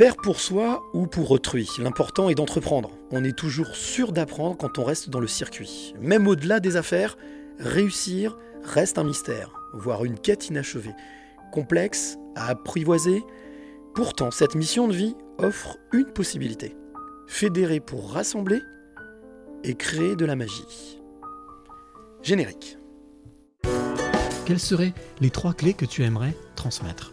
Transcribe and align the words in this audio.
Faire 0.00 0.16
pour 0.16 0.40
soi 0.40 0.82
ou 0.94 1.06
pour 1.06 1.30
autrui, 1.30 1.68
l'important 1.78 2.30
est 2.30 2.34
d'entreprendre. 2.34 2.90
On 3.10 3.22
est 3.22 3.36
toujours 3.36 3.76
sûr 3.76 4.12
d'apprendre 4.12 4.56
quand 4.56 4.78
on 4.78 4.84
reste 4.84 5.10
dans 5.10 5.20
le 5.20 5.26
circuit. 5.26 5.94
Même 6.00 6.26
au-delà 6.26 6.58
des 6.58 6.76
affaires, 6.76 7.18
réussir 7.58 8.38
reste 8.62 8.96
un 8.96 9.04
mystère, 9.04 9.52
voire 9.74 10.06
une 10.06 10.18
quête 10.18 10.48
inachevée. 10.48 10.94
Complexe, 11.52 12.16
à 12.34 12.46
apprivoiser. 12.46 13.22
Pourtant, 13.94 14.30
cette 14.30 14.54
mission 14.54 14.88
de 14.88 14.94
vie 14.94 15.14
offre 15.36 15.76
une 15.92 16.06
possibilité. 16.06 16.74
Fédérer 17.26 17.80
pour 17.80 18.10
rassembler 18.10 18.60
et 19.64 19.74
créer 19.74 20.16
de 20.16 20.24
la 20.24 20.34
magie. 20.34 20.98
Générique. 22.22 22.78
Quelles 24.46 24.60
seraient 24.60 24.94
les 25.20 25.28
trois 25.28 25.52
clés 25.52 25.74
que 25.74 25.84
tu 25.84 26.04
aimerais 26.04 26.34
transmettre? 26.56 27.12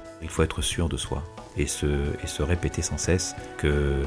Il 0.21 0.29
faut 0.29 0.43
être 0.43 0.61
sûr 0.61 0.89
de 0.89 0.97
soi 0.97 1.23
et 1.57 1.67
se, 1.67 1.87
et 2.23 2.27
se 2.27 2.43
répéter 2.43 2.81
sans 2.81 2.97
cesse 2.97 3.35
que 3.57 4.03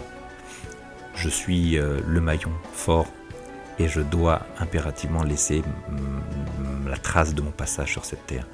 je 1.15 1.29
suis 1.29 1.79
euh, 1.79 2.01
le 2.07 2.21
maillon 2.21 2.53
fort 2.73 3.07
et 3.79 3.89
je 3.89 4.01
dois 4.01 4.43
impérativement 4.59 5.23
laisser 5.23 5.63
la 6.87 6.97
trace 6.97 7.35
de 7.35 7.43
mon 7.43 7.51
passage 7.51 7.93
sur 7.93 8.05
cette 8.05 8.25
terre. 8.27 8.47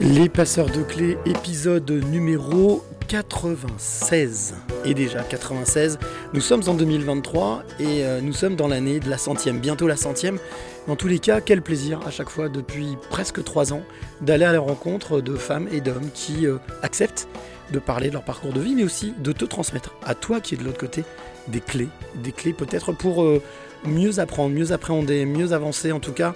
Les 0.00 0.30
passeurs 0.30 0.70
de 0.70 0.82
clés, 0.82 1.18
épisode 1.26 1.90
numéro 1.90 2.82
96. 3.06 4.54
Et 4.86 4.94
déjà 4.94 5.22
96, 5.22 5.98
nous 6.32 6.40
sommes 6.40 6.62
en 6.68 6.74
2023 6.74 7.64
et 7.78 8.04
euh, 8.04 8.20
nous 8.22 8.32
sommes 8.32 8.56
dans 8.56 8.68
l'année 8.68 8.98
de 8.98 9.10
la 9.10 9.18
centième, 9.18 9.58
bientôt 9.58 9.86
la 9.86 9.96
centième. 9.96 10.38
Dans 10.86 10.96
tous 10.96 11.08
les 11.08 11.18
cas, 11.18 11.40
quel 11.40 11.62
plaisir 11.62 12.00
à 12.06 12.10
chaque 12.10 12.30
fois 12.30 12.48
depuis 12.48 12.96
presque 13.10 13.44
trois 13.44 13.72
ans 13.72 13.82
d'aller 14.20 14.44
à 14.44 14.52
la 14.52 14.60
rencontre 14.60 15.20
de 15.20 15.36
femmes 15.36 15.68
et 15.70 15.80
d'hommes 15.80 16.10
qui 16.14 16.46
euh, 16.46 16.56
acceptent 16.82 17.28
de 17.70 17.78
parler 17.78 18.08
de 18.08 18.14
leur 18.14 18.24
parcours 18.24 18.52
de 18.52 18.60
vie, 18.60 18.74
mais 18.74 18.82
aussi 18.82 19.14
de 19.18 19.32
te 19.32 19.44
transmettre. 19.44 19.94
À 20.04 20.14
toi 20.14 20.40
qui 20.40 20.54
es 20.54 20.56
de 20.56 20.64
l'autre 20.64 20.78
côté 20.78 21.04
des 21.48 21.60
clés, 21.60 21.88
des 22.16 22.32
clés 22.32 22.52
peut-être 22.52 22.92
pour 22.92 23.22
euh, 23.22 23.42
mieux 23.84 24.18
apprendre, 24.18 24.54
mieux 24.54 24.72
appréhender, 24.72 25.26
mieux 25.26 25.52
avancer, 25.52 25.92
en 25.92 26.00
tout 26.00 26.12
cas 26.12 26.34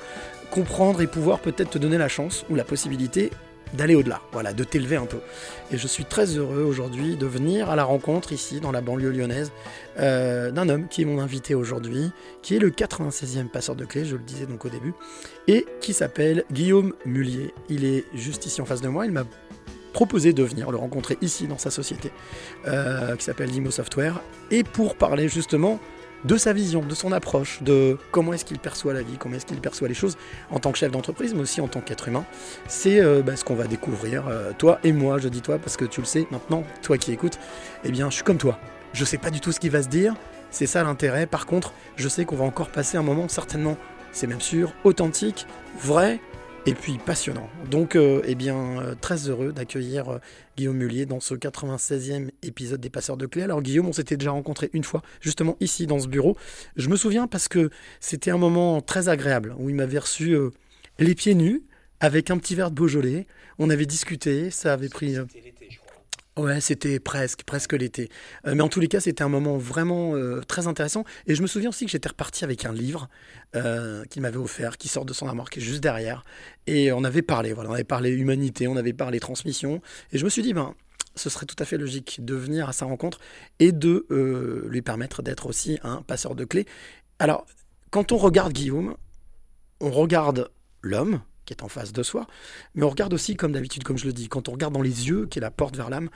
comprendre 0.51 1.01
et 1.01 1.09
pouvoir 1.09 1.41
peut-être 1.41 1.71
te 1.71 1.79
donner 1.79 1.99
la 1.99 2.09
chance 2.09 2.45
ou 2.49 2.55
la 2.55 2.63
possibilité 2.63 3.31
d'aller 3.75 3.95
au-delà, 3.95 4.21
voilà, 4.33 4.53
de 4.53 4.65
t'élever 4.65 4.97
un 4.97 5.07
peu. 5.07 5.19
Et 5.71 5.79
je 5.79 5.87
suis 5.87 6.05
très 6.05 6.37
heureux 6.37 6.63
aujourd'hui 6.63 7.17
de 7.17 7.27
venir 7.27 7.71
à 7.71 7.77
la 7.77 7.85
rencontre 7.85 8.33
ici 8.33 8.61
dans 8.61 8.73
la 8.73 8.81
banlieue 8.81 9.11
lyonnaise 9.11 9.53
euh, 9.99 10.51
d'un 10.51 10.69
homme 10.69 10.89
qui 10.89 11.03
est 11.03 11.05
mon 11.05 11.21
invité 11.21 11.55
aujourd'hui, 11.55 12.13
qui 12.43 12.57
est 12.57 12.59
le 12.59 12.71
96e 12.71 13.49
passeur 13.49 13.77
de 13.77 13.85
clés, 13.85 14.05
je 14.05 14.17
le 14.17 14.23
disais 14.23 14.47
donc 14.47 14.65
au 14.65 14.69
début, 14.69 14.95
et 15.49 15.67
qui 15.81 15.93
s'appelle 15.93 16.45
Guillaume 16.53 16.95
Mullier. 17.05 17.53
Il 17.69 17.85
est 17.85 18.05
juste 18.15 18.47
ici 18.47 18.61
en 18.61 18.65
face 18.65 18.81
de 18.81 18.89
moi, 18.89 19.07
il 19.07 19.13
m'a 19.13 19.25
proposé 19.93 20.33
de 20.33 20.43
venir 20.43 20.71
le 20.71 20.77
rencontrer 20.77 21.17
ici 21.23 21.47
dans 21.47 21.59
sa 21.59 21.71
société 21.71 22.11
euh, 22.67 23.15
qui 23.17 23.25
s'appelle 23.25 23.51
Limo 23.51 23.71
Software, 23.71 24.21
et 24.51 24.65
pour 24.65 24.97
parler 24.97 25.29
justement 25.29 25.79
de 26.25 26.37
sa 26.37 26.53
vision, 26.53 26.81
de 26.81 26.95
son 26.95 27.13
approche, 27.13 27.63
de 27.63 27.99
comment 28.11 28.33
est-ce 28.33 28.45
qu'il 28.45 28.59
perçoit 28.59 28.95
la 28.95 29.03
vie, 29.03 29.17
comment 29.19 29.37
est-ce 29.37 29.47
qu'il 29.47 29.61
perçoit 29.61 29.89
les 29.89 29.95
choses 29.95 30.17
en 30.51 30.59
tant 30.59 30.73
que 30.73 30.79
chef 30.79 30.91
d'entreprise, 30.91 31.35
mais 31.35 31.41
aussi 31.41 31.61
en 31.61 31.69
tant 31.69 31.81
qu'être 31.81 32.09
humain. 32.09 32.25
C'est 32.67 33.01
euh, 33.01 33.23
bah, 33.23 33.37
ce 33.37 33.45
qu'on 33.45 33.55
va 33.55 33.67
découvrir, 33.67 34.29
euh, 34.29 34.53
toi 34.57 34.79
et 34.85 34.93
moi, 34.93 35.19
je 35.19 35.29
dis 35.29 35.43
toi 35.43 35.59
parce 35.59 35.77
que 35.77 35.85
tu 35.85 36.01
le 36.01 36.07
sais 36.07 36.27
maintenant, 36.31 36.65
toi 36.83 36.99
qui 36.99 37.13
écoutes, 37.13 37.39
eh 37.85 37.91
bien 37.91 38.11
je 38.11 38.17
suis 38.17 38.25
comme 38.25 38.39
toi. 38.39 38.59
Je 38.93 39.05
sais 39.05 39.19
pas 39.19 39.31
du 39.31 39.41
tout 39.41 39.53
ce 39.53 39.61
qui 39.61 39.69
va 39.69 39.83
se 39.83 39.89
dire, 39.89 40.15
c'est 40.51 40.67
ça 40.67 40.83
l'intérêt. 40.83 41.27
Par 41.27 41.47
contre, 41.47 41.75
je 41.97 42.09
sais 42.09 42.25
qu'on 42.25 42.37
va 42.37 42.45
encore 42.45 42.71
passer 42.71 42.97
un 42.97 43.03
moment 43.03 43.29
certainement, 43.29 43.77
c'est 44.13 44.27
même 44.27 44.41
sûr, 44.41 44.73
authentique, 44.85 45.47
vrai, 45.81 46.21
et 46.67 46.75
puis 46.75 46.99
passionnant. 46.99 47.49
Donc, 47.71 47.97
euh, 47.97 48.23
eh 48.27 48.35
bien, 48.35 48.81
euh, 48.81 48.95
très 48.99 49.29
heureux 49.29 49.53
d'accueillir 49.53 50.09
euh, 50.09 50.19
Guillaume 50.57 50.77
Mullier 50.77 51.07
dans 51.07 51.21
ce 51.21 51.35
96e 51.35 52.31
épisode 52.43 52.81
des 52.81 52.91
Passeurs 52.91 53.17
de 53.17 53.27
Clés. 53.27 53.43
Alors, 53.43 53.63
Guillaume, 53.63 53.87
on 53.87 53.93
s'était 53.93 54.17
déjà 54.17 54.31
rencontré 54.31 54.71
une 54.73 54.85
fois, 54.85 55.03
justement 55.21 55.57
ici 55.61 55.87
dans 55.87 55.99
ce 55.99 56.09
bureau. 56.09 56.37
Je 56.77 56.89
me 56.89 56.97
souviens 56.97 57.27
parce 57.27 57.49
que 57.49 57.71
c'était 58.01 58.31
un 58.31 58.39
moment 58.39 58.81
très 58.81 59.09
agréable 59.09 59.55
où 59.59 59.69
il 59.69 59.75
m'avait 59.75 59.99
reçu 59.99 60.37
les 60.99 61.15
pieds 61.15 61.35
nus 61.35 61.63
avec 62.01 62.31
un 62.31 62.39
petit 62.39 62.55
verre 62.55 62.71
de 62.71 62.77
Beaujolais. 62.77 63.27
On 63.59 63.71
avait 63.71 63.87
discuté, 63.87 64.51
ça 64.51 64.73
avait 64.73 64.89
pris. 64.89 65.17
Ouais, 66.37 66.61
c'était 66.61 66.99
presque, 66.99 67.45
presque 67.45 67.75
l'été. 67.75 68.09
Euh, 68.45 68.57
mais 68.57 68.63
en 68.63 68.69
tous 68.69 68.81
les 68.81 68.89
cas, 68.89 68.99
c'était 68.99 69.23
un 69.23 69.29
moment 69.29 69.57
vraiment 69.57 70.17
euh, 70.17 70.41
très 70.41 70.67
intéressant. 70.67 71.05
Et 71.29 71.37
je 71.37 71.43
me 71.43 71.47
souviens 71.47 71.69
aussi 71.69 71.85
que 71.85 71.93
j'étais 71.93 72.09
reparti 72.09 72.43
avec 72.43 72.65
un 72.65 72.73
livre 72.73 73.09
euh, 73.55 74.05
qu'il 74.07 74.21
m'avait 74.21 74.39
offert, 74.39 74.77
qui 74.77 74.89
sort 74.89 75.05
de 75.05 75.13
son 75.13 75.29
armoire, 75.29 75.49
qui 75.49 75.61
est 75.61 75.63
juste 75.63 75.81
derrière. 75.81 76.25
Et 76.67 76.91
on 76.91 77.05
avait 77.05 77.23
parlé, 77.23 77.53
voilà, 77.53 77.71
on 77.71 77.75
avait 77.75 77.85
parlé 77.85 78.11
humanité, 78.11 78.67
on 78.67 78.77
avait 78.77 78.93
parlé 78.93 79.21
transmission. 79.21 79.81
Et 80.11 80.19
je 80.19 80.25
me 80.25 80.29
suis 80.29 80.43
dit, 80.43 80.53
ben, 80.55 80.75
ce 81.15 81.31
serait 81.31 81.47
tout 81.47 81.57
à 81.61 81.65
fait 81.65 81.79
logique 81.79 82.25
de 82.25 82.35
venir 82.35 82.69
à 82.69 82.73
sa 82.73 82.87
rencontre 82.87 83.21
et 83.61 83.71
de 83.71 84.05
lui 84.69 84.83
permettre 84.83 85.23
d'être 85.23 85.47
aussi 85.47 85.79
un 85.85 86.03
passeur 86.03 86.35
de 86.35 86.45
clés. 86.45 86.67
Alors, 87.21 87.47
quand 87.91 88.11
on 88.11 88.17
regarde 88.17 88.53
Guillaume, 88.53 88.97
on 89.81 89.93
regarde 89.93 90.51
l'homme 90.83 91.21
qui 91.45 91.53
est 91.53 91.63
en 91.63 91.69
face 91.69 91.93
de 91.93 92.03
soi, 92.03 92.27
mais 92.75 92.85
on 92.85 92.91
regarde 92.91 93.13
aussi, 93.13 93.37
comme 93.37 93.53
d'habitude, 93.53 93.85
comme 93.85 93.99
je 93.99 94.07
le 94.07 94.13
dis, 94.13 94.29
quand 94.29 94.49
on 94.49 94.53
regarde 94.53 94.75
dans 94.75 94.83
les 94.83 95.09
yeux, 95.09 95.27
qui 95.27 95.39
est 95.39 95.43
la 95.43 95.51
porte 95.51 95.77
vers 95.77 95.91
l'âme, 95.91 96.09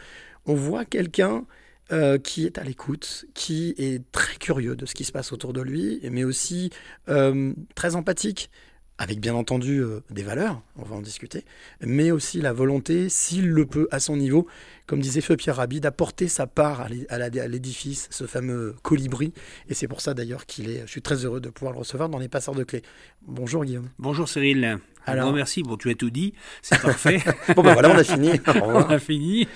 on 0.46 0.54
voit 0.54 0.84
quelqu'un 0.84 1.44
euh, 1.90 2.18
qui 2.18 2.44
est 2.44 2.58
à 2.58 2.64
l'écoute, 2.64 3.24
qui 3.32 3.74
est 3.78 4.02
très 4.12 4.36
curieux 4.36 4.76
de 4.76 4.84
ce 4.84 4.94
qui 4.94 5.04
se 5.04 5.12
passe 5.12 5.32
autour 5.32 5.54
de 5.54 5.62
lui, 5.62 6.00
mais 6.10 6.22
aussi 6.22 6.70
euh, 7.08 7.54
très 7.74 7.96
empathique, 7.96 8.50
avec 8.98 9.20
bien 9.20 9.34
entendu 9.34 9.78
euh, 9.78 10.00
des 10.10 10.22
valeurs, 10.22 10.60
on 10.76 10.82
va 10.82 10.96
en 10.96 11.00
discuter, 11.00 11.46
mais 11.80 12.10
aussi 12.10 12.42
la 12.42 12.52
volonté, 12.52 13.08
s'il 13.08 13.48
le 13.48 13.64
peut, 13.64 13.88
à 13.90 14.00
son 14.00 14.18
niveau, 14.18 14.46
comme 14.86 15.00
disait 15.00 15.22
Feu 15.22 15.36
Pierre 15.36 15.56
Rabhi, 15.56 15.80
d'apporter 15.80 16.28
sa 16.28 16.46
part 16.46 16.88
à 17.08 17.28
l'édifice, 17.48 18.08
ce 18.10 18.26
fameux 18.26 18.74
colibri. 18.82 19.32
Et 19.70 19.74
c'est 19.74 19.88
pour 19.88 20.02
ça 20.02 20.12
d'ailleurs 20.12 20.44
qu'il 20.44 20.68
est. 20.68 20.82
Je 20.82 20.90
suis 20.90 21.02
très 21.02 21.24
heureux 21.24 21.40
de 21.40 21.48
pouvoir 21.48 21.72
le 21.72 21.78
recevoir 21.78 22.10
dans 22.10 22.18
les 22.18 22.28
passeurs 22.28 22.54
de 22.54 22.64
clés. 22.64 22.82
Bonjour 23.22 23.64
Guillaume. 23.64 23.88
Bonjour 23.98 24.28
Cyril. 24.28 24.78
Alors 25.12 25.32
merci. 25.32 25.62
Bon, 25.62 25.76
tu 25.76 25.90
as 25.90 25.94
tout 25.94 26.10
dit. 26.10 26.32
C'est 26.62 26.80
parfait. 26.80 27.20
Bon 27.56 27.62
ben 27.62 27.72
voilà, 27.72 27.90
on 27.90 27.96
a 27.98 28.04
fini. 28.04 28.30
On 28.62 28.80
a 28.80 28.98
fini. 28.98 29.46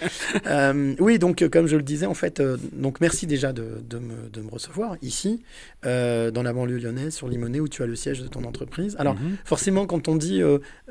Euh, 0.47 0.95
oui, 0.99 1.19
donc 1.19 1.43
euh, 1.43 1.49
comme 1.49 1.67
je 1.67 1.77
le 1.77 1.83
disais, 1.83 2.07
en 2.07 2.15
fait, 2.15 2.41
euh, 2.41 2.57
donc 2.73 3.01
merci 3.01 3.27
déjà 3.27 3.53
de, 3.53 3.83
de 3.89 3.99
me, 3.99 4.29
de 4.31 4.41
me 4.41 4.51
recevoir 4.51 4.97
ici, 5.03 5.43
euh, 5.85 6.31
dans 6.31 6.43
la 6.43 6.53
banlieue 6.53 6.79
lyonnaise, 6.79 7.15
sur 7.15 7.29
Limonest, 7.29 7.61
où 7.63 7.69
tu 7.69 7.83
as 7.83 7.87
le 7.87 7.95
siège 7.97 8.21
de 8.23 8.29
ton 8.29 8.45
entreprise. 8.45 8.97
Alors, 8.99 9.15
Mhm. 9.15 9.37
forcément, 9.45 9.87
quand 9.87 10.09
on 10.09 10.17
dit 10.17 10.41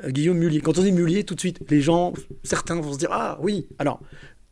Guillaume 0.06 0.38
Mullier, 0.38 0.60
quand 0.60 0.78
on 0.78 0.82
dit 0.82 0.92
Mullier, 0.92 1.24
tout 1.24 1.34
de 1.34 1.40
suite, 1.40 1.58
les 1.70 1.80
gens, 1.80 2.12
certains 2.44 2.76
vont 2.80 2.92
se 2.92 2.98
dire 2.98 3.08
Ah 3.12 3.38
oui. 3.40 3.66
Alors, 3.78 4.00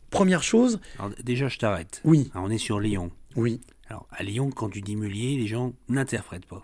première 0.09 0.43
chose, 0.43 0.79
Alors, 0.99 1.11
déjà, 1.23 1.47
je 1.47 1.57
t'arrête. 1.57 2.01
oui, 2.03 2.29
Alors, 2.33 2.47
on 2.47 2.49
est 2.51 2.57
sur 2.57 2.79
Lyon. 2.79 3.11
oui. 3.35 3.61
Alors, 3.89 4.07
à 4.11 4.23
Lyon, 4.23 4.51
quand 4.51 4.69
tu 4.69 4.79
dis 4.81 4.95
mulier, 4.95 5.35
les 5.37 5.47
gens 5.47 5.73
n'interprètent 5.89 6.45
pas. 6.45 6.61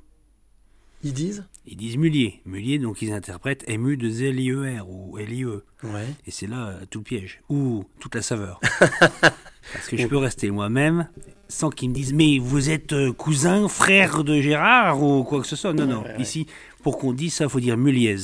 Ils 1.08 1.14
disent 1.14 1.46
Ils 1.66 1.78
disent 1.78 1.96
mulier. 1.96 2.42
Mulier, 2.46 2.80
donc 2.80 3.02
ils 3.02 3.14
interprètent 3.14 3.66
MU 3.70 3.96
de 3.96 4.10
Z-L-I-E-R 4.10 4.90
ou 4.90 5.18
L-I-E. 5.18 5.64
Ouais. 5.84 6.06
Et 6.26 6.32
c'est 6.32 6.48
là 6.48 6.68
euh, 6.68 6.86
tout 6.90 7.00
le 7.00 7.06
piège. 7.06 7.40
Ou 7.48 7.86
toute 8.02 8.14
la 8.14 8.22
saveur. 8.22 8.60
Parce 9.22 9.88
que 9.88 9.96
je 9.96 10.06
peux 10.06 10.18
rester 10.18 10.52
moi-même 10.52 11.08
sans 11.48 11.70
qu'ils 11.70 11.92
me 11.92 11.94
disent 11.94 12.12
Mais 12.12 12.40
vous 12.40 12.70
êtes 12.70 12.92
euh, 12.92 13.14
cousin, 13.14 13.70
frère 13.70 14.26
de 14.26 14.42
Gérard 14.42 15.02
ou 15.02 15.24
quoi 15.24 15.40
que 15.40 15.48
ce 15.48 15.56
soit. 15.56 15.72
Non, 15.72 15.86
non. 15.86 16.02
ouais, 16.02 16.10
ouais. 16.10 16.22
Ici, 16.22 16.46
pour 16.84 16.98
qu'on 16.98 17.14
dise 17.14 17.36
ça, 17.36 17.46
il 17.46 17.50
faut 17.50 17.62
dire 17.62 17.78
muliez. 17.78 18.18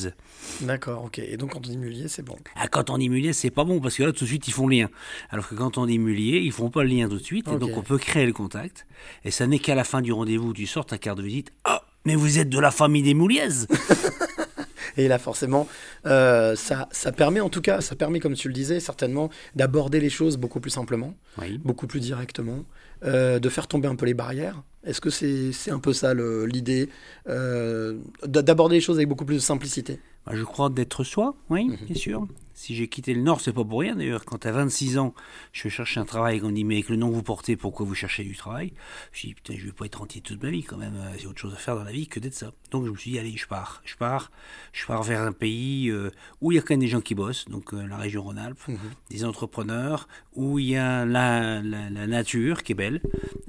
D'accord, 0.59 1.05
ok. 1.05 1.19
Et 1.19 1.37
donc, 1.37 1.51
quand 1.53 1.65
on 1.65 1.69
dit 1.69 1.77
Mullier, 1.77 2.09
c'est 2.09 2.21
bon. 2.21 2.35
Ah, 2.55 2.67
quand 2.67 2.89
on 2.89 2.97
dit 2.97 3.07
mulier, 3.07 3.31
c'est 3.31 3.49
pas 3.49 3.63
bon 3.63 3.79
parce 3.79 3.95
que 3.95 4.03
là, 4.03 4.11
tout 4.11 4.25
de 4.25 4.29
suite, 4.29 4.47
ils 4.49 4.53
font 4.53 4.67
lien. 4.67 4.89
Alors 5.29 5.47
que 5.47 5.55
quand 5.55 5.77
on 5.77 5.85
dit 5.85 5.99
mulier, 5.99 6.39
ils 6.39 6.51
font 6.51 6.69
pas 6.69 6.83
le 6.83 6.89
lien 6.89 7.07
tout 7.07 7.17
de 7.17 7.23
suite. 7.23 7.47
Et 7.47 7.57
donc, 7.57 7.77
on 7.77 7.81
peut 7.81 7.97
créer 7.97 8.25
le 8.25 8.33
contact. 8.33 8.85
Et 9.23 9.31
ça 9.31 9.47
n'est 9.47 9.59
qu'à 9.59 9.73
la 9.73 9.85
fin 9.85 10.01
du 10.01 10.11
rendez-vous 10.11 10.53
tu 10.53 10.65
sors 10.65 10.85
ta 10.85 10.97
carte 10.97 11.17
de 11.17 11.23
visite. 11.23 11.51
Ah, 11.63 11.82
mais 12.05 12.15
vous 12.15 12.39
êtes 12.39 12.49
de 12.49 12.59
la 12.59 12.71
famille 12.71 13.03
des 13.03 13.13
Mouliez 13.13 13.47
Et 14.97 15.07
là, 15.07 15.17
forcément, 15.17 15.67
euh, 16.05 16.55
ça, 16.55 16.87
ça 16.91 17.11
permet, 17.11 17.39
en 17.39 17.49
tout 17.49 17.61
cas, 17.61 17.81
ça 17.81 17.95
permet, 17.95 18.19
comme 18.19 18.35
tu 18.35 18.47
le 18.47 18.53
disais, 18.53 18.79
certainement, 18.79 19.31
d'aborder 19.55 19.99
les 19.99 20.11
choses 20.11 20.37
beaucoup 20.37 20.59
plus 20.59 20.69
simplement, 20.69 21.15
Oui. 21.39 21.59
beaucoup 21.63 21.87
plus 21.87 21.99
directement, 21.99 22.63
euh, 23.03 23.39
de 23.39 23.49
faire 23.49 23.65
tomber 23.67 23.87
un 23.87 23.95
peu 23.95 24.05
les 24.05 24.13
barrières. 24.13 24.61
Est-ce 24.83 25.01
que 25.01 25.09
c'est 25.09 25.51
c'est 25.51 25.71
un 25.71 25.79
peu 25.79 25.93
ça 25.93 26.13
l'idée 26.13 26.89
euh, 27.27 27.97
d'a- 28.23 28.43
D'aborder 28.43 28.75
les 28.75 28.81
choses 28.81 28.97
avec 28.97 29.07
beaucoup 29.09 29.25
plus 29.25 29.35
de 29.37 29.39
simplicité? 29.41 29.99
Bah, 30.27 30.33
je 30.35 30.43
crois 30.43 30.69
d'être 30.69 31.03
soi, 31.03 31.35
oui, 31.49 31.65
Mhm. 31.69 31.77
bien 31.87 31.95
sûr. 31.95 32.27
Si 32.63 32.75
j'ai 32.75 32.87
quitté 32.87 33.13
le 33.13 33.19
Nord, 33.21 33.41
c'est 33.41 33.51
pas 33.51 33.65
pour 33.65 33.81
rien 33.81 33.93
d'ailleurs. 33.97 34.23
Quand 34.23 34.45
à 34.45 34.51
26 34.53 34.97
ans, 34.97 35.13
je 35.51 35.67
cherche 35.67 35.97
un 35.97 36.05
travail, 36.05 36.39
qu'on 36.39 36.47
me 36.47 36.53
dit 36.53 36.63
mais 36.63 36.75
avec 36.75 36.87
le 36.87 36.95
nom 36.95 37.09
que 37.09 37.15
vous 37.15 37.21
portez, 37.21 37.57
pourquoi 37.57 37.85
vous 37.85 37.93
cherchez 37.93 38.23
du 38.23 38.37
travail? 38.37 38.71
Je 39.11 39.27
dis 39.27 39.33
putain, 39.33 39.55
je 39.57 39.65
vais 39.65 39.73
pas 39.73 39.83
être 39.85 39.99
rentier 39.99 40.21
toute 40.21 40.41
ma 40.41 40.49
vie 40.49 40.63
quand 40.63 40.77
même. 40.77 40.93
J'ai 41.19 41.27
autre 41.27 41.39
chose 41.41 41.53
à 41.53 41.57
faire 41.57 41.75
dans 41.75 41.83
la 41.83 41.91
vie 41.91 42.07
que 42.07 42.21
d'être 42.21 42.33
ça. 42.35 42.53
Donc 42.71 42.85
je 42.85 42.91
me 42.91 42.95
suis 42.95 43.11
dit 43.11 43.19
allez, 43.19 43.35
je 43.35 43.47
pars, 43.47 43.81
je 43.83 43.97
pars, 43.97 44.31
je 44.71 44.85
pars 44.85 45.03
vers 45.03 45.23
un 45.23 45.33
pays 45.33 45.89
euh, 45.89 46.09
où 46.39 46.53
il 46.53 46.55
y 46.55 46.57
a 46.57 46.61
quand 46.61 46.71
même 46.73 46.79
des 46.79 46.87
gens 46.87 47.01
qui 47.01 47.15
bossent, 47.15 47.43
donc 47.49 47.73
euh, 47.73 47.85
la 47.85 47.97
région 47.97 48.23
Rhône-Alpes, 48.23 48.61
Mhm. 48.69 48.77
des 49.09 49.25
entrepreneurs, 49.25 50.07
où 50.33 50.57
il 50.57 50.67
y 50.69 50.77
a 50.77 51.03
la, 51.05 51.61
la- 51.61 51.89
la 51.89 52.07
nature 52.07 52.63
qui 52.63 52.71
est 52.71 52.75
belle, 52.75 53.01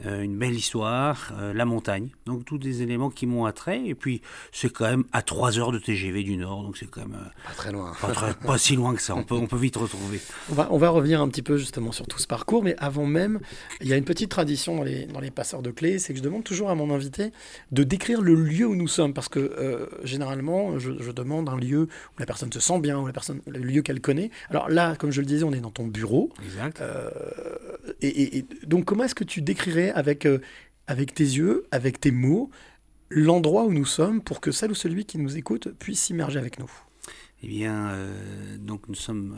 euh, 0.07 0.23
une 0.23 0.37
belle 0.37 0.55
histoire, 0.57 1.33
euh, 1.39 1.53
la 1.55 1.65
montagne. 1.65 2.09
Donc 2.27 2.45
tous 2.45 2.59
des 2.59 2.83
éléments 2.83 3.11
qui 3.11 3.27
m'ont 3.27 3.45
attrait. 3.45 3.87
Et 3.87 3.95
puis 3.95 4.23
c'est 4.51 4.71
quand 4.73 4.87
même 4.87 5.05
à 5.13 5.23
3 5.23 5.57
heures 5.61 5.71
de 5.71 5.79
TGV 5.79 6.25
du 6.25 6.37
Nord, 6.37 6.65
donc 6.65 6.77
c'est 6.77 6.91
quand 6.91 7.03
même 7.03 7.15
euh, 7.15 7.29
Pas 7.47 7.55
très 7.55 7.71
loin. 7.71 7.93
pas, 8.01 8.11
très- 8.13 8.35
pas 8.35 8.59
si 8.59 8.75
loin 8.75 8.93
que 8.97 9.04
ça. 9.05 9.15
On 9.15 9.23
peut, 9.23 9.35
on 9.35 9.47
peut 9.47 9.57
vite 9.57 9.77
retrouver. 9.77 10.21
On 10.51 10.55
va, 10.55 10.69
on 10.71 10.79
va 10.79 10.89
revenir 10.91 11.21
un 11.21 11.29
petit 11.29 11.43
peu 11.43 11.57
justement 11.57 11.93
sur 11.93 12.07
tout 12.07 12.19
ce 12.19 12.27
parcours, 12.27 12.63
mais 12.65 12.75
avant 12.79 13.07
même, 13.07 13.41
il 13.81 13.89
y 13.89 13.93
a 13.93 13.97
une 13.97 14.05
petite 14.05 14.31
tradition 14.31 14.77
dans 14.77 14.83
les, 14.83 15.07
dans 15.07 15.21
les 15.21 15.31
passeurs 15.31 15.63
de 15.63 15.71
clés, 15.71 15.99
c'est 15.99 16.13
que 16.13 16.19
je 16.19 16.25
demande 16.25 16.45
toujours 16.45 16.71
à 16.71 16.75
mon 16.75 16.91
invité 16.93 17.31
de 17.73 17.83
décrire 17.85 18.21
le 18.23 18.35
lieu 18.35 18.67
où 18.67 18.75
nous 18.75 18.89
sommes, 18.89 19.15
parce 19.15 19.29
que 19.29 19.39
euh, 19.39 19.87
généralement, 20.03 20.79
je, 20.79 20.93
je 21.01 21.11
demande 21.11 21.49
un 21.49 21.57
lieu 21.57 21.83
où 21.83 22.19
la 22.19 22.27
personne 22.27 22.53
se 22.53 22.61
sent 22.61 22.81
bien, 22.81 22.99
où 22.99 23.07
la 23.07 23.13
personne, 23.13 23.41
le 23.47 23.61
lieu 23.61 23.83
qu'elle 23.83 24.01
connaît. 24.01 24.31
Alors 24.51 24.69
là, 24.69 24.97
comme 24.97 25.11
je 25.13 25.21
le 25.21 25.27
disais, 25.27 25.45
on 25.45 25.53
est 25.53 25.61
dans 25.61 25.71
ton 25.71 25.87
bureau. 25.87 26.31
Exact. 26.45 26.81
Euh, 26.81 27.11
et, 28.01 28.09
et- 28.09 28.39
et 28.39 28.47
donc, 28.67 28.85
comment 28.85 29.05
est-ce 29.05 29.15
que 29.15 29.25
tu 29.25 29.43
décrirais 29.43 29.91
avec, 29.93 30.27
euh, 30.27 30.41
avec 30.87 31.15
tes 31.15 31.25
yeux, 31.25 31.67
avec 31.71 32.01
tes 32.01 32.11
mots, 32.11 32.51
l'endroit 33.11 33.65
où 33.65 33.73
nous 33.73 33.85
sommes 33.85 34.21
pour 34.23 34.41
que 34.41 34.51
celle 34.51 34.71
ou 34.71 34.75
celui 34.75 35.05
qui 35.05 35.19
nous 35.19 35.37
écoute 35.37 35.69
puisse 35.79 36.01
s'immerger 36.03 36.39
avec 36.39 36.59
nous? 36.59 36.71
Eh 37.45 37.47
bien, 37.47 37.89
euh, 37.91 38.57
donc 38.57 38.89
nous 38.89 38.95
sommes 38.95 39.37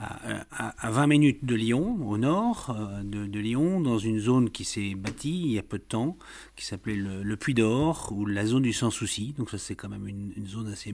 à, 0.00 0.08
à- 0.50 0.86
à 0.86 0.90
20 0.90 1.06
minutes 1.06 1.44
de 1.44 1.54
Lyon, 1.54 1.98
au 2.08 2.18
nord 2.18 2.74
euh, 2.76 3.04
de, 3.04 3.26
de 3.26 3.38
Lyon, 3.38 3.80
dans 3.80 3.98
une 3.98 4.18
zone 4.18 4.50
qui 4.50 4.64
s'est 4.64 4.94
bâtie 4.96 5.42
il 5.42 5.52
y 5.52 5.58
a 5.58 5.62
peu 5.62 5.78
de 5.78 5.84
temps, 5.84 6.16
qui 6.56 6.64
s'appelait 6.64 6.96
le, 6.96 7.22
le 7.22 7.36
Puy 7.36 7.54
d'Or, 7.54 8.08
ou 8.12 8.26
la 8.26 8.46
zone 8.46 8.64
du 8.64 8.72
sans 8.72 8.90
souci. 8.90 9.32
Donc 9.38 9.48
ça, 9.50 9.58
c'est 9.58 9.76
quand 9.76 9.88
même 9.88 10.08
une, 10.08 10.32
une 10.36 10.46
zone 10.48 10.66
assez, 10.72 10.92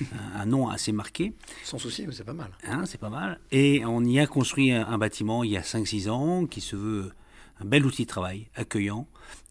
un, 0.00 0.40
un 0.40 0.46
nom 0.46 0.68
assez 0.68 0.90
marqué. 0.90 1.34
Sans 1.62 1.78
souci, 1.78 2.04
mais 2.04 2.12
c'est 2.12 2.24
pas 2.24 2.32
mal. 2.32 2.50
Hein, 2.66 2.84
c'est 2.86 2.98
pas 2.98 3.10
mal. 3.10 3.38
Et 3.52 3.84
on 3.84 4.02
y 4.02 4.18
a 4.18 4.26
construit 4.26 4.72
un, 4.72 4.86
un 4.88 4.98
bâtiment 4.98 5.44
il 5.44 5.52
y 5.52 5.56
a 5.56 5.62
5-6 5.62 6.08
ans 6.10 6.46
qui 6.46 6.60
se 6.60 6.74
veut 6.74 7.12
un 7.60 7.64
bel 7.64 7.86
outil 7.86 8.02
de 8.02 8.08
travail, 8.08 8.48
accueillant, 8.56 9.06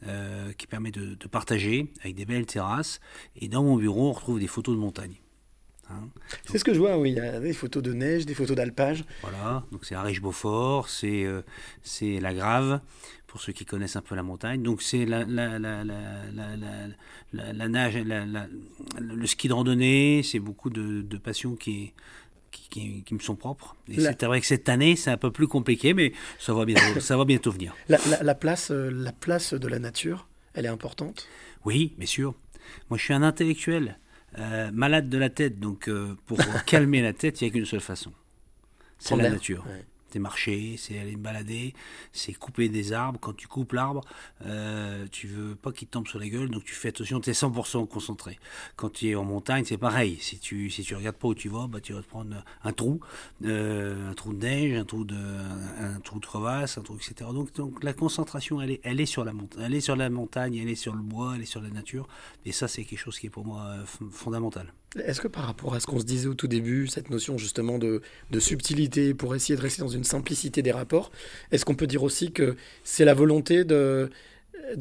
euh, 0.06 0.52
qui 0.54 0.68
permet 0.68 0.92
de, 0.92 1.16
de 1.16 1.28
partager 1.28 1.92
avec 2.02 2.16
des 2.16 2.26
belles 2.26 2.46
terrasses. 2.46 3.00
Et 3.38 3.48
dans 3.48 3.64
mon 3.64 3.78
bureau, 3.78 4.10
on 4.10 4.12
retrouve 4.12 4.40
des 4.40 4.48
photos 4.48 4.76
de 4.76 4.80
montagne. 4.82 5.16
Hein. 5.90 6.10
C'est 6.46 6.58
ce 6.58 6.64
que 6.64 6.74
je 6.74 6.80
vois, 6.80 6.98
oui. 6.98 7.12
Il 7.12 7.18
y 7.18 7.20
a 7.20 7.40
des 7.40 7.54
photos 7.54 7.84
de 7.84 7.94
neige, 7.94 8.26
des 8.26 8.34
photos 8.34 8.56
d'alpage. 8.56 9.04
Voilà, 9.22 9.64
donc 9.72 9.86
c'est 9.86 9.96
Ariche-Beaufort, 9.96 10.90
c'est 10.90 11.26
euh, 11.26 11.42
c'est 11.84 12.20
la 12.20 12.34
Grave, 12.34 12.80
pour 13.28 13.40
ceux 13.42 13.54
qui 13.54 13.66
connaissent 13.66 13.96
un 13.96 14.02
peu 14.02 14.16
la 14.16 14.24
montagne. 14.24 14.64
Donc 14.64 14.82
c'est 14.82 15.06
la, 15.06 15.26
la, 15.26 15.60
la, 15.60 15.84
la, 15.84 16.04
la, 16.34 16.56
la- 16.58 16.88
la- 17.34 17.54
la 17.54 17.68
nage, 17.68 17.98
la- 17.98 18.26
la- 18.26 18.48
le 19.00 19.28
ski 19.28 19.48
de 19.48 19.54
randonnée, 19.54 20.22
c'est 20.24 20.40
beaucoup 20.40 20.70
de, 20.70 21.02
de 21.02 21.18
passions 21.18 21.56
qui, 21.56 21.94
qui, 22.52 22.70
qui- 22.70 23.04
qui 23.04 23.14
me 23.14 23.20
sont 23.20 23.36
propres. 23.36 23.76
Et 23.88 23.98
La- 23.98 24.12
c'est 24.20 24.26
vrai 24.26 24.42
que 24.42 24.48
cette 24.48 24.70
année, 24.70 24.96
c'est 24.96 25.12
un 25.12 25.18
peu 25.18 25.32
plus 25.32 25.48
compliqué, 25.48 25.94
mais 25.94 26.14
ça 26.40 26.54
va 26.54 26.66
bientôt, 26.66 27.00
ça 27.00 27.16
va 27.18 27.26
bientôt 27.26 27.52
venir. 27.52 27.76
La, 27.90 28.00
la- 28.10 28.24
la 28.24 28.36
place, 28.36 28.72
euh, 28.72 28.90
la 28.90 29.12
place 29.12 29.54
de 29.54 29.68
la 29.68 29.78
nature, 29.80 30.28
elle 30.56 30.66
est 30.66 30.70
importante? 30.70 31.28
Oui, 31.66 31.94
bien 31.98 32.08
sûr. 32.08 32.34
Moi, 32.90 32.98
je 32.98 33.04
suis 33.04 33.14
un 33.14 33.22
intellectuel, 33.22 34.00
euh, 34.38 34.70
malade 34.74 35.10
de 35.10 35.18
la 35.18 35.30
tête, 35.30 35.60
donc 35.60 35.88
euh, 35.88 36.16
pour 36.26 36.38
calmer 36.66 37.02
la 37.02 37.14
tête, 37.14 37.42
il 37.42 37.46
n'y 37.46 37.50
a 37.50 37.54
qu'une 37.54 37.66
seule 37.66 37.82
façon. 37.82 38.12
C'est 38.98 39.16
la 39.16 39.30
nature. 39.30 39.66
Ouais. 39.68 39.86
C'est 40.16 40.20
marcher, 40.22 40.76
c'est 40.78 40.98
aller 40.98 41.18
me 41.18 41.22
balader, 41.22 41.74
c'est 42.14 42.32
couper 42.32 42.70
des 42.70 42.94
arbres. 42.94 43.20
Quand 43.20 43.36
tu 43.36 43.50
coupes 43.50 43.74
l'arbre, 43.74 44.00
euh, 44.46 45.06
tu 45.12 45.28
veux 45.28 45.56
pas 45.56 45.74
qu'il 45.74 45.90
tombe 45.90 46.08
sur 46.08 46.20
la 46.20 46.30
gueule, 46.30 46.50
donc 46.50 46.64
tu 46.64 46.74
fais 46.74 46.88
attention, 46.88 47.20
tu 47.20 47.32
es 47.32 47.34
100% 47.34 47.86
concentré. 47.86 48.40
Quand 48.78 48.90
tu 48.90 49.10
es 49.10 49.16
en 49.16 49.26
montagne, 49.26 49.66
c'est 49.66 49.78
pareil. 49.78 50.18
Si 50.22 50.40
tu 50.40 50.70
si 50.70 50.96
regardes 50.96 51.18
pas 51.18 51.28
où 51.28 51.36
tu 51.36 51.50
vas, 51.50 51.68
bah, 51.68 51.82
tu 51.82 51.92
vas 51.92 52.02
te 52.02 52.08
prendre 52.08 52.46
un 52.64 52.72
trou, 52.72 53.02
euh, 53.44 54.10
un 54.10 54.14
trou 54.14 54.32
de 54.32 54.38
neige, 54.40 54.78
un 54.78 54.86
trou 54.86 55.04
de 55.04 55.20
crevasse, 56.22 56.78
un 56.78 56.82
trou 56.82 56.96
etc. 56.96 57.30
Donc 57.34 57.84
la 57.84 57.92
concentration, 57.92 58.62
elle 58.62 58.72
est 58.72 58.82
elle 58.86 59.02
est 59.02 59.06
sur 59.06 59.26
la 59.26 59.34
montagne, 59.34 59.66
elle 59.66 59.76
est 59.76 59.82
sur 59.82 59.98
la 59.98 60.10
montagne, 60.10 60.56
elle 60.56 60.70
est 60.70 60.76
sur 60.76 60.96
le 60.96 61.02
bois, 61.02 61.34
elle 61.36 61.42
est 61.42 61.46
sur 61.46 61.62
la 61.62 61.72
nature. 61.72 62.08
Et 62.46 62.54
ça, 62.54 62.70
c'est 62.70 62.86
quelque 62.86 63.00
chose 63.00 63.20
qui 63.20 63.28
est 63.28 63.30
pour 63.30 63.46
moi 63.46 63.64
euh, 63.64 63.86
fondamental. 64.12 64.72
Est-ce 65.04 65.20
que 65.20 65.28
par 65.28 65.46
rapport 65.46 65.74
à 65.76 65.80
ce 65.80 65.88
qu'on 65.88 66.00
se 66.00 66.06
disait 66.06 66.28
au 66.28 66.34
tout 66.34 66.48
début, 66.48 66.88
cette 66.88 67.10
notion 67.10 67.38
justement 67.38 67.78
de, 67.78 68.02
subtilité 68.40 69.14
pour 69.14 69.36
essayer 69.36 69.56
de 69.56 69.62
rester 69.62 69.82
dans 69.82 69.90
une 69.90 70.04
simplicité 70.04 70.62
des 70.62 70.72
rapports, 70.72 71.12
est-ce 71.52 71.66
qu'on 71.66 71.76
peut 71.76 71.88
dire 71.88 72.04
aussi 72.04 72.32
que 72.32 72.56
c'est 72.84 73.06
la 73.06 73.14
volonté 73.14 73.66
de, 73.66 74.10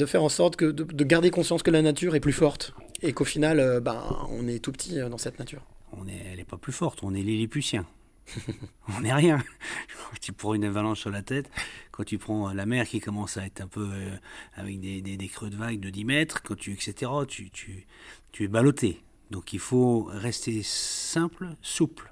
faire 0.07 0.23
en 0.23 0.29
sorte 0.29 0.57
que, 0.57 0.67
de, 0.67 0.85
de 0.85 1.05
garder 1.05 1.31
conscience 1.31 1.63
que 1.63 1.71
la 1.71 1.83
nature 1.83 2.15
est 2.15 2.21
plus 2.21 2.33
forte 2.33 2.75
et 3.03 3.13
qu'au 3.13 3.25
final, 3.25 3.61
euh, 3.61 3.81
ben, 3.81 4.03
on 4.31 4.47
est 4.47 4.59
tout 4.59 4.73
petit 4.73 5.01
euh, 5.01 5.09
dans 5.09 5.19
cette 5.19 5.39
nature? 5.39 5.63
On 5.93 6.07
est, 6.07 6.23
elle 6.31 6.39
n'est 6.39 6.45
pas 6.45 6.57
plus 6.57 6.73
forte, 6.73 7.03
on 7.03 7.15
est 7.15 7.23
Lilliputien. 7.23 7.87
on 8.97 9.01
n'est 9.01 9.13
rien. 9.13 9.43
Tu 10.21 10.33
prends 10.33 10.55
une 10.55 10.65
avalanche 10.65 11.01
sur 11.01 11.11
la 11.11 11.23
tête, 11.23 11.51
quand 11.91 12.05
tu 12.05 12.17
prends 12.17 12.53
la 12.55 12.65
mer 12.65 12.89
qui 12.89 13.01
commence 13.01 13.37
à 13.37 13.45
être 13.45 13.61
un 13.61 13.67
peu 13.67 13.91
euh, 13.93 14.11
avec 14.55 14.81
des, 14.81 15.03
des- 15.03 15.29
creux 15.29 15.51
de 15.51 15.57
vagues 15.57 15.81
de 15.81 15.91
10 15.91 16.05
mètres, 16.05 16.43
quand 16.43 16.55
tu, 16.55 16.73
etc., 16.73 17.11
tu, 17.29 17.51
tu 17.51 18.45
es 18.45 18.49
ballotté. 18.49 19.04
Donc 19.31 19.53
il 19.53 19.59
faut 19.59 20.05
rester 20.11 20.63
simple, 20.63 21.49
souple. 21.63 22.11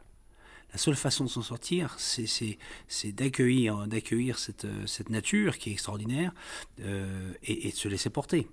La 0.72 0.78
seule 0.78 0.96
façon 0.96 1.24
de 1.24 1.28
s'en 1.28 1.42
sortir, 1.42 1.94
c'est- 1.98 2.56
d'accueillir 3.12 3.86
d'accueillir 3.86 4.38
cette, 4.38 4.66
cette 4.86 5.10
nature 5.10 5.58
qui 5.58 5.68
est 5.68 5.72
extraordinaire 5.74 6.32
euh, 6.80 7.32
et, 7.42 7.68
et 7.68 7.72
de 7.72 7.76
se 7.76 7.88
laisser 7.88 8.08
porter. 8.08 8.48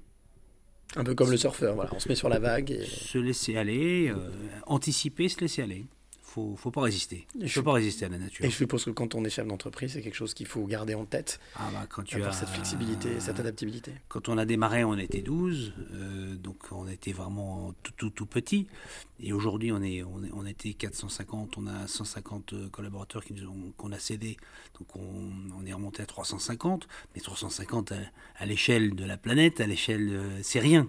Un 0.95 1.03
peu 1.03 1.15
comme 1.15 1.31
le 1.31 1.37
surfeur, 1.37 1.75
voilà, 1.75 1.91
on 1.93 1.99
se 1.99 2.09
met 2.09 2.15
sur 2.15 2.29
la 2.29 2.39
vague 2.39 2.71
et 2.71 2.83
Se 2.85 3.17
laisser 3.19 3.55
aller, 3.55 4.09
euh, 4.09 4.29
anticiper, 4.67 5.29
se 5.29 5.39
laisser 5.39 5.61
aller. 5.61 5.85
Faut, 6.29 6.55
faut 6.55 6.69
pas 6.69 6.81
résister. 6.81 7.25
Il 7.39 7.47
je- 7.47 7.53
faut 7.55 7.63
pas 7.63 7.73
résister 7.73 8.05
à 8.05 8.09
la 8.09 8.19
nature. 8.19 8.45
Et 8.45 8.51
je 8.51 8.55
suppose 8.55 8.85
que 8.85 8.91
quand 8.91 9.15
on 9.15 9.25
est 9.25 9.31
chef 9.31 9.47
d'entreprise, 9.47 9.93
c'est 9.93 10.01
quelque 10.03 10.13
chose 10.15 10.35
qu'il 10.35 10.45
faut 10.45 10.63
garder 10.67 10.93
en 10.93 11.05
tête, 11.05 11.39
Ah 11.55 11.69
bah, 11.73 11.87
quand 11.89 12.03
tu 12.03 12.15
avoir 12.17 12.29
as 12.31 12.33
cette 12.33 12.49
flexibilité, 12.49 13.19
cette 13.19 13.39
adaptabilité. 13.39 13.93
Quand 14.09 14.29
on 14.29 14.37
a 14.37 14.45
démarré, 14.45 14.83
on 14.83 14.95
était 14.97 15.21
12, 15.21 15.73
euh, 15.93 16.35
donc 16.35 16.57
on 16.71 16.87
était 16.87 17.13
vraiment 17.13 17.73
tout 17.81 17.93
tout, 17.97 18.11
tout 18.11 18.27
petit. 18.27 18.67
Et 19.19 19.33
aujourd'hui, 19.33 19.71
on 19.71 19.81
est, 19.81 20.03
on 20.03 20.23
est 20.23 20.29
on 20.33 20.45
était 20.45 20.73
450, 20.73 21.57
on 21.57 21.65
a 21.67 21.87
150 21.87 22.53
euh, 22.53 22.69
collaborateurs 22.69 23.25
qui 23.25 23.33
nous 23.33 23.47
ont 23.49 23.73
qu'on 23.75 23.91
a 23.91 23.99
cédé, 23.99 24.37
donc 24.77 24.95
on, 24.95 25.31
on 25.59 25.65
est 25.65 25.73
remonté 25.73 26.03
à 26.03 26.05
350. 26.05 26.87
Mais 27.15 27.21
350 27.21 27.91
à, 27.91 27.95
à 28.37 28.45
l'échelle 28.45 28.93
de 28.95 29.03
la 29.03 29.17
planète, 29.17 29.61
à 29.61 29.67
l'échelle, 29.67 30.09
euh, 30.11 30.39
c'est 30.43 30.59
rien. 30.59 30.87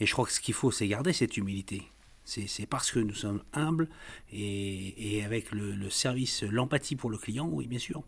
Et 0.00 0.06
je 0.06 0.12
crois 0.12 0.26
que 0.26 0.32
ce 0.32 0.40
qu'il 0.40 0.54
faut, 0.54 0.70
c'est 0.70 0.86
garder 0.86 1.12
cette 1.14 1.36
humilité. 1.38 1.82
C'est 2.26 2.66
parce 2.66 2.90
que 2.90 2.98
nous 2.98 3.14
sommes 3.14 3.42
humbles 3.52 3.88
et, 4.32 5.22
avec 5.24 5.52
le, 5.52 5.88
service, 5.90 6.42
l'empathie 6.42 6.96
pour 6.96 7.08
le 7.08 7.18
client, 7.18 7.48
oui, 7.50 7.68
bien 7.68 7.78
sûr, 7.78 8.02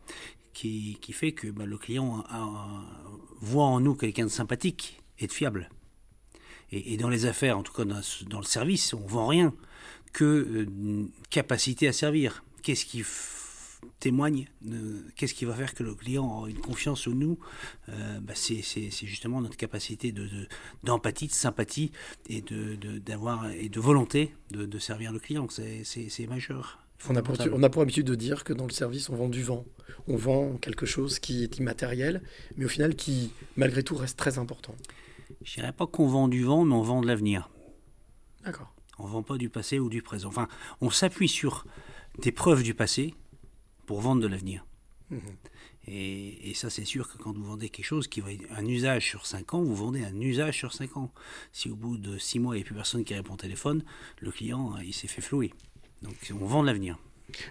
qui, 0.52 0.98
fait 1.12 1.32
que 1.32 1.46
bah, 1.48 1.66
le 1.66 1.78
client 1.78 2.24
voit 3.40 3.66
en 3.66 3.80
nous 3.80 3.94
quelqu'un 3.94 4.24
de 4.24 4.30
sympathique 4.30 5.00
et 5.20 5.28
de 5.28 5.32
fiable. 5.32 5.70
Et, 6.72 6.96
dans 6.96 7.08
les 7.08 7.26
affaires, 7.26 7.56
en 7.56 7.62
tout 7.62 7.72
cas 7.72 7.84
dans, 7.84 8.38
le 8.38 8.44
service, 8.44 8.92
on 8.92 9.06
vend 9.06 9.28
rien 9.28 9.54
que 10.12 10.24
euh, 10.24 11.06
capacité 11.30 11.86
à 11.88 11.92
servir. 11.92 12.42
Qu'est-ce 12.62 12.84
qui 12.84 13.04
témoigne 14.00 14.46
de- 14.62 15.04
Qu'est-ce 15.16 15.34
qui 15.34 15.44
va 15.44 15.54
faire 15.54 15.74
que 15.74 15.82
le 15.82 15.94
client 15.94 16.44
a 16.44 16.48
une 16.48 16.58
confiance 16.60 17.06
en 17.06 17.12
nous 17.12 17.38
Euh, 17.88 18.20
bah, 18.20 18.34
c'est, 18.34 18.62
justement 19.04 19.40
notre 19.40 19.56
capacité 19.56 20.12
de, 20.12 20.26
de- 20.26 20.48
d'empathie, 20.84 21.26
de 21.28 21.32
sympathie 21.32 21.90
et 22.28 22.40
de, 22.42 22.76
d'avoir 22.98 23.50
et 23.50 23.68
de 23.68 23.80
volonté 23.80 24.34
de, 24.50 24.66
de 24.66 24.78
servir 24.78 25.12
le 25.12 25.18
client. 25.18 25.46
C'est, 25.50 26.26
majeur. 26.28 26.78
On 27.08 27.14
a, 27.14 27.22
pour, 27.22 27.36
on 27.52 27.62
a 27.62 27.70
pour 27.70 27.82
habitude 27.82 28.06
de 28.06 28.14
dire 28.16 28.42
que 28.42 28.52
dans 28.52 28.66
le 28.66 28.72
service, 28.72 29.08
on 29.08 29.14
vend 29.16 29.28
du 29.28 29.42
vent. 29.42 29.64
On 30.08 30.16
vend 30.16 30.56
quelque 30.56 30.84
chose 30.84 31.18
qui 31.20 31.44
est 31.44 31.58
immatériel, 31.58 32.22
mais 32.56 32.64
au 32.64 32.68
final 32.68 32.96
qui, 32.96 33.32
malgré 33.56 33.82
tout, 33.84 33.94
reste 33.94 34.18
très 34.18 34.38
important. 34.38 34.74
Je 35.42 35.54
dirais 35.54 35.72
pas 35.72 35.86
qu'on 35.86 36.08
vend 36.08 36.26
du 36.26 36.42
vent, 36.42 36.64
mais 36.64 36.74
on 36.74 36.82
vend 36.82 37.00
de 37.00 37.06
l'avenir. 37.06 37.50
D'accord. 38.44 38.74
On 38.98 39.04
ne 39.06 39.12
vend 39.12 39.22
pas 39.22 39.36
du 39.38 39.48
passé 39.48 39.78
ou 39.78 39.88
du 39.88 40.02
présent. 40.02 40.28
Enfin, 40.28 40.48
on 40.80 40.90
s'appuie 40.90 41.28
sur 41.28 41.64
des 42.20 42.32
preuves 42.32 42.64
du 42.64 42.74
passé 42.74 43.14
pour 43.88 44.00
vendre 44.02 44.20
de 44.22 44.26
l'avenir. 44.28 44.66
Mhm. 45.10 45.20
Et, 45.86 46.50
et 46.50 46.54
ça, 46.54 46.68
c'est 46.68 46.84
sûr 46.84 47.10
que 47.10 47.16
quand 47.16 47.32
vous 47.32 47.42
vendez 47.44 47.70
quelque 47.70 47.86
chose 47.86 48.06
qui 48.08 48.20
va 48.20 48.30
être 48.30 48.44
un 48.54 48.66
usage 48.66 49.06
sur 49.06 49.24
5 49.26 49.54
ans, 49.54 49.62
vous 49.62 49.74
vendez 49.74 50.04
un 50.04 50.20
usage 50.20 50.56
sur 50.58 50.74
5 50.74 50.98
ans. 50.98 51.10
Si 51.52 51.70
au 51.70 51.74
bout 51.76 51.96
de 51.96 52.18
6 52.18 52.38
mois, 52.38 52.54
il 52.54 52.58
n'y 52.58 52.64
a 52.64 52.66
plus 52.66 52.74
personne 52.74 53.02
qui 53.04 53.14
répond 53.14 53.32
au 53.32 53.38
téléphone, 53.38 53.82
le 54.20 54.30
client, 54.30 54.74
euh, 54.76 54.84
il 54.84 54.92
s'est 54.92 55.08
fait 55.08 55.22
flouer. 55.22 55.54
Donc, 56.02 56.14
on 56.38 56.44
vend 56.44 56.60
de 56.62 56.66
l'avenir. 56.66 56.98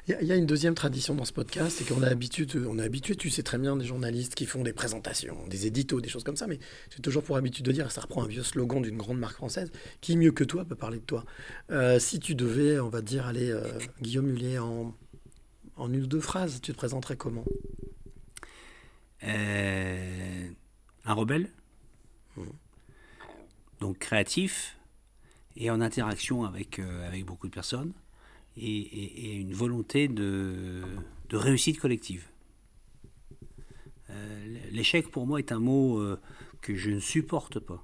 Il 0.07 0.15
y, 0.25 0.31
a- 0.31 0.33
a 0.33 0.37
une 0.37 0.47
deuxième 0.47 0.73
tradition 0.73 1.13
dans 1.15 1.25
ce 1.25 1.33
podcast, 1.33 1.77
c'est 1.77 1.87
qu'on 1.87 2.01
a 2.01 2.07
habitude, 2.07 2.63
on 2.67 2.79
est 2.79 2.83
habitué, 2.83 3.15
tu 3.15 3.29
sais 3.29 3.43
très 3.43 3.59
bien, 3.59 3.75
des 3.75 3.85
journalistes 3.85 4.33
qui 4.33 4.47
font 4.47 4.63
des 4.63 4.73
présentations, 4.73 5.37
des 5.47 5.67
éditos, 5.67 6.01
des 6.01 6.09
choses 6.09 6.23
comme 6.23 6.35
ça, 6.37 6.47
mais 6.47 6.57
j'ai 6.95 6.99
toujours 7.01 7.21
pour 7.23 7.37
habitude 7.37 7.63
de 7.65 7.71
dire, 7.71 7.91
ça 7.91 8.01
reprend 8.01 8.23
un 8.23 8.27
vieux 8.27 8.41
slogan 8.41 8.81
d'une 8.81 8.97
grande 8.97 9.19
marque 9.19 9.35
française, 9.35 9.71
qui 10.01 10.17
mieux 10.17 10.31
que 10.31 10.43
toi 10.43 10.65
peut 10.65 10.75
parler 10.75 10.97
de 10.97 11.03
toi? 11.05 11.25
Euh, 11.69 11.99
si 11.99 12.19
tu 12.19 12.33
devais, 12.33 12.79
on 12.79 12.89
va 12.89 13.01
dire, 13.03 13.27
aller, 13.27 13.51
euh, 13.51 13.67
Guillaume 14.01 14.25
Mullier, 14.25 14.57
en 14.57 14.95
En 15.77 15.93
une 15.93 16.03
ou 16.03 16.07
deux 16.07 16.19
phrases, 16.21 16.59
tu 16.61 16.71
te 16.71 16.77
présenterais 16.77 17.17
comment? 17.17 17.45
Euh, 19.23 20.49
un 21.05 21.13
rebelle, 21.13 21.49
donc 23.79 23.97
créatif 23.99 24.77
et 25.55 25.69
en 25.71 25.81
interaction 25.81 26.43
avec, 26.45 26.79
euh, 26.79 27.07
avec 27.07 27.25
beaucoup 27.25 27.47
de 27.47 27.53
personnes 27.53 27.93
et, 28.57 28.77
et- 28.79 29.25
et 29.31 29.35
une 29.35 29.53
volonté 29.53 30.07
de, 30.07 30.83
de 31.29 31.37
réussite 31.37 31.79
collective. 31.79 32.25
Euh, 34.09 34.57
L'échec 34.71 35.09
pour 35.11 35.25
moi 35.27 35.39
est 35.39 35.51
un 35.51 35.59
mot 35.59 35.99
que 36.61 36.75
je 36.75 36.91
ne 36.91 36.99
supporte 36.99 37.59
pas. 37.59 37.83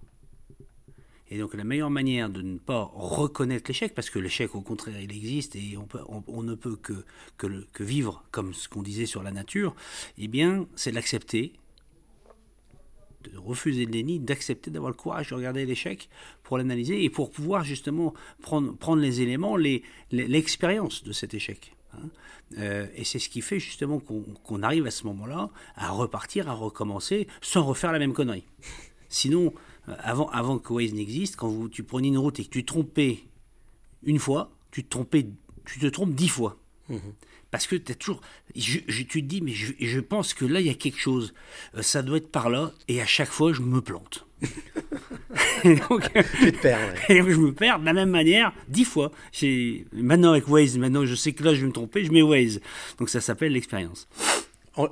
Et 1.34 1.40
donc 1.40 1.56
la 1.56 1.64
meilleure 1.64 1.90
manière 1.90 2.30
de 2.30 2.44
ne 2.44 2.60
pas 2.60 2.92
reconnaître 2.94 3.68
l'échec, 3.68 3.96
parce 3.96 4.12
que 4.12 4.20
l'échec 4.20 4.54
au 4.54 4.62
contraire 4.62 5.02
il 5.02 5.12
existe 5.12 5.56
et 5.56 5.76
on, 6.28 6.44
ne 6.44 6.54
peut 6.54 6.76
que, 6.76 7.84
vivre 7.84 8.24
comme 8.30 8.54
ce 8.54 8.70
qu'on 8.70 8.84
disait 8.84 9.08
sur 9.08 9.24
la 9.24 9.32
nature, 9.32 9.76
eh 10.20 10.28
bien 10.28 10.68
c'est 10.76 10.92
de 10.92 10.96
l'accepter, 10.96 11.54
de 13.24 13.36
refuser 13.36 13.86
le 13.86 13.92
déni, 13.92 14.20
d'accepter 14.20 14.70
d'avoir 14.70 14.92
le 14.92 14.96
courage 14.96 15.30
de 15.32 15.34
regarder 15.34 15.66
l'échec 15.66 16.08
pour 16.44 16.60
l'analyser 16.60 17.04
et 17.04 17.10
pour 17.10 17.32
pouvoir 17.32 17.64
justement 17.64 18.14
prendre, 18.44 18.98
les 18.98 19.22
éléments, 19.22 19.58
l'expérience 20.12 21.04
de 21.04 21.14
cet 21.14 21.34
échec. 21.34 21.74
hein. 21.94 22.10
Euh, 22.60 22.86
et 22.94 23.06
c'est 23.06 23.18
ce 23.18 23.30
qui 23.30 23.42
fait 23.42 23.58
justement 23.58 24.00
qu'on 24.00 24.62
arrive 24.62 24.86
à 24.86 24.92
ce 24.92 25.08
moment-là 25.08 25.50
à 25.76 25.90
repartir, 25.90 26.48
à 26.48 26.54
recommencer, 26.54 27.26
sans 27.42 27.64
refaire 27.64 27.92
la 27.92 27.98
même 27.98 28.14
connerie. 28.14 28.46
Sinon, 29.10 29.54
avant, 30.00 30.30
avant 30.30 30.58
que 30.60 30.72
Waze 30.74 30.94
n'existe, 30.94 31.36
quand 31.36 31.50
vous, 31.50 31.70
tu 31.70 31.84
prenais 31.84 32.08
une 32.10 32.18
route 32.18 32.40
et 32.40 32.46
que 32.46 32.50
tu 32.50 32.64
trompais 32.66 33.20
une 34.04 34.20
fois, 34.20 34.52
tu 34.72 34.84
te, 34.84 34.90
trompais, 34.90 35.26
tu 35.66 35.80
te 35.80 35.88
trompes 35.88 36.14
dix 36.14 36.30
fois. 36.30 36.58
Parce 37.52 37.68
que 37.68 37.76
as 37.76 37.96
toujours, 37.96 38.20
je, 38.56 38.80
je- 38.88 39.04
tu 39.04 39.22
te 39.22 39.28
dis, 39.28 39.42
mais 39.42 39.52
je, 39.52 39.74
je 39.80 40.00
pense 40.00 40.34
que 40.34 40.44
là, 40.46 40.60
il 40.60 40.66
y 40.66 40.70
a 40.72 40.74
quelque 40.74 40.98
chose. 41.00 41.34
Euh, 41.76 41.82
ça 41.84 42.02
doit 42.02 42.18
être 42.18 42.32
par 42.32 42.50
là. 42.50 42.72
Et 42.88 43.00
à 43.02 43.06
chaque 43.06 43.30
fois, 43.30 43.54
je 43.54 43.62
me 43.62 43.80
plante. 43.80 44.26
Et 45.64 45.76
donc, 45.76 46.12
Tu 46.40 46.52
te 46.52 46.62
perds, 46.62 46.94
ouais. 47.10 47.16
et 47.16 47.20
donc, 47.22 47.30
je 47.30 47.38
me 47.38 47.54
perds 47.54 47.80
de 47.80 47.86
la 47.86 47.94
même 47.94 48.10
manière 48.10 48.52
dix 48.68 48.84
fois. 48.84 49.12
Maintenant, 49.94 50.32
avec 50.32 50.48
Waze, 50.50 50.78
maintenant, 50.78 51.06
je 51.06 51.16
sais 51.16 51.32
que 51.34 51.44
là, 51.44 51.54
je 51.54 51.62
vais 51.62 51.68
me 51.68 51.72
tromper, 51.72 52.04
je 52.04 52.12
mets 52.12 52.22
Waze. 52.22 52.60
Donc, 53.00 53.10
ça 53.10 53.22
s'appelle 53.22 53.54
l'expérience. 53.54 54.08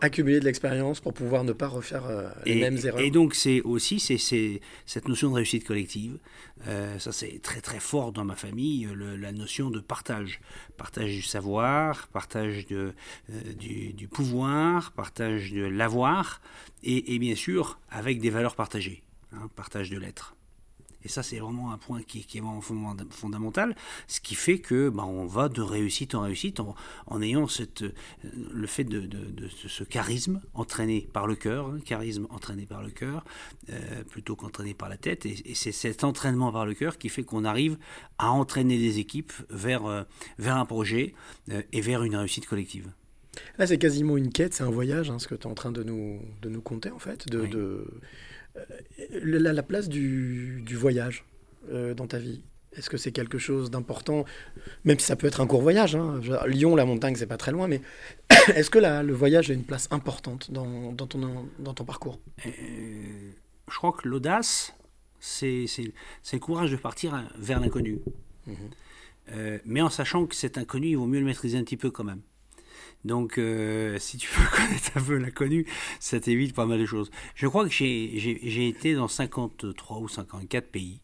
Accumuler 0.02 0.40
de 0.40 0.46
l'expérience 0.46 1.00
pour 1.00 1.12
pouvoir 1.14 1.44
ne 1.44 1.54
pas 1.54 1.68
refaire 1.68 2.06
euh, 2.06 2.30
les 2.46 2.52
Et, 2.54 2.60
mêmes 2.60 2.78
erreurs. 2.86 3.02
et 3.02 3.10
donc 3.10 3.34
c'est 3.34 3.62
aussi 3.62 4.00
c'est, 4.00 4.62
cette 4.86 5.08
notion 5.08 5.30
de 5.32 5.36
réussite 5.36 5.66
collective. 5.66 6.20
Euh, 6.68 7.00
ça 7.00 7.12
c'est 7.12 7.42
très 7.42 7.62
très 7.62 7.80
fort 7.80 8.12
dans 8.12 8.24
ma 8.24 8.36
famille, 8.36 8.88
le- 8.94 9.16
la 9.16 9.32
notion 9.32 9.72
de 9.72 9.80
partage, 9.80 10.40
partage 10.78 11.12
du 11.16 11.24
savoir, 11.24 12.08
partage 12.10 12.68
de, 12.68 12.94
euh, 13.32 13.54
du, 13.60 13.94
du 13.94 14.08
pouvoir, 14.08 14.92
partage 14.92 15.52
de 15.52 15.64
l'avoir, 15.64 16.42
et, 16.84 17.16
et 17.16 17.18
bien 17.20 17.36
sûr 17.36 17.80
avec 17.90 18.20
des 18.20 18.30
valeurs 18.30 18.56
partagées, 18.56 19.02
hein, 19.34 19.50
partage 19.56 19.90
de 19.90 19.98
l'être. 19.98 20.36
Et 21.03 21.08
ça, 21.10 21.24
c'est 21.24 21.39
vraiment 21.39 21.72
un 21.74 21.77
point 21.77 22.01
qui, 22.03 22.24
qui 22.25 22.38
est 22.38 22.41
vraiment 22.41 22.60
fondament- 22.62 23.10
fondamental, 23.12 23.75
ce 24.08 24.20
qui 24.20 24.36
fait 24.36 24.60
que 24.60 24.89
bah, 24.89 25.03
on 25.05 25.25
va 25.25 25.50
de 25.50 25.62
réussite 25.62 26.15
en 26.15 26.22
réussite 26.22 26.60
en, 26.60 26.75
en 27.08 27.22
ayant 27.22 27.48
cette, 27.48 27.81
euh, 27.84 27.91
le 28.53 28.67
fait 28.67 28.84
de, 28.84 29.01
de- 29.01 29.25
de 29.31 29.48
ce 29.67 29.84
charisme 29.84 30.41
entraîné 30.53 31.10
par 31.13 31.27
le 31.27 31.36
cœur, 31.36 31.67
hein, 31.67 31.79
charisme 31.86 32.27
entraîné 32.29 32.65
par 32.65 32.84
le 32.84 32.89
cœur, 32.91 33.24
euh, 33.70 34.03
plutôt 34.03 34.36
qu'entraîné 34.36 34.74
par 34.74 34.89
la 34.89 34.98
tête. 34.98 35.25
Et, 35.25 35.51
et 35.51 35.55
c'est 35.55 35.72
cet 35.72 36.03
entraînement 36.03 36.51
par 36.51 36.65
le 36.65 36.74
cœur 36.74 36.98
qui 36.98 37.10
fait 37.10 37.24
qu'on 37.24 37.46
arrive 37.46 37.77
à 38.17 38.31
entraîner 38.31 38.77
des 38.77 39.00
équipes 39.00 39.34
vers, 39.50 39.86
euh, 39.86 40.03
vers 40.38 40.58
un 40.58 40.65
projet 40.65 41.13
euh, 41.50 41.62
et 41.72 41.81
vers 41.81 42.03
une 42.03 42.15
réussite 42.15 42.46
collective. 42.48 42.91
Là, 43.58 43.65
c'est 43.65 43.77
quasiment 43.77 44.17
une 44.17 44.29
quête, 44.31 44.53
c'est 44.53 44.63
un 44.63 44.70
voyage, 44.70 45.10
hein, 45.10 45.17
ce 45.17 45.27
que 45.27 45.36
tu 45.36 45.43
es 45.48 45.48
en 45.50 45.53
train 45.53 45.72
de 45.72 45.84
nous, 45.84 46.20
de 46.41 46.50
nous 46.50 46.62
conter, 46.62 46.91
en 46.91 47.00
fait. 47.00 47.29
De, 47.29 47.39
Oui. 47.39 47.50
de- 47.50 47.88
la, 49.24 49.53
la 49.53 49.63
place 49.63 49.89
du, 49.89 50.62
du 50.65 50.75
voyage 50.75 51.25
euh, 51.72 51.93
dans 51.93 52.08
ta 52.08 52.20
vie. 52.20 52.41
Est-ce 52.74 52.89
que 52.89 52.96
c'est 52.98 53.12
quelque 53.12 53.38
chose 53.38 53.70
d'important? 53.70 54.24
Même 54.86 54.98
si 54.98 55.05
ça 55.05 55.15
peut 55.17 55.27
être 55.27 55.41
un 55.41 55.48
court 55.48 55.62
voyage. 55.62 55.96
hein. 55.96 56.22
Lyon, 56.48 56.75
la 56.75 56.86
montagne, 56.86 57.15
c'est 57.15 57.27
pas 57.27 57.36
très 57.38 57.51
loin, 57.51 57.67
mais 57.67 57.81
est-ce 58.55 58.70
que 58.70 58.79
la- 58.79 59.03
le 59.03 59.13
voyage 59.13 59.51
a 59.51 59.53
une 59.53 59.63
place 59.65 59.88
importante 59.91 60.51
dans, 60.51 60.93
dans 60.93 61.05
ton, 61.08 61.50
dans 61.60 61.74
ton 61.74 61.84
parcours? 61.84 62.20
Euh, 62.46 62.50
je 63.70 63.75
crois 63.77 63.91
que 63.91 64.08
l'audace, 64.08 64.74
c'est 65.20 65.65
le 66.34 66.39
courage 66.39 66.72
de 66.72 66.77
partir 66.77 67.22
vers 67.38 67.60
l'inconnu. 67.60 68.00
Euh, 69.34 69.60
mais 69.65 69.81
en 69.81 69.89
sachant 69.89 70.25
que 70.25 70.36
cet 70.36 70.58
inconnu, 70.58 70.89
il 70.89 70.96
vaut 70.98 71.05
mieux 71.08 71.20
le 71.20 71.25
maîtriser 71.25 71.58
un 71.58 71.63
petit 71.63 71.77
peu 71.77 71.91
quand 71.91 72.03
même. 72.05 72.22
Donc, 73.05 73.38
euh, 73.38 73.98
si 74.00 74.17
tu 74.17 74.29
veux 74.29 74.48
connaître 74.55 74.91
un 74.96 75.01
peu 75.01 75.17
l'inconnu, 75.17 75.65
ça 76.00 76.20
t'évite 76.20 76.53
pas 76.55 76.65
mal 76.65 76.79
de 76.79 76.86
choses. 76.86 77.10
Je 77.36 77.48
crois 77.48 77.65
que 77.65 77.72
j'ai- 77.72 78.67
été 78.67 78.93
dans 78.93 79.08
53 79.08 80.00
ou 80.00 80.08
54 80.08 80.70
pays. 80.72 81.01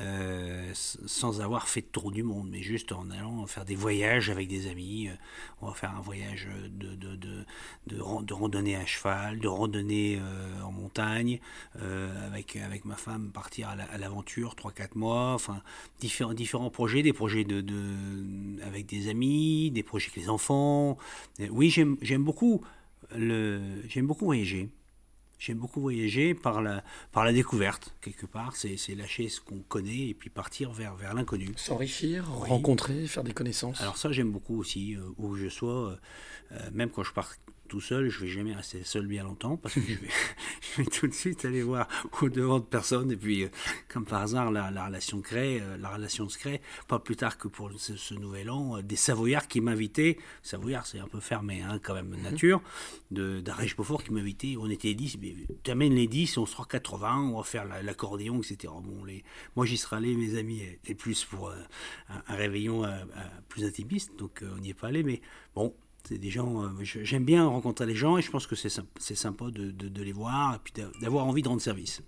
Euh, 0.00 0.70
sans 0.74 1.40
avoir 1.40 1.68
fait 1.68 1.82
de 1.82 1.86
tour 1.86 2.10
du 2.10 2.22
monde, 2.22 2.48
mais 2.50 2.62
juste 2.62 2.92
en 2.92 3.10
allant 3.10 3.46
faire 3.46 3.64
des 3.64 3.74
voyages 3.74 4.30
avec 4.30 4.48
des 4.48 4.68
amis. 4.68 5.08
Euh, 5.08 5.14
On 5.60 5.68
va 5.68 5.74
faire 5.74 5.94
un 5.96 6.00
voyage 6.00 6.48
de, 6.70 6.94
de, 6.94 7.14
de, 7.16 7.44
de, 7.86 8.00
ran- 8.00 8.22
de 8.22 8.34
randonnée 8.34 8.76
à 8.76 8.84
cheval, 8.86 9.38
de 9.38 9.48
randonnée 9.48 10.18
euh, 10.20 10.62
en 10.62 10.72
montagne, 10.72 11.38
avec, 12.26 12.56
avec 12.56 12.84
ma 12.84 12.96
femme 12.96 13.30
partir 13.32 13.68
à 13.68 13.76
la- 13.76 13.98
l'aventure 13.98 14.54
3-4 14.54 14.96
mois, 14.96 15.34
enfin 15.34 15.62
différents, 16.00 16.34
différents 16.34 16.70
projets, 16.70 17.02
des 17.02 17.12
projets 17.12 17.44
de, 17.44 17.60
de, 17.60 18.62
avec 18.64 18.86
des 18.86 19.08
amis, 19.08 19.70
des 19.70 19.82
projets 19.82 20.08
avec 20.10 20.16
les 20.24 20.28
enfants. 20.28 20.96
Oui, 21.50 21.70
j'aime 21.70 22.24
beaucoup, 22.24 22.62
le, 23.16 23.60
beaucoup 24.02 24.24
voyager. 24.24 24.68
J'aime 25.44 25.58
beaucoup 25.58 25.80
voyager 25.80 26.34
par 26.34 26.62
la, 26.62 26.84
par 27.10 27.24
la 27.24 27.32
découverte, 27.32 27.96
quelque 28.00 28.26
part. 28.26 28.54
C'est 28.54 28.94
lâcher 28.94 29.28
ce 29.28 29.40
qu'on 29.40 29.58
connaît 29.58 30.10
et 30.10 30.14
puis 30.14 30.30
partir 30.30 30.70
vers, 30.70 30.94
vers 30.94 31.14
l'inconnu. 31.14 31.48
S'enrichir, 31.56 32.30
Oui. 32.40 32.48
rencontrer, 32.48 33.08
faire 33.08 33.24
des 33.24 33.32
connaissances. 33.32 33.80
Alors 33.80 33.96
ça, 33.96 34.12
j'aime 34.12 34.30
beaucoup 34.30 34.56
aussi, 34.56 34.94
euh, 34.94 35.00
où 35.18 35.34
je 35.34 35.48
sois, 35.48 35.88
euh, 35.88 35.96
euh, 36.52 36.70
même 36.72 36.90
quand 36.90 37.02
je 37.02 37.12
pars 37.12 37.32
tout 37.72 37.80
seul, 37.80 38.10
je 38.10 38.20
vais 38.20 38.28
jamais 38.28 38.52
rester 38.54 38.84
seul 38.84 39.06
bien 39.06 39.24
longtemps, 39.24 39.56
parce 39.56 39.76
que 39.76 39.80
je 39.80 39.94
vais, 39.94 40.08
je 40.76 40.82
vais 40.82 40.90
tout 40.90 41.06
de 41.06 41.14
suite 41.14 41.46
aller 41.46 41.62
voir 41.62 41.88
au 42.20 42.28
devant 42.28 42.58
de 42.58 42.64
personne, 42.66 43.10
et 43.10 43.16
puis, 43.16 43.44
euh, 43.44 43.48
comme 43.88 44.04
par 44.04 44.20
hasard, 44.20 44.50
la, 44.50 44.70
la 44.70 44.84
relation 44.88 45.22
crée, 45.22 45.58
euh, 45.62 45.78
la 45.78 45.88
relation 45.88 46.28
se 46.28 46.36
crée, 46.36 46.60
pas 46.86 46.98
plus 46.98 47.16
tard 47.16 47.38
que 47.38 47.48
pour 47.48 47.70
ce, 47.78 47.96
ce 47.96 48.12
nouvel 48.12 48.50
an, 48.50 48.76
euh, 48.76 48.82
des 48.82 48.96
Savoyards 48.96 49.48
qui 49.48 49.62
m'invitaient, 49.62 50.18
Savoyard 50.42 50.86
c'est 50.86 50.98
un 50.98 51.08
peu 51.08 51.18
fermé, 51.20 51.62
hein, 51.62 51.80
quand 51.82 51.94
même, 51.94 52.14
nature, 52.22 52.60
de 53.10 53.40
d'Arèche 53.40 53.74
Beaufort 53.74 54.04
qui 54.04 54.12
m'invitait, 54.12 54.56
on 54.58 54.68
était 54.68 54.92
10, 54.92 55.16
mais 55.22 55.34
tu 55.64 55.70
amènes 55.70 55.94
les 55.94 56.08
10, 56.08 56.36
on 56.36 56.44
sera 56.44 56.66
80, 56.66 57.30
on 57.32 57.38
va 57.38 57.42
faire 57.42 57.64
la- 57.64 57.82
l'accordéon, 57.82 58.42
etc. 58.42 58.70
Bon, 58.84 59.02
les, 59.06 59.24
moi 59.56 59.64
j'y 59.64 59.78
serais 59.78 59.96
allé, 59.96 60.14
mes 60.14 60.36
amis 60.36 60.60
étaient 60.60 60.94
plus 60.94 61.24
pour 61.24 61.50
un, 61.50 61.56
un 62.28 62.34
réveillon 62.36 62.84
plus 63.48 63.64
intimiste, 63.64 64.10
donc 64.18 64.42
on 64.42 64.58
n'y 64.58 64.68
est 64.68 64.74
pas 64.74 64.88
allé, 64.88 65.02
mais 65.02 65.22
bon, 65.54 65.74
c'est 66.04 66.18
des 66.18 66.30
gens, 66.30 66.64
euh, 66.64 66.68
j'aime 66.82 67.24
bien 67.24 67.46
rencontrer 67.46 67.86
les 67.86 67.94
gens 67.94 68.18
et 68.18 68.22
je 68.22 68.30
pense 68.30 68.46
que 68.46 68.56
c'est 68.56 68.68
symp- 68.68 68.98
c'est 68.98 69.14
sympa 69.14 69.46
de, 69.50 70.02
les 70.02 70.12
voir 70.12 70.56
et 70.56 70.58
puis 70.62 70.72
d'a- 70.72 70.90
d'avoir 71.00 71.26
envie 71.26 71.42
de 71.42 71.48
rendre 71.48 71.62
service. 71.62 72.02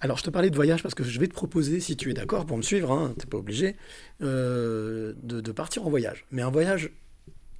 Alors, 0.00 0.16
je 0.16 0.22
te 0.22 0.30
parlais 0.30 0.50
de 0.50 0.54
voyage 0.54 0.82
parce 0.82 0.94
que 0.94 1.02
je 1.02 1.18
vais 1.18 1.26
te 1.26 1.34
proposer, 1.34 1.80
si 1.80 1.96
tu 1.96 2.10
es 2.10 2.14
d'accord 2.14 2.46
pour 2.46 2.56
me 2.56 2.62
suivre, 2.62 2.92
hein, 2.92 3.14
t'es 3.18 3.26
pas 3.26 3.38
obligé, 3.38 3.74
euh, 4.22 5.12
de, 5.22 5.52
partir 5.52 5.84
en 5.84 5.90
voyage. 5.90 6.24
Mais 6.30 6.42
un 6.42 6.50
voyage 6.50 6.90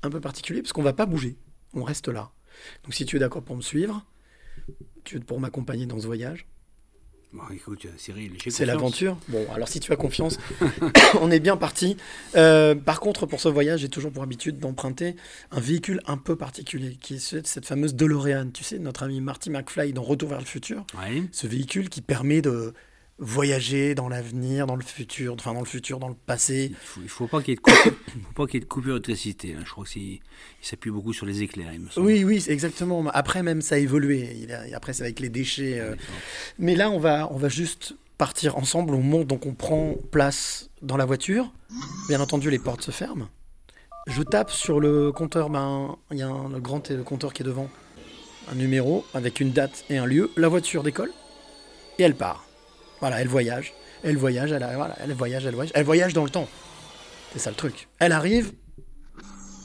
un 0.04 0.10
peu 0.10 0.20
particulier 0.20 0.62
parce 0.62 0.72
qu'on 0.72 0.82
va 0.82 0.92
pas 0.92 1.06
bouger, 1.06 1.36
on 1.74 1.82
reste 1.82 2.06
là. 2.08 2.30
Donc, 2.84 2.94
si 2.94 3.04
tu 3.06 3.16
es 3.16 3.18
d'accord 3.18 3.42
pour 3.42 3.56
me 3.56 3.62
suivre, 3.62 4.06
tu 5.02 5.16
es 5.16 5.20
pour 5.20 5.40
m'accompagner 5.40 5.86
dans 5.86 5.98
ce 5.98 6.06
voyage. 6.06 6.46
Bon, 7.34 7.42
écoute, 7.54 7.86
Cyril, 7.98 8.32
C'est 8.48 8.64
l'aventure. 8.64 9.18
Bon, 9.28 9.46
alors 9.54 9.68
si 9.68 9.80
tu 9.80 9.92
as 9.92 9.96
confiance, 10.06 10.38
on 11.20 11.30
est 11.30 11.40
bien 11.40 11.58
parti. 11.58 11.96
Euh, 12.36 12.74
par 12.74 13.00
contre, 13.00 13.26
pour 13.26 13.38
ce 13.40 13.48
voyage, 13.50 13.80
j'ai 13.80 13.90
toujours 13.90 14.10
pour 14.10 14.22
habitude 14.22 14.58
d'emprunter 14.58 15.14
un 15.50 15.60
véhicule 15.60 16.00
un 16.06 16.16
peu 16.16 16.36
particulier, 16.36 16.96
qui 17.00 17.16
est 17.16 17.18
ce- 17.18 17.42
cette 17.44 17.66
fameuse 17.66 17.94
DeLorean. 17.94 18.48
Tu 18.52 18.64
sais, 18.64 18.78
notre 18.78 19.02
ami 19.02 19.20
Marty 19.20 19.50
McFly 19.50 19.92
dans 19.92 20.02
Retour 20.02 20.30
vers 20.30 20.38
le 20.38 20.46
futur. 20.46 20.86
Ouais. 20.98 21.22
Ce 21.30 21.46
véhicule 21.46 21.90
qui 21.90 22.00
permet 22.00 22.40
de 22.40 22.72
voyager 23.18 23.94
dans 23.94 24.08
l'avenir, 24.08 24.66
dans 24.66 24.76
le 24.76 24.84
futur, 24.84 25.34
enfin 25.34 25.52
dans 25.52 25.60
le 25.60 25.66
futur, 25.66 25.98
dans 25.98 26.08
le 26.08 26.14
passé. 26.14 26.68
Il 26.70 26.76
faut, 26.76 27.00
il 27.02 27.08
faut 27.08 27.26
pas 27.26 27.40
qu'il 27.40 27.48
y 27.48 27.52
ait 27.52 27.56
de 27.56 27.60
coupure, 27.60 27.92
il 28.16 28.22
faut 28.22 28.32
pas 28.34 28.46
qu'il 28.46 28.54
y 28.54 28.56
ait 28.58 28.60
de 28.60 28.64
coupure 28.66 29.00
d'électricité. 29.00 29.54
hein. 29.58 29.62
Je 29.64 29.70
crois 29.70 29.84
qu'il 29.84 30.20
s'appuie 30.62 30.90
beaucoup 30.90 31.12
sur 31.12 31.26
les 31.26 31.42
éclairs, 31.42 31.72
il 31.72 31.80
me 31.80 31.90
semble. 31.90 32.06
Oui, 32.06 32.24
oui, 32.24 32.44
exactement. 32.48 33.04
Après, 33.08 33.42
même, 33.42 33.60
ça 33.62 33.74
a 33.74 33.78
évolué. 33.78 34.36
Il 34.40 34.52
a- 34.52 34.64
après, 34.76 34.92
c'est 34.92 35.02
avec 35.02 35.20
les 35.20 35.28
déchets. 35.28 35.78
euh. 35.80 35.94
Mais 36.58 36.74
là, 36.76 36.90
on 36.90 36.98
va, 36.98 37.28
on 37.32 37.36
va 37.36 37.48
juste 37.48 37.94
partir 38.18 38.56
ensemble. 38.56 38.94
On 38.94 39.02
monte, 39.02 39.26
donc 39.26 39.46
on 39.46 39.54
prend 39.54 39.94
place 40.10 40.70
dans 40.82 40.96
la 40.96 41.04
voiture. 41.04 41.52
Bien 42.08 42.20
entendu, 42.20 42.50
les 42.50 42.58
portes 42.58 42.82
se 42.82 42.90
ferment. 42.92 43.28
Je 44.06 44.22
tape 44.22 44.50
sur 44.50 44.80
le 44.80 45.12
compteur. 45.12 45.50
Ben, 45.50 45.96
il 46.12 46.18
y 46.18 46.22
a 46.22 46.28
un, 46.28 46.48
le 46.48 46.60
grand 46.60 46.80
t- 46.80 46.96
compteur 47.04 47.32
qui 47.34 47.42
est 47.42 47.44
devant. 47.44 47.68
Un 48.50 48.54
numéro 48.54 49.04
avec 49.12 49.40
une 49.40 49.50
date 49.52 49.84
et 49.90 49.98
un 49.98 50.06
lieu. 50.06 50.30
La 50.36 50.48
voiture 50.48 50.82
décolle 50.82 51.10
et 51.98 52.04
elle 52.04 52.14
part. 52.14 52.47
Voilà, 53.00 53.20
elle 53.20 53.28
voyage. 53.28 53.74
Elle 54.02 54.16
voyage, 54.16 54.52
elle, 54.52 54.62
voilà, 54.74 54.96
elle 55.00 55.12
voyage, 55.12 55.46
elle 55.46 55.54
voyage. 55.54 55.72
Elle 55.74 55.84
voyage 55.84 56.12
dans 56.12 56.24
le 56.24 56.30
temps. 56.30 56.48
C'est 57.32 57.38
ça 57.38 57.50
le 57.50 57.56
truc. 57.56 57.88
Elle 57.98 58.12
arrive. 58.12 58.52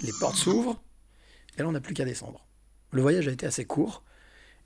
les 0.01 0.11
portes 0.19 0.35
s'ouvrent, 0.35 0.81
et 1.57 1.61
là 1.61 1.67
on 1.67 1.71
n'a 1.71 1.81
plus 1.81 1.93
qu'à 1.93 2.05
descendre. 2.05 2.45
Le 2.91 3.01
voyage 3.01 3.27
a 3.27 3.31
été 3.31 3.45
assez 3.45 3.65
court, 3.65 4.03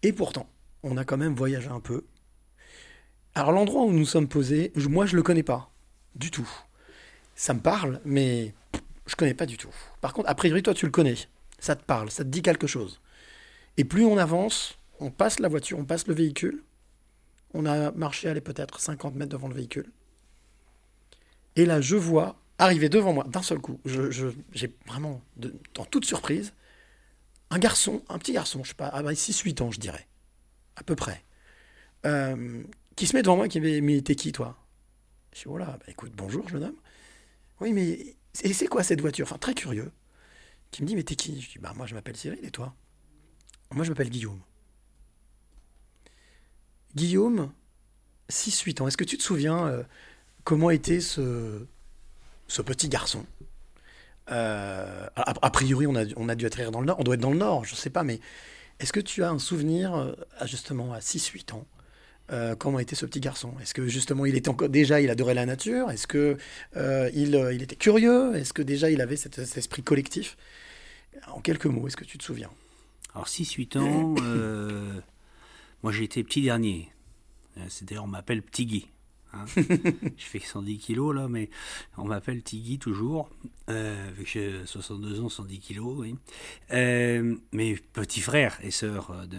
et 0.03 0.13
pourtant, 0.13 0.49
on 0.83 0.97
a 0.97 1.05
quand 1.05 1.17
même 1.17 1.35
voyagé 1.35 1.67
un 1.67 1.79
peu. 1.79 2.05
Alors 3.35 3.51
l'endroit 3.51 3.83
où 3.83 3.91
nous 3.91 4.05
sommes 4.05 4.27
posés, 4.27 4.71
moi 4.75 5.05
je 5.05 5.15
le 5.15 5.23
connais 5.23 5.43
pas, 5.43 5.69
du 6.15 6.31
tout. 6.31 6.49
Ça 7.35 7.53
me 7.53 7.59
parle, 7.59 8.01
mais 8.03 8.53
je 9.05 9.15
connais 9.15 9.35
pas 9.35 9.45
du 9.45 9.57
tout. 9.57 9.73
Par 10.01 10.13
contre, 10.13 10.29
a 10.29 10.35
priori, 10.35 10.63
toi 10.63 10.73
tu 10.73 10.85
le 10.85 10.91
connais. 10.91 11.15
Ça 11.59 11.75
te 11.75 11.83
parle, 11.83 12.09
ça 12.09 12.23
te 12.23 12.29
dit 12.29 12.41
quelque 12.41 12.67
chose. 12.67 12.99
Et 13.77 13.83
plus 13.83 14.05
on 14.05 14.17
avance, 14.17 14.77
on 14.99 15.11
passe 15.11 15.39
la 15.39 15.47
voiture, 15.47 15.77
on 15.77 15.85
passe 15.85 16.07
le 16.07 16.13
véhicule. 16.13 16.63
On 17.53 17.65
a 17.65 17.91
marché, 17.91 18.29
allez, 18.29 18.41
peut-être 18.41 18.79
50 18.79 19.15
mètres 19.15 19.31
devant 19.31 19.49
le 19.49 19.55
véhicule. 19.55 19.91
Et 21.55 21.65
là, 21.65 21.81
je 21.81 21.95
vois 21.95 22.39
arriver 22.59 22.89
devant 22.89 23.13
moi, 23.13 23.23
d'un 23.27 23.41
seul 23.41 23.59
coup, 23.59 23.79
j'ai 23.85 24.73
vraiment, 24.87 25.21
de- 25.37 25.53
en 25.77 25.85
toute 25.85 26.05
surprise, 26.05 26.53
un 27.49 27.59
garçon, 27.59 28.03
un 28.09 28.17
petit 28.19 28.33
garçon, 28.33 28.63
je 28.63 28.69
sais 28.69 28.75
pas, 28.75 28.91
6-8 29.15 29.61
ans, 29.61 29.71
je 29.71 29.79
dirais, 29.79 30.07
à 30.77 30.83
peu 30.83 30.95
près, 30.95 31.23
euh, 32.05 32.63
qui 32.95 33.07
se 33.07 33.15
met 33.15 33.23
devant 33.23 33.37
moi 33.37 33.47
et 33.47 33.49
qui 33.49 33.61
me 33.61 33.69
dit 33.69 33.81
Mais 33.81 34.01
t'es 34.01 34.15
qui, 34.15 34.31
toi? 34.33 34.57
Je 35.33 35.39
dis 35.41 35.45
Oh 35.47 35.57
là, 35.57 35.65
bah, 35.79 35.85
écoute, 35.89 36.13
bonjour, 36.15 36.47
jeune 36.49 36.65
homme. 36.65 36.77
Oui, 37.61 37.73
mais 37.73 38.15
et 38.43 38.53
c'est 38.53 38.67
quoi 38.67 38.83
cette 38.83 39.01
voiture? 39.01 39.25
Enfin, 39.27 39.37
très 39.39 39.55
curieux. 39.55 39.91
Qui 40.71 40.83
me 40.83 40.87
dit 40.87 40.95
Mais 40.95 41.03
t'es 41.03 41.15
qui? 41.15 41.41
Je 41.41 41.51
dis 41.51 41.59
Bah, 41.59 41.73
moi, 41.75 41.85
je 41.87 41.95
m'appelle 41.95 42.17
Cyril, 42.17 42.39
et 42.43 42.51
toi 42.51 42.75
Moi, 43.73 43.85
je 43.85 43.91
m'appelle 43.91 44.09
Guillaume. 44.09 44.41
Guillaume, 46.95 47.51
6-8 48.29 48.81
ans, 48.81 48.87
est-ce 48.87 48.97
que 48.97 49.03
tu 49.03 49.17
te 49.17 49.23
souviens 49.23 49.67
euh, 49.67 49.83
comment 50.43 50.69
était 50.69 50.99
ce, 50.99 51.65
ce 52.47 52.61
petit 52.61 52.89
garçon? 52.89 53.25
Euh, 54.29 55.07
a, 55.15 55.49
priori, 55.49 55.87
on 55.87 55.95
a, 55.95 56.03
on 56.17 56.27
a 56.27 56.35
dû 56.35 56.45
atterrir 56.45 56.71
dans 56.71 56.81
le 56.81 56.87
nord, 56.87 56.99
on 56.99 57.03
doit 57.03 57.15
être 57.15 57.21
dans 57.21 57.31
le 57.31 57.37
nord, 57.37 57.63
je 57.63 57.75
sais 57.75 57.89
pas, 57.89 58.03
mais 58.03 58.19
est-ce 58.79 58.91
que 58.91 58.99
tu 58.99 59.23
as 59.23 59.29
un 59.29 59.39
souvenir, 59.39 59.95
euh, 59.95 60.11
justement, 60.45 60.93
à 60.93 60.99
6-8 60.99 61.53
ans 61.53 61.65
comment 62.59 62.79
était 62.79 62.97
ce 62.97 63.05
petit 63.05 63.21
garçon? 63.21 63.53
Est-ce 63.61 63.73
que 63.73 63.87
justement 63.87 64.25
il 64.25 64.35
était 64.35 64.49
encore 64.49 64.67
déjà 64.67 64.99
il 64.99 65.09
adorait 65.09 65.33
la 65.33 65.45
nature? 65.45 65.89
Est-ce 65.91 66.07
que 66.07 66.35
il, 66.75 67.41
il 67.53 67.63
était 67.63 67.77
curieux? 67.77 68.35
Est-ce 68.35 68.51
que 68.51 68.61
déjà 68.61 68.89
il 68.89 68.99
avait 68.99 69.15
cet, 69.15 69.39
esprit 69.39 69.81
collectif? 69.81 70.35
En 71.27 71.39
quelques 71.39 71.67
mots, 71.67 71.87
est-ce 71.87 71.95
que 71.95 72.03
tu 72.03 72.17
te 72.17 72.25
souviens? 72.25 72.49
Alors 73.13 73.27
6-8 73.27 73.77
ans, 73.77 74.15
moi 75.83 75.91
j'ai 75.91 76.03
été 76.03 76.23
petit 76.23 76.41
dernier. 76.41 76.89
Euh, 77.57 77.65
C'est-à-dire 77.69 78.03
on 78.03 78.07
m'appelle 78.07 78.41
Petit 78.43 78.65
Guy. 78.65 78.87
hein. 79.33 79.45
je 79.55 80.25
fais 80.25 80.39
110 80.39 80.77
kilos 80.77 81.15
là, 81.15 81.27
mais 81.27 81.49
on 81.97 82.05
m'appelle 82.05 82.41
Petit 82.41 82.59
Guy 82.61 82.79
toujours. 82.79 83.29
Euh, 83.69 84.11
j'ai 84.25 84.65
62 84.65 85.21
ans, 85.21 85.29
110 85.29 85.59
kilos, 85.59 85.95
oui. 85.97 86.15
Euh, 86.71 87.35
mes 87.51 87.75
petits 87.75 88.21
frères 88.21 88.57
et 88.63 88.71
sœurs 88.71 89.11
euh, 89.11 89.25
de, 89.25 89.37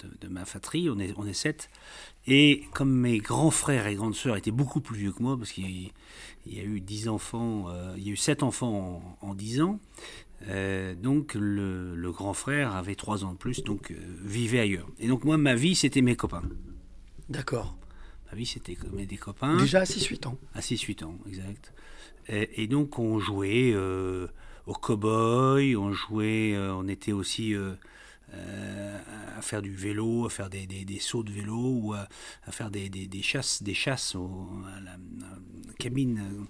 de, 0.00 0.10
de 0.20 0.28
ma 0.28 0.44
fratrie, 0.44 0.90
on 0.90 0.98
est, 0.98 1.14
on 1.16 1.26
est 1.26 1.32
sept. 1.34 1.70
Et 2.26 2.64
comme 2.72 2.90
mes 2.92 3.18
grands 3.18 3.50
frères 3.50 3.86
et 3.86 3.94
grandes 3.94 4.14
sœurs 4.14 4.36
étaient 4.36 4.50
beaucoup 4.50 4.80
plus 4.80 4.96
vieux 4.98 5.12
que 5.12 5.22
moi, 5.22 5.36
parce 5.36 5.52
qu'il 5.52 5.70
y, 5.70 5.86
a- 5.86 5.90
il 6.46 6.54
y 6.54 6.60
a 6.60 6.64
eu 6.64 6.80
10 6.80 7.08
enfants, 7.08 7.66
euh, 7.68 7.94
il 7.96 8.04
y 8.06 8.08
a 8.10 8.12
eu 8.12 8.16
7 8.16 8.42
enfants 8.42 9.16
en, 9.22 9.28
en 9.28 9.34
10 9.34 9.60
ans, 9.62 9.78
euh, 10.48 10.94
donc 10.94 11.34
le, 11.34 11.94
le 11.94 12.12
grand 12.12 12.34
frère 12.34 12.74
avait 12.74 12.94
3 12.94 13.24
ans 13.24 13.32
de 13.32 13.38
plus, 13.38 13.62
donc 13.64 13.90
euh, 13.90 13.94
vivait 14.22 14.60
ailleurs. 14.60 14.88
Et 14.98 15.08
donc 15.08 15.24
moi, 15.24 15.36
ma 15.38 15.54
vie, 15.54 15.74
c'était 15.74 16.02
mes 16.02 16.16
copains. 16.16 16.42
D'accord. 17.28 17.76
Ma 18.30 18.36
vie, 18.36 18.46
c'était 18.46 18.76
des 19.06 19.16
copains. 19.16 19.56
Déjà 19.58 19.80
à 19.80 19.84
6-8 19.84 20.26
ans. 20.28 20.38
À 20.54 20.60
6-8 20.60 21.04
ans, 21.04 21.18
exact. 21.26 21.72
Et, 22.28 22.62
et 22.62 22.66
donc 22.66 22.98
on 22.98 23.18
jouait 23.18 23.72
euh, 23.74 24.26
au 24.66 24.72
cow-boy, 24.74 25.76
on 25.76 25.92
jouait, 25.92 26.56
on 26.58 26.88
était 26.88 27.12
aussi 27.12 27.54
à 28.32 29.40
faire 29.42 29.62
du 29.62 29.74
vélo, 29.74 30.26
à 30.26 30.30
faire 30.30 30.50
des, 30.50 30.66
des- 30.66 30.84
des 30.84 30.98
sauts 30.98 31.22
de 31.22 31.30
vélo 31.30 31.78
ou 31.80 31.92
à, 31.94 32.08
à 32.46 32.50
faire 32.52 32.70
des, 32.70 32.90
chasses, 33.22 33.62
des 33.62 33.74
chasses 33.74 34.14
au, 34.16 34.48
à 34.76 34.80
la, 34.80 34.92
à 34.92 34.96
la 34.96 35.72
cabine, 35.78 36.46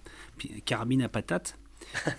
carabine 0.65 1.03
à 1.03 1.09
patate. 1.09 1.59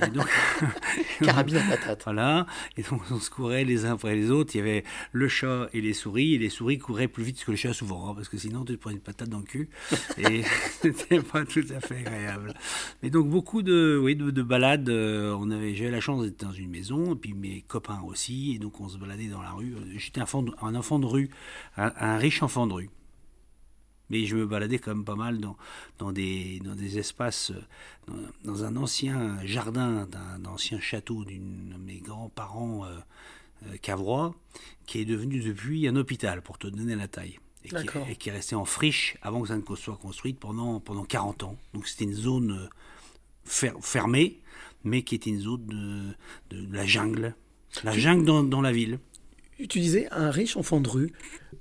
Et 0.06 0.10
donc- 0.10 0.28
Carabine 1.22 1.58
à 1.58 1.62
patate. 1.64 2.02
Voilà. 2.06 2.46
Et 2.78 2.84
donc 2.84 3.02
on 3.12 3.20
se 3.20 3.30
courait 3.30 3.64
les 3.66 3.86
uns 3.86 3.94
après 3.94 4.16
les 4.16 4.32
autres. 4.32 4.56
Il 4.56 4.60
y 4.60 4.62
avait 4.62 4.84
le 5.12 5.28
chat 5.28 5.68
et 5.74 5.82
les 5.82 5.94
souris. 5.94 6.36
Et 6.36 6.38
les 6.38 6.50
souris 6.50 6.78
couraient 6.78 7.08
plus 7.08 7.24
vite 7.24 7.44
que 7.44 7.52
le 7.52 7.58
chat 7.58 7.74
souvent, 7.74 8.10
hein, 8.10 8.14
parce 8.16 8.30
que 8.30 8.38
sinon 8.38 8.64
tu 8.66 8.74
te 8.74 8.82
prends 8.82 8.90
une 8.92 9.00
patate 9.00 9.30
dans 9.30 9.40
le 9.40 9.44
cul. 9.46 9.70
Et 10.18 10.44
c'était 10.82 11.20
pas 11.22 11.46
tout 11.46 11.64
à 11.76 11.80
fait 11.80 11.98
agréable. 12.06 12.54
Mais 13.04 13.10
donc 13.10 13.30
beaucoup 13.30 13.62
de, 13.62 14.00
oui, 14.02 14.16
de, 14.16 14.32
de 14.32 14.42
balades. 14.44 14.90
euh, 14.90 15.36
on 15.40 15.50
avait, 15.52 15.76
j'avais 15.76 15.92
la 15.92 16.02
chance 16.02 16.24
d'être 16.24 16.40
dans 16.46 16.52
une 16.54 16.70
maison, 16.70 17.14
et 17.14 17.18
puis 17.18 17.34
mes 17.34 17.62
copains 17.68 18.02
aussi. 18.06 18.54
Et 18.56 18.60
donc 18.60 18.80
on 18.82 18.88
se 18.90 18.98
baladait 18.98 19.28
dans 19.28 19.42
la 19.42 19.52
rue. 19.52 19.76
J'étais 19.98 20.20
un, 20.20 20.24
enfant 20.24 20.42
de- 20.44 20.54
un 20.62 20.76
enfant 20.76 21.00
de 21.00 21.06
rue, 21.06 21.30
un, 21.78 21.92
un 22.00 22.18
riche 22.18 22.42
enfant 22.44 22.68
de 22.68 22.74
rue. 22.74 22.90
Mais 24.10 24.26
je 24.26 24.36
me 24.36 24.46
baladais 24.46 24.78
quand 24.80 24.94
même 24.94 25.06
pas 25.06 25.16
mal 25.16 25.40
dans, 25.40 25.58
dans, 25.98 26.12
des, 26.12 26.60
dans 26.64 26.76
des 26.76 27.00
espaces, 27.00 27.52
euh, 27.52 28.12
dans, 28.44 28.52
dans 28.54 28.64
un 28.64 28.76
ancien 28.76 29.44
jardin 29.46 30.08
d'un 30.08 30.46
ancien 30.46 30.80
château 30.80 31.26
d'une 31.26 31.70
de 31.70 31.78
mes 31.78 32.00
grands-parents 32.00 32.86
euh, 32.86 32.90
euh, 33.68 33.78
cavrois, 33.82 34.36
qui 34.86 35.00
est 35.00 35.06
devenu 35.06 35.40
depuis 35.40 35.88
un 35.88 35.96
hôpital, 35.96 36.42
pour 36.42 36.58
te 36.58 36.68
donner 36.68 36.96
la 36.96 37.08
taille. 37.08 37.40
Et 37.64 37.70
qui, 37.82 37.88
et 38.12 38.16
qui 38.16 38.30
est 38.30 38.32
resté 38.34 38.54
en 38.54 38.66
friche 38.66 39.18
avant 39.24 39.42
que 39.42 39.48
ça 39.48 39.58
ne 39.58 39.64
soit 39.76 39.98
construite 39.98 40.40
pendant, 40.40 40.80
pendant 40.80 41.04
40 41.04 41.42
ans. 41.44 41.58
Donc 41.74 41.88
c'était 41.88 42.04
une 42.04 42.14
zone 42.14 42.52
euh, 42.52 42.68
fer- 43.44 43.74
fermée, 43.82 44.40
mais 44.84 45.02
qui 45.02 45.16
était 45.16 45.32
une 45.32 45.40
zone 45.40 45.66
de, 45.66 46.56
de, 46.56 46.66
de 46.68 46.76
la 46.76 46.86
jungle. 46.86 47.36
La 47.84 47.92
jungle 47.98 48.24
dans, 48.24 48.44
dans 48.44 48.62
la 48.62 48.72
ville. 48.72 49.00
Tu 49.58 49.80
disais 49.80 50.08
un 50.12 50.30
riche 50.32 50.58
enfant 50.58 50.80
de 50.80 50.90
rue. 50.90 51.12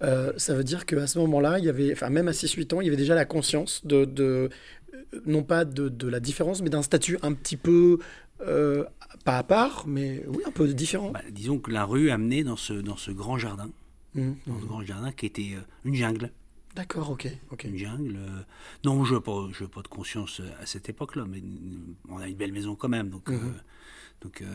Euh, 0.03 0.33
ça 0.37 0.55
veut 0.55 0.65
dire 0.65 0.87
qu'à 0.87 1.07
ce 1.07 1.19
moment-là, 1.21 1.59
il 1.59 1.65
y 1.65 1.69
avait, 1.69 1.93
enfin 1.93 2.11
même 2.11 2.29
à 2.29 2.33
6-8 2.33 2.75
ans, 2.75 2.81
il 2.81 2.85
y 2.85 2.89
avait 2.89 2.97
déjà 2.97 3.15
la 3.15 3.25
conscience 3.25 3.85
de, 3.87 4.05
de 4.05 4.49
euh, 4.95 5.05
non 5.27 5.43
pas 5.43 5.65
de, 5.65 5.89
de 5.89 6.09
la 6.09 6.21
différence, 6.21 6.63
mais 6.63 6.71
d'un 6.71 6.83
statut 6.83 7.19
un 7.23 7.33
petit 7.33 7.57
peu 7.57 7.99
euh, 8.41 8.85
pas 9.25 9.39
à 9.39 9.43
part, 9.43 9.85
mais 9.87 10.25
oui 10.29 10.43
un 10.47 10.51
peu 10.51 10.67
différent. 10.69 11.11
Bah, 11.11 11.23
disons 11.31 11.59
que 11.59 11.71
la 11.71 11.85
rue 11.85 12.11
amenait 12.11 12.45
dans 12.45 12.57
ce, 12.57 12.73
dans 12.75 12.97
ce 12.97 13.11
grand 13.11 13.39
jardin, 13.39 13.71
Mhm, 14.15 14.37
dans 14.47 14.61
ce 14.61 14.65
grand 14.67 14.83
jardin 14.85 15.11
qui 15.13 15.27
était 15.27 15.53
euh, 15.57 15.61
une 15.85 15.95
jungle. 15.95 16.31
D'accord, 16.77 17.11
ok, 17.11 17.29
ok. 17.53 17.65
Une 17.65 17.79
jungle. 17.79 18.17
Non, 18.85 19.05
je 19.05 19.15
n'ai 19.15 19.21
pas, 19.21 19.49
je 19.53 19.65
pas 19.65 19.83
de 19.83 19.89
conscience 19.89 20.41
à 20.61 20.67
cette 20.67 20.89
époque-là, 20.89 21.25
mais 21.29 21.41
on 22.09 22.19
a 22.19 22.27
une 22.29 22.35
belle 22.37 22.53
maison 22.53 22.75
quand 22.75 22.89
même. 22.89 23.11
Donc, 23.11 23.29
euh, 23.29 23.39
donc 24.21 24.43
euh, 24.43 24.47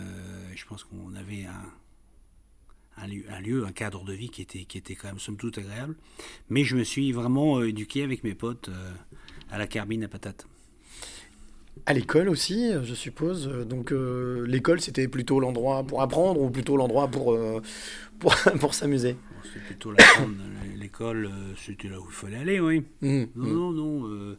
je 0.53 0.65
pense 0.65 0.83
qu'on 0.83 1.13
avait 1.15 1.45
un, 1.45 1.71
un, 3.01 3.07
lieu, 3.07 3.23
un 3.31 3.39
lieu, 3.41 3.65
un 3.65 3.71
cadre 3.71 4.03
de 4.03 4.13
vie 4.13 4.29
qui 4.29 4.41
était, 4.41 4.65
qui 4.65 4.77
était 4.77 4.95
quand 4.95 5.07
même 5.07 5.19
somme 5.19 5.37
toute 5.37 5.57
agréable. 5.57 5.95
Mais 6.49 6.63
je 6.63 6.75
me 6.75 6.83
suis 6.83 7.11
vraiment 7.11 7.59
euh, 7.59 7.67
éduqué 7.69 8.03
avec 8.03 8.23
mes 8.23 8.33
potes 8.35 8.69
euh, 8.69 8.91
à 9.51 9.57
la 9.57 9.67
carbine 9.67 10.03
à 10.03 10.07
patate. 10.07 10.47
À 11.85 11.93
l'école 11.93 12.29
aussi, 12.29 12.71
je 12.83 12.93
suppose. 12.93 13.47
Donc 13.67 13.91
euh, 13.91 14.45
l'école, 14.45 14.81
c'était 14.81 15.07
plutôt 15.07 15.39
l'endroit 15.39 15.83
pour 15.83 16.01
apprendre 16.01 16.41
ou 16.41 16.49
plutôt 16.49 16.75
l'endroit 16.77 17.07
pour, 17.07 17.33
euh, 17.33 17.61
pour, 18.19 18.35
pour 18.59 18.73
s'amuser? 18.73 19.15
C'était 19.43 19.65
plutôt 19.65 19.91
la 19.91 20.03
grande- 20.15 20.35
l'école, 20.77 21.29
c'était 21.65 21.87
là 21.89 21.99
où 21.99 22.05
il 22.07 22.13
fallait 22.13 22.37
aller, 22.37 22.59
oui. 22.59 22.83
Non, 23.01 23.09
mhm. 23.09 23.53
non, 23.53 23.71
non. 23.71 24.07
euh, 24.07 24.37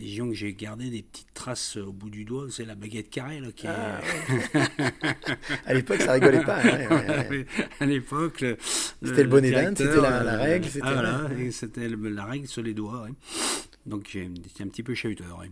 disons 0.00 0.28
que 0.28 0.34
j'ai 0.34 0.52
gardé 0.54 0.90
des 0.90 1.02
petites 1.02 1.32
traces 1.34 1.76
au 1.76 1.92
bout 1.92 2.10
du 2.10 2.24
doigt. 2.24 2.46
C'est 2.50 2.64
la 2.64 2.74
baguette 2.74 3.10
carrée 3.10 3.40
là, 3.40 3.48
qui 3.54 3.66
est. 3.66 3.70
Ah, 3.70 4.00
À 5.66 5.74
l'époque, 5.74 6.00
ça 6.00 6.12
rigolait 6.12 6.42
pas. 6.44 6.58
ouais, 6.62 6.86
ouais, 6.88 7.28
ouais. 7.30 7.46
à 7.80 7.86
l'époque, 7.86 8.44
C'était 9.02 9.24
le 9.24 9.40
directeur, 9.40 9.92
c'était 9.92 10.00
la- 10.00 10.22
la 10.22 10.34
euh, 10.34 10.42
règle, 10.42 10.66
c'était- 10.66 10.80
ah, 10.86 10.92
voilà, 10.94 11.30
c'était 11.50 11.88
le- 11.88 12.08
la 12.08 12.24
règle 12.24 12.46
sur 12.46 12.62
les 12.62 12.74
doigts. 12.74 13.06
Donc 13.86 14.08
j'étais 14.12 14.62
un 14.62 14.68
petit 14.68 14.82
peu 14.82 14.94
chahuteur. 14.94 15.42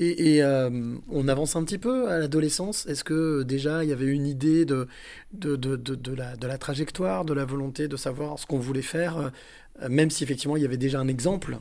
Et, 0.00 0.36
et, 0.36 0.42
euh, 0.44 0.96
on 1.08 1.26
avance 1.26 1.56
un 1.56 1.64
petit 1.64 1.78
peu 1.78 2.08
à 2.08 2.20
l'adolescence? 2.20 2.86
Est-ce 2.86 3.02
que 3.02 3.42
déjà 3.42 3.82
il 3.82 3.90
y 3.90 3.92
avait 3.92 4.06
une 4.06 4.26
idée 4.28 4.64
de, 4.64 4.86
de, 5.32 5.56
de, 5.56 5.74
de, 5.74 5.96
de 5.96 6.14
la, 6.14 6.36
de 6.36 6.46
la 6.46 6.56
trajectoire, 6.56 7.24
de 7.24 7.34
la 7.34 7.44
volonté 7.44 7.88
de 7.88 7.96
savoir 7.96 8.38
ce 8.38 8.46
qu'on 8.46 8.60
voulait 8.60 8.80
faire, 8.82 9.18
euh, 9.18 9.88
même 9.88 10.10
si 10.10 10.22
effectivement 10.22 10.56
il 10.56 10.62
y 10.62 10.66
avait 10.66 10.76
déjà 10.76 11.00
un 11.00 11.08
exemple? 11.08 11.58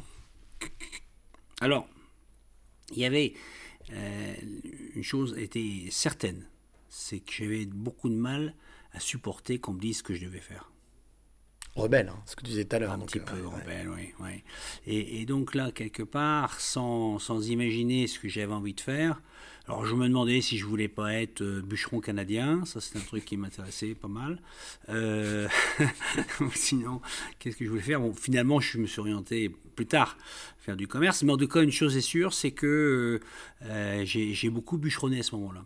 Alors, 1.61 1.87
il 2.91 2.99
y 2.99 3.05
avait 3.05 3.33
euh, 3.93 4.35
une 4.95 5.03
chose 5.03 5.35
était 5.37 5.85
certaine, 5.91 6.45
c'est 6.89 7.19
que 7.19 7.31
j'avais 7.31 7.65
beaucoup 7.65 8.09
de 8.09 8.15
mal 8.15 8.53
à 8.93 8.99
supporter 8.99 9.59
qu'on 9.59 9.73
me 9.73 9.79
dise 9.79 9.99
ce 9.99 10.03
que 10.03 10.13
je 10.13 10.25
devais 10.25 10.39
faire. 10.39 10.71
Rebelle, 11.75 12.09
hein, 12.09 12.19
ce 12.25 12.35
que 12.35 12.41
tu 12.41 12.47
disais 12.47 12.65
tout 12.65 12.75
à 12.75 12.79
l'heure. 12.79 12.91
Un 12.91 12.97
donc, 12.97 13.11
petit 13.11 13.19
euh, 13.19 13.23
peu 13.23 13.39
ouais, 13.39 13.53
ouais. 13.53 13.61
rebelle, 13.61 13.89
oui. 14.19 14.43
Et, 14.87 15.21
et 15.21 15.25
donc 15.25 15.53
là, 15.53 15.71
quelque 15.71 16.01
part, 16.01 16.59
sans, 16.59 17.19
sans 17.19 17.49
imaginer 17.49 18.07
ce 18.07 18.19
que 18.19 18.27
j'avais 18.27 18.53
envie 18.53 18.73
de 18.73 18.81
faire, 18.81 19.21
alors 19.67 19.85
je 19.85 19.95
me 19.95 20.07
demandais 20.07 20.39
si 20.39 20.57
je 20.57 20.65
voulais 20.65 20.87
pas 20.87 21.13
être 21.13 21.41
euh, 21.41 21.61
bûcheron 21.61 21.99
canadien, 21.99 22.63
ça 22.63 22.79
c'est 22.79 22.97
un 22.97 23.01
truc 23.01 23.25
qui 23.25 23.35
m'intéressait 23.35 23.95
pas 23.95 24.07
mal. 24.07 24.41
Euh, 24.87 25.47
sinon, 26.55 27.01
qu'est-ce 27.37 27.57
que 27.57 27.65
je 27.65 27.69
voulais 27.69 27.81
faire? 27.81 27.99
Bon, 27.99 28.13
finalement, 28.13 28.61
je 28.61 28.77
me 28.77 28.87
suis 28.87 29.01
orienté 29.01 29.53
plus 29.77 29.85
tard 29.85 30.17
faire 30.59 30.75
du 30.75 30.87
commerce, 30.87 31.23
mais 31.23 31.31
en 31.31 31.37
tout 31.37 31.47
cas, 31.47 31.61
une 31.61 31.71
chose 31.71 31.95
est 31.95 32.01
sûre, 32.01 32.33
c'est 32.33 32.51
que 32.51 33.21
euh, 33.63 34.03
j'ai 34.05 34.49
beaucoup 34.49 34.77
bûcheronné 34.77 35.19
à 35.19 35.23
ce 35.23 35.33
moment-là. 35.35 35.63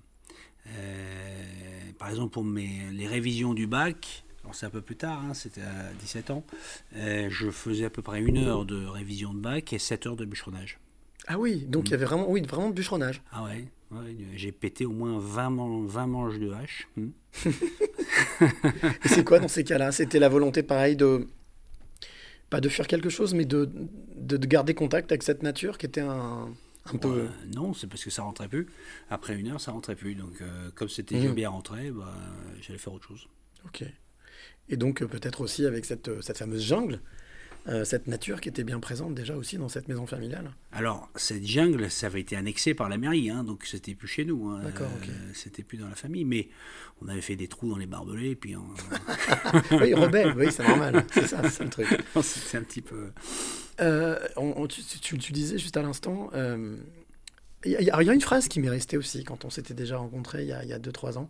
Euh, 0.68 1.92
par 1.98 2.10
exemple, 2.10 2.32
pour 2.32 2.44
mes, 2.44 2.92
les 2.92 3.08
révisions 3.08 3.56
du 3.56 3.66
bac, 3.66 4.24
c'est 4.52 4.66
un 4.66 4.70
peu 4.70 4.82
plus 4.82 4.98
tard, 4.98 5.24
hein, 5.26 5.34
c'était 5.34 5.62
à 5.62 5.92
17 6.00 6.30
ans, 6.30 6.44
euh, 6.98 7.30
je 7.32 7.50
faisais 7.50 7.86
à 7.86 7.90
peu 7.90 8.02
près 8.02 8.22
une 8.22 8.38
heure 8.38 8.66
de 8.66 8.86
révision 8.86 9.34
de 9.34 9.40
bac 9.40 9.74
et 9.74 9.80
7 9.80 10.06
heures 10.08 10.16
de 10.18 10.26
bûcheronnage. 10.26 10.78
Ah 11.28 11.40
oui, 11.40 11.66
donc 11.68 11.88
il 11.88 11.92
y 11.92 11.94
avait 11.96 12.06
vraiment, 12.06 12.30
oui, 12.30 12.42
vraiment 12.42 12.70
bûcheronnage. 12.70 13.22
Ah 13.32 13.44
ouais, 13.46 13.66
ouais, 13.92 14.16
j'ai 14.36 14.52
pété 14.52 14.86
au 14.86 14.92
moins 14.92 15.18
20, 15.20 15.50
man- 15.52 15.88
20 15.88 16.08
manches 16.08 16.38
de 16.40 16.52
hache. 16.52 16.88
Et 19.06 19.08
c'est 19.08 19.24
quoi 19.24 19.40
dans 19.40 19.48
ces 19.48 19.64
cas-là? 19.64 19.92
C'était 19.92 20.20
la 20.20 20.30
volonté, 20.30 20.64
pareil, 20.64 20.96
de 20.96 21.28
pas 22.52 22.62
de 22.62 22.70
faire 22.70 22.86
quelque 22.86 23.10
chose, 23.10 23.34
mais 23.34 23.46
de, 23.46 23.68
de, 24.16 24.38
de 24.38 24.46
garder 24.46 24.76
contact 24.76 25.12
avec 25.12 25.24
cette 25.24 25.42
nature 25.42 25.80
qui 25.80 25.88
était 25.88 26.02
un, 26.02 26.50
un 26.94 26.98
peu. 26.98 27.08
Euh, 27.22 27.28
non, 27.56 27.74
c'est 27.74 27.88
parce 27.88 28.04
que 28.04 28.12
ça 28.12 28.22
rentrait 28.22 28.48
plus. 28.48 28.68
Après 29.10 29.36
une 29.36 29.48
heure, 29.48 29.60
ça 29.60 29.72
rentrait 29.72 29.96
plus. 29.96 30.14
Donc, 30.14 30.40
euh, 30.42 30.70
comme 30.76 30.90
c'était 30.90 31.16
Mhm. 31.16 31.34
bien 31.34 31.50
rentré, 31.50 31.90
bah, 31.90 32.14
j'allais 32.62 32.78
faire 32.78 32.94
autre 32.94 33.08
chose. 33.08 33.28
Ok. 33.66 33.84
Et 34.70 34.78
donc 34.78 35.02
euh, 35.02 35.08
peut-être 35.08 35.42
aussi 35.42 35.66
avec 35.66 35.86
cette, 35.86 36.08
euh, 36.08 36.22
cette 36.22 36.38
fameuse 36.38 36.64
jungle, 36.64 37.00
euh, 37.68 37.86
cette 37.86 38.08
nature 38.08 38.42
qui 38.42 38.50
était 38.50 38.64
bien 38.64 38.80
présente 38.80 39.14
déjà 39.14 39.36
aussi 39.36 39.58
dans 39.58 39.70
cette 39.70 39.88
maison 39.88 40.06
familiale. 40.08 40.52
Alors, 40.72 41.10
cette 41.16 41.46
jungle, 41.46 41.92
ça 41.92 42.08
avait 42.08 42.22
été 42.22 42.36
annexé 42.36 42.74
par 42.74 42.90
la 42.90 42.98
mairie, 42.98 43.30
hein, 43.30 43.44
donc 43.44 43.66
c'était 43.66 43.94
plus 43.94 44.08
chez 44.08 44.26
nous. 44.26 44.50
hein. 44.50 44.62
D'accord, 44.64 44.90
ok. 45.02 45.10
Euh, 45.10 45.32
c'était 45.34 45.64
plus 45.64 45.78
dans 45.78 45.88
la 45.88 45.96
famille, 45.96 46.26
mais 46.26 46.50
on 47.02 47.08
avait 47.08 47.22
fait 47.22 47.36
des 47.36 47.48
trous 47.48 47.70
dans 47.70 47.78
les 47.78 47.86
barbelés, 47.86 48.36
puis 48.36 48.56
on- 48.56 48.66
oui, 49.80 49.94
rebelle, 49.94 50.34
oui, 50.36 50.48
c'est 50.52 50.68
normal. 50.68 51.06
C'est 51.14 51.28
ça, 51.28 51.48
c'est 51.50 51.64
le 51.64 51.70
truc. 51.70 51.88
c'était 52.24 52.58
un 52.58 52.64
petit 52.64 52.82
peu. 52.82 53.12
Euh, 53.80 54.18
on- 54.38 54.54
on- 54.58 54.68
tu, 54.68 54.82
tu- 54.84 55.18
tu 55.18 55.32
disais 55.32 55.58
juste 55.58 55.78
à 55.78 55.82
l'instant, 55.82 56.30
il 57.66 57.72
y, 57.72 57.76
a- 57.92 58.02
il 58.02 58.06
y 58.08 58.10
a 58.10 58.14
une 58.14 58.22
phrase 58.22 58.48
qui 58.48 58.60
m'est 58.60 58.70
restée 58.70 58.98
aussi 58.98 59.24
quand 59.24 59.46
on 59.46 59.50
s'était 59.50 59.74
déjà 59.74 59.98
rencontrés 59.98 60.42
il 60.44 60.48
y 60.50 60.54
a 60.74 60.80
2-3 60.80 61.18
ans. 61.18 61.30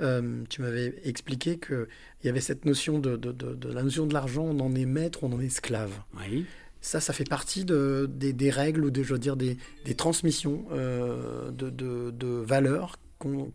Euh, 0.00 0.42
tu 0.50 0.60
m'avais 0.62 0.94
expliqué 1.04 1.58
qu'il 1.58 1.86
y 2.24 2.28
avait 2.28 2.40
cette 2.40 2.64
notion 2.64 2.98
de, 2.98 3.16
de- 3.16 3.32
de- 3.32 3.54
de 3.54 3.72
la 3.72 3.82
notion 3.82 4.06
de 4.06 4.12
l'argent, 4.12 4.44
on 4.44 4.60
en 4.60 4.74
est 4.74 4.84
maître, 4.86 5.20
on 5.22 5.32
en 5.32 5.40
est 5.40 5.46
esclave. 5.46 5.92
Oui. 6.18 6.44
Ça, 6.82 7.00
ça 7.00 7.12
fait 7.12 7.28
partie 7.28 7.64
de, 7.66 8.08
des, 8.10 8.32
des 8.32 8.48
règles 8.50 8.84
ou 8.86 8.90
de, 8.90 9.02
je 9.02 9.12
veux 9.12 9.18
dire, 9.18 9.36
des, 9.36 9.58
des 9.84 9.94
transmissions 9.94 10.64
euh, 10.72 11.50
de, 11.50 12.26
valeurs 12.26 12.96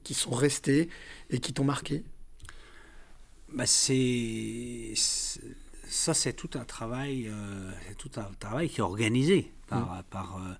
qui 0.04 0.14
sont 0.14 0.30
restées 0.30 0.90
et 1.32 1.40
qui 1.40 1.52
t'ont 1.54 1.64
marqué? 1.64 2.04
Bah, 3.54 3.66
c'est 3.66 4.94
ça, 5.88 6.14
c'est 6.14 6.34
tout 6.34 6.50
un 6.56 6.66
travail, 6.66 7.28
euh, 7.30 7.72
tout 7.98 8.12
un 8.18 8.30
travail 8.40 8.70
qui 8.70 8.80
est 8.80 8.84
organisé 8.84 9.52
par, 9.68 10.04
par, 10.12 10.38
euh, 10.38 10.54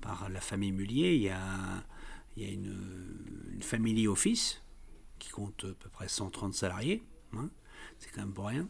par 0.00 0.28
la 0.28 0.40
famille 0.40 0.72
Mullier. 0.72 1.14
Il 1.14 1.22
y 1.22 1.30
a, 1.30 1.84
une, 2.36 2.74
une 3.52 3.62
family 3.62 4.06
office 4.06 4.62
qui 5.18 5.30
compte 5.30 5.64
à 5.64 5.74
peu 5.74 5.88
près 5.88 6.08
130 6.08 6.54
salariés. 6.54 7.02
hein. 7.36 7.50
c'est 7.98 8.10
quand 8.12 8.20
même 8.20 8.32
pour 8.32 8.46
rien. 8.46 8.68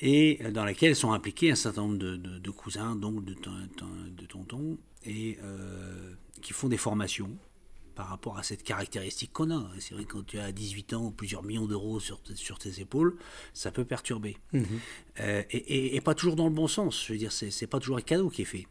Et 0.00 0.40
dans 0.52 0.64
laquelle 0.64 0.96
sont 0.96 1.12
impliqués 1.12 1.50
un 1.50 1.56
certain 1.56 1.82
nombre 1.82 1.98
de, 1.98 2.50
cousins, 2.50 2.96
donc 2.96 3.24
de, 3.24 3.34
de 3.34 4.26
tontons, 4.26 4.78
et 5.04 5.38
euh, 5.42 6.14
qui 6.42 6.52
font 6.52 6.68
des 6.68 6.76
formations 6.76 7.30
par 7.94 8.08
rapport 8.08 8.38
à 8.38 8.42
cette 8.42 8.62
caractéristique 8.62 9.32
qu'on 9.32 9.50
a. 9.50 9.70
C'est 9.78 9.94
vrai 9.94 10.04
que 10.04 10.12
quand 10.14 10.26
tu 10.26 10.38
as 10.38 10.52
18 10.52 10.92
ans, 10.94 11.10
plusieurs 11.10 11.42
millions 11.42 11.66
d'euros 11.66 12.00
sur, 12.00 12.20
tes- 12.20 12.34
sur 12.36 12.58
tes 12.58 12.80
épaules, 12.80 13.16
ça 13.52 13.70
peut 13.70 13.84
perturber. 13.84 14.36
Euh, 15.20 15.42
et, 15.50 15.56
et- 15.56 15.96
et 15.96 16.00
pas 16.00 16.14
toujours 16.14 16.36
dans 16.36 16.46
le 16.48 16.54
bon 16.54 16.68
sens. 16.68 17.04
Je 17.06 17.12
veux 17.12 17.18
dire, 17.18 17.32
c'est 17.32 17.66
pas 17.66 17.78
toujours 17.80 17.96
un 17.98 18.02
cadeau 18.02 18.30
qui 18.30 18.42
est 18.42 18.46
fait. 18.46 18.66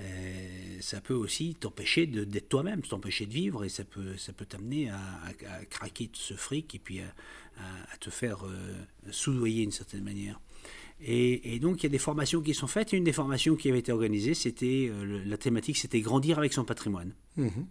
Euh, 0.00 0.78
ça 0.80 1.00
peut 1.00 1.14
aussi 1.14 1.54
t'empêcher 1.56 2.06
d'être 2.06 2.48
toi-même, 2.48 2.82
t'empêcher 2.82 3.26
de 3.26 3.32
vivre, 3.32 3.64
et 3.64 3.68
ça 3.68 3.84
peut, 3.84 4.16
ça 4.16 4.32
peut 4.32 4.46
t'amener 4.46 4.90
à, 4.90 4.96
à- 4.98 5.54
à 5.54 5.64
craquer 5.64 6.08
ce 6.12 6.34
fric 6.34 6.74
et 6.74 6.78
puis 6.78 7.00
à, 7.00 7.12
te 7.98 8.08
faire 8.10 8.46
euh, 8.46 8.74
soudoyer 9.10 9.62
d'une 9.62 9.72
certaine 9.72 10.04
manière. 10.04 10.40
Et, 11.00 11.54
et 11.54 11.58
donc 11.58 11.80
il 11.80 11.82
y 11.84 11.86
a 11.86 11.90
des 11.90 11.98
formations 11.98 12.40
qui 12.40 12.54
sont 12.54 12.68
faites. 12.68 12.94
Et 12.94 12.96
une 12.96 13.02
des 13.04 13.12
formations 13.12 13.56
qui 13.56 13.68
avait 13.68 13.80
été 13.80 13.90
organisée, 13.90 14.34
c'était 14.34 14.88
euh, 14.90 15.22
la 15.26 15.36
thématique, 15.36 15.76
c'était 15.76 16.00
grandir 16.00 16.38
avec 16.38 16.52
son 16.52 16.64
patrimoine. 16.64 17.12
Mhm. 17.36 17.66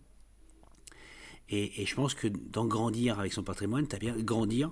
Et, 1.49 1.81
et 1.81 1.85
je 1.85 1.95
pense 1.95 2.13
que 2.13 2.27
dans 2.27 2.65
grandir 2.65 3.19
avec 3.19 3.33
son 3.33 3.43
patrimoine, 3.43 3.87
tu 3.87 3.95
as 3.95 3.99
bien 3.99 4.15
grandir 4.17 4.71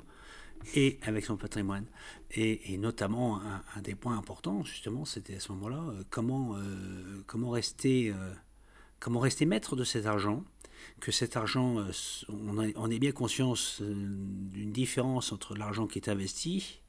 et 0.76 1.00
avec 1.04 1.26
son 1.26 1.38
patrimoine. 1.38 1.86
Et, 2.32 2.74
et 2.74 2.78
notamment, 2.78 3.40
un, 3.42 3.62
un 3.76 3.82
des 3.82 3.96
points 3.96 4.18
importants, 4.18 4.64
justement, 4.64 5.06
c'était 5.06 5.36
à 5.36 5.40
ce 5.40 5.52
moment-là, 5.54 5.84
euh, 5.90 6.04
comment, 6.10 6.56
euh, 6.58 7.24
comment, 7.28 7.50
rester, 7.52 8.10
euh, 8.12 8.34
comment 9.00 9.20
rester 9.20 9.46
maître 9.46 9.76
de 9.76 9.84
cet 9.84 10.06
argent, 10.06 10.44
que 11.00 11.12
cet 11.12 11.38
argent, 11.38 11.78
on, 12.30 12.58
a- 12.60 12.72
on 12.76 12.92
ait 12.92 13.00
bien 13.00 13.12
conscience 13.12 13.82
d'une 13.82 14.72
différence 14.72 15.32
entre 15.32 15.56
l'argent 15.56 15.88
qui 15.88 16.00
est 16.00 16.10
investi 16.10 16.80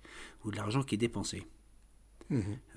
ou 0.44 0.50
de 0.50 0.56
l'argent 0.56 0.82
qui 0.82 0.96
est 0.96 0.98
dépensé. 0.98 1.46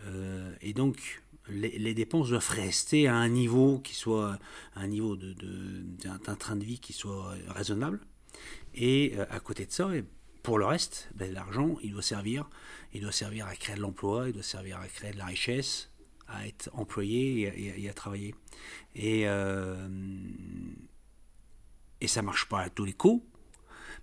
Euh, 0.05 0.53
et 0.61 0.73
donc, 0.73 1.21
les, 1.49 1.93
dépenses 1.93 2.29
doivent 2.29 2.49
rester 2.49 3.07
à 3.07 3.15
un 3.15 3.29
niveau 3.29 3.79
qui 3.79 3.95
soit 3.95 4.39
un 4.75 4.87
niveau 4.87 5.15
de, 5.15 5.33
d'un, 6.03 6.35
train 6.35 6.55
de 6.55 6.63
vie 6.63 6.79
qui 6.79 6.93
soit 6.93 7.35
raisonnable. 7.49 7.99
Et 8.73 9.13
euh, 9.17 9.25
à 9.29 9.39
côté 9.39 9.65
de 9.65 9.71
ça, 9.71 9.93
et 9.95 10.03
pour 10.43 10.57
le 10.57 10.65
reste, 10.65 11.09
ben, 11.15 11.33
l'argent, 11.33 11.77
il 11.83 11.91
doit 11.91 12.01
servir, 12.01 12.49
il 12.93 13.01
doit 13.01 13.11
servir 13.11 13.47
à 13.47 13.55
créer 13.55 13.75
de 13.75 13.81
l'emploi, 13.81 14.27
il 14.27 14.33
doit 14.33 14.43
servir 14.43 14.79
à 14.79 14.87
créer 14.87 15.11
de 15.11 15.17
la 15.17 15.25
richesse, 15.25 15.89
à 16.27 16.47
être 16.47 16.69
employé 16.73 17.81
et 17.81 17.89
à 17.89 17.93
travailler. 17.93 18.35
Et, 18.95 19.27
euh, 19.27 19.87
et 22.01 22.07
ça 22.07 22.21
marche 22.21 22.47
pas 22.47 22.61
à 22.61 22.69
tous 22.69 22.85
les 22.85 22.93
coups, 22.93 23.23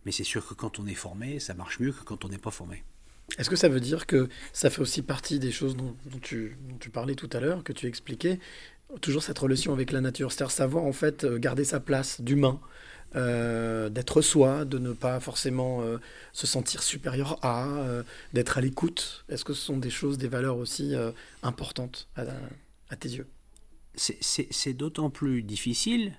mais 0.05 0.13
c'est 0.13 0.25
sûr 0.25 0.47
que 0.47 0.55
quand 0.55 0.79
on 0.79 0.87
est 0.87 0.95
formé, 0.95 1.39
ça 1.41 1.55
marche 1.55 1.81
mieux 1.81 1.93
que 1.93 2.03
quand 2.03 2.25
on 2.25 2.29
n'est 2.29 2.39
pas 2.39 2.51
formé. 2.51 2.85
Est-ce 3.39 3.51
que 3.51 3.57
ça 3.57 3.69
veut 3.69 3.81
dire 3.81 4.07
que 4.07 4.29
ça 4.53 4.71
fait 4.71 4.81
aussi 4.81 5.03
partie 5.03 5.39
des 5.39 5.51
choses 5.51 5.77
dont, 5.77 5.97
tu, 6.23 6.57
dont 6.69 6.79
tu 6.79 6.91
parlais 6.91 7.15
tout 7.15 7.29
à 7.33 7.41
l'heure, 7.41 7.65
que 7.65 7.73
tu 7.73 7.87
expliquais, 7.87 8.39
toujours 9.01 9.23
cette 9.23 9.39
relation 9.39 9.73
avec 9.73 9.93
la 9.93 10.01
nature, 10.01 10.33
c'est-à-dire 10.33 10.53
savoir 10.53 10.85
en 10.85 10.93
fait 10.93 11.25
euh, 11.25 11.39
garder 11.39 11.65
sa 11.65 11.81
place 11.81 12.21
d'humain, 12.21 12.61
euh, 13.17 13.89
d'être 13.89 14.21
soi, 14.21 14.65
de 14.65 14.79
ne 14.79 14.93
pas 14.93 15.19
forcément 15.21 15.83
euh, 15.83 15.99
se 16.33 16.47
sentir 16.47 16.83
supérieur 16.83 17.39
à, 17.43 17.69
d'être 18.33 18.59
à 18.59 18.61
l'écoute. 18.61 19.25
Est-ce 19.29 19.45
que 19.45 19.55
ce 19.55 19.63
sont 19.63 19.79
des 19.79 19.91
choses, 19.91 20.19
des 20.19 20.29
valeurs 20.29 20.57
aussi 20.57 20.95
importantes 21.43 22.09
à, 22.17 22.25
à 22.91 22.97
tes 22.97 23.09
yeux? 23.09 23.27
C'est 23.95 24.75
d'autant 24.75 25.11
plus 25.11 25.43
difficile 25.43 26.13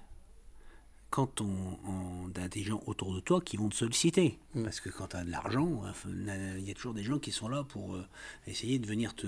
quand 1.09 1.41
on, 1.41 1.79
on 1.85 2.31
a 2.41 2.47
des 2.47 2.63
gens 2.63 2.81
autour 2.85 3.13
de 3.13 3.19
toi 3.19 3.41
qui 3.41 3.57
vont 3.57 3.69
te 3.69 3.75
solliciter. 3.75 4.39
Parce 4.63 4.79
que 4.79 4.89
quand 4.89 5.07
tu 5.07 5.17
as 5.17 5.23
de 5.23 5.31
l'argent, 5.31 5.83
il 6.05 6.67
y 6.67 6.71
a 6.71 6.73
toujours 6.73 6.93
des 6.93 7.03
gens 7.03 7.19
qui 7.19 7.31
sont 7.31 7.47
là 7.47 7.63
pour 7.63 7.95
euh, 7.95 8.05
essayer 8.45 8.79
de 8.79 8.87
venir 8.87 9.15
te, 9.15 9.27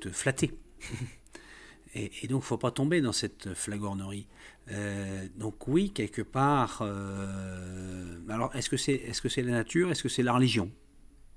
te 0.00 0.10
flatter. 0.10 0.52
et, 1.94 2.10
et 2.22 2.28
donc, 2.28 2.40
il 2.42 2.44
ne 2.44 2.48
faut 2.48 2.58
pas 2.58 2.70
tomber 2.70 3.00
dans 3.00 3.12
cette 3.12 3.54
flagornerie. 3.54 4.26
Euh, 4.70 5.26
donc 5.36 5.66
oui, 5.68 5.90
quelque 5.90 6.22
part... 6.22 6.80
euh, 6.82 8.18
alors, 8.28 8.54
est-ce 8.54 8.70
que 8.70 8.76
c'est 8.76 8.94
est 8.94 9.12
-ce 9.12 9.28
c'est 9.28 9.42
la 9.42 9.52
nature? 9.52 9.90
Est-ce 9.90 10.02
que 10.02 10.08
c'est 10.08 10.22
la 10.22 10.32
religion? 10.34 10.70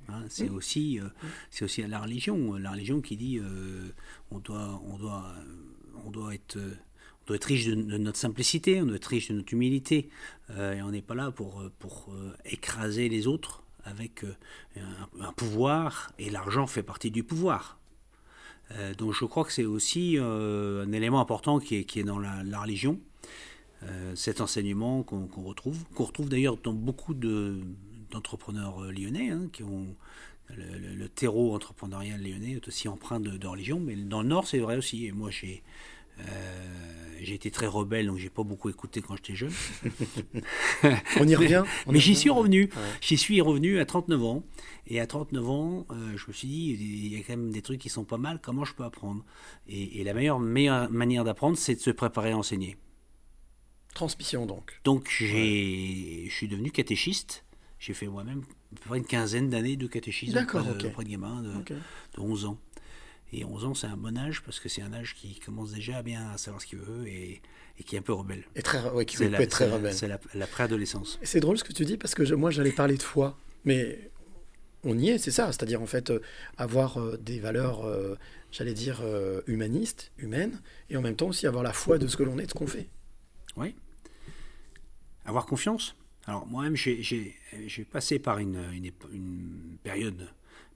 Hein, 0.10 0.24
c'est 0.30 0.50
aussi, 0.50 1.00
euh, 1.00 1.10
c'est 1.52 1.66
aussi 1.66 1.82
la 1.86 2.00
religion, 2.00 2.54
la 2.54 2.72
religion 2.72 3.02
qui 3.02 3.18
dit 3.18 3.40
euh, 3.40 3.90
on 4.32 4.40
doit, 4.40 4.82
on 4.86 4.98
doit, 4.98 5.34
on 6.06 6.12
doit 6.12 6.34
être, 6.34 6.56
euh, 6.56 6.76
doit 7.28 7.36
être 7.36 7.46
riche 7.46 7.66
de, 7.68 7.76
notre 7.76 8.18
simplicité, 8.18 8.82
on 8.82 8.86
doit 8.86 8.96
être 8.96 9.06
riche 9.06 9.30
de 9.30 9.36
notre 9.36 9.54
humilité, 9.54 10.10
euh, 10.50 10.74
et 10.74 10.82
on 10.82 10.92
n'est 10.92 11.02
pas 11.02 11.16
là 11.16 11.30
pour, 11.30 11.60
euh, 11.60 11.72
pour 11.78 12.08
euh, 12.12 12.34
écraser 12.46 13.10
les 13.10 13.28
autres 13.28 13.64
avec 13.84 14.26
un, 15.22 15.32
pouvoir, 15.32 16.12
et 16.20 16.30
l'argent 16.30 16.68
fait 16.68 16.84
partie 16.84 17.10
du 17.10 17.24
pouvoir. 17.24 17.80
Donc 18.98 19.14
je 19.14 19.24
crois 19.24 19.46
que 19.46 19.54
c'est 19.54 19.64
aussi 19.64 20.18
un 20.20 20.92
élément 20.92 21.22
important 21.22 21.58
qui 21.60 21.78
est, 21.78 21.84
qui 21.86 22.02
est 22.02 22.04
dans 22.04 22.20
la, 22.20 22.60
religion, 22.60 23.00
cet 24.14 24.42
enseignement 24.42 25.04
qu'on 25.04 25.28
qu'on 25.28 25.44
retrouve, 25.44 25.86
qu'on 25.96 26.04
retrouve 26.04 26.28
d'ailleurs 26.28 26.58
dans 26.58 26.74
beaucoup 26.74 27.14
de- 27.14 27.62
d'entrepreneurs 28.12 28.92
lyonnais, 28.92 29.30
hein, 29.30 29.48
qui 29.54 29.64
ont 29.64 29.88
le, 30.54 31.08
terreau 31.08 31.56
entrepreneurial 31.56 32.22
lyonnais 32.22 32.56
est 32.56 32.68
aussi 32.68 32.90
empreint 32.90 33.22
de, 33.22 33.38
de 33.38 33.48
religion, 33.48 33.80
mais 33.80 33.96
dans 33.96 34.22
le 34.22 34.28
Nord 34.28 34.48
c'est 34.48 34.60
vrai 34.60 34.76
aussi. 34.76 35.06
Et 35.06 35.14
moi 35.14 35.30
j'ai 35.32 35.64
j'ai 37.20 37.34
été 37.34 37.52
très 37.52 37.68
rebelle, 37.68 38.08
donc 38.08 38.18
j'ai 38.18 38.30
pas 38.30 38.44
beaucoup 38.44 38.70
écouté 38.70 39.02
quand 39.02 39.16
j'étais 39.16 39.36
jeune. 39.36 39.52
On 41.20 41.28
y 41.28 41.36
revient, 41.36 41.64
on 41.86 41.92
mais 41.92 42.00
j'y 42.00 42.16
suis 42.16 42.30
revenu. 42.30 42.64
ouais. 42.66 42.82
J'y 43.02 43.18
suis 43.18 43.42
revenu 43.42 43.80
à 43.80 43.86
39 43.86 44.24
ans. 44.24 44.44
Et 44.88 45.00
à 45.02 45.08
39 45.08 45.50
ans, 45.50 45.88
euh, 45.92 46.16
je 46.16 46.26
me 46.28 46.32
suis 46.34 46.48
dit, 46.48 46.78
il 46.80 47.14
y 47.14 47.16
a 47.18 47.20
quand 47.20 47.36
même 47.36 47.52
des 47.52 47.62
trucs 47.62 47.82
qui 47.82 47.90
sont 47.90 48.06
pas 48.06 48.18
mal, 48.18 48.40
comment 48.42 48.64
je 48.64 48.74
peux 48.74 48.84
apprendre? 48.86 49.26
Et, 49.68 50.00
et 50.00 50.04
la 50.04 50.14
meilleure, 50.14 50.40
meilleure 50.40 50.90
manière 50.90 51.24
d'apprendre, 51.26 51.58
c'est 51.58 51.76
de 51.76 51.80
se 51.82 51.90
préparer 51.92 52.32
à 52.32 52.38
enseigner. 52.38 52.78
Transmission 53.94 54.46
donc. 54.46 54.80
Donc 54.84 55.10
j'ai, 55.10 56.26
je 56.30 56.34
suis 56.34 56.48
devenu 56.48 56.72
catéchiste. 56.72 57.44
J'ai 57.80 57.94
fait 57.94 58.08
moi-même 58.08 58.44
à 58.72 58.80
peu 58.80 58.90
près 58.90 58.98
une 59.00 59.06
quinzaine 59.06 59.50
d'années 59.50 59.76
de 59.76 59.88
catéchisme 59.88 60.34
D'accord, 60.34 60.62
auprès 60.62 60.74
de, 60.74 60.80
ok. 60.80 60.92
auprès 60.92 61.04
de 61.04 61.10
gamins 61.10 61.42
de, 61.42 61.52
de 61.74 62.20
11 62.20 62.46
ans. 62.46 62.58
Et 63.34 63.44
11 63.44 63.66
ans, 63.66 63.74
c'est 63.74 63.88
un 63.88 63.98
bon 63.98 64.18
âge 64.18 64.42
parce 64.44 64.60
que 64.60 64.70
c'est 64.70 64.82
un 64.82 64.94
âge 64.94 65.14
qui 65.16 65.40
commence 65.40 65.72
déjà 65.74 65.98
à 65.98 66.02
bien 66.02 66.30
à 66.30 66.38
savoir 66.38 66.62
ce 66.62 66.68
qu'il 66.68 66.80
veut 66.80 67.08
et, 67.08 67.42
et 67.80 67.84
qui 67.84 67.96
est 67.96 68.00
un 68.00 68.02
peu 68.02 68.14
rebelle. 68.14 68.44
Et 68.56 68.62
très, 68.62 68.82
ouais, 68.92 69.06
qui 69.06 69.18
peut 69.18 69.28
la- 69.28 69.42
être 69.42 69.52
très 69.52 69.70
rebelle. 69.70 69.94
C'est 69.94 70.08
la, 70.08 70.20
la 70.34 70.48
préadolescence. 70.48 71.20
C'est 71.24 71.42
drôle 71.42 71.58
ce 71.58 71.64
que 71.66 71.74
tu 71.74 71.84
dis 71.84 71.98
parce 71.98 72.16
que 72.16 72.24
je- 72.24 72.36
moi 72.36 72.52
j'allais 72.52 72.72
parler 72.72 72.96
de 72.96 73.04
foi, 73.04 73.38
mais 73.66 74.10
on 74.84 74.98
y 74.98 75.10
est, 75.10 75.18
c'est 75.18 75.32
ça. 75.32 75.48
C'est-à-dire 75.52 75.82
en 75.82 75.86
fait 75.88 76.10
euh, 76.10 76.22
avoir 76.58 77.00
euh, 77.02 77.18
des 77.18 77.40
valeurs, 77.40 77.86
euh, 77.86 78.16
j'allais 78.52 78.74
dire 78.74 79.02
humanistes, 79.46 80.12
humaines, 80.18 80.62
et 80.90 80.96
en 80.96 81.02
même 81.02 81.18
temps 81.18 81.28
aussi 81.28 81.48
avoir 81.48 81.64
la 81.64 81.74
foi 81.74 81.98
de 81.98 82.08
ce 82.08 82.16
que 82.16 82.24
l'on 82.24 82.40
est, 82.40 82.46
de 82.46 82.50
ce 82.52 82.56
qu'on 82.56 82.66
fait. 82.68 82.88
Oui. 83.58 83.76
Avoir 85.26 85.46
confiance. 85.46 85.96
Alors 86.26 86.46
moi-même, 86.48 86.76
j'ai- 86.78 87.36
passé 87.92 88.20
par 88.20 88.40
une, 88.40 88.62
une, 88.74 89.78
période 89.84 90.30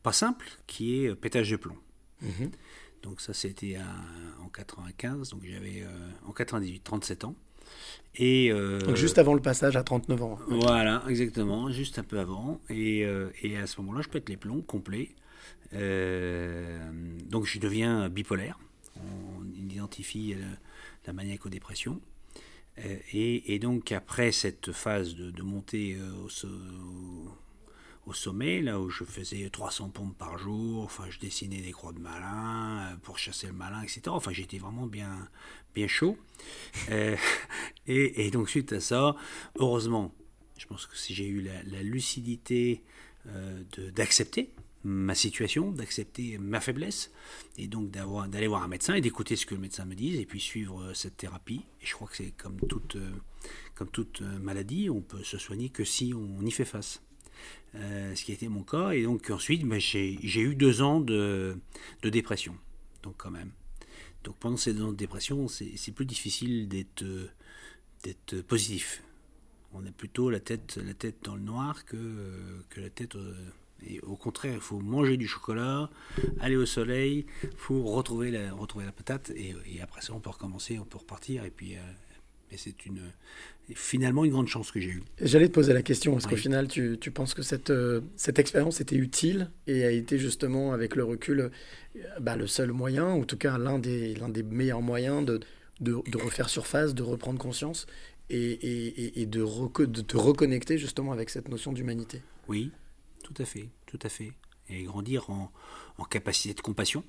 pas 0.03 0.11
simple 0.13 0.45
qui 0.67 1.05
est 1.05 1.15
pétage 1.15 1.49
de 1.49 1.55
plomb. 1.55 1.77
Mhm. 2.21 2.51
Donc 3.03 3.19
ça, 3.21 3.34
c'était 3.34 3.77
en 4.43 4.47
95, 4.49 5.29
donc 5.31 5.41
j'avais 5.43 5.81
euh, 5.81 6.10
en 6.27 6.31
98, 6.34 6.81
37 6.84 7.23
ans. 7.25 7.36
Et 8.15 8.51
euh, 8.51 8.79
Donc 8.79 8.95
juste 8.95 9.17
avant 9.17 9.34
le 9.34 9.41
passage 9.41 9.75
à 9.75 9.84
39 9.84 10.21
ans. 10.21 10.38
Voilà, 10.47 11.03
exactement, 11.07 11.71
juste 11.71 11.97
un 11.99 12.03
peu 12.03 12.19
avant. 12.19 12.62
Et, 12.69 13.03
euh, 13.05 13.29
et 13.41 13.57
à 13.57 13.65
ce 13.65 13.79
moment-là, 13.81 14.01
je 14.03 14.10
pète 14.10 14.29
les 14.29 14.38
plombs 14.38 14.62
complets. 14.62 15.15
Donc 17.29 17.45
je 17.45 17.60
deviens 17.60 18.10
bipolaire. 18.10 18.60
On 18.97 19.45
identifie 19.57 20.36
la 21.07 21.13
maniaco-dépression. 21.13 21.99
Et, 23.13 23.53
et 23.55 23.60
donc 23.60 23.91
après 23.91 24.31
cette 24.31 24.71
phase 24.71 25.15
de, 25.15 25.31
de 25.31 25.41
montée 25.43 25.97
au, 25.99 26.47
au- 26.47 27.29
au 28.07 28.13
sommet, 28.13 28.61
là 28.61 28.79
où 28.79 28.89
je 28.89 29.03
faisais 29.03 29.49
300 29.49 29.89
pompes 29.89 30.17
par 30.17 30.37
jour, 30.37 30.83
enfin 30.83 31.05
je 31.09 31.19
dessinais 31.19 31.61
des 31.61 31.71
croix 31.71 31.93
de 31.93 31.99
malin 31.99 32.91
euh, 32.91 32.95
pour 33.03 33.19
chasser 33.19 33.47
le 33.47 33.53
malin, 33.53 33.81
etc. 33.81 34.01
Enfin 34.07 34.31
j'étais 34.31 34.57
vraiment 34.57 34.87
bien, 34.87 35.29
bien 35.75 35.87
chaud. 35.87 36.17
Euh, 36.89 37.15
et, 37.87 38.25
et 38.25 38.31
donc 38.31 38.49
suite 38.49 38.73
à 38.73 38.79
ça, 38.79 39.15
heureusement, 39.57 40.13
je 40.57 40.65
pense 40.65 40.85
que 40.85 40.97
si 40.97 41.13
j'ai 41.13 41.27
eu 41.27 41.41
la, 41.41 41.83
lucidité 41.83 42.83
euh, 43.27 43.63
d'accepter 43.95 44.51
ma 44.83 45.13
situation, 45.13 45.71
d'accepter 45.71 46.39
ma 46.39 46.59
faiblesse, 46.59 47.11
et 47.57 47.67
donc 47.67 47.91
d'aller 47.91 48.47
voir 48.47 48.63
un 48.63 48.67
médecin 48.67 48.95
et 48.95 49.01
d'écouter 49.01 49.35
ce 49.35 49.45
que 49.45 49.53
le 49.53 49.61
médecin 49.61 49.85
me 49.85 49.93
dise, 49.93 50.19
et 50.19 50.25
puis 50.25 50.39
suivre 50.39 50.81
euh, 50.81 50.93
cette 50.93 51.17
thérapie. 51.17 51.61
Et 51.81 51.85
je 51.85 51.93
crois 51.93 52.07
que 52.07 52.15
c'est 52.15 52.31
comme 52.31 52.59
toute, 52.67 52.97
comme 53.75 53.89
toute 53.89 54.21
maladie, 54.21 54.89
on 54.89 55.01
peut 55.01 55.23
se 55.23 55.37
soigner 55.37 55.69
que 55.69 55.83
si 55.83 56.13
on 56.15 56.43
y 56.45 56.51
fait 56.51 56.65
face. 56.65 57.01
Euh, 57.75 58.13
ce 58.15 58.25
qui 58.25 58.34
été 58.34 58.49
mon 58.49 58.63
cas, 58.63 58.91
et 58.91 59.03
donc 59.03 59.29
ensuite, 59.29 59.63
ben, 59.63 59.79
j'ai 59.79 60.41
eu 60.41 60.55
deux 60.55 60.81
ans 60.81 60.99
de, 60.99 61.57
dépression, 62.03 62.57
donc 63.01 63.15
quand 63.17 63.31
même. 63.31 63.51
Donc 64.23 64.36
pendant 64.38 64.57
ces 64.57 64.73
deux 64.73 64.84
ans 64.84 64.91
de 64.91 64.97
dépression, 64.97 65.47
c'est 65.47 65.91
plus 65.91 66.05
difficile 66.05 66.67
d'être 66.67 67.03
euh, 67.03 68.43
positif. 68.43 69.03
On 69.73 69.86
a 69.86 69.91
plutôt 69.91 70.29
la 70.29 70.41
tête, 70.41 70.79
la 70.84 70.93
tête 70.93 71.23
dans 71.23 71.36
le 71.36 71.41
noir 71.41 71.86
que, 71.86 71.95
euh, 71.95 72.62
que 72.69 72.81
la 72.81 72.89
tête. 72.89 73.15
euh, 73.15 73.34
et 73.84 73.99
au 74.01 74.15
contraire, 74.15 74.53
il 74.53 74.62
faut 74.62 74.79
manger 74.79 75.17
du 75.17 75.27
chocolat, 75.27 75.89
aller 76.39 76.55
au 76.55 76.67
soleil, 76.67 77.25
il 77.43 77.57
faut 77.57 77.81
retrouver 77.84 78.29
la, 78.29 78.53
retrouver 78.53 78.86
la 78.86 78.91
patate, 78.91 79.31
et, 79.31 79.55
après 79.81 80.01
ça, 80.01 80.13
on 80.13 80.19
peut 80.19 80.29
recommencer, 80.29 80.77
on 80.77 80.86
peut 80.86 80.99
repartir, 80.99 81.45
et 81.45 81.51
puis. 81.51 81.77
euh, 81.77 81.81
et 82.51 82.57
c'est 82.57 82.86
une, 82.86 83.01
finalement 83.75 84.23
une 84.25 84.31
grande 84.31 84.47
chance 84.47 84.71
que 84.71 84.79
j'ai 84.79 84.89
eue. 84.89 85.03
J'allais 85.21 85.47
te 85.47 85.53
poser 85.53 85.73
la 85.73 85.81
question, 85.81 86.17
est-ce 86.17 86.27
qu'au 86.27 86.36
Oui. 86.36 86.41
final 86.41 86.67
tu, 86.67 86.97
tu 86.99 87.12
penses 87.12 87.34
que 87.34 87.41
cette, 87.41 87.69
euh, 87.69 88.01
cette 88.15 88.39
expérience 88.39 88.81
était 88.81 88.95
utile 88.95 89.49
et 89.67 89.84
a 89.86 89.91
été 89.91 90.17
justement 90.19 90.73
avec 90.73 90.95
le 90.95 91.03
recul 91.03 91.39
euh, 91.39 91.99
bah, 92.19 92.36
le 92.36 92.47
seul 92.47 92.71
moyen, 92.71 93.13
ou 93.13 93.21
en 93.21 93.25
tout 93.25 93.38
cas 93.38 93.57
l'un 93.57 93.79
des, 93.79 94.13
l'un 94.15 94.29
des 94.29 94.43
meilleurs 94.43 94.81
moyens 94.81 95.25
de, 95.25 95.39
de, 95.79 95.97
de 96.10 96.17
refaire 96.17 96.49
surface, 96.49 96.93
de 96.93 97.03
reprendre 97.03 97.39
conscience 97.39 97.86
et, 98.29 98.38
et, 98.51 99.21
et- 99.21 99.25
de, 99.25 99.41
reco- 99.41 99.86
de 99.86 100.01
te 100.01 100.15
reconnecter 100.17 100.77
justement 100.77 101.12
avec 101.12 101.29
cette 101.29 101.49
notion 101.49 101.73
d'humanité? 101.73 102.21
Oui, 102.47 102.71
tout 103.23 103.34
à 103.38 103.45
fait, 103.45 103.67
tout 103.88 103.99
à 104.03 104.10
fait. 104.10 104.31
Et 104.69 104.84
grandir 104.84 105.29
en, 105.29 105.51
en 105.97 106.03
capacité 106.05 106.53
de 106.53 106.62
compassion, 106.62 107.03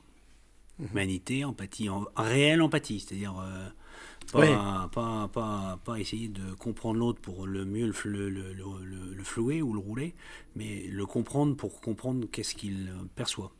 humanité, 0.80 1.44
empathie, 1.44 1.88
en, 1.88 2.06
en 2.16 2.22
réelle 2.22 2.60
empathie, 2.60 3.00
c'est-à-dire 3.00 3.38
euh, 3.38 3.68
pas, 4.30 4.38
Ouais. 4.40 4.54
pas, 4.92 5.28
pas, 5.32 5.78
pas 5.84 5.98
essayer 6.00 6.28
de 6.28 6.52
comprendre 6.54 6.98
l'autre 6.98 7.20
pour 7.20 7.46
le 7.46 7.64
mieux 7.64 7.92
le, 8.04 8.28
le, 8.28 8.52
le, 8.52 8.64
le- 9.16 9.24
flouer 9.24 9.62
ou 9.62 9.72
le 9.72 9.78
rouler, 9.78 10.14
mais 10.56 10.84
le 10.88 11.06
comprendre 11.06 11.56
pour 11.56 11.80
comprendre 11.80 12.26
qu'est-ce 12.30 12.54
qu'il 12.54 12.88
euh, 12.88 13.04
perçoit. 13.14 13.52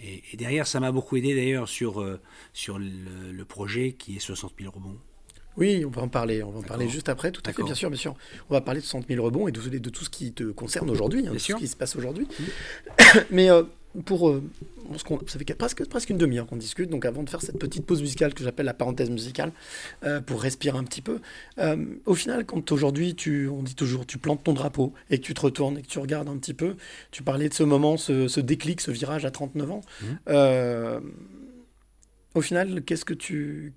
Et, 0.00 0.22
et 0.32 0.36
derrière, 0.36 0.66
ça 0.66 0.80
m'a 0.80 0.90
beaucoup 0.90 1.16
aidé 1.16 1.34
d'ailleurs 1.34 1.68
sur, 1.68 2.00
euh, 2.00 2.20
sur 2.52 2.78
le, 2.78 3.44
projet 3.44 3.92
qui 3.92 4.16
est 4.16 4.20
60 4.20 4.54
000 4.58 4.72
rebonds. 4.72 4.96
Oui, 5.56 5.84
on 5.84 5.90
va 5.90 6.02
en 6.02 6.08
parler. 6.08 6.42
On 6.42 6.50
va 6.50 6.58
en 6.58 6.62
parler 6.62 6.88
juste 6.88 7.08
après, 7.08 7.30
tout 7.30 7.42
à 7.46 7.52
fait, 7.52 7.62
bien 7.62 7.74
sûr, 7.74 7.88
bien 7.88 7.98
sûr. 7.98 8.16
On 8.50 8.54
va 8.54 8.60
parler 8.60 8.80
de 8.80 8.84
60 8.84 9.06
000 9.06 9.24
rebonds 9.24 9.46
et 9.46 9.52
de, 9.52 9.60
de 9.60 9.90
tout 9.90 10.04
ce 10.04 10.10
qui 10.10 10.32
te 10.32 10.50
concerne 10.50 10.90
aujourd'hui, 10.90 11.28
hein, 11.28 11.32
de 11.32 11.38
sûr. 11.38 11.56
ce 11.56 11.62
qui 11.62 11.68
se 11.68 11.76
passe 11.76 11.94
aujourd'hui. 11.94 12.26
Mais 13.30 13.50
euh, 13.50 13.62
pour. 14.04 14.28
euh, 14.28 14.42
ça 15.26 15.38
fait 15.38 15.54
presque, 15.54 15.86
presque 15.88 16.10
une 16.10 16.18
demi-heure 16.18 16.46
qu'on 16.46 16.56
discute, 16.56 16.90
donc 16.90 17.04
avant 17.04 17.22
de 17.22 17.30
faire 17.30 17.40
cette 17.40 17.58
petite 17.58 17.86
pause 17.86 18.00
musicale 18.00 18.34
que 18.34 18.44
j'appelle 18.44 18.66
la 18.66 18.74
parenthèse 18.74 19.10
musicale, 19.10 19.52
euh, 20.04 20.20
pour 20.20 20.42
respirer 20.42 20.76
un 20.76 20.84
petit 20.84 21.00
peu, 21.00 21.20
euh, 21.58 21.76
au 22.04 22.14
final, 22.14 22.44
quand 22.44 22.72
aujourd'hui, 22.72 23.14
tu, 23.14 23.48
on 23.48 23.62
dit 23.62 23.74
toujours, 23.74 24.06
tu 24.06 24.18
plantes 24.18 24.44
ton 24.44 24.52
drapeau 24.52 24.92
et 25.10 25.18
que 25.18 25.24
tu 25.24 25.34
te 25.34 25.40
retournes 25.40 25.78
et 25.78 25.82
que 25.82 25.86
tu 25.88 25.98
regardes 25.98 26.28
un 26.28 26.36
petit 26.36 26.54
peu, 26.54 26.76
tu 27.10 27.22
parlais 27.22 27.48
de 27.48 27.54
ce 27.54 27.62
moment, 27.62 27.96
ce, 27.96 28.28
ce 28.28 28.40
déclic, 28.40 28.80
ce 28.80 28.90
virage 28.90 29.24
à 29.24 29.30
39 29.30 29.70
ans. 29.70 29.80
Mhm. 30.02 30.18
Euh, 30.28 31.00
au 32.34 32.40
final, 32.40 32.82
qu'est-ce 32.82 33.04
que 33.04 33.14
tu 33.14 33.72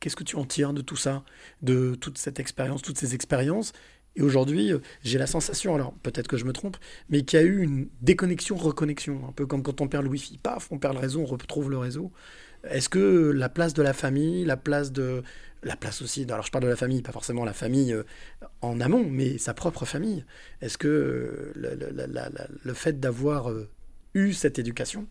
qu'est-ce 0.00 0.14
que 0.14 0.24
tu 0.24 0.36
en 0.36 0.44
tires 0.44 0.72
de 0.72 0.80
tout 0.80 0.96
ça, 0.96 1.24
de 1.62 1.96
toute 1.96 2.18
cette 2.18 2.38
expérience, 2.38 2.82
toutes 2.82 2.98
ces 2.98 3.14
expériences? 3.14 3.72
Et 4.18 4.22
aujourd'hui, 4.22 4.72
euh, 4.72 4.78
j'ai 5.04 5.16
la 5.16 5.26
sensation, 5.26 5.74
alors 5.74 5.94
peut-être 6.02 6.26
que 6.28 6.36
je 6.36 6.44
me 6.44 6.52
trompe, 6.52 6.76
mais 7.08 7.22
qu'il 7.22 7.38
y 7.38 7.42
a 7.42 7.46
eu 7.46 7.62
une 7.62 7.88
déconnexion, 8.02 8.56
reconnexion, 8.56 9.22
un 9.28 9.32
peu 9.32 9.46
comme 9.46 9.62
quand 9.62 9.80
on 9.80 9.88
perd 9.88 10.02
le 10.04 10.10
Wi-Fi, 10.10 10.38
paf, 10.38 10.68
on 10.72 10.78
perd 10.78 10.94
le 10.94 11.00
réseau, 11.00 11.20
on 11.20 11.24
retrouve 11.26 11.70
le 11.70 11.78
réseau. 11.78 12.10
Est-ce 12.68 12.88
que 12.88 13.30
la 13.30 13.48
place 13.48 13.72
de 13.74 13.82
la 13.82 13.92
famille, 13.92 14.44
la 14.44 14.56
place 14.56 14.90
de 14.92 15.22
la 15.62 15.76
place 15.76 16.02
aussi, 16.02 16.24
alors 16.24 16.44
je 16.44 16.50
parle 16.50 16.64
de 16.64 16.68
la 16.68 16.76
famille, 16.76 17.02
pas 17.02 17.12
forcément 17.12 17.44
la 17.44 17.52
famille 17.52 17.92
euh, 17.92 18.02
en 18.60 18.80
amont, 18.80 19.06
mais 19.08 19.38
sa 19.38 19.54
propre 19.54 19.84
famille. 19.84 20.24
Est-ce 20.60 20.76
que 20.78 20.88
euh, 20.88 21.52
le, 21.54 21.74
le- 21.76 21.90
la- 21.94 22.06
la- 22.08 22.28
la- 22.28 22.48
le 22.62 22.74
fait 22.74 22.98
d'avoir 23.00 23.50
eu 24.14 24.32
cette 24.32 24.58
éducation 24.58 25.06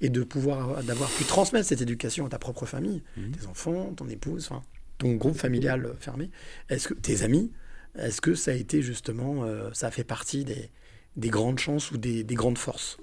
et 0.00 0.08
de 0.08 0.22
pouvoir 0.24 0.82
d'avoir 0.82 1.10
pu 1.10 1.22
transmettre 1.24 1.66
cette 1.68 1.80
éducation 1.82 2.26
à 2.26 2.28
ta 2.28 2.38
propre 2.38 2.66
famille, 2.66 3.02
tes 3.38 3.46
enfants, 3.46 3.92
ton 3.94 4.08
épouse, 4.08 4.48
enfin, 4.50 4.62
ton 4.98 5.14
groupe 5.14 5.36
familial 5.36 5.94
fermé, 6.00 6.30
est-ce 6.68 6.88
que 6.88 6.94
tes 6.94 7.22
amis, 7.22 7.52
est-ce 7.98 8.20
que 8.20 8.34
ça 8.34 8.52
a 8.52 8.54
été 8.54 8.82
justement, 8.82 9.44
euh, 9.44 9.70
ça 9.72 9.88
a 9.88 9.90
fait 9.90 10.04
partie 10.04 10.44
des, 10.44 10.70
des 11.16 11.28
grandes 11.28 11.58
chances 11.58 11.90
ou 11.90 11.98
des, 11.98 12.24
des 12.24 12.34
grandes 12.34 12.58
forces 12.58 12.98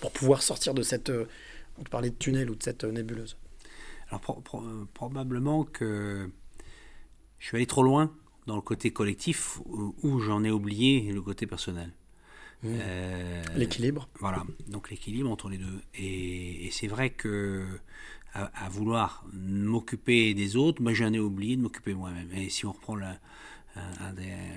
pour 0.00 0.12
pouvoir 0.12 0.42
sortir 0.42 0.74
de 0.74 0.82
cette, 0.82 1.10
euh, 1.10 1.26
on 1.78 1.82
te 1.82 1.90
parlait 1.90 2.10
de 2.10 2.16
tunnel 2.16 2.50
ou 2.50 2.54
de 2.54 2.62
cette 2.62 2.84
euh, 2.84 2.92
nébuleuse? 2.92 3.36
Alors 4.08 4.20
pro- 4.20 4.40
pro- 4.40 4.62
euh, 4.62 4.86
probablement 4.94 5.64
que 5.64 6.30
je 7.38 7.46
suis 7.46 7.56
allé 7.56 7.66
trop 7.66 7.82
loin 7.82 8.14
dans 8.46 8.56
le 8.56 8.62
côté 8.62 8.90
collectif 8.92 9.60
où, 9.66 9.94
où 10.02 10.20
j'en 10.20 10.42
ai 10.44 10.50
oublié 10.50 11.12
le 11.12 11.20
côté 11.20 11.46
personnel. 11.46 11.92
Mmh. 12.62 12.68
Euh, 12.80 13.42
L'équilibre. 13.56 14.08
Voilà, 14.18 14.44
donc 14.66 14.90
l'équilibre 14.90 15.30
entre 15.30 15.48
les 15.48 15.58
deux. 15.58 15.80
Et, 15.94 16.66
et 16.66 16.70
c'est 16.70 16.88
vrai 16.88 17.10
que 17.10 17.66
à, 18.32 18.46
à 18.64 18.68
vouloir 18.68 19.24
m'occuper 19.32 20.34
des 20.34 20.56
autres, 20.56 20.82
moi 20.82 20.92
j'en 20.92 21.12
ai 21.12 21.20
oublié 21.20 21.56
de 21.56 21.62
m'occuper 21.62 21.94
moi-même. 21.94 22.32
Et 22.32 22.48
si 22.48 22.66
on 22.66 22.72
reprend 22.72 22.96
la, 22.96 23.20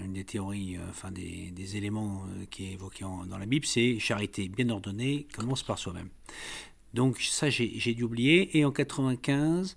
une 0.04 0.14
des 0.14 0.24
théories, 0.24 0.78
euh, 0.78 0.90
enfin 0.90 1.12
des, 1.12 1.78
éléments 1.78 2.24
euh, 2.26 2.46
qui 2.50 2.66
est 2.66 2.74
évoqué 2.74 3.04
dans 3.04 3.38
la 3.38 3.46
Bible, 3.46 3.66
c'est 3.66 4.00
charité 4.00 4.48
bien 4.50 4.70
ordonnée 4.70 5.28
commence 5.34 5.64
par 5.64 5.78
soi-même. 5.78 6.10
Donc 6.94 7.20
ça 7.22 7.50
j'ai 7.50 7.94
dû 7.94 8.04
oublier. 8.04 8.58
Et 8.58 8.66
en 8.66 8.72
95, 8.72 9.76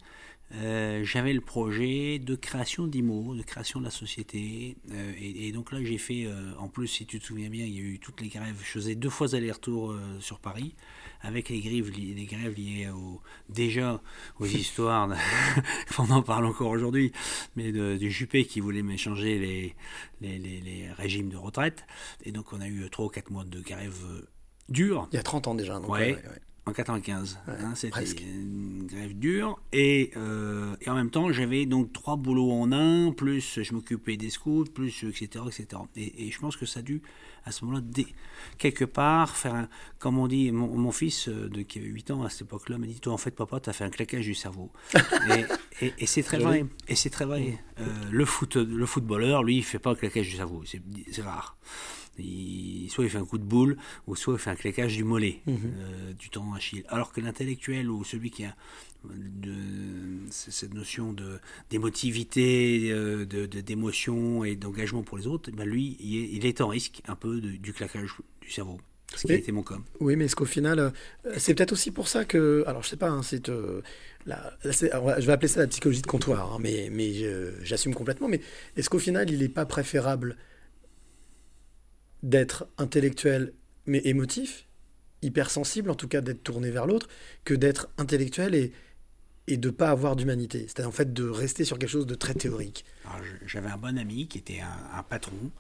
euh, 0.55 1.05
j'avais 1.05 1.33
le 1.33 1.41
projet 1.41 2.19
de 2.19 2.35
création 2.35 2.87
d'IMO, 2.87 3.35
de 3.35 3.43
création 3.43 3.81
de 3.81 3.85
la 3.85 3.91
société. 3.91 4.77
Et, 5.21 5.53
donc 5.53 5.73
là, 5.73 5.83
j'ai 5.83 5.99
fait, 5.99 6.27
en 6.59 6.69
plus, 6.69 6.89
si 6.89 7.07
tu 7.07 7.21
te 7.21 7.25
souviens 7.25 7.49
bien, 7.49 7.65
il 7.65 7.75
y 7.75 7.79
a 7.79 7.83
eu 7.83 7.99
toutes 8.01 8.21
les 8.21 8.29
grèves. 8.29 8.57
Je 8.61 8.71
faisais 8.71 8.95
deux 8.97 9.11
fois 9.11 9.35
aller-retour 9.35 9.95
sur 10.21 10.41
Paris, 10.41 10.75
avec 11.25 11.49
les 11.49 11.61
grèves, 11.61 11.91
li- 11.91 12.15
les 12.15 12.27
grèves 12.27 12.55
liées 12.55 12.89
au, 12.95 13.21
déjà 13.49 14.01
aux 14.39 14.47
histoires, 14.63 15.09
de- 15.09 15.15
on 15.99 16.11
en 16.11 16.23
parle 16.23 16.47
encore 16.47 16.71
aujourd'hui, 16.71 17.13
mais 17.57 17.73
de, 17.73 17.97
de 17.97 18.09
Juppé 18.09 18.45
qui 18.45 18.61
voulait 18.61 18.83
m'échanger 18.83 19.39
les, 19.39 19.75
les, 20.21 20.39
les, 20.39 20.61
les 20.61 20.93
régimes 20.93 21.31
de 21.31 21.37
retraite. 21.37 21.85
Et 22.25 22.31
donc, 22.33 22.53
on 22.53 22.61
a 22.61 22.69
eu 22.69 22.89
trois 22.91 23.07
ou 23.07 23.09
quatre 23.09 23.31
mois 23.31 23.45
de 23.45 23.61
grève 23.61 23.99
euh, 24.07 24.23
dure. 24.69 25.09
Il 25.13 25.17
y 25.17 25.19
a 25.19 25.23
30 25.23 25.49
ans 25.49 25.55
déjà. 25.55 25.75
donc, 25.81 25.89
Ouais. 25.89 26.13
ouais, 26.13 26.13
ouais. 26.15 26.41
En 26.67 26.73
95. 26.73 27.41
Ouais, 27.47 27.55
hein, 27.61 27.75
C'était 27.75 28.01
une 28.25 28.87
grève 28.87 29.13
dure. 29.19 29.61
Et, 29.75 30.13
euh, 30.17 30.75
et 30.81 30.89
en 30.89 30.95
même 30.95 31.11
temps, 31.11 31.31
j'avais 31.31 31.67
donc 31.67 31.93
trois 31.93 32.17
boulots 32.17 32.53
en 32.53 32.73
un, 32.73 33.13
plus 33.13 33.61
je 33.63 33.75
m'occupais 33.75 34.17
des 34.17 34.31
scouts, 34.31 34.65
plus 34.73 35.05
etc. 35.05 35.45
etc. 35.47 35.83
Et, 35.95 36.27
et 36.27 36.31
je 36.31 36.39
pense 36.39 36.57
que 36.57 36.65
ça 36.65 36.81
a 36.81 36.83
dû, 36.83 37.03
à 37.45 37.53
ce 37.53 37.65
moment-là, 37.65 37.85
quelque 38.59 38.85
part, 38.85 39.37
faire 39.37 39.55
un. 39.55 39.69
Comme 39.99 40.19
on 40.19 40.27
dit, 40.27 40.51
mon, 40.51 40.69
mon 40.77 40.93
fils, 40.93 41.29
euh, 41.29 41.49
de, 41.49 41.63
qui 41.63 41.79
avait 41.79 41.89
8 41.89 42.11
ans 42.11 42.23
à 42.23 42.31
cette 42.31 42.43
époque-là, 42.43 42.79
m'a 42.79 42.87
dit 42.87 43.01
Toi, 43.01 43.13
en 43.13 43.17
fait, 43.19 43.31
papa, 43.33 43.61
t'as 43.61 43.73
fait 43.73 43.85
un 43.85 43.91
claquage 43.91 44.25
du 44.25 44.35
cerveau. 44.35 44.71
et 44.95 45.85
et- 45.87 45.93
et 45.99 46.07
c'est 46.07 46.23
très 46.23 46.39
vrai. 46.39 46.65
Et 46.89 46.95
c'est 46.95 47.11
très 47.11 47.25
vrai. 47.25 47.59
Euh, 47.81 47.85
le, 48.11 48.25
foot, 48.25 48.57
le 48.57 48.87
footballeur, 48.87 49.43
lui, 49.43 49.57
il 49.59 49.65
fait 49.65 49.79
pas 49.79 49.91
un 49.91 49.95
claquage 49.95 50.29
du 50.31 50.37
cerveau. 50.37 50.63
C'est 50.65 51.23
rare. 51.23 51.57
Il- 52.19 52.89
soit 52.91 53.05
il 53.05 53.11
fait 53.11 53.19
un 53.19 53.25
coup 53.25 53.39
de 53.39 53.45
boule, 53.45 53.77
ou 54.07 54.15
soit 54.17 54.35
il 54.35 54.39
fait 54.39 54.51
un 54.51 54.55
claquage 54.57 54.95
du 54.97 55.05
mollet, 55.05 55.41
euh, 55.49 56.13
du 56.19 56.29
tendon 56.31 56.53
d'Achille. 56.55 56.85
Alors 56.89 57.13
que 57.13 57.21
l'intellectuel 57.21 57.91
ou 57.91 58.05
celui 58.05 58.31
qui 58.31 58.45
a 58.45 58.55
de, 59.05 59.53
cette 60.31 60.73
notion 60.75 61.13
de 61.13 61.39
d'émotivité, 61.71 62.91
euh, 62.91 63.25
de 63.27 63.47
de- 63.47 63.61
d'émotion 63.61 64.45
et 64.45 64.57
d'engagement 64.57 65.03
pour 65.03 65.19
les 65.19 65.27
autres, 65.27 65.51
ben 65.51 65.65
lui, 65.69 65.97
il 66.01 66.17
est, 66.17 66.29
il 66.33 66.47
est 66.47 66.61
en 66.61 66.69
risque 66.69 67.03
un 67.07 67.15
peu 67.17 67.41
du 67.41 67.73
claquage 67.73 68.11
du 68.41 68.51
cerveau. 68.51 68.81
Ce 69.15 69.27
qui 69.27 69.33
a 69.33 69.35
Mais- 69.35 69.41
été 69.41 69.53
mon 69.53 69.63
cas. 69.63 69.79
Oui, 70.01 70.17
mais 70.17 70.25
est-ce 70.25 70.35
qu'au 70.35 70.45
final, 70.47 70.79
euh, 70.81 70.91
c'est 71.37 71.55
peut-être 71.55 71.73
aussi 71.73 71.91
pour 71.93 72.09
ça 72.09 72.25
que, 72.25 72.65
alors 72.67 72.83
je 72.83 72.89
sais 72.89 72.97
pas, 72.97 73.11
hein, 73.11 73.23
c'est, 73.23 73.49
euh, 73.49 73.81
je 74.27 75.27
vais 75.27 75.33
appeler 75.33 75.49
ça 75.49 75.61
la 75.61 75.67
psychologie 75.69 76.03
de 76.03 76.07
comptoir, 76.07 76.55
hein, 76.55 76.59
mais, 76.61 76.89
mais 76.91 77.13
j'assume 77.63 77.95
complètement. 77.95 78.29
Mais 78.29 78.41
est-ce 78.77 78.89
qu'au 78.91 78.99
final, 78.99 79.31
il 79.31 79.39
n'est 79.41 79.49
pas 79.49 79.67
préférable 79.67 80.37
d'être 82.25 82.67
intellectuel 82.79 83.53
mais 83.87 84.01
émotif, 84.05 84.67
hypersensible, 85.23 85.91
en 85.91 85.95
tout 85.95 86.09
cas 86.09 86.21
d'être 86.23 86.43
tourné 86.43 86.71
vers 86.71 86.87
l'autre, 86.87 87.09
que 87.45 87.55
d'être 87.55 87.89
intellectuel 87.99 88.55
et 88.57 88.73
et 89.47 89.59
de 89.59 89.69
pas 89.69 89.91
avoir 89.91 90.17
d'humanité, 90.17 90.61
c'est-à-dire 90.61 90.89
en 90.89 90.93
fait 90.93 91.13
de 91.13 91.29
rester 91.29 91.67
sur 91.67 91.79
quelque 91.79 91.91
chose 91.91 92.07
de 92.07 92.15
très 92.15 92.33
théorique. 92.33 92.87
J'avais 93.47 93.69
un 93.69 93.77
bon 93.77 93.99
ami 93.99 94.27
qui 94.27 94.39
était 94.39 94.61
un, 94.61 94.99
un 94.99 95.03
patron, 95.03 95.51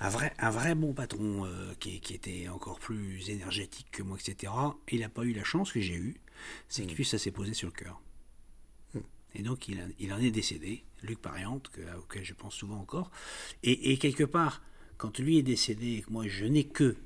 un 0.00 0.08
vrai, 0.08 0.32
un 0.38 0.50
vrai 0.50 0.76
bon 0.76 0.92
patron 0.92 1.44
euh, 1.44 1.74
qui, 1.80 1.98
qui 2.00 2.14
était 2.14 2.48
encore 2.48 2.78
plus 2.78 3.28
énergétique 3.30 3.88
que 3.90 4.04
moi, 4.04 4.18
etc. 4.20 4.52
Et 4.86 4.94
il 4.94 5.00
n'a 5.00 5.08
pas 5.08 5.24
eu 5.24 5.32
la 5.32 5.42
chance 5.42 5.72
que 5.72 5.80
j'ai 5.80 5.96
eue, 5.96 6.14
c'est 6.68 6.86
que 6.86 6.94
lui, 6.94 7.04
ça 7.04 7.18
s'est 7.18 7.32
posé 7.32 7.54
sur 7.54 7.66
le 7.66 7.72
cœur. 7.72 8.00
Et 9.34 9.42
donc, 9.42 9.66
il, 9.68 9.80
a- 9.80 9.86
il 9.98 10.12
en 10.12 10.18
est 10.20 10.30
décédé, 10.30 10.84
Luc 11.02 11.18
Pariante, 11.20 11.68
que- 11.70 11.80
auquel 11.98 12.24
je 12.24 12.34
pense 12.34 12.54
souvent 12.54 12.78
encore. 12.78 13.10
Et, 13.64 13.90
et 13.92 13.96
quelque 13.98 14.22
part, 14.24 14.62
quand 14.98 15.18
lui 15.18 15.38
est 15.38 15.42
décédé 15.42 15.96
et 15.98 16.02
que 16.02 16.10
moi, 16.10 16.24
je 16.26 16.44
n'ai 16.44 16.64
que 16.64 16.96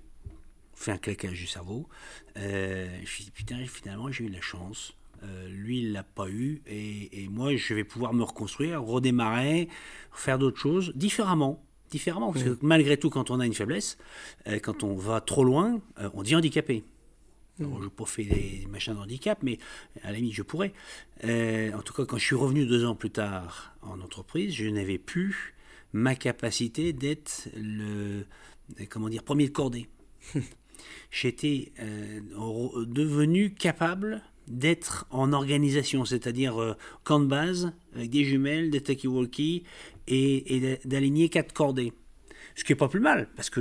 fait 0.74 0.92
un 0.92 0.98
claquage 0.98 1.38
du 1.38 1.46
cerveau, 1.46 1.88
euh, 2.36 2.88
je 2.96 3.00
me 3.00 3.06
suis 3.06 3.24
dit, 3.24 3.30
putain, 3.30 3.64
finalement, 3.66 4.10
j'ai 4.10 4.24
eu 4.24 4.28
de 4.28 4.34
la 4.34 4.40
chance. 4.40 4.94
Euh, 5.24 5.48
lui, 5.48 5.80
il 5.80 5.92
l'a 5.92 6.04
pas 6.04 6.28
eu, 6.28 6.62
et, 6.68 7.24
et 7.24 7.28
moi, 7.28 7.56
je 7.56 7.74
vais 7.74 7.82
pouvoir 7.82 8.14
me 8.14 8.22
reconstruire, 8.22 8.82
redémarrer, 8.84 9.68
faire 10.12 10.38
d'autres 10.38 10.60
choses 10.60 10.92
différemment. 10.94 11.64
Différemment, 11.90 12.32
parce 12.32 12.44
que 12.44 12.58
malgré 12.60 12.98
tout, 12.98 13.10
quand 13.10 13.30
on 13.30 13.40
a 13.40 13.46
une 13.46 13.54
faiblesse, 13.54 13.96
euh, 14.46 14.60
quand 14.60 14.84
on 14.84 14.94
va 14.94 15.20
trop 15.20 15.42
loin, 15.42 15.80
on 16.12 16.22
dit 16.22 16.36
handicapé. 16.36 16.84
Alors, 17.60 17.78
je 17.78 17.84
n'ai 17.84 17.90
pas 17.90 18.04
fait 18.04 18.24
des 18.24 18.66
machins 18.68 18.94
de 18.94 18.98
handicap, 18.98 19.38
mais 19.42 19.58
à 20.02 20.12
la 20.12 20.18
limite, 20.18 20.34
je 20.34 20.42
pourrais. 20.42 20.72
Euh, 21.24 21.72
en 21.72 21.82
tout 21.82 21.92
cas, 21.92 22.04
quand 22.04 22.18
je 22.18 22.24
suis 22.24 22.36
revenu 22.36 22.66
deux 22.66 22.84
ans 22.84 22.94
plus 22.94 23.10
tard 23.10 23.74
en 23.82 24.00
entreprise, 24.00 24.54
je 24.54 24.66
n'avais 24.66 24.98
plus 24.98 25.54
ma 25.92 26.14
capacité 26.14 26.92
d'être 26.92 27.48
le 27.56 28.24
comment 28.88 29.08
dire 29.08 29.22
premier 29.22 29.48
de 29.48 29.52
cordée. 29.52 29.88
J'étais 31.10 31.72
euh, 31.80 32.20
devenu 32.86 33.52
capable 33.54 34.22
d'être 34.46 35.06
en 35.10 35.32
organisation, 35.32 36.04
c'est-à-dire 36.04 36.60
euh, 36.60 36.74
camp 37.04 37.20
de 37.20 37.26
base 37.26 37.72
avec 37.94 38.10
des 38.10 38.24
jumelles, 38.24 38.70
des 38.70 38.80
talkie-walkie 38.80 39.64
et, 40.06 40.56
et 40.56 40.60
d'a- 40.60 40.88
d'aligner 40.88 41.28
quatre 41.28 41.52
cordées. 41.52 41.92
Ce 42.54 42.64
qui 42.64 42.72
est 42.72 42.76
pas 42.76 42.88
plus 42.88 43.00
mal, 43.00 43.28
parce 43.36 43.50
que 43.50 43.60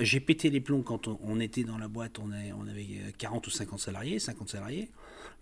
j'ai 0.00 0.20
pété 0.20 0.50
les 0.50 0.60
plombs 0.60 0.82
quand 0.82 1.08
on, 1.08 1.18
on 1.22 1.40
était 1.40 1.64
dans 1.64 1.78
la 1.78 1.88
boîte, 1.88 2.18
on, 2.18 2.30
on 2.56 2.68
avait 2.68 2.82
euh, 3.06 3.10
40 3.16 3.46
ou 3.46 3.50
50 3.50 3.78
salariés, 3.80 4.18
50 4.18 4.48
salariés, 4.50 4.90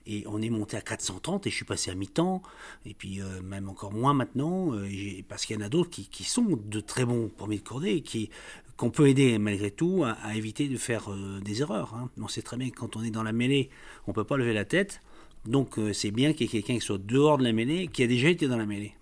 et 0.06 0.24
on 0.26 0.40
est 0.40 0.50
monté 0.50 0.76
à 0.76 0.80
430 0.80 1.46
et 1.46 1.50
je 1.50 1.54
suis 1.56 1.64
passé 1.64 1.90
à 1.90 1.94
mi-temps, 1.94 2.42
et 2.84 2.94
puis 2.94 3.20
euh, 3.20 3.42
même 3.42 3.68
encore 3.68 3.92
moins 3.92 4.14
maintenant, 4.14 4.72
euh, 4.74 4.88
parce 5.28 5.44
qu'il 5.46 5.56
y 5.56 5.58
en 5.58 5.64
a 5.64 5.68
d'autres 5.68 5.90
qui, 5.90 6.08
qui 6.08 6.24
sont 6.24 6.44
de 6.64 6.80
très 6.80 7.04
bons 7.04 7.28
premiers 7.28 7.58
de 7.58 7.62
cordée 7.62 7.90
et 7.92 8.00
qui 8.02 8.30
qu'on 8.76 8.90
peut 8.90 9.08
aider 9.08 9.38
malgré 9.38 9.70
tout 9.70 10.04
à, 10.04 10.12
à 10.22 10.34
éviter 10.34 10.68
de 10.68 10.76
faire 10.76 11.10
euh, 11.10 11.40
des 11.40 11.62
erreurs. 11.62 11.94
hein. 11.94 12.10
On 12.20 12.28
sait 12.28 12.42
très 12.42 12.56
bien 12.56 12.68
que 12.70 12.76
quand 12.76 12.96
on 12.96 13.02
est 13.02 13.10
dans 13.10 13.22
la 13.22 13.32
mêlée, 13.32 13.70
on 14.06 14.12
peut 14.12 14.24
pas 14.24 14.36
lever 14.36 14.52
la 14.52 14.64
tête, 14.64 15.00
donc 15.44 15.78
c'est 15.92 16.10
bien 16.10 16.32
qu'il 16.32 16.46
y 16.46 16.48
ait 16.48 16.52
quelqu'un 16.62 16.74
qui 16.78 16.84
soit 16.84 16.98
dehors 16.98 17.38
de 17.38 17.44
la 17.44 17.52
mêlée, 17.52 17.86
qui 17.88 18.02
a 18.02 18.06
déjà 18.06 18.28
été 18.28 18.48
dans 18.48 18.56
la 18.58 18.66
mêlée. 18.66 18.94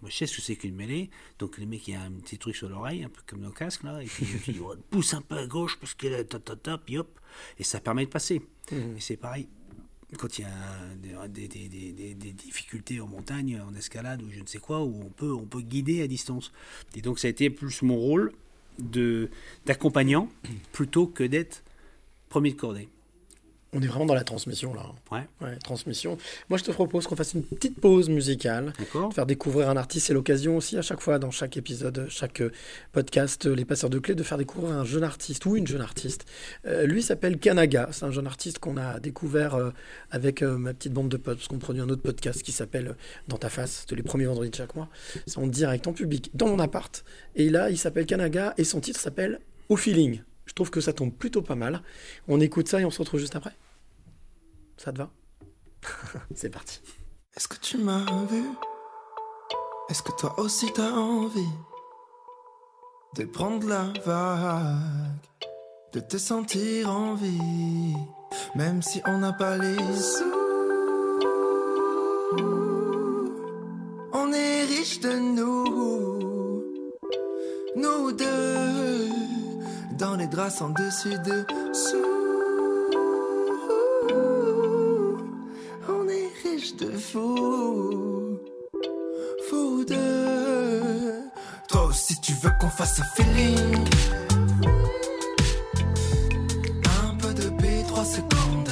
Moi, 0.00 0.08
je 0.10 0.16
sais 0.16 0.26
ce 0.26 0.36
que 0.36 0.40
c'est 0.40 0.56
qu'une 0.56 0.74
mêlée. 0.74 1.10
Donc, 1.38 1.58
le 1.58 1.66
mec, 1.66 1.86
il 1.86 1.94
a 1.94 2.00
un 2.00 2.10
petit 2.10 2.38
truc 2.38 2.56
sur 2.56 2.70
l'oreille, 2.70 3.04
un 3.04 3.10
peu 3.10 3.20
comme 3.26 3.40
nos 3.42 3.50
casques, 3.50 3.82
là. 3.82 4.02
Et 4.02 4.06
puis, 4.06 4.24
il 4.48 4.58
pousse 4.88 5.12
un 5.12 5.20
peu 5.20 5.36
à 5.36 5.46
gauche 5.46 5.76
parce 5.78 5.92
que 5.92 6.22
ta, 6.22 6.38
ta, 6.38 6.56
ta, 6.56 6.78
puis 6.78 6.96
hop. 6.96 7.20
Et 7.58 7.64
ça 7.64 7.80
permet 7.80 8.06
de 8.06 8.10
passer. 8.10 8.40
Et 8.96 9.00
c'est 9.00 9.18
pareil. 9.18 9.46
Quand 10.18 10.38
il 10.38 10.42
y 10.42 10.44
a 10.44 11.28
des, 11.28 12.32
difficultés 12.32 13.00
en 13.00 13.06
montagne, 13.06 13.60
en 13.60 13.74
escalade 13.74 14.22
ou 14.22 14.30
je 14.30 14.40
ne 14.40 14.46
sais 14.46 14.58
quoi, 14.58 14.82
où 14.82 15.02
on 15.02 15.10
peut, 15.10 15.32
on 15.32 15.46
peut 15.46 15.60
guider 15.60 16.02
à 16.02 16.08
distance. 16.08 16.52
Et 16.96 17.00
donc, 17.00 17.18
ça 17.18 17.28
a 17.28 17.30
été 17.30 17.48
plus 17.50 17.82
mon 17.82 17.96
rôle 17.96 18.32
d'accompagnant 19.66 20.28
plutôt 20.72 21.06
que 21.06 21.22
d'être 21.22 21.62
premier 22.28 22.50
de 22.52 22.56
cordée. 22.56 22.88
On 23.72 23.80
est 23.80 23.86
vraiment 23.86 24.06
dans 24.06 24.14
la 24.14 24.24
transmission 24.24 24.74
là. 24.74 24.82
Ouais, 25.12 25.26
Ouais, 25.40 25.56
transmission. 25.62 26.18
Moi, 26.48 26.58
je 26.58 26.64
te 26.64 26.72
propose 26.72 27.06
qu'on 27.06 27.14
fasse 27.14 27.34
une 27.34 27.44
petite 27.44 27.80
pause 27.80 28.08
musicale. 28.08 28.72
d'accord 28.78 29.12
Faire 29.12 29.26
découvrir 29.26 29.68
un 29.68 29.76
artiste, 29.76 30.08
c'est 30.08 30.12
l'occasion 30.14 30.56
aussi 30.56 30.76
à 30.76 30.82
chaque 30.82 31.00
fois, 31.00 31.20
dans 31.20 31.30
chaque 31.30 31.56
épisode, 31.56 32.06
chaque 32.08 32.40
euh, 32.40 32.50
podcast, 32.92 33.46
euh, 33.46 33.54
Les 33.54 33.64
Passeurs 33.64 33.90
de 33.90 34.00
Clés, 34.00 34.16
de 34.16 34.22
faire 34.24 34.38
découvrir 34.38 34.76
un 34.76 34.84
jeune 34.84 35.04
artiste 35.04 35.46
ou 35.46 35.56
une 35.56 35.66
jeune 35.68 35.80
artiste. 35.82 36.26
Euh, 36.66 36.84
lui 36.86 37.00
s'appelle 37.02 37.38
Kanaga, 37.38 37.90
c'est 37.92 38.04
un 38.04 38.10
jeune 38.10 38.26
artiste 38.26 38.58
qu'on 38.58 38.76
a 38.76 38.98
découvert 38.98 39.54
euh, 39.54 39.70
avec 40.10 40.42
euh, 40.42 40.58
ma 40.58 40.74
petite 40.74 40.92
bande 40.92 41.08
de 41.08 41.16
potes, 41.16 41.36
parce 41.36 41.48
qu'on 41.48 41.58
produit 41.58 41.80
un 41.80 41.88
autre 41.88 42.02
podcast 42.02 42.42
qui 42.42 42.52
s'appelle 42.52 42.96
Dans 43.28 43.38
ta 43.38 43.50
face, 43.50 43.84
tous 43.86 43.94
les 43.94 44.02
premiers 44.02 44.26
vendredis 44.26 44.50
de 44.50 44.56
chaque 44.56 44.74
mois. 44.74 44.88
C'est 45.26 45.38
en 45.38 45.46
direct, 45.46 45.86
en 45.86 45.92
public, 45.92 46.30
dans 46.34 46.48
mon 46.48 46.58
appart. 46.58 47.04
Et 47.36 47.48
là, 47.48 47.70
il 47.70 47.78
s'appelle 47.78 48.06
Kanaga 48.06 48.54
et 48.58 48.64
son 48.64 48.80
titre 48.80 48.98
s'appelle 48.98 49.38
Au 49.68 49.76
Feeling. 49.76 50.22
Je 50.50 50.54
trouve 50.56 50.70
que 50.70 50.80
ça 50.80 50.92
tombe 50.92 51.12
plutôt 51.12 51.42
pas 51.42 51.54
mal. 51.54 51.80
On 52.26 52.40
écoute 52.40 52.66
ça 52.66 52.80
et 52.80 52.84
on 52.84 52.90
se 52.90 52.98
retrouve 52.98 53.20
juste 53.20 53.36
après. 53.36 53.56
Ça 54.76 54.92
te 54.92 54.98
va 54.98 55.08
C'est 56.34 56.50
parti. 56.50 56.80
Est-ce 57.36 57.46
que 57.46 57.56
tu 57.56 57.78
m'as 57.78 58.24
vu? 58.24 58.42
Est-ce 59.88 60.02
que 60.02 60.10
toi 60.18 60.34
aussi 60.40 60.66
t'as 60.72 60.90
envie 60.90 61.54
de 63.16 63.24
prendre 63.26 63.68
la 63.68 63.92
vague, 64.04 65.48
de 65.92 66.00
te 66.00 66.16
sentir 66.16 66.90
en 66.90 67.14
vie, 67.14 67.94
même 68.56 68.82
si 68.82 69.00
on 69.06 69.18
n'a 69.18 69.32
pas 69.32 69.56
les 69.56 69.76
sous? 69.76 70.24
On 74.12 74.32
est 74.32 74.64
riche 74.64 74.98
de 74.98 75.12
nous, 75.12 76.64
nous 77.76 78.10
deux, 78.10 78.49
dans 80.00 80.16
les 80.16 80.26
draps 80.26 80.56
sans 80.56 80.70
dessus 80.70 81.14
dessous. 81.18 82.06
On 85.88 86.08
est 86.08 86.30
riche 86.42 86.74
de 86.76 86.90
fou, 86.96 88.38
fou 89.48 89.84
de. 89.84 91.20
Toi 91.68 91.84
aussi 91.84 92.18
tu 92.22 92.32
veux 92.32 92.50
qu'on 92.58 92.70
fasse 92.70 93.00
un 93.00 93.04
feeling. 93.14 93.84
Un 97.04 97.14
peu 97.16 97.34
de 97.34 97.50
B, 97.50 97.86
3 97.86 98.04
secondes. 98.04 98.70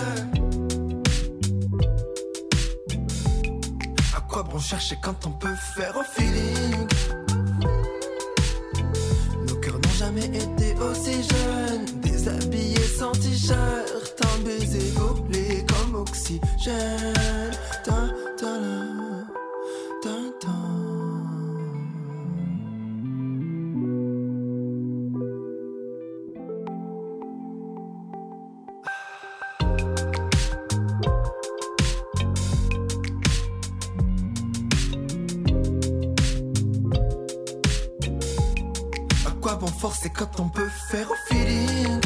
À 4.17 4.21
quoi 4.23 4.43
bon 4.45 4.59
chercher 4.59 4.97
quand 5.03 5.27
on 5.27 5.33
peut 5.33 5.57
faire 5.77 5.95
au 5.95 6.05
feeling? 6.05 6.87
Nos 9.47 9.57
cœurs 9.57 9.75
n'ont 9.75 9.99
jamais 9.99 10.25
été 10.25 10.68
aussi 10.81 11.23
jeunes. 11.23 12.01
Déshabillés 12.03 12.89
sans 12.99 13.13
t-shirt, 13.13 14.21
un 14.23 14.39
baiser 14.45 14.93
volé 14.97 15.65
comme 15.67 15.95
oxygène. 15.97 17.53
Ta, 17.85 18.09
ta, 18.39 18.53
la, 18.59 18.78
forcer 40.09 40.13
quand 40.15 40.41
on 40.41 40.49
peut 40.49 40.69
faire 40.91 41.11
au 41.11 41.15
feeling 41.29 42.01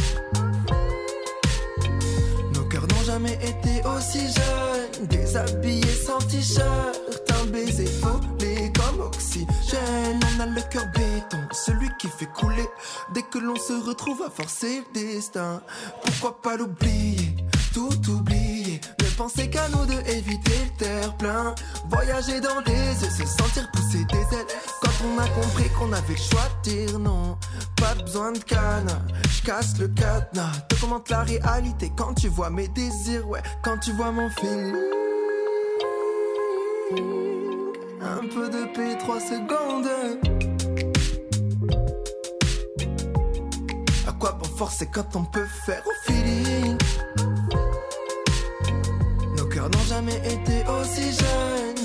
Nos 2.54 2.64
cœurs 2.64 2.86
n'ont 2.86 3.04
jamais 3.04 3.34
été 3.34 3.86
aussi 3.86 4.20
jeunes. 4.20 5.06
Déshabillés 5.08 5.86
sans 6.06 6.18
t-shirt, 6.18 7.00
un 7.40 7.46
baiser 7.46 7.88
volé 8.00 8.72
comme 8.74 9.00
oxygène. 9.00 10.20
On 10.36 10.40
a 10.40 10.46
le 10.46 10.62
cœur 10.70 10.84
béton, 10.94 11.38
celui 11.52 11.88
qui 11.98 12.08
fait 12.08 12.26
couler. 12.26 12.68
Dès 13.14 13.22
que 13.22 13.38
l'on 13.38 13.56
se 13.56 13.72
retrouve 13.72 14.22
à 14.22 14.30
forcer 14.30 14.84
le 14.94 15.00
destin, 15.00 15.62
pourquoi 16.04 16.40
pas 16.40 16.56
l'oublier, 16.56 17.36
tout 17.74 18.10
oublier. 18.10 18.80
Ne 19.00 19.16
penser 19.16 19.50
qu'à 19.50 19.68
nous 19.68 19.86
deux, 19.86 20.00
éviter 20.06 20.52
le 20.64 20.78
terre 20.78 21.16
plein. 21.16 21.54
Voyager 21.90 22.40
dans 22.40 22.60
les 22.66 22.72
yeux, 22.72 23.10
se 23.10 23.26
sentir 23.26 23.70
pousser 23.72 24.04
des 24.04 24.36
ailes. 24.36 24.46
On 25.04 25.18
a 25.18 25.28
compris 25.28 25.68
qu'on 25.70 25.92
avait 25.92 26.14
le 26.14 26.16
choix 26.16 26.48
de 26.64 26.70
dire 26.70 26.98
non, 26.98 27.36
pas 27.76 27.94
besoin 27.94 28.32
de 28.32 28.38
canne. 28.38 28.90
Je 29.30 29.42
casse 29.42 29.78
le 29.78 29.88
cadenas, 29.88 30.52
te 30.68 30.74
commente 30.76 31.10
la 31.10 31.22
réalité 31.22 31.92
quand 31.96 32.14
tu 32.14 32.28
vois 32.28 32.50
mes 32.50 32.68
désirs, 32.68 33.28
ouais, 33.28 33.42
quand 33.62 33.78
tu 33.78 33.92
vois 33.92 34.12
mon 34.12 34.28
feeling. 34.30 34.76
Un 38.00 38.28
peu 38.34 38.48
de 38.48 38.64
paix, 38.74 38.96
trois 38.98 39.20
secondes. 39.20 39.88
À 44.06 44.12
quoi 44.12 44.32
bon 44.32 44.48
forcer 44.56 44.86
quand 44.86 45.16
on 45.16 45.24
peut 45.24 45.46
faire 45.64 45.82
au 45.86 46.10
feeling? 46.10 46.76
Nos 49.36 49.46
cœurs 49.46 49.70
n'ont 49.70 49.86
jamais 49.88 50.18
été 50.18 50.64
aussi 50.68 51.12
jeunes. 51.12 51.81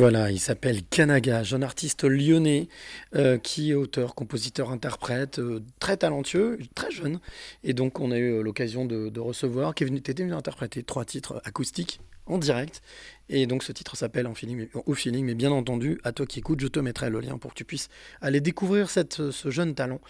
Voilà, 0.00 0.30
il 0.30 0.40
s'appelle 0.40 0.82
Kanaga, 0.82 1.42
jeune 1.42 1.62
artiste 1.62 2.04
lyonnais 2.04 2.68
euh, 3.16 3.36
qui 3.36 3.72
est 3.72 3.74
auteur, 3.74 4.14
compositeur, 4.14 4.70
interprète, 4.70 5.38
euh, 5.40 5.62
très 5.78 5.98
talentueux, 5.98 6.58
très 6.74 6.90
jeune. 6.90 7.20
Et 7.64 7.74
donc 7.74 8.00
on 8.00 8.10
a 8.10 8.16
eu 8.16 8.32
euh, 8.32 8.42
l'occasion 8.42 8.86
de, 8.86 9.20
recevoir, 9.20 9.74
qui 9.74 9.84
est 9.84 9.86
venu, 9.86 10.32
interpréter 10.32 10.82
trois 10.84 11.04
titres 11.04 11.42
acoustiques 11.44 12.00
en 12.24 12.38
direct. 12.38 12.80
Et 13.28 13.46
donc 13.46 13.62
ce 13.62 13.72
titre 13.72 13.94
s'appelle 13.94 14.26
au 14.26 14.94
feeling, 14.94 15.26
mais 15.26 15.34
bien 15.34 15.52
entendu, 15.52 16.00
à 16.02 16.12
toi 16.12 16.24
qui 16.24 16.38
écoutes, 16.38 16.60
je 16.60 16.68
te 16.68 16.80
mettrai 16.80 17.10
le 17.10 17.20
lien 17.20 17.36
pour 17.36 17.50
que 17.50 17.56
tu 17.56 17.66
puisses 17.66 17.90
aller 18.22 18.40
découvrir 18.40 18.88
ce 18.88 19.50
jeune 19.50 19.74
talent 19.74 20.00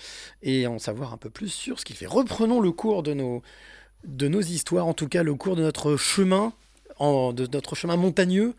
et 0.45 0.69
en 0.69 0.79
savoir 0.79 1.13
un 1.13 1.17
peu 1.17 1.31
plus 1.31 1.49
sur 1.49 1.81
ce 1.81 1.85
qu'il 1.85 1.97
fait. 1.97 2.07
Reprenons 2.07 2.61
le 2.61 2.71
cours 2.71 3.03
de 3.03 3.13
nos 3.13 4.41
histoires, 4.41 4.87
en 4.87 4.95
tout 4.95 5.09
cas 5.09 5.25
le 5.25 5.35
cours 5.35 5.57
de 5.57 5.63
notre 5.63 5.97
chemin 5.97 6.53
de 7.01 7.49
notre 7.51 7.75
chemin 7.75 7.97
montagneux 7.97 8.55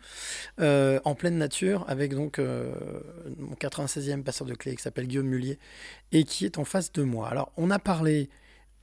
euh, 0.60 0.98
en 1.04 1.14
pleine 1.14 1.38
nature 1.38 1.84
avec 1.86 2.12
donc 2.12 2.40
euh, 2.40 2.72
mon 3.38 3.54
96e 3.54 4.24
passeur 4.24 4.46
de 4.48 4.54
clé 4.54 4.74
qui 4.74 4.82
s'appelle 4.82 5.06
Guillaume 5.06 5.28
Mullier 5.28 5.60
et 6.10 6.24
qui 6.24 6.44
est 6.44 6.58
en 6.58 6.64
face 6.64 6.92
de 6.92 7.04
moi. 7.04 7.28
Alors 7.28 7.52
on 7.56 7.70
a 7.70 7.78
parlé 7.78 8.30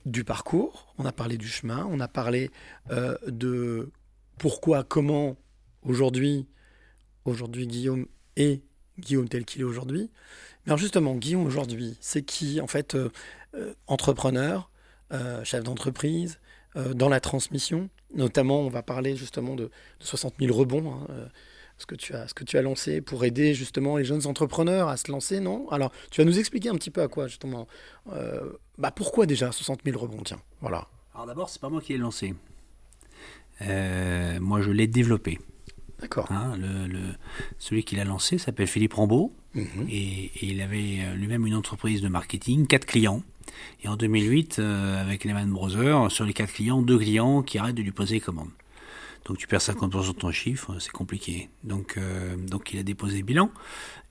du 0.06 0.24
parcours, 0.24 0.94
on 0.98 1.06
a 1.06 1.12
parlé 1.12 1.38
du 1.38 1.50
chemin, 1.50 1.86
on 1.92 2.00
a 2.00 2.08
parlé 2.08 2.52
euh, 2.92 3.18
de 3.28 3.92
pourquoi, 4.38 4.86
comment 4.86 5.36
aujourd'hui, 5.84 6.48
aujourd'hui 7.26 7.68
Guillaume 7.68 8.06
est 8.38 8.62
Guillaume 8.98 9.28
tel 9.28 9.44
qu'il 9.44 9.60
est 9.60 9.66
aujourd'hui. 9.66 10.10
Mais 10.66 10.72
alors 10.72 10.80
justement, 10.80 11.16
Guillaume 11.16 11.46
aujourd'hui, 11.46 11.98
c'est 12.00 12.22
qui 12.24 12.62
en 12.62 12.68
fait 12.68 12.98
entrepreneur, 13.88 14.72
chef 15.44 15.64
d'entreprise, 15.64 16.40
dans 16.76 17.10
la 17.10 17.20
transmission. 17.20 17.90
Notamment, 18.16 18.62
on 18.62 18.70
va 18.70 18.82
parler 18.84 19.16
justement 19.16 19.56
de, 19.56 19.66
de 19.66 19.72
60 20.00 20.36
000 20.40 20.56
rebonds, 20.56 20.92
hein, 20.94 21.08
euh, 21.12 21.26
ce, 21.78 21.86
que 21.86 21.96
tu 21.96 22.14
as, 22.14 22.28
ce 22.28 22.34
que 22.34 22.44
tu 22.44 22.58
as 22.58 22.62
lancé 22.62 23.02
pour 23.02 23.24
aider 23.24 23.54
justement 23.54 23.98
les 23.98 24.04
jeunes 24.06 24.26
entrepreneurs 24.28 24.88
à 24.90 24.98
se 24.98 25.12
lancer, 25.12 25.40
non? 25.40 25.70
Alors, 25.70 25.92
tu 26.12 26.22
vas 26.22 26.26
nous 26.26 26.40
expliquer 26.40 26.70
un 26.70 26.76
petit 26.76 26.90
peu 26.92 27.02
à 27.02 27.08
quoi 27.08 27.28
justement. 27.28 27.68
euh, 28.14 28.52
bah, 28.78 28.92
pourquoi 28.92 29.26
déjà 29.26 29.52
60 29.52 29.82
000 29.86 29.98
rebonds 30.00 30.24
Tiens, 30.24 30.42
voilà. 30.62 30.88
Alors 31.14 31.26
d'abord, 31.28 31.50
c'est 31.50 31.62
pas 31.62 31.70
moi 31.70 31.82
qui 31.82 31.94
l'ai 31.94 32.00
lancé. 32.00 32.34
Euh, 33.62 34.40
moi, 34.40 34.62
je 34.62 34.72
l'ai 34.72 34.88
développé. 34.88 35.40
D'accord. 36.00 36.32
Hein, 36.32 36.56
le, 36.58 36.88
le- 36.88 37.16
celui 37.58 37.84
qui 37.84 37.96
l'a 37.98 38.06
lancé 38.06 38.38
s'appelle 38.38 38.68
Philippe 38.68 38.94
Rambaud 38.94 39.34
Mhm. 39.56 39.88
et, 39.90 40.26
et 40.26 40.46
il 40.46 40.62
avait 40.62 41.00
euh, 41.02 41.16
lui-même 41.16 41.46
une 41.48 41.56
entreprise 41.56 42.02
de 42.02 42.08
marketing, 42.08 42.68
quatre 42.68 42.86
clients. 42.86 43.24
Et 43.84 43.88
en 43.88 43.96
2008, 43.96 44.60
euh, 44.60 45.02
avec 45.02 45.24
Lehman 45.24 45.50
Brothers, 45.50 46.12
sur 46.12 46.26
les 46.26 46.34
quatre 46.34 46.54
clients, 46.54 46.82
deux 46.82 46.98
clients 46.98 47.42
qui 47.42 47.58
arrêtent 47.58 47.76
de 47.76 47.82
lui 47.82 47.92
poser 47.92 48.20
commande. 48.20 48.50
Donc 49.26 49.38
tu 49.38 49.48
perds 49.48 49.62
50% 49.62 50.08
de 50.08 50.12
ton 50.14 50.32
chiffre, 50.32 50.80
c'est 50.80 50.92
compliqué. 50.92 51.50
Donc, 51.64 51.98
euh, 51.98 52.36
donc 52.36 52.74
il 52.74 52.80
a 52.80 52.84
déposé 52.84 53.22
bilan. 53.22 53.52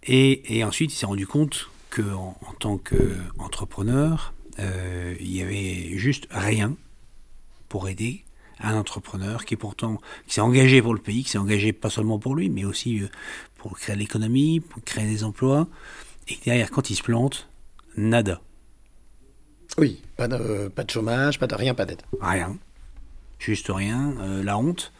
Et, 0.04 0.56
et 0.58 0.64
ensuite, 0.64 0.92
il 0.92 0.96
s'est 0.96 1.06
rendu 1.06 1.26
compte 1.26 1.70
qu'en 1.90 2.38
en, 2.46 2.52
tant 2.52 2.78
qu'entrepreneur, 2.78 4.32
euh, 4.58 5.14
il 5.20 5.34
y 5.34 5.42
avait 5.42 5.96
juste 5.96 6.26
rien 6.30 6.76
pour 7.68 7.88
aider 7.88 8.24
un 8.60 8.76
entrepreneur 8.76 9.44
qui 9.44 9.56
pourtant 9.56 10.00
qui 10.26 10.34
s'est 10.34 10.40
engagé 10.40 10.82
pour 10.82 10.94
le 10.94 11.00
pays, 11.00 11.22
qui 11.22 11.30
s'est 11.30 11.38
engagé 11.38 11.72
pas 11.72 11.90
seulement 11.90 12.18
pour 12.18 12.34
lui, 12.34 12.48
mais 12.48 12.64
aussi 12.64 13.00
euh, 13.00 13.08
pour 13.56 13.78
créer 13.78 13.96
l'économie, 13.96 14.60
pour 14.60 14.82
créer 14.84 15.06
des 15.06 15.24
emplois. 15.24 15.68
Et 16.28 16.38
derrière, 16.44 16.70
quand 16.70 16.90
il 16.90 16.96
se 16.96 17.02
plante, 17.02 17.48
nada, 17.96 18.40
Oui, 19.76 20.02
pas 20.16 20.28
de, 20.28 20.68
pas 20.68 20.84
de 20.84 20.90
chômage, 20.90 21.38
pas 21.38 21.46
de 21.46 21.54
rien, 21.54 21.74
pas 21.74 21.84
d'aide. 21.84 22.02
rien, 22.20 22.56
juste 23.38 23.68
rien, 23.68 24.14
euh, 24.20 24.42
la 24.42 24.58
honte. 24.58 24.92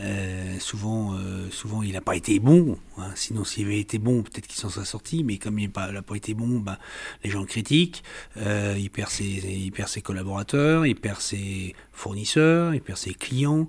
Euh, 0.00 0.58
souvent, 0.58 1.14
euh, 1.14 1.48
souvent, 1.50 1.82
il 1.82 1.92
n'a 1.92 2.00
pas 2.00 2.16
été 2.16 2.38
bon. 2.38 2.78
hein. 2.98 3.10
Sinon, 3.14 3.44
s'il 3.44 3.66
avait 3.66 3.78
été 3.78 3.98
bon, 3.98 4.22
peut-être 4.22 4.46
qu'il 4.46 4.58
s'en 4.60 4.68
serait 4.68 4.84
sorti. 4.84 5.22
Mais 5.22 5.38
comme 5.38 5.58
il 5.58 5.70
n'a 5.74 6.02
pas, 6.02 6.16
été 6.16 6.34
bon, 6.34 6.60
ben, 6.60 6.78
les 7.22 7.30
gens 7.30 7.40
le 7.40 7.46
critiquent. 7.46 8.02
Euh, 8.36 8.74
il, 8.78 8.90
perd 8.90 9.10
ses, 9.10 9.24
il 9.24 9.70
perd 9.70 9.88
ses 9.88 10.02
collaborateurs, 10.02 10.86
il 10.86 10.96
perd 10.96 11.20
ses 11.20 11.74
fournisseurs, 11.92 12.74
il 12.74 12.80
perd 12.80 12.98
ses 12.98 13.14
clients. 13.14 13.68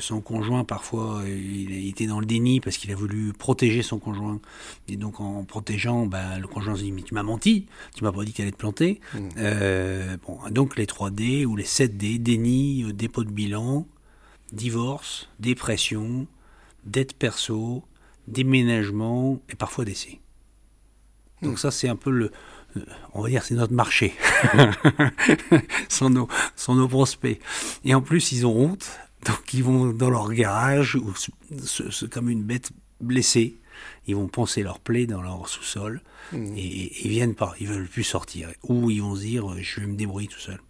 Son 0.00 0.20
conjoint, 0.20 0.64
parfois, 0.64 1.22
il, 1.26 1.88
était 1.88 2.06
dans 2.06 2.20
le 2.20 2.26
déni 2.26 2.60
parce 2.60 2.76
qu'il 2.76 2.90
a 2.90 2.96
voulu 2.96 3.32
protéger 3.32 3.82
son 3.82 3.98
conjoint. 3.98 4.40
Et 4.88 4.96
donc, 4.96 5.20
en 5.20 5.44
protégeant, 5.44 6.06
ben, 6.06 6.38
le 6.38 6.46
conjoint 6.46 6.74
se 6.74 6.82
dit 6.82 6.92
Mais 6.92 7.02
tu 7.02 7.14
m'as 7.14 7.22
menti, 7.22 7.66
tu 7.94 8.04
m'as 8.04 8.12
pas 8.12 8.24
dit 8.24 8.32
qu'elle 8.32 8.44
allait 8.46 8.52
te 8.52 8.56
planter. 8.56 9.00
Euh, 9.36 10.16
bon, 10.26 10.38
donc, 10.50 10.76
les 10.76 10.86
3D 10.86 11.44
ou 11.44 11.56
les 11.56 11.64
7D, 11.64 12.18
déni, 12.18 12.92
dépôt 12.92 13.24
de 13.24 13.30
bilan 13.30 13.86
divorce, 14.54 15.28
dépression, 15.40 16.26
dette 16.84 17.14
perso, 17.18 17.84
déménagement 18.28 19.40
et 19.50 19.54
parfois 19.54 19.84
décès. 19.84 20.20
Donc 21.42 21.58
ça 21.58 21.70
c'est 21.70 21.88
un 21.88 21.96
peu 21.96 22.10
le, 22.10 22.30
on 23.12 23.22
va 23.22 23.28
dire 23.28 23.44
c'est 23.44 23.54
notre 23.54 23.72
marché, 23.74 24.14
sont 25.88 26.10
nos, 26.10 26.28
sont 26.56 26.74
nos 26.74 26.88
prospects. 26.88 27.40
Et 27.84 27.94
en 27.94 28.00
plus 28.00 28.32
ils 28.32 28.46
ont 28.46 28.56
honte, 28.56 28.88
donc 29.26 29.52
ils 29.54 29.62
vont 29.64 29.92
dans 29.92 30.10
leur 30.10 30.32
garage 30.32 30.94
ou 30.96 31.14
se- 31.14 31.30
se- 31.64 31.90
se- 31.90 32.06
comme 32.06 32.28
une 32.30 32.42
bête 32.42 32.70
blessée, 33.00 33.58
ils 34.06 34.14
vont 34.16 34.28
poncer 34.28 34.62
leur 34.62 34.78
plaie 34.80 35.06
dans 35.06 35.20
leur 35.22 35.48
sous-sol 35.48 36.00
et, 36.32 36.36
et 36.56 37.04
ils 37.06 37.10
viennent 37.10 37.34
pas, 37.34 37.54
ils 37.60 37.66
veulent 37.68 37.88
plus 37.88 38.04
sortir. 38.04 38.48
Ou 38.62 38.90
ils 38.90 39.02
vont 39.02 39.16
se 39.16 39.22
dire 39.22 39.44
je 39.60 39.80
vais 39.80 39.86
me 39.86 39.96
débrouiller 39.96 40.28
tout 40.28 40.38
seul. 40.40 40.60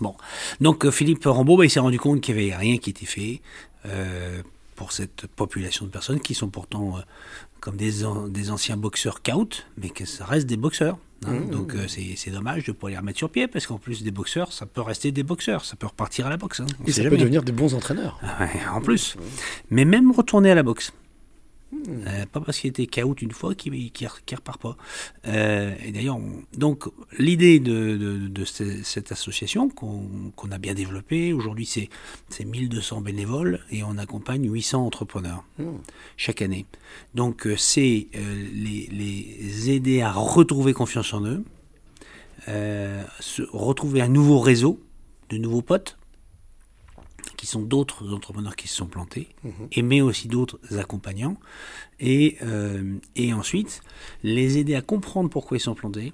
Bon, 0.00 0.14
donc 0.60 0.84
euh, 0.84 0.90
Philippe 0.90 1.24
Rambaud, 1.24 1.56
bah, 1.56 1.64
il 1.64 1.70
s'est 1.70 1.80
rendu 1.80 1.98
compte 1.98 2.20
qu'il 2.20 2.34
n'y 2.36 2.42
avait 2.42 2.56
rien 2.56 2.78
qui 2.78 2.90
était 2.90 3.06
fait 3.06 3.40
euh, 3.86 4.42
pour 4.74 4.92
cette 4.92 5.26
population 5.26 5.86
de 5.86 5.90
personnes 5.90 6.20
qui 6.20 6.34
sont 6.34 6.48
pourtant 6.48 6.98
euh, 6.98 7.00
comme 7.60 7.76
des, 7.76 8.04
an- 8.04 8.28
des 8.28 8.50
anciens 8.50 8.76
boxeurs 8.76 9.22
cautes, 9.22 9.66
mais 9.78 9.88
que 9.90 10.04
ça 10.04 10.24
reste 10.26 10.46
des 10.46 10.56
boxeurs. 10.58 10.98
hein. 11.24 11.32
Mmh. 11.32 11.50
Donc 11.50 11.74
euh, 11.74 11.86
c'est 11.88 12.30
dommage 12.30 12.64
de 12.64 12.72
ne 12.72 12.76
pas 12.76 12.90
les 12.90 12.98
remettre 12.98 13.16
sur 13.18 13.30
pied, 13.30 13.48
parce 13.48 13.66
qu'en 13.66 13.78
plus 13.78 14.02
des 14.02 14.10
boxeurs, 14.10 14.52
ça 14.52 14.66
peut 14.66 14.82
rester 14.82 15.12
des 15.12 15.22
boxeurs, 15.22 15.64
ça 15.64 15.76
peut 15.76 15.86
repartir 15.86 16.26
à 16.26 16.30
la 16.30 16.36
boxe. 16.36 16.60
hein. 16.60 16.66
Et 16.86 16.92
ça 16.92 17.02
peut 17.04 17.16
devenir 17.16 17.42
des 17.42 17.52
bons 17.52 17.74
entraîneurs. 17.74 18.20
Ah 18.22 18.44
ouais, 18.44 18.60
en 18.70 18.80
plus. 18.82 19.16
Mais 19.70 19.84
même 19.86 20.10
retourner 20.10 20.50
à 20.50 20.54
la 20.54 20.62
boxe. 20.62 20.92
Euh, 21.74 22.24
pas 22.30 22.40
parce 22.40 22.58
qu'il 22.60 22.70
était 22.70 22.86
KO 22.86 23.14
une 23.20 23.32
fois 23.32 23.54
qu'il 23.54 23.90
qu'il 23.90 24.06
repart 24.08 24.60
pas. 24.60 24.76
Euh, 25.26 25.74
et 25.84 25.90
d'ailleurs, 25.90 26.16
on- 26.16 26.42
donc 26.56 26.84
l'idée 27.18 27.58
de, 27.58 27.96
de- 27.96 28.28
de 28.28 28.44
ce- 28.44 28.82
cette 28.84 29.10
association 29.12 29.68
qu'on 29.68 30.50
a 30.52 30.58
bien 30.58 30.74
développée, 30.74 31.32
aujourd'hui 31.32 31.66
c'est 31.66 31.88
c'est 32.28 32.44
1200 32.44 33.00
bénévoles 33.00 33.60
et 33.70 33.82
on 33.82 33.98
accompagne 33.98 34.48
800 34.50 34.86
entrepreneurs 34.86 35.44
chaque 36.16 36.40
année. 36.40 36.66
Donc 37.14 37.46
euh, 37.46 37.56
c'est 37.56 38.06
euh, 38.14 38.46
les, 38.54 38.88
les 38.92 39.70
aider 39.70 40.02
à 40.02 40.12
retrouver 40.12 40.72
confiance 40.72 41.12
en 41.14 41.24
eux, 41.26 41.42
se 42.46 43.42
retrouver 43.52 44.00
un 44.02 44.08
nouveau 44.08 44.38
réseau, 44.38 44.80
de 45.30 45.36
nouveaux 45.38 45.62
potes, 45.62 45.95
qui 47.34 47.46
sont 47.46 47.62
d'autres 47.62 48.12
entrepreneurs 48.12 48.56
qui 48.56 48.68
se 48.68 48.76
sont 48.76 48.86
plantés, 48.86 49.28
et 49.72 49.82
mais 49.82 50.00
aussi 50.00 50.28
d'autres 50.28 50.58
accompagnants, 50.78 51.36
et, 52.00 52.36
euh, 52.42 52.96
et 53.16 53.32
ensuite 53.32 53.82
les 54.22 54.58
aider 54.58 54.74
à 54.74 54.82
comprendre 54.82 55.28
pourquoi 55.30 55.56
ils 55.56 55.60
sont 55.60 55.74
plantés, 55.74 56.12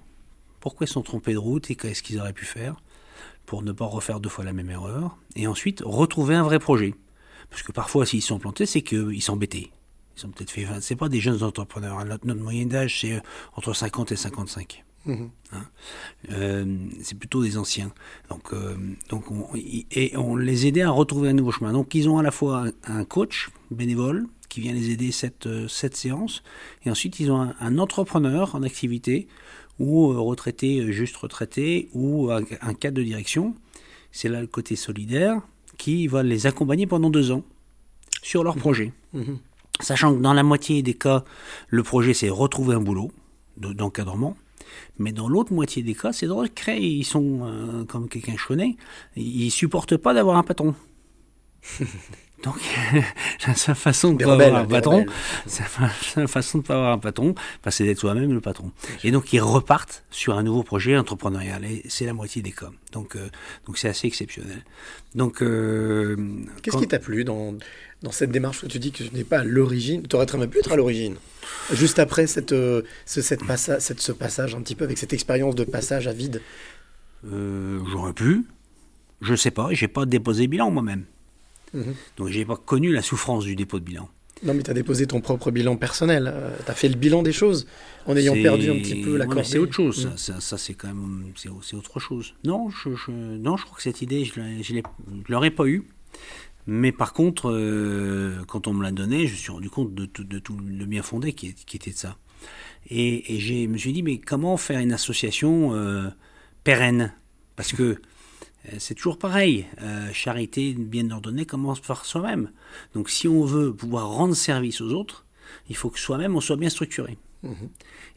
pourquoi 0.61 0.87
ils 0.87 0.91
sont 0.91 1.03
trompés 1.03 1.33
de 1.33 1.39
route 1.39 1.71
et 1.71 1.75
qu'est-ce 1.77 2.03
qu'ils 2.03 2.19
auraient 2.21 2.33
pu 2.33 2.45
faire 2.45 2.77
pour 3.47 3.63
ne 3.63 3.73
pas 3.73 3.85
refaire 3.87 4.21
deux 4.21 4.29
fois 4.29 4.45
la 4.45 4.53
même 4.53 4.71
erreur, 4.71 5.19
et 5.37 5.47
ensuite 5.47 5.83
retrouver 5.85 6.35
un 6.37 6.45
vrai 6.45 6.59
projet. 6.59 6.95
Parce 7.51 7.63
que 7.63 7.73
parfois, 7.73 8.07
s'ils 8.07 8.23
sont 8.23 8.39
plantés, 8.39 8.65
c'est 8.67 8.83
qu'ils 8.83 9.21
s'embêtaient. 9.23 9.71
Ils 10.17 10.27
ont 10.27 10.31
peut-être 10.31 10.51
fait 10.51 10.65
20. 10.65 10.81
C'est 10.81 10.97
pas 10.97 11.09
des 11.09 11.21
jeunes 11.21 11.43
entrepreneurs. 11.43 11.99
hein. 11.99 12.05
Notre, 12.05 12.27
notre 12.27 12.41
moyenne 12.41 12.69
d'âge, 12.69 13.01
c'est 13.01 13.15
euh, 13.15 13.21
entre 13.55 13.75
50 13.75 14.13
et 14.13 14.17
55. 14.17 14.85
Hein. 15.07 15.65
Euh, 16.31 16.77
c'est 17.03 17.19
plutôt 17.19 17.43
des 17.43 17.57
anciens. 17.59 17.93
Donc, 18.31 18.53
euh, 18.53 18.77
donc 19.09 19.31
on, 19.31 19.49
et 19.57 20.17
on 20.17 20.37
les 20.37 20.67
aidait 20.67 20.83
à 20.83 20.91
retrouver 20.91 21.29
un 21.31 21.33
nouveau 21.33 21.51
chemin. 21.53 21.73
Donc, 21.73 21.95
ils 21.95 22.09
ont 22.09 22.19
à 22.19 22.23
la 22.23 22.31
fois 22.31 22.67
un, 22.85 23.05
coach 23.05 23.51
bénévole 23.71 24.27
qui 24.49 24.61
vient 24.61 24.73
les 24.73 24.91
aider 24.91 25.11
cette, 25.13 25.47
euh, 25.47 25.67
cette 25.69 25.97
séance, 25.97 26.43
et 26.85 26.91
ensuite 26.91 27.19
ils 27.21 27.31
ont 27.33 27.41
un, 27.41 27.55
un 27.59 27.79
entrepreneur 27.79 28.55
en 28.55 28.63
activité, 28.63 29.27
ou 29.79 30.13
euh, 30.13 30.19
retraité, 30.21 30.93
juste 30.93 31.17
retraité, 31.17 31.89
ou 31.95 32.31
un, 32.31 32.43
un 32.61 32.75
cadre 32.75 32.99
de 32.99 33.03
direction. 33.03 33.55
C'est 34.11 34.29
là 34.29 34.41
le 34.43 34.47
côté 34.47 34.77
solidaire 34.77 35.41
qui 35.79 36.07
va 36.07 36.23
les 36.23 36.47
accompagner 36.47 36.87
pendant 36.87 37.09
deux 37.09 37.31
ans 37.33 37.43
sur 38.23 38.45
leur 38.45 38.57
projet. 38.57 38.93
Mhm. 39.15 39.39
Sachant 39.81 40.15
que 40.15 40.21
dans 40.21 40.35
la 40.35 40.43
moitié 40.43 40.83
des 40.83 40.95
cas, 40.95 41.25
le 41.69 41.83
projet 41.83 42.13
c'est 42.15 42.29
retrouver 42.29 42.75
un 42.75 42.81
boulot 42.81 43.11
de- 43.57 43.73
d'encadrement. 43.73 44.37
Mais 44.99 45.13
dans 45.13 45.29
l'autre 45.29 45.53
moitié 45.53 45.83
des 45.83 45.95
cas, 45.95 46.13
c'est 46.13 46.27
de 46.27 46.33
recréer. 46.33 46.87
Ils 46.87 47.05
sont, 47.05 47.41
euh, 47.43 47.85
comme 47.85 48.09
quelqu'un 48.09 48.35
que 48.35 48.39
je 48.39 48.45
ils 49.17 49.51
supportent 49.51 49.97
pas 49.97 50.15
d'avoir 50.15 50.37
un 50.37 50.43
patron. 50.43 50.75
Donc, 52.43 52.57
la 53.47 53.55
seule 53.55 53.75
façon 53.77 54.13
de 54.13 54.19
Des 54.19 54.25
pas 54.25 54.33
rebelles, 54.33 54.49
avoir 54.49 54.63
un 54.65 54.67
patron, 54.67 55.07
la 55.81 55.91
seule 56.03 56.29
façon 56.29 56.59
de 56.59 56.63
pas 56.65 56.75
avoir 56.75 56.93
un 56.93 56.99
patron, 56.99 57.35
bah, 57.65 57.71
c'est 57.71 57.85
d'être 57.85 57.99
soi-même 58.01 58.33
le 58.33 58.41
patron. 58.41 58.73
Et 59.05 59.11
donc, 59.13 59.33
ils 59.33 59.41
repartent 59.41 60.05
sur 60.11 60.37
un 60.37 60.43
nouveau 60.43 60.63
projet 60.63 60.97
entrepreneurial. 60.97 61.65
Et 61.65 61.83
c'est 61.89 62.05
la 62.05 62.15
moitié 62.15 62.43
des 62.43 62.53
cas. 62.53 62.71
Donc, 62.93 63.15
euh, 63.17 63.29
donc 63.67 63.79
c'est 63.79 63.89
assez 63.89 64.07
exceptionnel. 64.09 64.65
Donc, 65.15 65.41
euh, 65.43 66.17
Qu'est-ce 66.63 66.77
quand- 66.77 66.83
qui 66.83 66.89
t'a 66.89 66.99
plu 66.99 67.23
dans, 67.25 67.55
dans 68.03 68.11
cette 68.13 68.31
démarche? 68.33 68.63
Où 68.65 68.67
tu 68.67 68.79
dis 68.81 68.91
que 68.93 69.05
tu 69.05 69.15
n'es 69.15 69.25
pas 69.25 69.39
à 69.41 69.45
l'origine 69.45 70.03
Tu 70.09 70.17
aurais 70.17 70.27
très 70.27 70.39
bien 70.39 70.49
pu 70.49 70.59
être 70.59 70.73
à 70.73 70.77
l'origine. 70.77 71.17
Juste 71.73 71.99
après 72.01 72.27
cette, 72.27 72.53
euh, 72.53 72.83
ce, 73.07 73.23
cette 73.23 73.45
passa- 73.47 73.79
cette- 73.81 74.01
ce 74.01 74.11
passage 74.13 74.55
un 74.55 74.61
petit 74.63 74.75
peu 74.75 74.85
avec 74.85 74.99
cette 74.99 75.13
expérience 75.13 75.55
de 75.55 75.65
passage 75.65 76.09
à 76.09 76.13
vide. 76.13 76.41
J'aurais 77.25 78.13
pu. 78.13 78.45
Je 79.21 79.35
sais 79.37 79.53
pas. 79.53 79.69
J'ai 79.71 79.87
pas 79.89 80.07
déposé 80.07 80.49
bilan 80.49 80.71
moi-même. 80.73 81.05
Mhm. 81.75 81.95
Donc 82.17 82.29
j'ai 82.29 82.45
pas 82.45 82.57
connu 82.57 82.93
la 82.93 83.03
souffrance 83.03 83.45
du 83.45 83.57
dépôt 83.57 83.79
de 83.79 83.85
bilan. 83.85 84.09
Non, 84.45 84.55
mais 84.55 84.63
tu 84.65 84.71
as 84.71 84.75
déposé 84.75 85.07
ton 85.07 85.21
propre 85.21 85.53
bilan 85.53 85.77
personnel. 85.77 86.35
tu 86.65 86.71
as 86.71 86.75
fait 86.75 86.89
le 86.89 86.97
bilan 86.97 87.23
des 87.23 87.33
choses 87.33 87.67
en 88.07 88.17
ayant 88.17 88.35
perdu 88.35 88.71
un 88.71 88.75
petit 88.77 89.01
peu 89.01 89.17
la 89.17 89.27
Ouais. 89.27 89.45
C'est 89.45 89.59
autre 89.59 89.73
chose. 89.73 90.03
Ça, 90.03 90.17
ça, 90.17 90.41
ça, 90.41 90.59
c'est 90.59 90.75
quand 90.75 90.89
même 90.89 91.27
c'est, 91.37 91.77
autre 91.77 92.01
chose. 92.01 92.35
Non, 92.43 92.69
je, 92.69 92.95
je- 92.97 93.13
non, 93.13 93.57
je 93.57 93.65
crois 93.65 93.77
que 93.77 93.83
cette 93.83 94.03
idée, 94.03 94.25
je 94.25 94.41
ne 94.41 94.63
je 94.63 94.75
je 94.75 95.33
l'aurais 95.33 95.53
pas 95.53 95.67
eue. 95.67 95.85
Mais 96.67 96.93
par 96.93 97.13
contre, 97.13 97.51
euh, 97.51 98.45
quand 98.47 98.67
on 98.67 98.73
me 98.73 98.83
l'a 98.83 98.93
donné, 98.93 99.27
je 99.27 99.33
me 99.33 99.39
suis 99.39 99.51
rendu 99.51 99.71
compte 99.71 99.95
de 99.95 100.07
tout, 100.07 100.25
de 100.25 100.39
tout 100.39 100.57
le 100.57 100.87
bien 100.87 101.03
fondé 101.03 101.33
qui, 101.33 101.55
était 101.75 101.91
de 101.91 101.97
ça. 101.97 102.17
Et, 102.89 103.39
je 103.39 103.67
me 103.67 103.79
suis 103.79 103.93
dit, 103.93 104.03
mais 104.03 104.19
comment 104.19 104.57
faire 104.57 104.81
une 104.81 104.93
association 104.93 105.75
euh, 105.75 106.09
pérenne? 106.65 107.13
Parce 107.57 107.73
que 107.73 107.83
euh, 107.83 108.01
c'est 108.79 108.95
toujours 108.95 109.19
pareil. 109.19 109.67
Euh, 109.81 110.13
charité 110.13 110.75
bien 110.75 111.11
ordonnée 111.11 111.47
commence 111.47 111.81
par 111.81 112.05
soi-même. 112.05 112.51
Donc 112.95 113.11
si 113.11 113.29
on 113.29 113.45
veut 113.45 113.75
pouvoir 113.75 114.09
rendre 114.11 114.35
service 114.35 114.81
aux 114.81 114.93
autres, 114.93 115.25
il 115.69 115.77
faut 115.77 115.91
que 115.91 115.99
soi-même 115.99 116.37
on 116.37 116.41
soit 116.41 116.57
bien 116.57 116.71
structuré. 116.71 117.19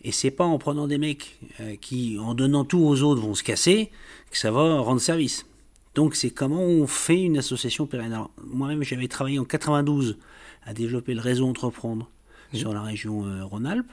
Et 0.04 0.12
c'est 0.12 0.30
pas 0.30 0.46
en 0.46 0.60
prenant 0.60 0.88
des 0.88 1.00
mecs 1.00 1.40
euh, 1.60 1.76
qui, 1.82 2.20
en 2.20 2.36
donnant 2.36 2.64
tout 2.64 2.78
aux 2.78 3.02
autres, 3.02 3.22
vont 3.22 3.34
se 3.34 3.44
casser, 3.44 3.90
que 4.30 4.38
ça 4.38 4.52
va 4.52 4.80
rendre 4.80 5.02
service. 5.02 5.48
Donc 5.96 6.16
c'est 6.16 6.30
comment 6.30 6.62
on 6.62 6.86
fait 6.86 7.24
une 7.24 7.38
association 7.38 7.88
pérenne. 7.88 8.16
Moi-même, 8.44 8.84
j'avais 8.84 9.08
travaillé 9.08 9.40
en 9.40 9.46
92 9.46 10.20
à 10.64 10.74
développer 10.76 11.16
le 11.16 11.22
réseau 11.22 11.48
Entreprendre 11.48 12.12
sur 12.54 12.72
la 12.72 12.84
région 12.84 13.26
euh, 13.26 13.44
Rhône-Alpes. 13.46 13.92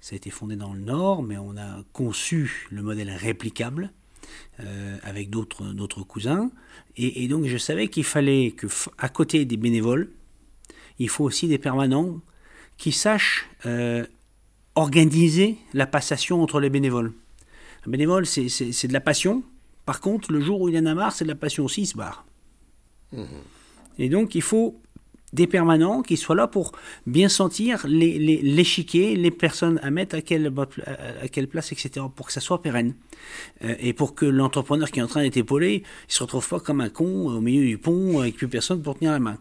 Ça 0.00 0.14
a 0.14 0.16
été 0.16 0.28
fondé 0.28 0.56
dans 0.56 0.74
le 0.74 0.80
Nord, 0.80 1.22
mais 1.22 1.38
on 1.38 1.56
a 1.56 1.82
conçu 1.94 2.68
le 2.70 2.82
modèle 2.82 3.10
réplicable 3.10 3.92
euh, 4.60 4.96
avec 5.02 5.30
d'autres 5.30 5.64
d'autres 5.72 6.02
cousins. 6.02 6.50
Et, 6.96 7.24
et 7.24 7.28
donc 7.28 7.44
je 7.46 7.56
savais 7.58 7.88
qu'il 7.88 8.04
fallait 8.04 8.52
que, 8.52 8.66
à 8.98 9.08
côté 9.08 9.44
des 9.44 9.56
bénévoles, 9.56 10.10
il 10.98 11.08
faut 11.08 11.24
aussi 11.24 11.46
des 11.48 11.58
permanents 11.58 12.20
qui 12.78 12.92
sachent 12.92 13.46
euh, 13.66 14.04
organiser 14.74 15.56
la 15.74 15.86
passation 15.86 16.42
entre 16.42 16.60
les 16.60 16.70
bénévoles. 16.70 17.12
Un 17.86 17.90
bénévole, 17.90 18.26
c'est- 18.26 18.48
c'est 18.48 18.72
c'est 18.72 18.88
de 18.88 18.92
la 18.92 19.00
passion. 19.00 19.42
Par 19.84 20.00
contre, 20.00 20.32
le 20.32 20.40
jour 20.40 20.60
où 20.60 20.68
il 20.68 20.76
en 20.78 20.86
a 20.86 20.94
marre, 20.94 21.12
c'est 21.12 21.24
de 21.24 21.28
la 21.30 21.36
passion 21.36 21.64
aussi, 21.64 21.82
il 21.82 21.86
se 21.86 21.96
barre. 21.96 22.26
Et 23.98 24.08
donc, 24.08 24.34
il 24.34 24.42
faut 24.42 24.80
des 25.32 25.46
permanents 25.46 26.02
qui 26.02 26.16
soient 26.16 26.36
là 26.36 26.46
pour 26.46 26.72
bien 27.06 27.28
sentir 27.28 27.84
les- 27.88 28.18
les- 28.18 28.40
l'échiquier, 28.42 29.16
les, 29.16 29.30
personnes 29.30 29.78
à 29.82 29.90
mettre 29.90 30.14
à 30.16 30.22
quelle, 30.22 30.52
à- 30.86 31.28
quelle 31.28 31.48
place, 31.48 31.72
etc., 31.72 32.06
pour 32.14 32.26
que 32.26 32.32
ça 32.32 32.40
soit 32.40 32.62
pérenne. 32.62 32.94
Euh, 33.64 33.74
et 33.80 33.92
pour 33.92 34.14
que 34.14 34.24
l'entrepreneur 34.24 34.90
qui 34.90 35.00
est 35.00 35.02
en 35.02 35.08
train 35.08 35.22
d'être 35.22 35.36
épaulé, 35.36 35.82
il 36.08 36.12
se 36.12 36.22
retrouve 36.22 36.48
pas 36.48 36.60
comme 36.60 36.80
un 36.80 36.88
con 36.90 37.26
au 37.28 37.40
milieu 37.40 37.66
du 37.66 37.76
pont 37.78 38.20
avec 38.20 38.36
plus 38.36 38.48
personne 38.48 38.82
pour 38.82 38.96
tenir 38.96 39.12
la 39.12 39.18
main. 39.18 39.38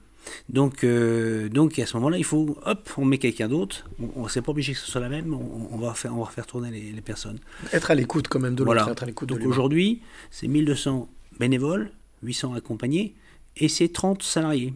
Donc, 0.50 0.84
euh, 0.84 1.50
donc 1.50 1.78
à 1.78 1.86
ce 1.86 1.96
moment-là, 1.98 2.18
il 2.18 2.24
faut, 2.24 2.58
hop, 2.66 2.90
on 2.98 3.06
met 3.06 3.20
quelqu'un 3.20 3.48
d'autre. 3.48 3.88
On, 4.02 4.24
on 4.24 4.28
c'est 4.28 4.42
pas 4.42 4.52
obligé 4.52 4.74
que 4.74 4.80
ce 4.80 4.90
soit 4.90 5.02
la 5.02 5.08
même. 5.10 5.34
On, 5.36 5.70
on 5.72 5.78
va 5.78 5.94
faire, 5.94 6.18
on 6.18 6.24
va 6.24 6.32
faire 6.32 6.48
tourner 6.48 6.72
les, 6.72 6.92
les 6.92 7.02
personnes. 7.02 7.38
Être 7.72 7.92
à 7.92 7.96
l'écoute 7.96 8.28
quand 8.28 8.40
même 8.40 8.56
de 8.56 8.64
l'autre, 8.64 8.74
Voilà. 8.86 8.96
Donc 9.28 9.38
aujourd'hui, 9.50 10.02
c'est 10.32 10.48
1200 10.48 11.08
bénévoles, 11.40 11.92
800 12.24 12.56
accompagnés, 12.56 13.14
et 13.58 13.68
c'est 13.68 13.88
30 13.90 14.24
salariés. 14.24 14.74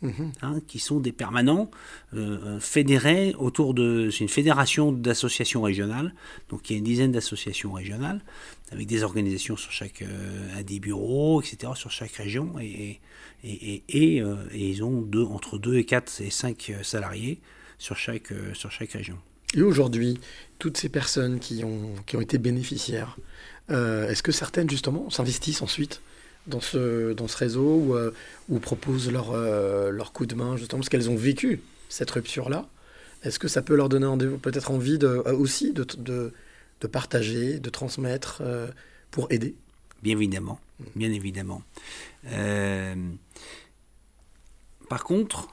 Mhm. 0.00 0.32
hein, 0.42 0.60
qui 0.68 0.78
sont 0.78 1.00
des 1.00 1.10
permanents 1.10 1.70
euh, 2.14 2.38
euh, 2.44 2.60
fédérés 2.60 3.34
autour 3.36 3.74
de. 3.74 4.10
C'est 4.10 4.20
une 4.20 4.28
fédération 4.28 4.92
d'associations 4.92 5.60
régionales, 5.62 6.14
donc 6.50 6.70
il 6.70 6.74
y 6.74 6.76
a 6.76 6.78
une 6.78 6.84
dizaine 6.84 7.10
d'associations 7.10 7.72
régionales, 7.72 8.20
avec 8.70 8.86
des 8.86 9.02
organisations 9.02 9.56
sur 9.56 9.72
chaque. 9.72 10.02
euh, 10.02 10.56
à 10.56 10.62
des 10.62 10.78
bureaux, 10.78 11.42
etc., 11.42 11.72
sur 11.74 11.90
chaque 11.90 12.12
région, 12.12 12.54
et, 12.60 13.00
et, 13.42 13.82
et, 13.88 14.22
euh, 14.22 14.36
ils 14.54 14.84
ont 14.84 15.02
deux, 15.02 15.24
entre 15.24 15.58
2 15.58 15.78
et 15.78 15.84
4 15.84 16.20
et 16.20 16.30
5 16.30 16.72
salariés 16.82 17.40
sur 17.78 17.96
chaque, 17.96 18.32
sur 18.54 18.70
chaque 18.70 18.92
région. 18.92 19.18
Et 19.54 19.62
aujourd'hui, 19.62 20.18
toutes 20.58 20.76
ces 20.76 20.88
personnes 20.88 21.40
qui 21.40 21.64
ont, 21.64 21.94
qui 22.06 22.16
ont 22.16 22.20
été 22.20 22.38
bénéficiaires, 22.38 23.16
est-ce 23.70 24.22
que 24.22 24.32
certaines 24.32 24.68
justement 24.70 25.10
s'investissent 25.10 25.62
ensuite 25.62 26.00
dans 26.48 26.60
ce, 26.60 27.12
dans 27.12 27.28
ce 27.28 27.36
réseau 27.36 27.76
ou, 27.76 27.94
euh, 27.94 28.12
ou 28.48 28.58
proposent 28.58 29.10
leur, 29.10 29.32
euh, 29.32 29.90
leur 29.90 30.12
coup 30.12 30.26
de 30.26 30.34
main 30.34 30.56
justement 30.56 30.80
parce 30.80 30.88
qu'elles 30.88 31.10
ont 31.10 31.16
vécu 31.16 31.60
cette 31.88 32.10
rupture-là 32.10 32.68
Est-ce 33.22 33.38
que 33.38 33.48
ça 33.48 33.62
peut 33.62 33.76
leur 33.76 33.88
donner 33.88 34.06
peut-être 34.42 34.70
envie 34.70 34.98
de, 34.98 35.06
euh, 35.06 35.36
aussi 35.36 35.72
de, 35.72 35.86
de, 35.98 36.32
de 36.80 36.86
partager, 36.86 37.58
de 37.58 37.70
transmettre 37.70 38.40
euh, 38.42 38.68
pour 39.10 39.30
aider? 39.30 39.54
Bien 40.02 40.16
évidemment, 40.16 40.60
bien 40.94 41.10
évidemment. 41.10 41.62
Euh, 42.26 42.94
par 44.88 45.04
contre, 45.04 45.48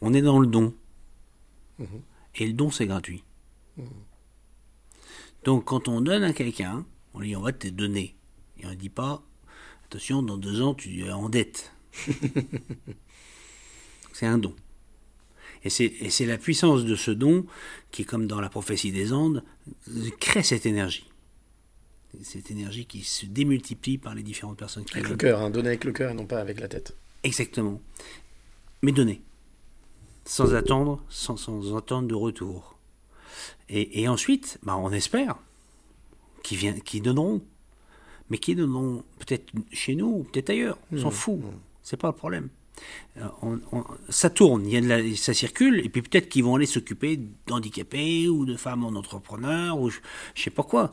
on 0.00 0.12
est 0.12 0.22
dans 0.22 0.38
le 0.38 0.46
don. 0.46 0.74
Mhm. 1.78 1.86
Et 2.36 2.46
le 2.46 2.52
don, 2.52 2.70
c'est 2.70 2.86
gratuit. 2.86 3.24
Mhm. 3.76 3.86
Donc, 5.44 5.64
quand 5.64 5.88
on 5.88 6.00
donne 6.00 6.24
à 6.24 6.32
quelqu'un, 6.32 6.84
on 7.14 7.20
lui 7.20 7.28
dit 7.28 7.36
on 7.36 7.42
va 7.42 7.52
te 7.52 7.68
donner. 7.68 8.14
Et 8.58 8.66
on 8.66 8.70
ne 8.70 8.74
dit 8.74 8.90
pas 8.90 9.22
attention, 9.94 10.22
dans 10.22 10.36
deux 10.36 10.60
ans, 10.60 10.74
tu 10.74 11.04
es 11.04 11.12
en 11.12 11.28
dette. 11.28 11.72
c'est 14.12 14.26
un 14.26 14.38
don. 14.38 14.52
Et 15.62 15.70
c'est, 15.70 16.26
la 16.26 16.36
puissance 16.36 16.84
de 16.84 16.96
ce 16.96 17.12
don 17.12 17.46
qui, 17.92 18.04
comme 18.04 18.26
dans 18.26 18.40
la 18.40 18.48
prophétie 18.48 18.90
des 18.90 19.12
Andes, 19.12 19.44
crée 20.18 20.42
cette 20.42 20.66
énergie. 20.66 21.08
Cette 22.22 22.50
énergie 22.50 22.86
qui 22.86 23.02
se 23.02 23.24
démultiplie 23.24 23.96
par 23.96 24.16
les 24.16 24.24
différentes 24.24 24.58
personnes 24.58 24.84
qui 24.84 24.96
Avec 24.96 25.08
le 25.08 25.16
cœur, 25.16 25.40
hein, 25.40 25.50
donner 25.50 25.68
avec 25.68 25.84
le 25.84 25.92
cœur 25.92 26.10
et 26.10 26.14
non 26.14 26.26
pas 26.26 26.40
avec 26.40 26.58
la 26.60 26.68
tête. 26.68 26.96
Exactement. 27.22 27.80
Mais 28.82 28.90
donner. 28.90 29.22
Sans 30.24 30.54
attendre, 30.54 31.02
sans, 31.08 31.36
sans 31.36 31.76
attendre 31.76 32.08
de 32.08 32.14
retour. 32.14 32.76
Et, 33.68 34.02
et 34.02 34.08
ensuite, 34.08 34.58
bah, 34.64 34.76
on 34.76 34.90
espère 34.90 35.38
qu'ils 36.42 36.58
viennent, 36.58 36.82
qu'ils 36.82 37.02
donneront. 37.02 37.42
Mais 38.30 38.38
qu'ils 38.38 38.56
donneront 38.56 39.02
peut-être 39.18 39.52
chez 39.72 39.94
nous 39.94 40.06
ou 40.06 40.24
peut-être 40.24 40.50
ailleurs. 40.50 40.78
On 40.92 40.98
s'en 40.98 41.08
Mmh, 41.08 41.12
fout. 41.12 41.40
C'est 41.82 41.96
pas 41.98 42.08
le 42.08 42.14
problème. 42.14 42.48
Euh, 43.18 43.26
on- 43.42 43.60
on- 43.72 43.84
ça 44.08 44.30
tourne, 44.30 44.66
il 44.66 44.72
y 44.72 44.76
a 44.76 44.80
de 44.80 44.88
la- 44.88 45.16
ça 45.16 45.32
circule, 45.32 45.80
et 45.84 45.88
puis 45.88 46.02
peut-être 46.02 46.28
qu'ils 46.28 46.42
vont 46.42 46.56
aller 46.56 46.66
s'occuper 46.66 47.20
d'handicapés 47.46 48.28
ou 48.28 48.44
de 48.46 48.56
femmes 48.56 48.84
en 48.84 48.88
entrepreneur 48.98 49.78
ou 49.78 49.90
je, 49.90 49.98
je 50.34 50.42
sais 50.42 50.50
pas 50.50 50.64
quoi. 50.64 50.92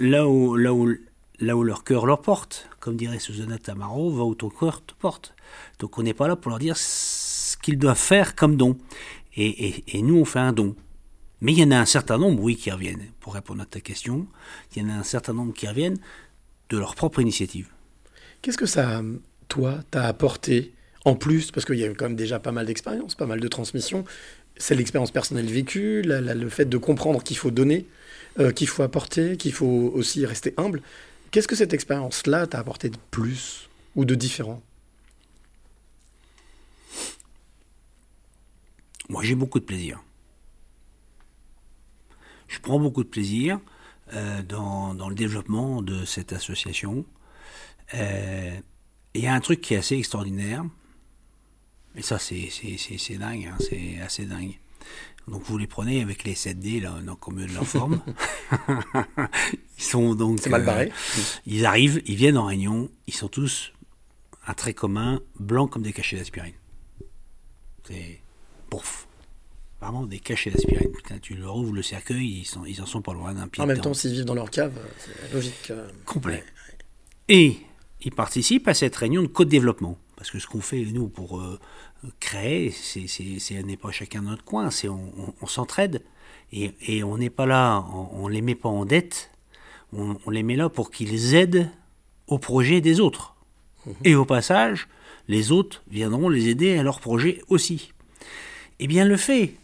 Là 0.00 0.28
où, 0.28 0.56
là 0.56 0.74
où, 0.74 0.92
là 1.38 1.56
où 1.56 1.62
leur 1.64 1.84
cœur 1.84 2.04
leur 2.04 2.20
porte, 2.20 2.68
comme 2.80 2.96
dirait 2.96 3.18
Susanna 3.18 3.56
Tamaro, 3.58 4.10
va 4.10 4.24
où 4.24 4.34
ton 4.34 4.50
cœur 4.50 4.84
te 4.84 4.92
porte. 4.94 5.34
Donc 5.78 5.96
on 5.98 6.02
n'est 6.02 6.12
pas 6.14 6.28
là 6.28 6.36
pour 6.36 6.50
leur 6.50 6.58
dire 6.58 6.76
ce 6.76 7.56
qu'ils 7.56 7.78
doivent 7.78 7.96
faire 7.98 8.34
comme 8.36 8.56
don. 8.56 8.76
Et, 9.34 9.46
et- 9.68 9.96
et 9.96 10.02
nous, 10.02 10.16
on 10.16 10.24
fait 10.26 10.38
un 10.40 10.52
don. 10.52 10.76
Mais 11.40 11.52
il 11.52 11.58
y 11.58 11.64
en 11.64 11.70
a 11.72 11.78
un 11.78 11.86
certain 11.86 12.18
nombre, 12.18 12.40
oui, 12.42 12.56
qui 12.56 12.70
reviennent. 12.70 13.08
Pour 13.20 13.34
répondre 13.34 13.62
à 13.62 13.66
ta 13.66 13.80
question, 13.80 14.26
il 14.76 14.82
y 14.82 14.84
en 14.86 14.90
a 14.90 14.92
un 14.92 15.02
certain 15.02 15.32
nombre 15.32 15.54
qui 15.54 15.66
reviennent 15.66 15.98
de 16.72 16.78
leur 16.78 16.94
propre 16.94 17.20
initiative. 17.20 17.68
Qu'est-ce 18.40 18.56
que 18.56 18.66
ça, 18.66 19.02
toi, 19.48 19.80
t'a 19.90 20.06
apporté 20.06 20.72
en 21.04 21.14
plus 21.14 21.50
Parce 21.50 21.66
qu'il 21.66 21.76
y 21.76 21.84
a 21.84 21.86
eu 21.86 21.94
quand 21.94 22.06
même 22.06 22.16
déjà 22.16 22.38
pas 22.40 22.50
mal 22.50 22.64
d'expérience, 22.66 23.14
pas 23.14 23.26
mal 23.26 23.40
de 23.40 23.48
transmissions. 23.48 24.04
c'est 24.58 24.74
l'expérience 24.74 25.10
personnelle 25.10 25.46
vécue, 25.46 26.02
la- 26.02 26.20
la- 26.20 26.34
le 26.34 26.48
fait 26.50 26.66
de 26.66 26.76
comprendre 26.76 27.22
qu'il 27.22 27.38
faut 27.38 27.50
donner, 27.50 27.86
euh, 28.38 28.52
qu'il 28.52 28.68
faut 28.68 28.82
apporter, 28.82 29.38
qu'il 29.38 29.52
faut 29.52 29.90
aussi 29.94 30.26
rester 30.26 30.52
humble. 30.58 30.82
Qu'est-ce 31.30 31.48
que 31.48 31.56
cette 31.56 31.72
expérience-là 31.72 32.46
t'a 32.46 32.58
apporté 32.58 32.90
de 32.90 32.98
plus 33.10 33.70
ou 33.96 34.04
de 34.04 34.14
différent? 34.14 34.62
Moi, 39.08 39.22
j'ai 39.24 39.34
beaucoup 39.34 39.58
de 39.58 39.64
plaisir. 39.64 40.00
Je 42.48 42.58
prends 42.60 42.78
beaucoup 42.78 43.02
de 43.02 43.08
plaisir 43.08 43.58
dans, 44.48 44.94
dans 44.94 45.08
le 45.08 45.14
développement 45.14 45.82
de 45.82 46.04
cette 46.04 46.32
association. 46.32 47.04
Euh, 47.94 48.54
Il 49.14 49.22
y 49.22 49.26
a 49.26 49.34
un 49.34 49.40
truc 49.40 49.60
qui 49.60 49.74
est 49.74 49.78
assez 49.78 49.96
extraordinaire. 49.96 50.64
Et 51.94 52.02
ça, 52.02 52.18
c'est 52.18 52.48
c'est- 52.50 52.78
c'est- 52.78 52.96
c'est 52.98 53.18
dingue, 53.18 53.46
hein, 53.46 53.56
c'est 53.60 54.00
assez 54.00 54.24
dingue. 54.24 54.58
Donc 55.28 55.42
vous 55.44 55.58
les 55.58 55.66
prenez 55.66 56.00
avec 56.02 56.24
les 56.24 56.34
7D, 56.34 56.80
là, 56.80 56.98
dans, 57.04 57.14
comme 57.16 57.36
de 57.46 57.52
leur 57.52 57.66
forme. 57.66 58.00
ils 59.78 59.84
sont 59.84 60.14
donc... 60.14 60.40
C'est 60.40 60.50
mal 60.50 60.64
barré. 60.64 60.90
ils 61.46 61.64
arrivent, 61.66 62.02
ils 62.06 62.16
viennent 62.16 62.38
en 62.38 62.46
réunion, 62.46 62.90
ils 63.06 63.14
sont 63.14 63.28
tous 63.28 63.72
un 64.46 64.54
trait 64.54 64.74
commun, 64.74 65.20
blancs 65.38 65.70
comme 65.70 65.82
des 65.82 65.92
cachets 65.92 66.16
d'aspirine. 66.16 66.54
C'est... 67.86 68.20
Pouf 68.70 69.06
Vraiment 69.82 70.06
des 70.06 70.20
cachets 70.20 70.50
d'aspirine. 70.50 70.92
Putain, 70.92 71.18
tu 71.18 71.34
leur 71.34 71.56
ouvres 71.56 71.72
le 71.74 71.82
cercueil, 71.82 72.40
ils, 72.40 72.44
sont, 72.44 72.64
ils 72.64 72.80
en 72.80 72.86
sont 72.86 73.02
pas 73.02 73.12
loin 73.12 73.34
d'un 73.34 73.48
pied 73.48 73.62
En 73.62 73.66
de 73.66 73.72
même 73.72 73.78
temps. 73.78 73.90
temps, 73.90 73.94
s'ils 73.94 74.12
vivent 74.12 74.24
dans 74.24 74.34
leur 74.34 74.50
cave, 74.50 74.72
euh, 74.78 74.86
c'est 74.98 75.34
logique. 75.34 75.70
euh, 75.70 75.88
Complet. 76.06 76.44
Et 77.28 77.56
ils 78.02 78.12
participent 78.14 78.68
à 78.68 78.74
cette 78.74 78.94
réunion 78.94 79.22
de 79.22 79.26
co-développement. 79.26 79.98
Parce 80.16 80.30
que 80.30 80.38
ce 80.38 80.46
qu'on 80.46 80.60
fait, 80.60 80.84
nous, 80.84 81.08
pour 81.08 81.40
euh, 81.40 81.58
créer, 82.20 82.70
c'est, 82.70 83.06
on 83.60 83.66
n'est 83.66 83.76
pas 83.76 83.90
chacun 83.90 84.22
dans 84.22 84.30
notre 84.30 84.44
coin, 84.44 84.70
c'est 84.70 84.88
on, 84.88 85.12
on- 85.18 85.34
on 85.42 85.46
s'entraide. 85.48 86.02
Et, 86.52 86.72
et 86.86 87.02
on 87.02 87.18
n'est 87.18 87.30
pas 87.30 87.46
là, 87.46 87.84
on 88.12 88.28
ne 88.28 88.32
les 88.32 88.42
met 88.42 88.54
pas 88.54 88.68
en 88.68 88.84
dette, 88.84 89.30
on, 89.92 90.16
on 90.26 90.30
les 90.30 90.42
met 90.44 90.54
là 90.54 90.68
pour 90.68 90.90
qu'ils 90.92 91.34
aident 91.34 91.68
au 92.28 92.38
projet 92.38 92.80
des 92.80 93.00
autres. 93.00 93.34
Et 94.04 94.14
au 94.14 94.24
passage, 94.26 94.86
les 95.26 95.50
autres 95.50 95.82
viendront 95.90 96.28
les 96.28 96.48
aider 96.48 96.76
à 96.78 96.82
leur 96.84 97.00
projet 97.00 97.42
aussi. 97.48 97.92
Eh 98.78 98.86
bien, 98.86 99.04
le 99.04 99.16
fait, 99.16 99.54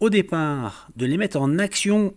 au 0.00 0.10
départ, 0.10 0.88
de 0.96 1.06
les 1.06 1.16
mettre 1.16 1.38
en 1.40 1.58
action 1.58 2.14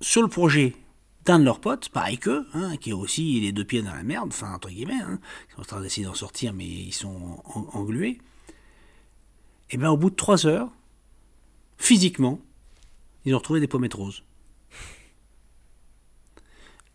sur 0.00 0.22
le 0.22 0.28
projet 0.28 0.76
d'un 1.24 1.38
de 1.38 1.44
leurs 1.44 1.60
potes, 1.60 1.90
pareil 1.90 2.18
qu'eux, 2.18 2.46
hein, 2.54 2.76
qui 2.78 2.92
ont 2.94 3.00
aussi 3.00 3.38
les 3.40 3.52
deux 3.52 3.64
pieds 3.64 3.82
dans 3.82 3.92
la 3.94 4.02
merde, 4.02 4.28
enfin, 4.28 4.54
entre 4.54 4.70
guillemets, 4.70 4.94
hein, 4.94 5.20
ils 5.48 5.54
sont 5.54 5.60
en 5.60 5.64
train 5.64 5.80
d'essayer 5.80 6.06
d'en 6.06 6.14
sortir, 6.14 6.54
mais 6.54 6.66
ils 6.66 6.92
sont 6.94 7.42
en- 7.44 7.68
englués. 7.74 8.18
Et 9.70 9.76
bien, 9.76 9.90
au 9.90 9.98
bout 9.98 10.08
de 10.08 10.14
trois 10.14 10.46
heures, 10.46 10.70
physiquement, 11.76 12.40
ils 13.26 13.34
ont 13.34 13.38
retrouvé 13.38 13.60
des 13.60 13.68
pommettes 13.68 13.94
roses. 13.94 14.22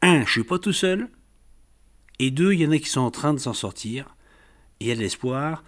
Un, 0.02 0.26
je 0.26 0.32
suis 0.32 0.44
pas 0.44 0.58
tout 0.58 0.74
seul, 0.74 1.10
et 2.18 2.32
deux, 2.32 2.54
il 2.54 2.62
y 2.62 2.66
en 2.66 2.72
a 2.72 2.80
qui 2.80 2.90
sont 2.90 3.02
en 3.02 3.12
train 3.12 3.34
de 3.34 3.40
s'en 3.40 3.54
sortir, 3.54 4.16
il 4.80 4.88
y 4.88 4.92
a 4.92 4.96
de 4.96 5.00
l'espoir, 5.02 5.64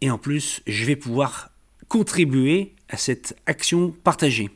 et 0.00 0.10
en 0.10 0.18
plus, 0.18 0.62
je 0.66 0.84
vais 0.86 0.96
pouvoir 0.96 1.50
contribuer 1.88 2.74
à 2.88 2.96
cette 2.96 3.36
action 3.46 3.90
partagée. 4.04 4.50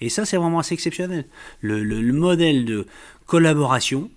Et 0.00 0.08
ça, 0.08 0.24
c'est 0.24 0.36
vraiment 0.36 0.58
assez 0.58 0.74
exceptionnel. 0.74 1.24
Le, 1.60 1.82
le- 1.82 2.00
le 2.02 2.12
modèle 2.12 2.64
de 2.64 2.86
collaboration 3.26 4.10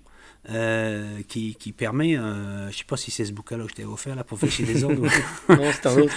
euh, 0.49 1.19
qui, 1.27 1.55
qui 1.55 1.71
permet, 1.71 2.17
euh, 2.17 2.69
je 2.71 2.77
sais 2.77 2.83
pas 2.83 2.97
si 2.97 3.11
c'est 3.11 3.25
ce 3.25 3.31
bouquin-là 3.33 3.65
que 3.65 3.69
je 3.71 3.75
t'avais 3.75 3.88
offert 3.88 4.15
là 4.15 4.23
pour 4.23 4.39
chez 4.49 4.65
les 4.65 4.83
autres. 4.83 5.01
Non, 5.49 5.71
c'est 5.71 5.85
un 5.88 5.97
autre. 5.97 6.13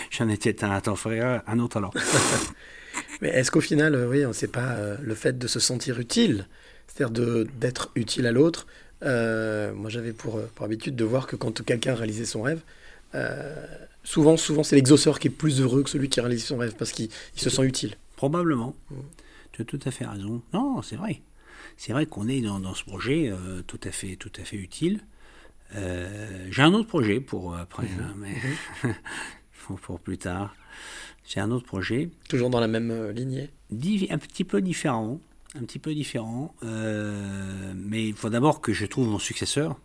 J'en 0.10 0.28
étais 0.28 0.62
un, 0.64 0.80
ferai 0.96 1.20
un 1.46 1.58
autre 1.58 1.76
alors. 1.78 1.94
Mais 3.22 3.28
est-ce 3.30 3.50
qu'au 3.50 3.60
final, 3.60 3.94
euh, 3.94 4.08
oui, 4.08 4.24
c'est 4.32 4.50
pas 4.52 4.72
euh, 4.72 4.96
le 5.02 5.14
fait 5.14 5.38
de 5.38 5.46
se 5.46 5.60
sentir 5.60 5.98
utile, 5.98 6.46
c'est-à-dire 6.88 7.46
d'être 7.58 7.90
utile 7.94 8.26
à 8.26 8.32
l'autre 8.32 8.66
Moi, 9.02 9.88
j'avais 9.90 10.12
pour, 10.12 10.40
pour 10.54 10.64
habitude 10.66 10.96
de 10.96 11.04
voir 11.04 11.26
que 11.26 11.36
quand 11.36 11.64
quelqu'un 11.64 11.94
réalisait 11.94 12.24
son 12.26 12.42
rêve, 12.42 12.60
souvent, 14.04 14.36
souvent, 14.36 14.62
c'est 14.62 14.76
l'exauceur 14.76 15.18
qui 15.18 15.28
est 15.28 15.30
plus 15.30 15.60
heureux 15.60 15.82
que 15.82 15.90
celui 15.90 16.08
qui 16.08 16.20
réalise 16.20 16.44
son 16.44 16.58
rêve 16.58 16.74
parce 16.76 16.92
qu'il 16.92 17.08
il 17.34 17.40
se 17.40 17.50
sent 17.50 17.62
utile. 17.64 17.96
Probablement. 18.16 18.74
Tu 19.52 19.62
as 19.62 19.64
tout 19.64 19.80
à 19.84 19.90
fait 19.90 20.06
raison. 20.06 20.42
Non, 20.52 20.82
c'est 20.82 20.96
vrai. 20.96 21.22
C'est 21.76 21.92
vrai 21.92 22.06
qu'on 22.06 22.28
est 22.28 22.40
dans, 22.40 22.60
dans 22.60 22.74
ce 22.74 22.84
projet 22.84 23.30
euh, 23.30 23.62
tout 23.66 23.80
à 23.84 23.90
fait, 23.90 24.16
tout 24.16 24.32
à 24.38 24.44
fait 24.44 24.56
utile. 24.56 25.00
Euh, 25.74 26.46
J'ai 26.50 26.62
un 26.62 26.74
autre 26.74 26.88
projet 26.88 27.20
pour 27.20 27.54
euh, 27.54 27.58
après, 27.62 27.86
hein, 27.86 28.14
mais 28.18 28.34
pour, 29.66 29.80
pour 29.80 30.00
plus 30.00 30.18
tard. 30.18 30.54
J'ai 31.24 31.40
un 31.40 31.50
autre 31.50 31.66
projet. 31.66 32.10
Toujours 32.28 32.50
dans 32.50 32.60
la 32.60 32.68
même 32.68 32.90
euh, 32.90 33.12
lignée 33.12 33.50
Un 34.10 34.18
petit 34.18 34.44
peu 34.44 34.60
différent. 34.60 35.20
Un 35.54 35.64
petit 35.64 35.78
peu 35.78 35.94
différent. 35.94 36.54
mais 36.62 38.08
il 38.08 38.14
faut 38.14 38.30
d'abord 38.30 38.62
que 38.62 38.72
je 38.72 38.86
trouve 38.86 39.08
mon 39.08 39.18
successeur 39.18 39.78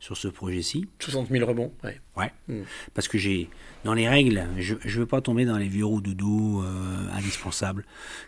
sur 0.00 0.16
ce 0.16 0.28
projet-ci. 0.28 0.86
60 1.00 1.28
000 1.28 1.44
rebonds, 1.44 1.72
ouais. 1.82 2.00
Ouais. 2.16 2.32
Mm. 2.48 2.62
Parce 2.94 3.08
que 3.08 3.18
j'ai, 3.18 3.50
dans 3.84 3.94
les 3.94 4.08
règles, 4.08 4.46
je 4.58 4.74
ne 4.74 4.90
veux 5.00 5.06
pas 5.06 5.20
tomber 5.20 5.44
dans 5.44 5.58
les 5.58 5.66
vieux 5.68 5.84
roues 5.84 6.00
doudou 6.00 6.62
euh, 6.62 7.10
indispensables 7.12 7.84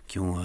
qui 0.09 0.18
ont 0.18 0.39
euh, 0.41 0.43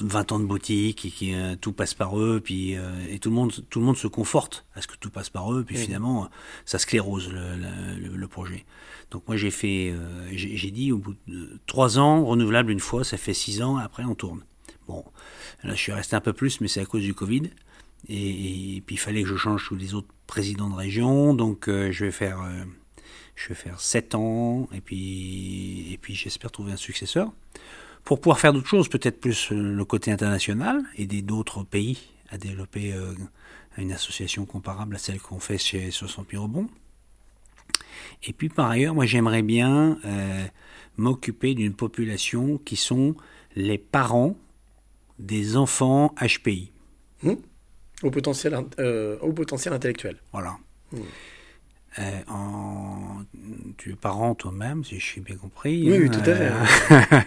20 0.00 0.32
ans 0.32 0.38
de 0.38 0.44
boutique 0.44 1.04
et 1.04 1.10
qui 1.10 1.34
euh, 1.34 1.56
tout 1.60 1.72
passe 1.72 1.94
par 1.94 2.18
eux, 2.20 2.40
puis 2.42 2.76
euh, 2.76 2.90
et 3.10 3.18
tout 3.18 3.30
le 3.30 3.34
monde, 3.34 3.52
tout 3.70 3.80
le 3.80 3.86
monde 3.86 3.96
se 3.96 4.06
conforte 4.06 4.64
à 4.74 4.82
ce 4.82 4.86
que 4.86 4.94
tout 4.96 5.10
passe 5.10 5.30
par 5.30 5.52
eux, 5.52 5.64
puis 5.64 5.76
Mhm. 5.76 5.82
finalement 5.82 6.30
ça 6.64 6.78
sclérose 6.78 7.28
le, 7.32 7.56
le- 7.56 8.16
le- 8.16 8.28
projet. 8.28 8.64
Donc 9.10 9.26
moi 9.28 9.36
j'ai 9.36 9.50
fait, 9.50 9.90
euh, 9.92 10.28
j'ai 10.32 10.70
dit 10.70 10.92
au 10.92 10.98
bout 10.98 11.14
de 11.26 11.58
trois 11.66 11.98
ans 11.98 12.24
renouvelable 12.24 12.70
une 12.70 12.80
fois, 12.80 13.02
ça 13.04 13.16
fait 13.16 13.34
six 13.34 13.62
ans, 13.62 13.76
après 13.78 14.04
on 14.04 14.14
tourne. 14.14 14.42
Bon, 14.88 15.04
là 15.64 15.74
je 15.74 15.80
suis 15.80 15.92
resté 15.92 16.14
un 16.16 16.20
peu 16.20 16.32
plus, 16.32 16.60
mais 16.60 16.68
c'est 16.68 16.80
à 16.80 16.86
cause 16.86 17.02
du 17.02 17.14
Covid. 17.14 17.50
Et, 18.08 18.82
puis 18.86 18.96
il 18.96 18.98
fallait 18.98 19.22
que 19.22 19.28
je 19.28 19.36
change 19.36 19.66
tous 19.66 19.76
les 19.76 19.94
autres 19.94 20.12
présidents 20.26 20.70
de 20.70 20.74
région, 20.74 21.34
donc 21.34 21.68
euh, 21.68 21.90
je 21.92 22.04
vais 22.04 22.10
faire, 22.10 22.40
euh, 22.42 22.64
je 23.34 23.48
vais 23.48 23.54
faire 23.54 23.80
sept 23.80 24.14
ans, 24.14 24.68
et 24.72 24.80
puis, 24.80 25.92
et 25.92 25.98
puis 25.98 26.14
j'espère 26.14 26.50
trouver 26.50 26.72
un 26.72 26.76
successeur 26.76 27.32
pour 28.04 28.20
pouvoir 28.20 28.38
faire 28.38 28.52
d'autres 28.52 28.68
choses, 28.68 28.88
peut-être 28.88 29.20
plus 29.20 29.50
euh, 29.50 29.56
le 29.56 29.84
côté 29.84 30.12
international, 30.12 30.82
aider 30.96 31.22
d'autres 31.22 31.64
pays 31.64 31.98
à 32.28 32.38
développer 32.38 32.92
une 33.78 33.92
association 33.92 34.46
comparable 34.46 34.96
à 34.96 34.98
celle 34.98 35.20
qu'on 35.20 35.38
fait 35.38 35.58
chez 35.58 35.92
60 35.92 36.32
000 36.32 36.42
rebonds. 36.42 36.68
Et 38.24 38.32
puis 38.32 38.48
par 38.48 38.68
ailleurs, 38.68 38.96
moi 38.96 39.06
j'aimerais 39.06 39.42
bien 39.42 39.96
m'occuper 40.96 41.54
d'une 41.54 41.72
population 41.72 42.58
qui 42.58 42.74
sont 42.74 43.14
les 43.54 43.78
parents 43.78 44.36
des 45.20 45.56
enfants 45.56 46.12
HPI. 46.20 46.72
Au 48.02 48.10
potentiel, 48.10 48.56
euh, 48.78 49.16
au 49.20 49.32
potentiel 49.32 49.72
intellectuel. 49.74 50.16
Voilà. 50.32 50.56
Mm. 50.92 50.98
Euh, 51.98 52.20
en... 52.28 53.22
Tu 53.78 53.92
es 53.92 53.96
parent 53.96 54.34
toi-même, 54.34 54.84
si 54.84 55.00
je 55.00 55.04
suis 55.04 55.20
bien 55.22 55.36
compris. 55.36 55.90
Oui, 55.90 55.98
oui, 55.98 56.06
hein, 56.08 56.10
tout 56.12 56.30
à 56.30 56.34
fait. 56.34 56.50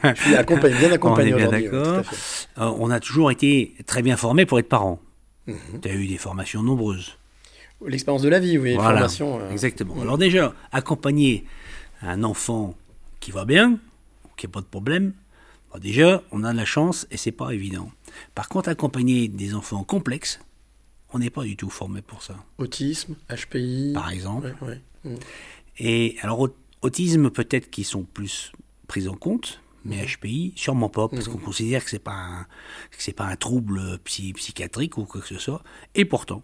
euh, 0.05 0.13
Je 0.15 0.21
suis 0.21 0.35
accompagné- 0.35 0.77
bien 0.77 0.91
accompagné 0.99 1.33
aujourd'hui, 1.33 1.69
oui, 1.69 2.03
on 2.57 2.91
a 2.91 2.99
toujours 2.99 3.31
été 3.31 3.73
très 3.87 4.03
bien 4.03 4.15
formés 4.15 4.45
pour 4.45 4.59
être 4.59 4.69
parents. 4.69 4.99
Mhm. 5.47 5.81
Tu 5.81 5.89
as 5.89 5.93
eu 5.95 6.05
des 6.07 6.17
formations 6.17 6.61
nombreuses. 6.61 7.17
L'expérience 7.85 8.21
de 8.21 8.29
la 8.29 8.39
vie, 8.39 8.57
oui, 8.59 8.75
Voilà, 8.75 8.91
formation. 8.99 9.39
euh, 9.39 9.49
Exactement. 9.51 9.95
mm. 9.95 10.01
Alors 10.01 10.17
déjà, 10.19 10.53
accompagner 10.71 11.45
un 12.03 12.23
enfant 12.23 12.75
qui 13.19 13.31
va 13.31 13.45
bien, 13.45 13.79
qui 14.37 14.45
n'a 14.45 14.51
pas 14.51 14.61
de 14.61 14.65
problème, 14.65 15.13
bah 15.73 15.79
déjà, 15.79 16.21
on 16.31 16.43
a 16.43 16.51
de 16.51 16.57
la 16.57 16.65
chance 16.65 17.07
et 17.09 17.17
c'est 17.17 17.31
pas 17.31 17.51
évident. 17.51 17.89
Par 18.35 18.49
contre, 18.49 18.69
accompagner 18.69 19.27
des 19.29 19.55
enfants 19.55 19.83
complexes, 19.83 20.39
on 21.13 21.19
n'est 21.19 21.29
pas 21.29 21.43
du 21.43 21.55
tout 21.57 21.69
formé 21.69 22.01
pour 22.01 22.21
ça. 22.23 22.35
Autisme, 22.57 23.15
HPI. 23.29 23.91
Par 23.93 24.09
exemple. 24.11 24.55
Ouais, 24.61 24.67
ouais. 24.69 24.81
Mm. 25.11 25.15
Et 25.79 26.17
alors, 26.21 26.39
au- 26.41 26.55
autisme, 26.81 27.29
peut-être 27.29 27.69
qu'ils 27.69 27.85
sont 27.85 28.03
plus 28.03 28.51
pris 28.87 29.07
en 29.07 29.15
compte, 29.15 29.61
mais 29.85 30.05
HPI, 30.05 30.53
sûrement 30.55 30.89
pas, 30.89 31.07
parce 31.07 31.27
Mhm. 31.27 31.33
qu'on 31.33 31.39
considère 31.39 31.83
que 31.83 31.89
c'est 31.89 31.99
pas 31.99 32.13
un, 32.13 32.47
que 32.91 33.11
pas 33.11 33.25
un 33.25 33.35
trouble 33.35 33.97
psy- 34.03 34.33
psychiatrique 34.33 34.97
ou 34.97 35.05
quoi 35.05 35.21
que 35.21 35.27
ce 35.27 35.37
soit. 35.37 35.63
Et 35.95 36.05
pourtant, 36.05 36.43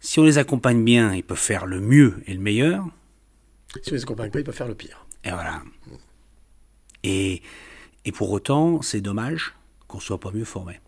si 0.00 0.18
on 0.20 0.24
les 0.24 0.38
accompagne 0.38 0.84
bien, 0.84 1.12
ils 1.14 1.24
peuvent 1.24 1.36
faire 1.38 1.66
le 1.66 1.80
mieux 1.80 2.22
et 2.26 2.34
le 2.34 2.40
meilleur. 2.40 2.86
Si 3.82 3.90
on 3.90 3.94
les 3.94 4.02
accompagne 4.04 4.30
pas, 4.30 4.38
ils 4.40 4.44
peuvent 4.44 4.54
faire 4.54 4.68
le 4.68 4.74
pire. 4.76 5.04
Et 5.24 5.30
voilà. 5.30 5.62
Et, 7.02 7.42
et 8.04 8.12
pour 8.12 8.30
autant, 8.30 8.80
c'est 8.82 9.00
dommage 9.00 9.54
qu'on 9.88 10.00
soit 10.00 10.20
pas 10.20 10.30
mieux 10.30 10.44
formé. 10.44 10.80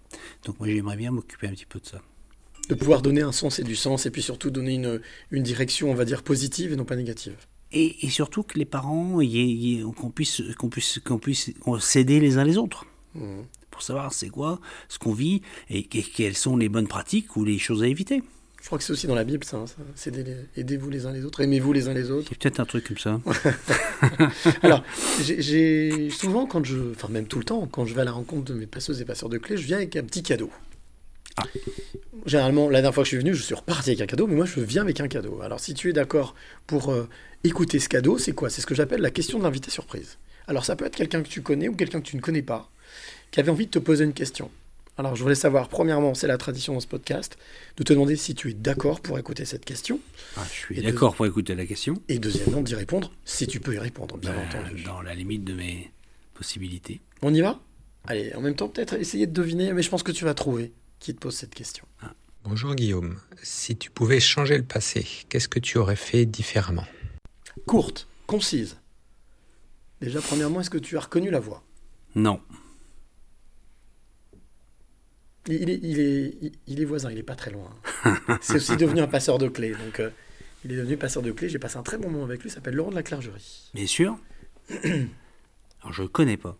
Donc 0.45 0.59
moi, 0.59 0.69
j'aimerais 0.69 0.97
bien 0.97 1.11
m'occuper 1.11 1.49
un 1.49 1.51
petit 1.53 1.67
peu 1.67 1.81
de 1.81 1.87
ça. 1.87 2.01
De 2.69 2.75
pouvoir 2.75 3.03
donner 3.03 3.23
un 3.23 3.33
sens 3.33 3.59
et 3.59 3.63
du 3.65 3.77
sens, 3.77 4.07
et 4.07 4.11
puis 4.11 4.23
surtout 4.23 4.51
donner 4.51 4.75
une, 4.75 5.01
une 5.31 5.43
direction, 5.43 5.91
on 5.91 5.95
va 5.95 6.05
dire, 6.05 6.23
positive 6.23 6.73
et 6.73 6.77
non 6.77 6.85
pas 6.85 6.97
négative. 6.97 7.35
Et, 7.73 8.05
et 8.07 8.11
surtout 8.11 8.43
que 8.43 8.59
les 8.59 8.65
parents, 8.65 9.21
qu'on 9.97 10.11
puisse, 10.11 10.43
qu'on 10.59 10.69
puisse, 10.69 11.01
qu'on 11.05 11.19
puisse 11.19 11.51
s'aider 11.81 12.21
les 12.21 12.39
uns 12.39 12.45
les 12.45 12.57
autres. 12.59 12.85
Mhm. 13.15 13.45
Pour 13.71 13.83
savoir 13.83 14.13
c'est 14.15 14.29
quoi 14.31 14.59
ce 14.89 14.99
qu'on 14.99 15.13
vit 15.13 15.43
et 15.69 15.83
que- 15.85 15.99
quelles 15.99 16.37
sont 16.37 16.57
les 16.57 16.69
bonnes 16.69 16.89
pratiques 16.89 17.37
ou 17.37 17.45
les 17.45 17.59
choses 17.59 17.83
à 17.83 17.89
éviter. 17.89 18.23
Je 18.63 18.67
crois 18.69 18.79
que 18.79 18.85
c'est 18.85 18.93
aussi 18.93 19.07
dans 19.07 19.15
la 19.15 19.23
Bible, 19.25 19.45
ça. 19.45 19.59
hein, 19.59 19.67
ça. 19.67 19.77
C'est 19.95 20.11
des- 20.11 20.35
aidez-vous 20.57 20.91
les 20.91 21.07
uns 21.07 21.13
les 21.13 21.25
autres, 21.25 21.41
aimez-vous 21.43 21.73
les 21.73 21.89
uns 21.89 21.95
les 21.95 22.11
autres. 22.11 22.27
C'est 22.31 22.39
peut-être 22.39 22.59
un 22.59 22.65
truc 22.65 22.89
comme 22.89 22.99
ça. 22.99 23.21
Alors, 24.63 24.83
j'ai 25.21 26.11
souvent, 26.11 26.47
quand 26.47 26.65
je, 26.65 26.91
enfin 26.93 27.09
même 27.09 27.27
tout 27.27 27.39
le 27.39 27.45
temps, 27.45 27.67
quand 27.71 27.85
je 27.85 27.95
vais 27.95 28.01
à 28.01 28.05
la 28.05 28.13
rencontre 28.13 28.45
de 28.53 28.55
mes 28.59 28.67
passeuses 28.67 29.01
et 29.01 29.05
passeurs 29.05 29.29
de 29.29 29.39
clés, 29.39 29.57
je 29.57 29.67
viens 29.67 29.77
avec 29.77 29.95
un 29.97 30.03
petit 30.05 30.23
cadeau. 30.23 30.51
Généralement, 32.25 32.69
la 32.69 32.81
dernière 32.81 32.95
fois 32.95 33.03
que 33.05 33.07
je 33.07 33.15
suis 33.17 33.19
venu, 33.19 33.35
je 33.35 33.43
suis 33.43 33.55
reparti 33.55 33.91
avec 33.91 34.01
un 34.01 34.07
cadeau, 34.07 34.27
mais 34.27 34.35
moi 34.35 34.47
je 34.47 34.59
viens 34.61 34.83
avec 34.83 35.01
un 35.01 35.09
cadeau. 35.09 35.41
Alors, 35.43 35.61
si 35.61 35.75
tu 35.75 35.89
es 35.91 35.93
d'accord 35.93 36.35
pour 36.67 36.91
euh, 36.93 37.09
écouter 37.45 37.79
ce 37.79 37.89
cadeau, 37.89 38.19
c'est 38.19 38.33
quoi? 38.33 38.51
C'est 38.51 38.61
ce 38.61 38.67
que 38.67 38.75
j'appelle 38.75 39.01
la 39.01 39.11
question 39.11 39.39
de 39.39 39.45
l'invité 39.45 39.71
surprise. 39.71 40.19
Alors, 40.49 40.65
ça 40.65 40.75
peut 40.77 40.85
être 40.87 40.97
quelqu'un 40.97 41.23
que 41.23 41.29
tu 41.29 41.43
connais 41.43 41.69
ou 41.69 41.75
quelqu'un 41.77 42.01
que 42.01 42.07
tu 42.07 42.17
ne 42.17 42.21
connais 42.21 42.43
pas, 42.43 42.71
qui 43.31 43.41
avait 43.41 43.51
envie 43.51 43.67
de 43.67 43.71
te 43.71 43.79
poser 43.79 44.05
une 44.05 44.13
question. 44.13 44.51
Alors, 44.99 45.15
je 45.15 45.23
voulais 45.23 45.35
savoir, 45.35 45.69
premièrement, 45.69 46.15
c'est 46.15 46.27
la 46.27 46.39
tradition 46.39 46.73
dans 46.73 46.81
ce 46.81 46.87
podcast, 46.87 47.37
de 47.77 47.83
te 47.85 47.93
demander 47.93 48.17
si 48.17 48.35
tu 48.35 48.51
es 48.51 48.55
d'accord 48.55 49.01
pour 49.01 49.19
écouter 49.19 49.45
cette 49.45 49.65
question. 49.65 50.01
Ah, 50.37 50.43
je 50.51 50.55
suis 50.59 50.81
d'accord 50.83 51.15
pour 51.15 51.27
écouter 51.27 51.55
la 51.55 51.67
question. 51.67 52.01
Et 52.09 52.19
deuxièmement, 52.19 52.63
d'y 52.63 52.75
répondre, 52.75 53.13
si 53.27 53.47
tu 53.47 53.61
peux 53.61 53.75
y 53.75 53.79
répondre, 53.79 54.17
bien 54.17 54.31
Euh, 54.33 54.47
entendu. 54.47 54.83
Dans 54.85 55.03
la 55.03 55.15
limite 55.15 55.45
de 55.45 55.53
mes 55.53 55.91
possibilités. 56.35 57.01
On 57.23 57.33
y 57.35 57.41
va? 57.43 57.61
Allez, 58.07 58.33
en 58.35 58.41
même 58.41 58.55
temps, 58.55 58.69
peut-être 58.69 58.95
essayer 58.95 59.27
de 59.27 59.33
deviner, 59.33 59.73
mais 59.75 59.83
je 59.83 59.91
pense 59.91 60.03
que 60.03 60.13
tu 60.13 60.25
vas 60.25 60.33
trouver 60.35 60.73
qui 60.99 61.15
te 61.15 61.21
pose 61.21 61.37
cette 61.37 61.55
question. 61.55 61.85
Bonjour 62.45 62.75
Guillaume. 62.75 63.19
Si 63.43 63.77
tu 63.77 63.91
pouvais 63.91 64.21
changer 64.21 64.57
le 64.57 64.65
passé, 64.65 65.07
qu'est-ce 65.29 65.49
que 65.49 65.59
tu 65.59 65.79
aurais 65.79 65.97
fait 65.97 66.27
différemment? 66.27 66.87
Courte, 67.67 68.07
concise. 68.27 68.77
Déjà, 70.01 70.21
premièrement, 70.21 70.61
est-ce 70.61 70.71
que 70.71 70.79
tu 70.79 70.97
as 70.97 71.01
reconnu 71.01 71.31
la 71.31 71.41
voix? 71.41 71.63
Non. 72.15 72.41
il, 75.49 75.55
il 75.55 75.71
est, 75.71 75.81
il, 75.83 76.01
est, 76.01 76.39
il- 76.43 76.53
il 76.67 76.81
est 76.81 76.85
voisin, 76.85 77.11
il 77.11 77.19
est 77.19 77.23
pas 77.23 77.37
très 77.37 77.51
loin. 77.51 77.71
C'est 78.41 78.57
aussi 78.57 78.77
devenu 78.77 79.01
un 79.01 79.07
passeur 79.09 79.39
de 79.39 79.49
clés. 79.49 79.73
Donc, 79.73 80.01
euh, 80.01 80.11
il 80.65 80.73
est 80.73 80.77
devenu 80.77 80.97
passeur 80.97 81.23
de 81.23 81.31
clés. 81.33 81.49
J'ai 81.49 81.59
passé 81.59 81.77
un 81.79 81.83
très 81.83 81.99
bon 81.99 82.11
moment 82.11 82.25
avec 82.25 82.43
lui. 82.43 82.51
Il 82.51 82.53
s'appelle 82.53 82.75
Laurent 82.75 82.91
de 82.91 82.97
la 82.97 83.03
Clergerie. 83.03 83.71
Bien 83.75 83.87
sûr. 83.87 84.19
Alors, 84.71 85.93
je 85.93 86.03
ne 86.03 86.09
connais 86.09 86.37
pas. 86.37 86.57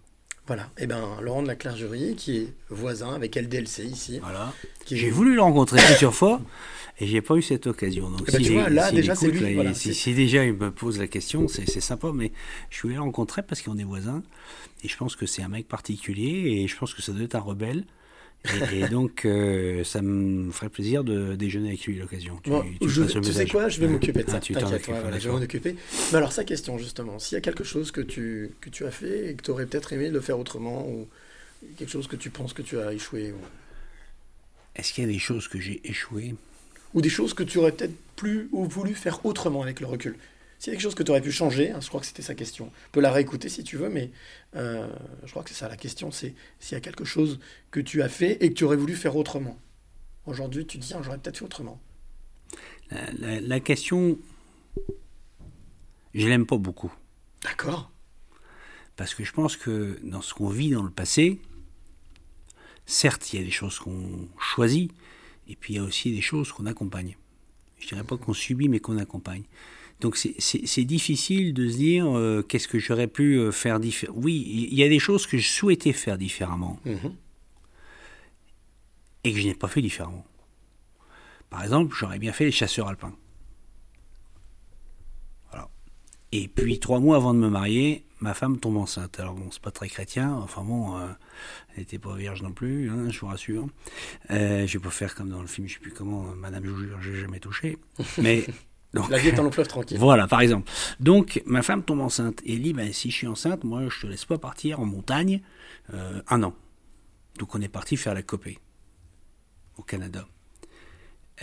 Voilà. 0.47 0.71
Et 0.79 0.87
ben, 0.87 1.03
Laurent 1.23 1.43
de 1.43 1.49
la 1.49 1.57
Clergerie, 1.57 2.15
qui 2.17 2.37
est 2.39 2.53
voisin 2.71 3.15
avec 3.15 3.35
LDLC 3.37 3.85
ici. 3.85 4.21
Voilà. 4.23 4.53
Qui- 4.85 4.97
J'ai 4.97 5.11
voulu 5.11 5.35
le 5.35 5.43
rencontrer 5.43 5.79
plusieurs 5.85 6.15
fois 6.15 6.41
et 7.01 7.07
j'ai 7.07 7.21
pas 7.21 7.35
eu 7.35 7.43
cette 7.43 7.67
occasion. 7.67 8.09
Donc, 8.11 8.23
Eh 8.29 8.33
ben, 8.33 8.39
tu 8.39 8.45
s'il 8.45 8.53
vois, 8.55 8.69
est- 8.69 8.71
là, 8.71 8.93
déjà, 8.93 9.15
c'est 9.17 9.29
lui, 9.29 9.55
voilà, 9.55 9.75
si, 9.75 9.93
si 9.93 10.15
déjà 10.15 10.45
il 10.45 10.53
me 10.55 10.71
pose 10.71 10.99
la 10.99 11.09
question, 11.09 11.49
c'est 11.49 11.69
c'est 11.69 11.81
sympa, 11.81 12.13
mais 12.15 12.31
je 12.71 12.77
suis 12.77 12.89
allé 12.89 12.95
le 12.97 13.03
rencontrer 13.03 13.43
parce 13.43 13.61
qu'on 13.61 13.77
est 13.77 13.85
voisins 13.85 14.23
et 14.85 14.89
je 14.89 14.97
pense 14.97 15.17
que 15.17 15.27
c'est 15.27 15.43
un 15.43 15.49
mec 15.49 15.67
particulier 15.69 16.63
et 16.63 16.69
je 16.69 16.77
pense 16.77 16.95
que 16.95 17.03
ça 17.03 17.11
doit 17.13 17.25
être 17.25 17.35
un 17.35 17.41
rebelle. 17.41 17.85
Et, 18.45 18.81
et 18.83 18.87
donc, 18.87 19.25
euh, 19.25 19.83
ça 19.83 20.03
me 20.03 20.53
ferait 20.53 20.69
plaisir 20.69 21.03
de 21.03 21.35
déjeuner 21.35 21.69
avec 21.69 21.85
lui 21.85 21.99
à 21.99 22.03
l'occasion. 22.03 22.39
Tu, 22.45 22.51
Bon, 22.51 22.63
tu 22.81 22.89
je- 22.89 23.03
passes 23.03 23.15
le 23.17 23.21
tu 23.21 23.33
sais 23.33 23.47
quoi, 23.47 23.69
je 23.69 23.81
vais 23.81 23.89
m'occuper 23.89 24.23
de 24.23 24.29
Ah, 24.29 24.33
ça. 24.33 24.39
tu 24.41 24.55
t'en 24.55 24.61
T'inquiète, 24.61 24.83
occupes, 24.83 24.95
ouais, 24.95 25.01
voilà, 25.01 25.19
je 25.19 25.29
vais 25.29 25.35
m'en 25.35 25.43
occuper. 25.43 25.77
Mais 26.13 26.19
alors, 26.19 26.33
sa 26.33 26.45
question, 26.45 26.79
justement, 26.79 27.19
s'il 27.19 27.35
y 27.35 27.39
a 27.39 27.41
quelque 27.41 27.65
chose 27.65 27.91
que 27.91 28.01
tu, 28.01 28.51
que 28.61 28.71
tu 28.71 28.85
as 28.87 28.93
fait 28.93 29.31
et 29.31 29.35
que 29.35 29.43
tu 29.43 29.51
aurais 29.51 29.67
peut-être 29.67 29.93
aimé 29.93 30.11
le 30.11 30.21
faire 30.21 30.39
autrement, 30.39 30.89
ou 30.89 31.09
quelque 31.77 31.91
chose 31.91 32.07
que 32.07 32.17
tu 32.17 32.31
penses 32.31 32.53
que 32.53 32.63
tu 32.63 32.79
as 32.79 32.93
échoué, 32.93 33.33
ou, 33.33 33.37
Est-ce 34.77 34.93
qu'il 34.93 35.05
y 35.05 35.07
a 35.07 35.13
des 35.13 35.19
choses 35.19 35.49
que 35.49 35.59
j'ai 35.61 35.81
échoué 35.89 36.35
ou 36.95 37.01
des 37.03 37.09
choses 37.11 37.35
que 37.35 37.43
tu 37.43 37.59
aurais 37.59 37.73
peut-être 37.73 37.95
plus 38.15 38.49
ou 38.53 38.65
voulu 38.65 38.95
faire 38.95 39.25
autrement 39.27 39.63
avec 39.63 39.81
le 39.81 39.87
recul? 39.87 40.17
S'il 40.67 40.73
y 40.73 40.75
a 40.75 40.79
quelque 40.79 40.83
chose 40.83 40.95
que 40.97 41.05
tu 41.05 41.13
aurais 41.13 41.21
pu 41.21 41.31
changer, 41.31 41.71
hein, 41.71 41.79
je 41.81 41.87
crois 41.87 42.01
que 42.01 42.07
c'était 42.09 42.23
sa 42.23 42.35
question. 42.35 42.73
On 42.89 42.91
peut 42.91 42.99
la 43.01 43.13
réécouter 43.13 43.49
si 43.49 43.63
tu 43.63 43.77
veux, 43.77 43.89
mais 43.89 44.11
euh, 44.57 44.89
je 45.25 45.31
crois 45.31 45.45
que 45.45 45.51
c'est 45.51 45.55
ça 45.55 45.69
la 45.69 45.77
question, 45.77 46.11
c'est 46.11 46.35
s'il 46.59 46.75
y 46.75 46.77
a 46.77 46.81
quelque 46.81 47.05
chose 47.05 47.39
que 47.71 47.79
tu 47.79 48.03
as 48.03 48.09
fait 48.09 48.43
et 48.45 48.49
que 48.49 48.55
tu 48.55 48.65
aurais 48.65 48.77
voulu 48.77 48.97
faire 48.97 49.15
autrement. 49.15 49.61
Aujourd'hui, 50.27 50.67
tu 50.67 50.81
te 50.81 50.85
dis, 50.85 50.93
Ah, 50.93 51.01
j'aurais 51.05 51.19
peut-être 51.19 51.37
fait 51.39 51.45
autrement. 51.45 51.81
la, 52.91 53.13
la- 53.13 53.41
la 53.41 53.61
question, 53.61 54.19
je 56.15 56.27
l'aime 56.27 56.47
pas 56.47 56.59
beaucoup. 56.59 56.93
D'accord. 57.45 57.93
Parce 58.97 59.15
que 59.15 59.23
je 59.23 59.31
pense 59.31 59.57
que 59.57 60.01
dans 60.03 60.21
ce 60.21 60.35
qu'on 60.35 60.49
vit 60.49 60.71
dans 60.71 60.83
le 60.83 60.91
passé, 60.91 61.41
certes, 62.87 63.33
il 63.33 63.39
y 63.39 63.43
a 63.43 63.45
des 63.45 63.53
choses 63.53 63.79
qu'on 63.79 64.29
choisit, 64.41 64.91
et 65.47 65.55
puis 65.55 65.75
il 65.75 65.77
y 65.77 65.79
a 65.79 65.85
aussi 65.85 66.13
des 66.13 66.21
choses 66.23 66.51
qu'on 66.51 66.67
accompagne. 66.67 67.17
Je 67.79 67.87
dirais 67.87 68.03
pas 68.03 68.17
qu'on 68.17 68.35
subit, 68.35 68.69
mais 68.69 68.81
qu'on 68.81 68.99
accompagne. 68.99 69.45
Donc 70.01 70.17
c'est- 70.17 70.85
difficile 70.85 71.55
de 71.55 71.69
se 71.69 71.77
dire 71.77 72.07
euh, 72.17 72.43
qu'est-ce 72.43 72.69
que 72.69 72.79
j'aurais 72.79 73.07
pu 73.07 73.37
euh, 73.39 73.51
faire 73.51 73.81
différemment. 73.81 74.21
Oui, 74.23 74.69
il 74.71 74.75
y 74.75 74.83
a 74.83 74.89
des 74.89 74.99
choses 74.99 75.27
que 75.27 75.39
je 75.39 75.49
souhaitais 75.49 75.93
faire 75.95 76.19
différemment 76.19 76.79
et 79.25 79.33
que 79.33 79.39
je 79.41 79.47
n'ai 79.47 79.55
pas 79.55 79.69
fait 79.69 79.81
différemment. 79.83 80.27
Par 81.51 81.63
exemple, 81.63 81.95
j'aurais 81.99 82.19
bien 82.19 82.33
fait 82.33 82.45
les 82.45 82.51
chasseurs 82.53 82.89
alpins. 82.89 83.15
Voilà. 85.51 85.69
Et 86.33 86.49
puis 86.49 86.79
trois 86.79 87.01
mois 87.01 87.17
avant 87.17 87.33
de 87.35 87.39
me 87.39 87.49
marier, 87.49 88.05
ma 88.21 88.35
femme 88.35 88.59
tombe 88.59 88.77
enceinte. 88.77 89.19
Alors 89.19 89.35
bon, 89.35 89.51
c'est 89.51 89.63
pas 89.63 89.71
très 89.71 89.89
chrétien. 89.89 90.35
Enfin 90.35 90.63
bon, 90.63 90.97
euh, 90.99 91.07
elle 91.73 91.81
n'était 91.81 91.99
pas 91.99 92.15
vierge 92.15 92.43
non 92.43 92.53
plus, 92.53 92.91
hein, 92.91 93.11
je 93.11 93.19
vous 93.21 93.27
rassure. 93.29 93.67
Euh, 94.31 94.67
je 94.67 94.79
vais 94.79 94.83
pas 94.85 94.91
faire 94.91 95.15
comme 95.15 95.31
dans 95.31 95.41
le 95.41 95.47
film, 95.47 95.67
je 95.69 95.75
sais 95.75 95.81
plus 95.81 95.93
comment, 95.93 96.23
Madame 96.37 96.65
Joujure, 96.65 97.01
j'ai 97.01 97.17
jamais 97.17 97.41
touché. 97.41 97.79
Mais 98.19 98.45
donc, 98.97 99.11
La 99.11 99.19
vie 99.19 99.29
est 99.29 99.39
un 99.39 99.43
long 99.43 99.51
fleuve 99.51 99.69
tranquille. 99.69 99.99
Voilà, 99.99 100.27
par 100.27 100.41
exemple. 100.41 100.71
Donc, 101.01 101.43
ma 101.47 101.63
femme 101.63 101.83
tombe 101.83 102.01
enceinte 102.01 102.41
et 102.45 102.55
elle 102.55 102.63
dit 102.63 102.73
ben, 102.73 102.93
si 102.93 103.11
je 103.11 103.17
suis 103.17 103.27
enceinte, 103.27 103.65
moi, 103.65 103.83
je 103.89 104.01
te 104.01 104.07
laisse 104.07 104.25
pas 104.25 104.39
partir 104.39 104.81
en 104.81 104.85
montagne 104.85 105.43
euh, 105.95 106.21
un 106.29 106.43
an. 106.43 106.55
Donc, 107.39 107.55
on 107.55 107.61
est 107.61 107.69
parti 107.69 107.97
faire 107.97 108.15
la 108.15 108.23
copée 108.23 108.59
au 109.77 109.83
Canada. 109.83 110.27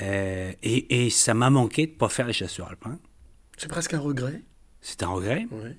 Euh, 0.01 0.51
et, 0.63 1.05
et 1.05 1.09
ça 1.09 1.33
m'a 1.33 1.49
manqué 1.49 1.87
de 1.87 1.91
pas 1.91 2.09
faire 2.09 2.27
les 2.27 2.33
chasseurs 2.33 2.69
alpins. 2.69 2.99
C'est 3.57 3.69
presque 3.69 3.93
un 3.93 3.99
regret. 3.99 4.41
C'est 4.81 5.03
un 5.03 5.09
regret. 5.09 5.47
Ouais. 5.51 5.77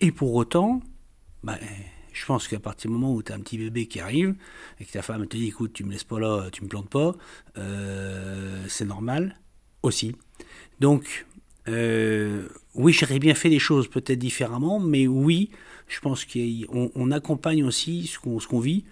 Et 0.00 0.10
pour 0.12 0.34
autant, 0.34 0.82
ben, 1.44 1.56
je 2.12 2.26
pense 2.26 2.48
qu'à 2.48 2.58
partir 2.58 2.90
du 2.90 2.96
moment 2.96 3.14
où 3.14 3.22
tu 3.22 3.32
as 3.32 3.34
un 3.34 3.40
petit 3.40 3.58
bébé 3.58 3.86
qui 3.86 4.00
arrive 4.00 4.34
et 4.80 4.84
que 4.84 4.92
ta 4.92 5.02
femme 5.02 5.26
te 5.26 5.36
dit 5.36 5.48
écoute, 5.48 5.72
tu 5.72 5.84
me 5.84 5.92
laisses 5.92 6.04
pas 6.04 6.18
là, 6.18 6.48
tu 6.50 6.64
me 6.64 6.68
plantes 6.68 6.90
pas, 6.90 7.14
euh, 7.56 8.64
c'est 8.68 8.84
normal 8.84 9.38
aussi. 9.82 10.16
Donc, 10.80 11.26
euh, 11.68 12.48
oui, 12.74 12.92
j'aurais 12.92 13.18
bien 13.18 13.34
fait 13.34 13.48
les 13.48 13.58
choses 13.58 13.88
peut-être 13.88 14.18
différemment, 14.18 14.78
mais 14.78 15.06
oui, 15.06 15.50
je 15.88 16.00
pense 16.00 16.24
qu'on 16.24 16.90
on 16.94 17.10
accompagne 17.10 17.64
aussi 17.64 18.06
ce 18.06 18.18
qu'on 18.18 18.60
vit 18.60 18.84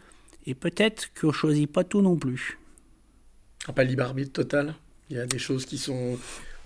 et 0.47 0.55
peut-être 0.55 1.11
qu'on 1.18 1.32
choisit 1.32 1.70
pas 1.70 1.85
tout 1.85 2.01
non 2.01 2.16
plus. 2.16 2.59
Ah, 3.66 3.72
pas 3.72 3.85
libre 3.85 4.05
arbitre 4.05 4.32
total. 4.32 4.74
Il 5.11 5.16
y 5.16 5.20
a 5.20 5.26
des 5.26 5.39
choses 5.39 5.66
qui 5.66 5.78
sont, 5.78 6.18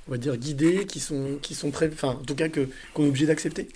on 0.07 0.11
va 0.11 0.19
dire, 0.19 0.37
guidées, 0.37 0.87
qui 0.87 1.01
sont, 1.01 1.39
qui 1.43 1.55
sont 1.55 1.71
très, 1.71 1.89
enfin, 1.93 2.11
en 2.11 2.25
tout 2.25 2.35
cas, 2.35 2.49
qu'on 2.49 3.05
est 3.05 3.09
obligé 3.09 3.27
d'accepter. 3.27 3.69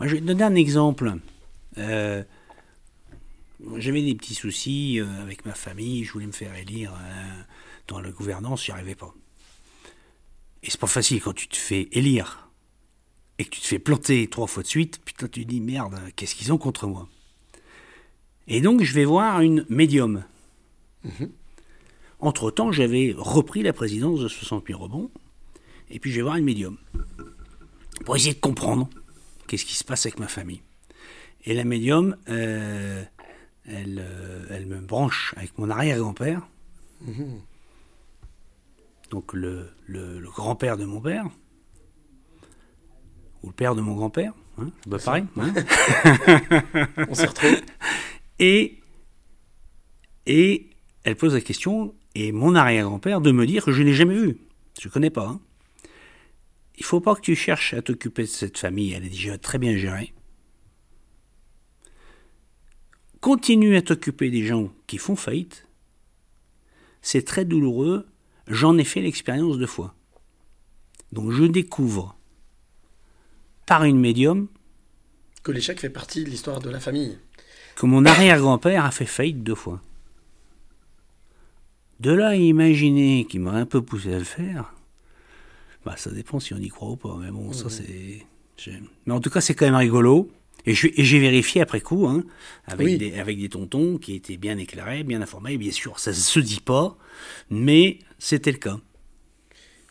Je 0.00 0.08
vais 0.08 0.20
te 0.20 0.26
donner 0.26 0.42
un 0.42 0.54
exemple. 0.56 1.14
Euh, 1.78 2.22
J'avais 3.76 4.02
des 4.02 4.14
petits 4.14 4.34
soucis 4.34 5.00
euh, 5.00 5.22
avec 5.22 5.46
ma 5.46 5.54
famille, 5.54 6.04
je 6.04 6.12
voulais 6.12 6.26
me 6.26 6.32
faire 6.32 6.54
élire 6.56 6.92
dans 7.86 8.00
la 8.00 8.10
gouvernance, 8.10 8.64
j'y 8.64 8.72
arrivais 8.72 8.96
pas. 8.96 9.14
Et 10.62 10.70
c'est 10.70 10.80
pas 10.80 10.86
facile 10.86 11.20
quand 11.20 11.32
tu 11.32 11.48
te 11.48 11.56
fais 11.56 11.88
élire 11.92 12.48
et 13.38 13.44
que 13.44 13.50
tu 13.50 13.60
te 13.60 13.66
fais 13.66 13.78
planter 13.78 14.28
trois 14.28 14.46
fois 14.46 14.62
de 14.62 14.68
suite, 14.68 15.00
putain, 15.04 15.26
tu 15.26 15.44
te 15.44 15.48
dis 15.48 15.60
merde, 15.60 15.98
qu'est-ce 16.14 16.34
qu'ils 16.34 16.52
ont 16.52 16.58
contre 16.58 16.86
moi? 16.86 17.08
Et 18.46 18.60
donc, 18.60 18.82
je 18.82 18.92
vais 18.92 19.04
voir 19.04 19.40
une 19.40 19.64
médium. 19.68 20.24
Entre-temps, 22.20 22.70
j'avais 22.70 23.14
repris 23.16 23.62
la 23.62 23.72
présidence 23.72 24.20
de 24.20 24.28
60 24.28 24.66
000 24.68 24.80
rebonds, 24.80 25.10
et 25.90 25.98
puis 25.98 26.10
je 26.12 26.16
vais 26.16 26.22
voir 26.22 26.36
une 26.36 26.44
médium 26.44 26.76
pour 28.04 28.14
essayer 28.14 28.34
de 28.34 28.40
comprendre 28.40 28.88
qu'est-ce 29.48 29.64
qui 29.64 29.74
se 29.74 29.84
passe 29.84 30.06
avec 30.06 30.18
ma 30.20 30.28
famille. 30.28 30.62
Et 31.44 31.54
la 31.54 31.64
médium, 31.64 32.16
euh, 32.28 33.02
elle, 33.66 34.00
euh, 34.00 34.46
elle 34.50 34.66
me 34.66 34.80
branche 34.80 35.34
avec 35.36 35.58
mon 35.58 35.68
arrière-grand-père, 35.70 36.46
donc 39.12 39.34
le, 39.34 39.68
le- 39.86 40.18
le 40.18 40.30
grand-père 40.30 40.76
de 40.78 40.86
mon 40.86 41.00
père, 41.00 41.26
ou 43.42 43.48
le 43.48 43.52
père 43.52 43.74
de 43.74 43.82
mon 43.82 43.94
grand-père, 43.94 44.32
hein, 44.56 44.70
pas 44.90 44.98
pareil. 44.98 45.24
hein. 45.36 45.52
On 47.10 47.14
s'y 47.14 47.26
retrouve. 47.26 47.54
Et, 48.38 48.80
et 50.26 50.70
elle 51.04 51.14
pose 51.16 51.34
la 51.34 51.40
question, 51.42 51.94
et 52.14 52.32
mon 52.32 52.54
arrière-grand-père 52.56 53.20
de 53.20 53.30
me 53.30 53.46
dire 53.46 53.64
que 53.64 53.70
je 53.72 53.82
n'ai 53.82 53.92
jamais 53.92 54.16
vu. 54.16 54.38
Je 54.80 54.88
ne 54.88 54.92
connais 54.92 55.10
pas. 55.10 55.28
hein. 55.28 55.40
Il 56.78 56.84
faut 56.84 57.00
pas 57.00 57.14
que 57.14 57.20
tu 57.20 57.36
cherches 57.36 57.74
à 57.74 57.82
t'occuper 57.82 58.22
de 58.22 58.28
cette 58.28 58.56
famille, 58.58 58.94
elle 58.94 59.04
est 59.04 59.10
déjà 59.10 59.36
très 59.38 59.58
bien 59.58 59.76
gérée. 59.76 60.12
Continue 63.20 63.76
à 63.76 63.82
t'occuper 63.82 64.30
des 64.30 64.44
gens 64.44 64.72
qui 64.88 64.98
font 64.98 65.14
faillite. 65.16 65.68
C'est 67.02 67.24
très 67.24 67.44
douloureux. 67.44 68.08
J'en 68.52 68.76
ai 68.76 68.84
fait 68.84 69.00
l'expérience 69.00 69.56
deux 69.58 69.66
fois. 69.66 69.94
Donc 71.10 71.30
je 71.32 71.44
découvre 71.44 72.16
par 73.66 73.84
une 73.84 73.98
médium 73.98 74.46
Que 75.42 75.52
l'échec 75.52 75.80
fait 75.80 75.88
partie 75.90 76.22
de 76.24 76.28
l'histoire 76.30 76.60
de 76.60 76.68
la 76.70 76.78
famille. 76.78 77.18
que 77.76 77.86
mon 77.86 78.04
arrière-grand-père 78.04 78.84
a 78.84 78.90
fait 78.90 79.06
faillite 79.06 79.42
deux 79.42 79.54
fois. 79.54 79.80
De 82.00 82.10
là 82.12 82.28
à 82.28 82.34
imaginer 82.34 83.26
qu'il 83.28 83.40
m'aurait 83.40 83.60
un 83.60 83.66
peu 83.66 83.80
poussé 83.80 84.12
à 84.12 84.18
le 84.18 84.24
faire, 84.24 84.74
bah 85.84 85.94
ça 85.96 86.10
dépend 86.10 86.40
si 86.40 86.52
on 86.52 86.58
y 86.58 86.68
croit 86.68 86.90
ou 86.90 86.96
pas. 86.96 87.16
Mais 87.20 87.30
bon, 87.30 87.52
ça 87.52 87.70
c'est. 87.70 88.26
Mais 89.06 89.12
en 89.12 89.20
tout 89.20 89.30
cas, 89.30 89.40
c'est 89.40 89.54
quand 89.54 89.64
même 89.66 89.74
rigolo. 89.76 90.30
Et 90.64 90.74
j'ai 90.74 91.18
vérifié 91.18 91.60
après 91.60 91.80
coup, 91.80 92.06
hein, 92.06 92.22
avec, 92.66 92.86
Oui. 92.86 92.96
des, 92.98 93.18
avec 93.18 93.36
des 93.40 93.48
tontons 93.48 93.98
qui 93.98 94.14
étaient 94.14 94.36
bien 94.36 94.58
éclairés, 94.58 95.02
bien 95.02 95.20
informés. 95.20 95.56
Bien 95.58 95.72
sûr, 95.72 95.98
ça 95.98 96.12
se 96.12 96.38
dit 96.38 96.60
pas, 96.60 96.96
mais 97.50 97.98
c'était 98.24 98.52
le 98.52 98.58
cas. 98.58 98.78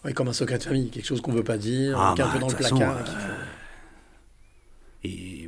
Oui, 0.04 0.14
comme 0.14 0.28
un 0.30 0.34
secret 0.34 0.58
de 0.58 0.64
famille, 0.64 0.90
quelque 0.90 1.06
chose 1.06 1.22
qu'on 1.22 1.32
veut 1.34 1.44
pas 1.44 1.58
dire, 1.58 2.00
Ah, 2.00 2.14
qui 2.16 2.22
est 2.22 2.24
un 2.24 2.28
bah, 2.28 2.34
peu 2.34 2.40
dans 2.40 2.48
le 2.50 2.56
façon, 2.56 2.76
placard. 2.78 2.98
euh, 3.00 3.06
faut- 3.06 3.48
Et, 5.04 5.48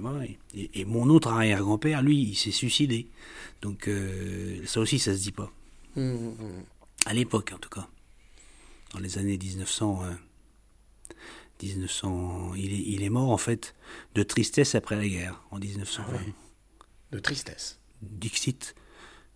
et, 0.55 0.79
et 0.81 0.85
mon 0.85 1.09
autre 1.09 1.29
arrière-grand-père, 1.29 2.01
lui, 2.01 2.21
il 2.21 2.35
s'est 2.35 2.51
suicidé. 2.51 3.07
Donc 3.61 3.87
euh, 3.87 4.63
ça 4.65 4.79
aussi, 4.79 4.99
ça 4.99 5.13
se 5.15 5.21
dit 5.21 5.31
pas. 5.31 5.51
Mmh, 5.95 6.01
mmh. 6.13 6.63
À 7.05 7.13
l'époque, 7.13 7.51
en 7.55 7.59
tout 7.59 7.69
cas. 7.69 7.87
Dans 8.93 8.99
les 8.99 9.17
années 9.17 9.37
1900. 9.37 10.03
euh, 10.05 10.13
1900 11.61 12.53
il, 12.55 12.73
est, 12.73 12.83
il 12.93 13.03
est 13.03 13.09
mort, 13.09 13.29
en 13.29 13.37
fait, 13.37 13.73
de 14.15 14.23
tristesse 14.23 14.75
après 14.75 14.95
la 14.95 15.07
guerre, 15.07 15.41
en 15.51 15.59
1920. 15.59 16.19
De 17.11 17.19
tristesse. 17.19 17.79
Dixit, 18.01 18.75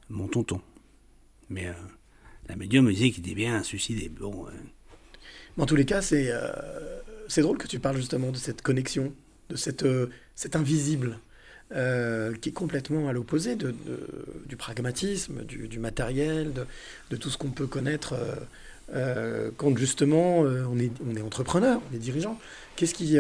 mon 0.10 0.28
tonton. 0.28 0.62
Mais 1.50 1.68
euh, 1.68 1.74
la 2.50 2.56
médium 2.56 2.86
me 2.86 2.93
disait 2.93 3.12
qu'il 3.12 3.26
était 3.26 3.36
bien 3.36 3.64
suicidé. 3.64 4.10
Bon, 4.10 4.45
Mais 5.56 5.64
en 5.64 5.66
tous 5.66 5.76
les 5.76 5.86
cas, 5.86 6.02
c'est 6.02 6.28
euh, 6.30 6.52
drôle 7.38 7.58
que 7.58 7.68
tu 7.68 7.80
parles 7.80 7.98
justement 7.98 8.32
de 8.32 8.38
cette 8.38 8.62
connexion, 8.62 9.14
de 9.50 9.56
cette, 9.56 9.84
euh, 9.84 10.10
cet 10.36 10.56
invisible, 10.56 11.20
euh, 11.76 12.34
qui 12.36 12.50
est 12.50 12.54
complètement 12.54 13.10
à 13.10 13.14
l'opposé 13.14 13.56
de, 13.56 13.76
du 14.45 14.56
pragmatisme, 14.56 15.43
du, 15.43 15.80
matériel, 15.80 16.54
de, 16.54 16.66
de 17.12 17.16
tout 17.18 17.30
ce 17.30 17.38
qu'on 17.38 17.52
peut 17.52 17.68
connaître 17.68 18.16
euh, 18.93 19.52
quand 19.58 19.78
justement 19.78 20.39
on, 20.39 20.80
est, 20.80 20.91
on 21.06 21.16
est 21.16 21.22
entrepreneur, 21.22 21.82
on 21.91 21.95
est 21.95 22.00
dirigeant. 22.00 22.39
Qu'est-ce 22.78 22.93
qui, 22.93 23.18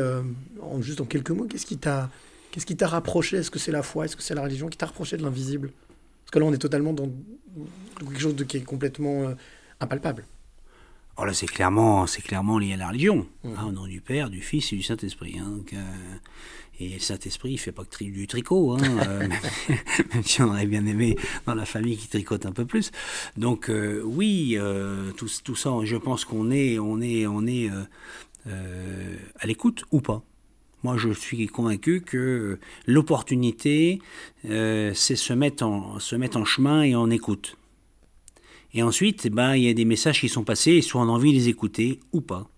en, 0.61 0.81
juste 0.81 1.01
en 1.01 1.05
quelques 1.05 1.31
mots, 1.31 1.45
qu'est-ce 1.45 1.65
qui 1.65 1.77
t'a 1.77 2.09
qu'est-ce 2.51 2.65
qui 2.65 2.77
t'a 2.77 2.87
rapproché? 2.87 3.37
Est-ce 3.37 3.51
que 3.51 3.59
c'est 3.59 3.73
la 3.73 3.83
foi? 3.83 4.05
Est-ce 4.05 4.15
que 4.15 4.23
c'est 4.23 4.33
la 4.35 4.43
religion 4.43 4.69
qui 4.69 4.77
t'a 4.77 4.85
rapproché 4.85 5.17
de 5.17 5.23
l'invisible? 5.23 5.71
Parce 6.27 6.31
que 6.33 6.39
là, 6.39 6.45
on 6.45 6.51
est 6.53 6.57
totalement 6.57 6.91
dans 6.91 7.09
quelque 7.99 8.19
chose 8.19 8.35
de, 8.35 8.43
qui 8.43 8.57
est 8.57 8.61
complètement 8.65 9.29
euh, 9.29 9.33
impalpable. 9.79 10.25
Oh 11.15 11.23
là, 11.23 11.33
c'est 11.33 11.45
clairement, 11.47 12.05
c'est 12.05 12.21
clairement 12.21 12.59
lié 12.59 12.73
à 12.73 12.77
la 12.77 12.89
religion. 12.89 13.25
Mhm. 13.45 13.55
hein, 13.57 13.65
au 13.69 13.71
nom 13.71 13.87
du 13.87 14.01
Père, 14.01 14.29
du 14.29 14.41
Fils 14.41 14.73
et 14.73 14.75
du 14.75 14.83
Saint-Esprit. 14.83 15.37
hein, 15.39 15.49
donc, 15.49 15.71
euh, 15.71 15.77
et 16.81 16.89
le 16.89 16.99
Saint-Esprit, 16.99 17.51
il 17.53 17.57
fait 17.57 17.71
pas 17.71 17.85
que 17.85 17.89
tri- 17.91 18.11
du 18.11 18.27
tricot, 18.27 18.73
hein, 18.73 18.79
euh, 19.07 19.19
même, 19.21 19.31
même 20.13 20.23
si 20.23 20.41
on 20.41 20.49
aurait 20.49 20.65
bien 20.67 20.85
aimé 20.85 21.15
dans 21.45 21.55
la 21.55 21.65
famille 21.65 21.95
qui 21.95 22.09
tricote 22.09 22.45
un 22.45 22.51
peu 22.51 22.65
plus. 22.65 22.91
Donc 23.37 23.69
euh, 23.69 24.01
oui, 24.03 24.57
tout, 25.15 25.29
tout 25.45 25.55
ça, 25.55 25.71
je 25.85 25.95
pense 25.95 26.25
qu'on 26.25 26.51
est, 26.51 26.77
on 26.77 26.99
est, 26.99 27.25
on 27.25 27.47
est 27.47 27.69
à 28.45 29.45
l'écoute 29.47 29.85
ou 29.91 30.01
pas. 30.01 30.21
Moi, 30.87 30.95
je 30.95 31.09
suis 31.11 31.47
convaincu 31.47 31.99
que 31.99 32.59
l'opportunité, 32.85 33.99
euh, 34.45 34.93
c'est 34.93 35.17
se 35.17 35.33
mettre 35.33 35.65
en, 35.65 35.99
se 35.99 36.15
mettre 36.15 36.37
en 36.37 36.45
chemin 36.45 36.81
et 36.83 36.95
en 36.95 37.09
écoute. 37.09 37.57
Et 38.73 38.83
ensuite, 38.83 39.25
eh 39.25 39.29
ben, 39.29 39.55
il 39.57 39.63
y 39.63 39.69
a 39.69 39.73
des 39.73 39.83
messages 39.83 40.21
qui 40.21 40.29
sont 40.29 40.45
passés, 40.45 40.71
et 40.75 40.81
soit 40.81 41.01
on 41.01 41.09
a 41.09 41.11
envie 41.11 41.33
de 41.33 41.37
les 41.39 41.49
écouter 41.49 41.99
ou 42.13 42.21
pas. 42.21 42.49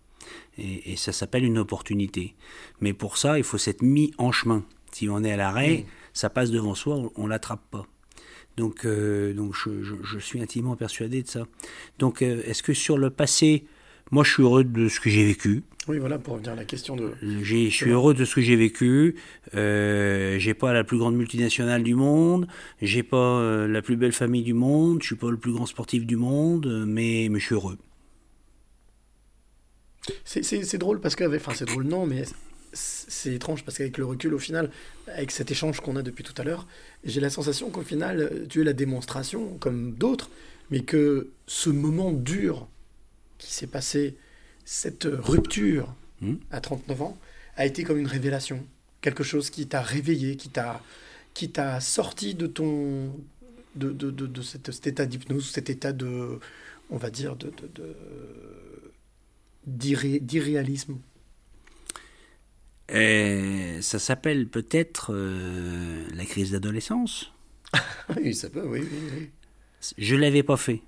Et, 0.59 0.91
et 0.91 0.95
ça 0.95 1.11
s'appelle 1.11 1.43
une 1.43 1.57
opportunité. 1.57 2.35
Mais 2.81 2.93
pour 2.93 3.17
ça, 3.17 3.39
il 3.39 3.43
faut 3.43 3.57
s'être 3.57 3.81
mis 3.81 4.11
en 4.19 4.31
chemin. 4.31 4.63
Si 4.91 5.09
on 5.09 5.23
est 5.23 5.31
à 5.31 5.37
l'arrêt, 5.37 5.87
ça 6.13 6.29
passe 6.29 6.51
devant 6.51 6.75
soi, 6.75 7.09
on, 7.15 7.23
ne 7.23 7.29
l'attrape 7.29 7.63
pas. 7.71 7.87
Donc, 8.57 8.85
euh, 8.85 9.33
donc 9.33 9.55
je, 9.55 9.81
je- 9.81 10.03
je 10.03 10.19
suis 10.19 10.39
intimement 10.39 10.75
persuadé 10.75 11.23
de 11.23 11.27
ça. 11.27 11.47
Donc, 11.97 12.21
euh, 12.21 12.43
est-ce 12.45 12.61
que 12.61 12.73
sur 12.75 12.99
le 12.99 13.09
passé, 13.09 13.65
moi 14.11 14.23
je 14.23 14.31
suis 14.31 14.43
heureux 14.43 14.63
de 14.63 14.87
ce 14.87 14.99
que 14.99 15.09
j'ai 15.09 15.25
vécu. 15.25 15.63
Oui, 15.87 15.97
voilà, 15.97 16.19
pour 16.19 16.33
revenir 16.33 16.51
à 16.51 16.55
la 16.55 16.65
question 16.65 16.95
de... 16.95 17.13
Je 17.41 17.69
suis 17.69 17.89
heureux 17.89 18.13
de 18.13 18.23
ce 18.23 18.35
que 18.35 18.41
j'ai 18.41 18.55
vécu. 18.55 19.15
Euh, 19.55 20.37
j'ai 20.37 20.53
pas 20.53 20.71
la 20.71 20.83
plus 20.83 20.99
grande 20.99 21.15
multinationale 21.15 21.81
du 21.81 21.95
monde. 21.95 22.47
J'ai 22.79 23.01
pas 23.01 23.17
euh, 23.17 23.67
la 23.67 23.81
plus 23.81 23.95
belle 23.95 24.11
famille 24.11 24.43
du 24.43 24.53
monde. 24.53 25.01
Je 25.01 25.07
suis 25.07 25.15
pas 25.15 25.31
le 25.31 25.37
plus 25.37 25.51
grand 25.51 25.65
sportif 25.65 26.05
du 26.05 26.15
monde, 26.15 26.85
mais, 26.85 27.27
mais 27.31 27.39
je 27.39 27.45
suis 27.45 27.55
heureux. 27.55 27.79
C'est- 30.23 30.77
drôle 30.77 31.01
parce 31.01 31.15
que, 31.15 31.35
enfin 31.35 31.53
c'est 31.55 31.65
drôle 31.65 31.83
non, 31.83 32.05
mais 32.05 32.23
c'est 32.73 33.33
étrange 33.33 33.63
parce 33.63 33.77
qu'avec 33.77 33.97
le 33.97 34.05
recul 34.05 34.33
au 34.33 34.39
final, 34.39 34.69
avec 35.07 35.31
cet 35.31 35.51
échange 35.51 35.81
qu'on 35.81 35.95
a 35.95 36.01
depuis 36.03 36.23
tout 36.23 36.33
à 36.37 36.43
l'heure, 36.43 36.67
j'ai 37.03 37.19
la 37.19 37.29
sensation 37.29 37.69
qu'au 37.69 37.81
final 37.81 38.45
tu 38.49 38.61
es 38.61 38.63
la 38.63 38.73
démonstration, 38.73 39.57
comme 39.59 39.93
d'autres, 39.93 40.29
mais 40.71 40.81
que 40.81 41.29
ce 41.47 41.69
moment 41.69 42.11
dur 42.11 42.67
qui 43.39 43.53
s'est 43.53 43.67
passé, 43.67 44.17
cette 44.65 45.07
rupture 45.11 45.95
Hmm. 46.21 46.35
à 46.51 46.61
39 46.61 47.01
ans, 47.03 47.19
a 47.57 47.65
été 47.65 47.83
comme 47.85 47.99
une 47.99 48.07
révélation, 48.07 48.65
quelque 49.01 49.23
chose 49.23 49.49
qui 49.51 49.67
t'a 49.67 49.81
réveillé, 49.81 50.37
qui 50.37 50.49
t'a 50.49 50.83
qui 51.35 51.51
t'a 51.51 51.79
sorti 51.81 52.35
de 52.35 52.47
ton 52.47 53.13
de, 53.75 53.91
de, 53.91 54.11
de, 54.11 54.27
de 54.27 54.41
cet, 54.43 54.71
cet 54.71 54.87
état 54.87 55.05
d'hypnose, 55.07 55.49
cet 55.51 55.69
état 55.71 55.93
de, 55.93 56.39
on 56.91 56.97
va 56.97 57.09
dire, 57.11 57.35
de, 57.37 57.47
de, 57.51 57.67
de- 57.75 57.95
d'irré- 59.67 60.19
d'irréalisme. 60.19 60.97
Et 62.91 63.77
ça 63.81 63.99
s'appelle 63.99 64.47
peut-être 64.47 65.13
euh, 65.13 66.07
la 66.13 66.25
crise 66.25 66.51
d'adolescence. 66.51 67.31
Oui, 68.15 68.33
ça 68.35 68.49
peut, 68.49 68.65
oui, 68.65 68.81
oui, 68.91 69.09
oui. 69.13 69.31
Je 69.97 70.15
l'avais 70.15 70.43
pas 70.43 70.57
fait 70.57 70.81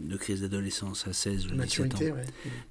de 0.00 0.16
crise 0.16 0.40
d'adolescence 0.40 1.06
à 1.06 1.12
16 1.12 1.46
ou 1.48 1.50
17 1.50 1.94
ans. 1.94 1.98
Ouais. 2.14 2.24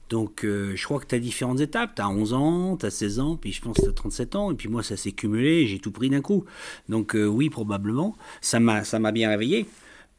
Donc, 0.10 0.44
euh, 0.44 0.76
je 0.76 0.84
crois 0.84 1.00
que 1.00 1.06
tu 1.06 1.14
as 1.16 1.20
différentes 1.20 1.60
étapes. 1.60 1.94
Tu 1.96 2.02
as 2.02 2.10
11 2.10 2.34
ans, 2.34 2.76
tu 2.78 2.86
as 2.88 2.90
16 2.92 3.20
ans, 3.20 3.36
puis 3.36 3.52
je 3.52 3.62
pense 3.62 3.78
que 3.78 3.84
tu 3.84 3.90
as 3.90 3.94
37 3.94 4.36
ans. 4.36 4.52
Et 4.52 4.56
puis 4.56 4.68
moi, 4.68 4.82
ça 4.82 4.98
s'est 4.98 5.12
cumulé, 5.12 5.68
j'ai 5.68 5.78
tout 5.80 5.92
pris 5.92 6.10
d'un 6.10 6.22
coup. 6.22 6.46
Donc, 6.90 7.16
euh, 7.16 7.26
oui, 7.28 7.50
probablement. 7.52 8.16
Ça 8.42 8.60
m'a 8.60 8.84
ça 8.84 8.98
m'a 9.00 9.12
bien 9.12 9.30
réveillé. 9.30 9.68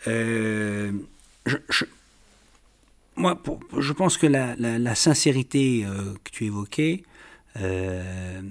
Euh, 0.07 0.93
je, 1.47 1.57
je- 1.69 1.85
moi, 3.17 3.35
pour- 3.43 3.61
je 3.79 3.93
pense 3.93 4.17
que 4.17 4.27
la, 4.29 4.55
la- 4.57 4.79
la 4.79 4.95
sincérité 4.95 5.85
que 6.25 6.31
tu 6.31 6.45
évoquais, 6.47 7.03
elle, 7.55 8.45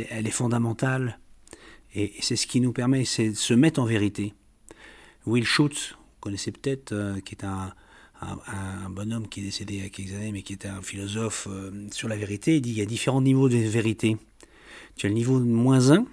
est- 0.00 0.06
elle 0.10 0.26
est 0.26 0.30
fondamentale. 0.30 1.18
Et 1.94 2.12
c'est 2.20 2.36
ce 2.36 2.46
qui 2.46 2.60
nous 2.60 2.72
permet, 2.72 3.04
c'est 3.06 3.30
de 3.30 3.34
se 3.34 3.54
mettre 3.54 3.80
en 3.80 3.86
vérité. 3.86 4.34
Will 5.24 5.44
Schutz, 5.46 5.96
connaissez 6.26 6.50
peut-être, 6.50 6.90
euh, 6.90 7.20
qui 7.20 7.36
est 7.36 7.44
un, 7.44 7.72
un, 8.20 8.38
un 8.48 8.90
bonhomme 8.90 9.28
qui 9.28 9.38
est 9.38 9.44
décédé 9.44 9.74
il 9.74 9.82
y 9.84 9.86
a 9.86 9.88
quelques 9.90 10.12
années, 10.12 10.32
mais 10.32 10.42
qui 10.42 10.54
était 10.54 10.66
un 10.66 10.82
philosophe 10.82 11.46
euh, 11.48 11.86
sur 11.92 12.08
la 12.08 12.16
vérité. 12.16 12.56
Il 12.56 12.62
dit 12.62 12.70
qu'il 12.70 12.78
y 12.80 12.82
a 12.82 12.86
différents 12.86 13.22
niveaux 13.22 13.48
de 13.48 13.56
vérité. 13.56 14.16
Tu 14.96 15.06
as 15.06 15.08
le 15.08 15.14
niveau 15.14 15.38
moins 15.38 15.92
1, 15.92 16.04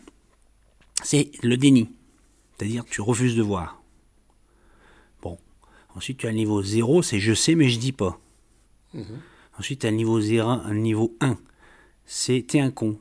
c'est 1.04 1.32
le 1.42 1.58
déni. 1.58 1.90
C'est-à-dire 2.56 2.86
tu 2.86 3.02
refuses 3.02 3.36
de 3.36 3.42
voir. 3.42 3.82
Bon. 5.24 5.40
Ensuite, 5.96 6.20
tu 6.20 6.28
as 6.28 6.30
le 6.30 6.38
niveau 6.38 6.62
0, 6.62 7.02
c'est 7.02 7.20
je 7.20 7.34
sais, 7.34 7.56
mais 7.56 7.70
je 7.70 7.80
dis 7.80 7.92
pas. 7.92 8.20
Ensuite, 9.58 9.82
tu 9.82 9.88
as 9.88 9.90
le 9.90 9.98
niveau 9.98 10.22
0, 10.22 10.48
un 10.48 10.76
niveau 10.76 11.18
1, 11.22 11.38
c'est 12.06 12.46
t'es 12.48 12.60
un 12.60 12.70
con. 12.70 13.00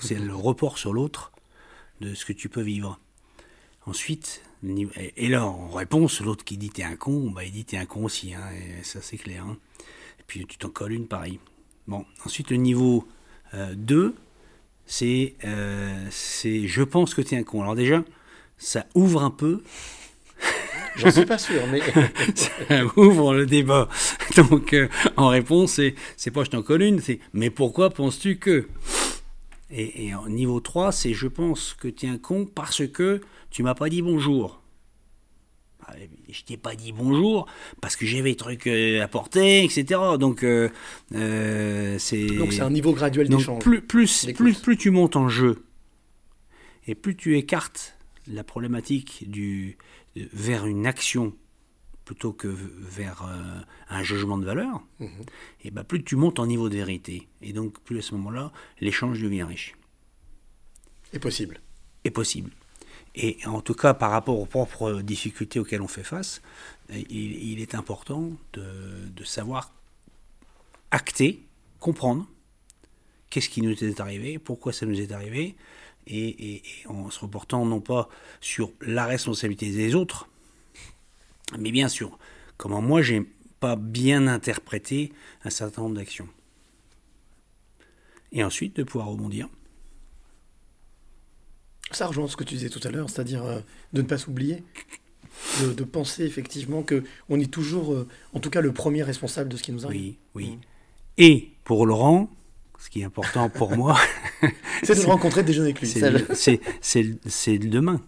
C'est 0.00 0.18
le 0.18 0.34
report 0.34 0.76
sur 0.76 0.92
l'autre 0.92 1.30
de 2.00 2.14
ce 2.14 2.24
que 2.24 2.32
tu 2.32 2.48
peux 2.48 2.62
vivre. 2.62 2.98
Ensuite, 3.86 4.42
et 4.64 5.28
là, 5.28 5.44
en 5.46 5.68
réponse, 5.68 6.20
l'autre 6.20 6.44
qui 6.44 6.56
dit 6.56 6.70
t'es 6.70 6.82
un 6.82 6.96
con, 6.96 7.30
bah, 7.30 7.44
il 7.44 7.52
dit 7.52 7.64
t'es 7.64 7.76
un 7.76 7.86
con 7.86 8.04
aussi, 8.04 8.34
hein, 8.34 8.42
et 8.56 8.82
ça 8.82 9.00
c'est 9.02 9.16
clair. 9.16 9.44
hein. 9.44 9.56
Et 10.20 10.24
puis 10.26 10.46
tu 10.46 10.58
t'en 10.58 10.68
colles 10.70 10.92
une 10.92 11.06
pareil. 11.06 11.38
Bon, 11.86 12.04
ensuite 12.24 12.50
le 12.50 12.56
niveau 12.56 13.06
euh, 13.54 13.74
2, 13.76 14.14
c'est 14.86 15.34
euh, 15.44 16.06
c'est 16.10 16.66
je 16.66 16.82
pense 16.82 17.14
que 17.14 17.22
t'es 17.22 17.36
un 17.36 17.44
con. 17.44 17.62
Alors 17.62 17.76
déjà, 17.76 18.04
ça 18.56 18.86
ouvre 18.94 19.22
un 19.22 19.30
peu. 19.30 19.62
J'en 20.96 21.10
suis 21.12 21.26
pas 21.26 21.38
sûr, 21.38 21.62
mais. 21.70 21.80
ça 22.34 22.84
ouvre 22.96 23.34
le 23.34 23.46
débat. 23.46 23.88
Donc 24.36 24.72
euh, 24.72 24.88
en 25.16 25.28
réponse, 25.28 25.80
c'est 26.16 26.30
pas 26.32 26.42
je 26.42 26.50
t'en 26.50 26.62
colle 26.62 26.82
une, 26.82 27.00
c'est 27.00 27.20
mais 27.32 27.50
pourquoi 27.50 27.90
penses-tu 27.90 28.38
que? 28.38 28.68
Et, 29.70 30.06
et 30.06 30.14
en 30.14 30.28
niveau 30.28 30.60
3, 30.60 30.92
c'est 30.92 31.12
je 31.14 31.28
pense 31.28 31.76
que 31.78 31.88
tu 31.88 32.06
es 32.06 32.08
un 32.08 32.18
con 32.18 32.46
parce 32.46 32.86
que 32.88 33.20
tu 33.50 33.62
m'as 33.62 33.74
pas 33.74 33.88
dit 33.88 34.02
bonjour. 34.02 34.62
Ah, 35.86 35.94
Je 36.28 36.42
t'ai 36.42 36.56
pas 36.56 36.74
dit 36.74 36.92
bonjour 36.92 37.46
parce 37.80 37.96
que 37.96 38.04
j'avais 38.04 38.30
des 38.30 38.36
trucs 38.36 38.66
euh, 38.66 39.02
à 39.02 39.08
porter, 39.08 39.64
etc. 39.64 39.84
Donc, 40.18 40.42
euh, 40.44 40.68
euh, 41.14 41.98
c'est. 41.98 42.26
Donc 42.26 42.52
c'est 42.52 42.60
un 42.60 42.70
niveau 42.70 42.92
graduel 42.92 43.28
d'échange. 43.28 43.62
Plus, 43.62 43.80
plus, 43.80 44.26
plus, 44.34 44.58
plus 44.60 44.76
tu 44.76 44.90
montes 44.90 45.16
en 45.16 45.28
jeu 45.28 45.64
et 46.86 46.94
plus 46.94 47.16
tu 47.16 47.36
écartes 47.36 47.96
la 48.26 48.44
problématique 48.44 49.24
du, 49.30 49.78
vers 50.16 50.66
une 50.66 50.86
action 50.86 51.34
plutôt 52.04 52.32
que 52.32 52.48
vers 52.48 53.22
euh, 53.28 53.60
un 53.90 54.02
jugement 54.02 54.38
de 54.38 54.44
valeur, 54.46 54.82
Mhm. 54.98 55.08
et 55.64 55.70
ben 55.70 55.84
plus 55.84 56.02
tu 56.02 56.16
montes 56.16 56.38
en 56.38 56.46
niveau 56.46 56.70
de 56.70 56.74
vérité. 56.76 57.28
Et 57.42 57.52
donc, 57.52 57.78
plus 57.80 57.98
à 57.98 58.02
ce 58.02 58.14
moment-là, 58.14 58.50
l'échange 58.80 59.20
devient 59.22 59.42
riche. 59.42 59.74
Est 61.12 61.18
possible. 61.18 61.60
Est 62.04 62.10
possible. 62.10 62.50
Et 63.20 63.36
en 63.46 63.60
tout 63.60 63.74
cas, 63.74 63.94
par 63.94 64.12
rapport 64.12 64.38
aux 64.38 64.46
propres 64.46 65.02
difficultés 65.02 65.58
auxquelles 65.58 65.82
on 65.82 65.88
fait 65.88 66.04
face, 66.04 66.40
il, 66.88 67.60
est 67.60 67.74
important 67.74 68.30
de, 68.52 69.24
savoir 69.24 69.72
acter, 70.92 71.42
comprendre 71.80 72.28
qu'est-ce 73.28 73.48
qui 73.48 73.60
nous 73.60 73.72
est 73.84 73.98
arrivé, 73.98 74.38
pourquoi 74.38 74.72
ça 74.72 74.86
nous 74.86 75.00
est 75.00 75.10
arrivé, 75.10 75.56
et, 76.06 76.28
et- 76.28 76.62
et 76.62 76.86
en 76.86 77.10
se 77.10 77.18
reportant 77.18 77.66
non 77.66 77.80
pas 77.80 78.08
sur 78.40 78.70
la 78.80 79.04
responsabilité 79.04 79.70
des 79.70 79.96
autres, 79.96 80.28
mais 81.58 81.72
bien 81.72 81.88
sûr 81.88 82.18
comment 82.56 82.80
moi 82.80 83.02
j'ai 83.02 83.22
pas 83.60 83.74
bien 83.76 84.28
interprété 84.28 85.12
un 85.44 85.50
certain 85.50 85.82
nombre 85.82 85.96
d'actions. 85.96 86.28
Et 88.30 88.44
ensuite 88.44 88.76
de 88.76 88.84
pouvoir 88.84 89.08
rebondir. 89.08 89.48
Ça 91.90 92.06
rejoint 92.06 92.28
ce 92.28 92.36
que 92.36 92.44
tu 92.44 92.54
disais 92.54 92.68
tout 92.68 92.80
à 92.86 92.90
l'heure, 92.90 93.08
c'est-à-dire 93.10 93.44
euh, 93.44 93.60
de 93.92 94.02
ne 94.02 94.06
pas 94.06 94.18
s'oublier, 94.18 94.62
de, 95.62 95.72
de 95.72 95.84
penser 95.84 96.24
effectivement 96.24 96.82
que 96.82 97.02
on 97.28 97.40
est 97.40 97.50
toujours, 97.50 97.94
euh, 97.94 98.06
en 98.34 98.40
tout 98.40 98.50
cas, 98.50 98.60
le 98.60 98.72
premier 98.72 99.02
responsable 99.02 99.48
de 99.48 99.56
ce 99.56 99.62
qui 99.62 99.72
nous 99.72 99.86
arrive. 99.86 100.00
Oui, 100.00 100.18
oui. 100.34 100.58
Et 101.16 101.50
pour 101.64 101.86
Laurent, 101.86 102.30
ce 102.78 102.90
qui 102.90 103.00
est 103.00 103.04
important 103.04 103.48
pour 103.48 103.76
moi, 103.76 103.98
C'est 104.84 104.94
de 104.96 105.00
le 105.00 105.06
rencontrer, 105.06 105.42
de 105.42 105.48
déjeuner 105.48 105.70
avec 105.70 105.80
lui. 105.80 105.88
C'est 105.88 107.02
le- 107.02 107.68
demain 107.68 108.00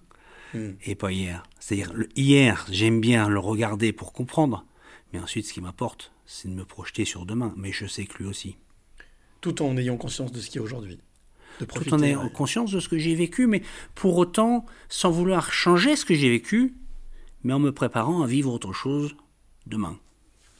Hmm. 0.52 0.72
et 0.84 0.96
pas 0.96 1.12
hier. 1.12 1.44
C'est-à-dire, 1.60 1.92
hier, 2.16 2.66
j'aime 2.72 3.00
bien 3.00 3.28
le 3.28 3.38
regarder 3.38 3.92
pour 3.92 4.12
comprendre, 4.12 4.66
mais 5.12 5.20
ensuite, 5.20 5.46
ce 5.46 5.52
qui 5.52 5.60
m'apporte, 5.60 6.10
c'est 6.26 6.48
de 6.48 6.54
me 6.54 6.64
projeter 6.64 7.04
sur 7.04 7.24
demain. 7.24 7.54
Mais 7.56 7.70
je 7.70 7.86
sais 7.86 8.04
que 8.04 8.18
lui 8.18 8.26
aussi. 8.28 8.56
Tout 9.40 9.62
en 9.62 9.76
ayant 9.76 9.96
conscience 9.96 10.32
de 10.32 10.40
ce 10.40 10.46
qu'il 10.50 10.56
y 10.56 10.58
a 10.58 10.62
aujourd'hui. 10.62 10.98
De 11.60 11.66
Tout 11.66 11.74
profiter, 11.74 11.94
en 11.94 12.02
ayant 12.02 12.24
ouais. 12.24 12.30
conscience 12.30 12.72
de 12.72 12.80
ce 12.80 12.88
que 12.88 12.96
j'ai 12.96 13.14
vécu, 13.14 13.46
mais 13.46 13.62
pour 13.94 14.16
autant, 14.16 14.64
sans 14.88 15.10
vouloir 15.10 15.52
changer 15.52 15.94
ce 15.94 16.06
que 16.06 16.14
j'ai 16.14 16.30
vécu, 16.30 16.74
mais 17.44 17.52
en 17.52 17.58
me 17.58 17.70
préparant 17.70 18.22
à 18.22 18.26
vivre 18.26 18.50
autre 18.50 18.72
chose 18.72 19.14
demain. 19.66 19.98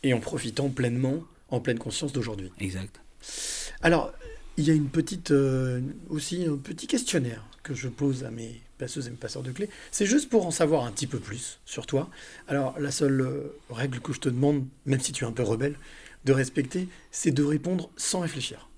Et 0.02 0.12
en 0.12 0.20
profitant 0.20 0.68
pleinement, 0.68 1.24
en 1.48 1.60
pleine 1.60 1.78
conscience 1.78 2.12
d'aujourd'hui. 2.12 2.52
Exact. 2.60 3.00
Alors, 3.80 4.12
il 4.58 4.64
y 4.68 4.70
a 4.70 4.74
une 4.74 4.90
petite, 4.90 5.30
euh, 5.30 5.80
aussi 6.10 6.44
un 6.44 6.56
petit 6.56 6.86
questionnaire 6.86 7.44
que 7.62 7.74
je 7.74 7.88
pose 7.88 8.24
à 8.24 8.30
mes 8.30 8.60
passeuses 8.76 9.06
et 9.06 9.10
mes 9.10 9.16
passeurs 9.16 9.42
de 9.42 9.52
clés. 9.52 9.70
C'est 9.90 10.06
juste 10.06 10.28
pour 10.28 10.46
en 10.46 10.50
savoir 10.50 10.84
un 10.84 10.92
petit 10.92 11.06
peu 11.06 11.18
plus 11.18 11.60
sur 11.64 11.86
toi. 11.86 12.10
Alors, 12.46 12.78
la 12.78 12.90
seule 12.90 13.20
euh, 13.22 13.56
règle 13.70 14.00
que 14.00 14.12
je 14.12 14.20
te 14.20 14.28
demande, 14.28 14.66
même 14.84 15.00
si 15.00 15.12
tu 15.12 15.24
es 15.24 15.26
un 15.26 15.32
peu 15.32 15.42
rebelle, 15.42 15.76
de 16.26 16.32
respecter, 16.32 16.88
c'est 17.10 17.30
de 17.30 17.42
répondre 17.42 17.90
sans 17.96 18.20
réfléchir. 18.20 18.69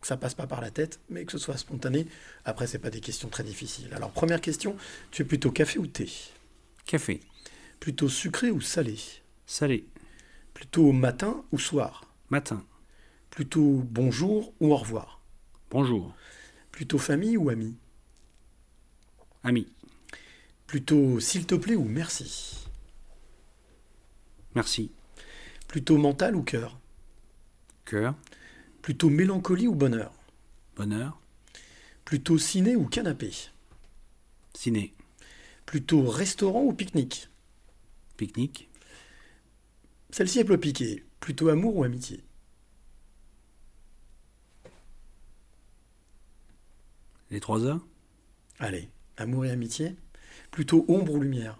Que 0.00 0.06
ça 0.06 0.16
passe 0.16 0.34
pas 0.34 0.46
par 0.46 0.60
la 0.60 0.70
tête, 0.70 0.98
mais 1.10 1.24
que 1.24 1.32
ce 1.32 1.38
soit 1.38 1.56
spontané. 1.56 2.06
Après, 2.44 2.66
c'est 2.66 2.78
pas 2.78 2.90
des 2.90 3.00
questions 3.00 3.28
très 3.28 3.44
difficiles. 3.44 3.92
Alors, 3.94 4.10
première 4.10 4.40
question, 4.40 4.76
tu 5.10 5.22
es 5.22 5.24
plutôt 5.24 5.50
café 5.50 5.78
ou 5.78 5.86
thé? 5.86 6.10
Café. 6.86 7.20
Plutôt 7.80 8.08
sucré 8.08 8.50
ou 8.50 8.60
salé? 8.60 8.98
Salé. 9.46 9.86
Plutôt 10.54 10.92
matin 10.92 11.44
ou 11.52 11.58
soir? 11.58 12.04
Matin. 12.30 12.64
Plutôt 13.30 13.82
bonjour 13.84 14.52
ou 14.60 14.72
au 14.72 14.76
revoir? 14.76 15.20
Bonjour. 15.70 16.14
Plutôt 16.72 16.98
famille 16.98 17.36
ou 17.36 17.50
ami 17.50 17.76
Ami. 19.42 19.66
Plutôt 20.66 21.20
s'il 21.20 21.46
te 21.46 21.54
plaît 21.54 21.76
ou 21.76 21.84
merci? 21.84 22.66
Merci. 24.54 24.90
Plutôt 25.68 25.96
mental 25.96 26.36
ou 26.36 26.42
cœur? 26.42 26.78
Cœur. 27.84 28.14
Plutôt 28.82 29.10
mélancolie 29.10 29.66
ou 29.66 29.74
bonheur? 29.74 30.12
Bonheur. 30.76 31.20
Plutôt 32.04 32.38
ciné 32.38 32.76
ou 32.76 32.86
canapé? 32.86 33.30
Ciné. 34.54 34.94
Plutôt 35.66 36.08
restaurant 36.08 36.62
ou 36.62 36.72
pique-nique? 36.72 37.28
Pique-nique. 38.16 38.68
Celle-ci 40.10 40.40
est 40.40 40.44
peu 40.44 40.58
piquée. 40.58 41.04
Plutôt 41.20 41.48
amour 41.48 41.76
ou 41.76 41.84
amitié? 41.84 42.24
Les 47.30 47.40
trois 47.40 47.62
heures? 47.64 47.86
Allez, 48.58 48.88
amour 49.16 49.44
et 49.44 49.50
amitié 49.50 49.94
Plutôt 50.50 50.84
ombre 50.88 51.14
ou 51.14 51.20
lumière? 51.20 51.58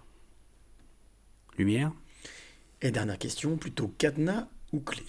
Lumière. 1.59 1.93
Et 2.83 2.91
dernière 2.91 3.19
question, 3.19 3.57
plutôt 3.57 3.89
cadenas 3.89 4.49
ou 4.73 4.81
clé? 4.81 5.05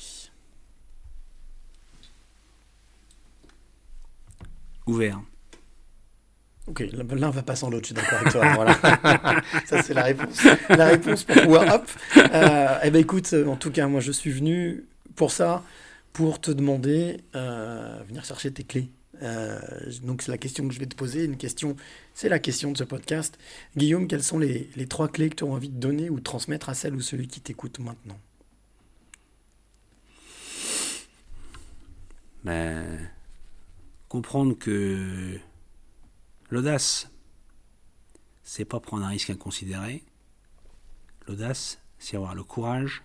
Ouvert. 4.92 5.22
Ok, 6.68 6.84
l'un 6.92 7.30
va 7.30 7.44
pas 7.44 7.56
sans 7.56 7.70
l'autre, 7.70 7.88
je 7.88 7.94
suis 7.94 7.96
d'accord 7.96 8.20
avec 8.20 8.34
toi. 8.34 8.54
Voilà. 8.56 9.42
Ça, 9.66 9.82
c'est 9.82 9.94
la 9.94 10.04
réponse. 10.04 10.44
La 10.68 10.88
réponse 10.88 11.24
pour 11.24 11.42
pouvoir, 11.44 11.76
hop. 11.76 11.90
Euh, 12.18 12.78
eh 12.84 12.92
ben 12.92 13.00
écoute, 13.00 13.34
en 13.48 13.56
tout 13.56 13.72
cas, 13.72 13.88
moi, 13.88 14.02
je 14.02 14.12
suis 14.12 14.32
venu 14.32 14.84
pour 15.16 15.32
ça, 15.32 15.64
pour 16.12 16.42
te 16.42 16.52
demander, 16.52 17.22
euh, 17.36 18.00
venir 18.06 18.26
chercher 18.26 18.52
tes 18.52 18.64
clés. 18.64 18.90
Euh, 19.24 19.60
donc, 20.04 20.24
c'est 20.24 20.32
la 20.32 20.38
question 20.38 20.68
que 20.68 20.74
je 20.74 20.80
vais 20.80 20.88
te 20.88 20.96
poser. 20.96 21.24
Une 21.24 21.38
question, 21.38 21.78
c'est 22.14 22.30
la 22.30 22.40
question 22.40 22.72
de 22.72 22.78
ce 22.78 22.84
podcast. 22.84 23.38
Guillaume, 23.78 24.08
quelles 24.08 24.24
sont 24.24 24.40
les, 24.40 24.70
les 24.76 24.88
trois 24.88 25.08
clés 25.08 25.30
que 25.30 25.36
tu 25.36 25.44
as 25.46 25.48
envie 25.48 25.70
de 25.70 25.80
donner 25.80 26.10
ou 26.10 26.18
de 26.18 26.24
transmettre 26.24 26.68
à 26.68 26.74
celle 26.74 26.96
ou 26.96 27.02
celui 27.02 27.28
qui 27.28 27.40
t'écoute 27.40 27.80
maintenant? 27.80 28.20
Ben, 32.44 33.10
comprendre 34.12 34.58
que 34.58 35.40
l'audace, 36.50 37.10
c'est 38.44 38.66
pas 38.66 38.82
prendre 38.82 39.06
un 39.06 39.08
risque 39.08 39.30
inconsidéré. 39.30 40.04
L'audace, 41.30 41.80
c'est 41.98 42.18
avoir 42.18 42.36
le 42.36 42.44
courage 42.44 43.04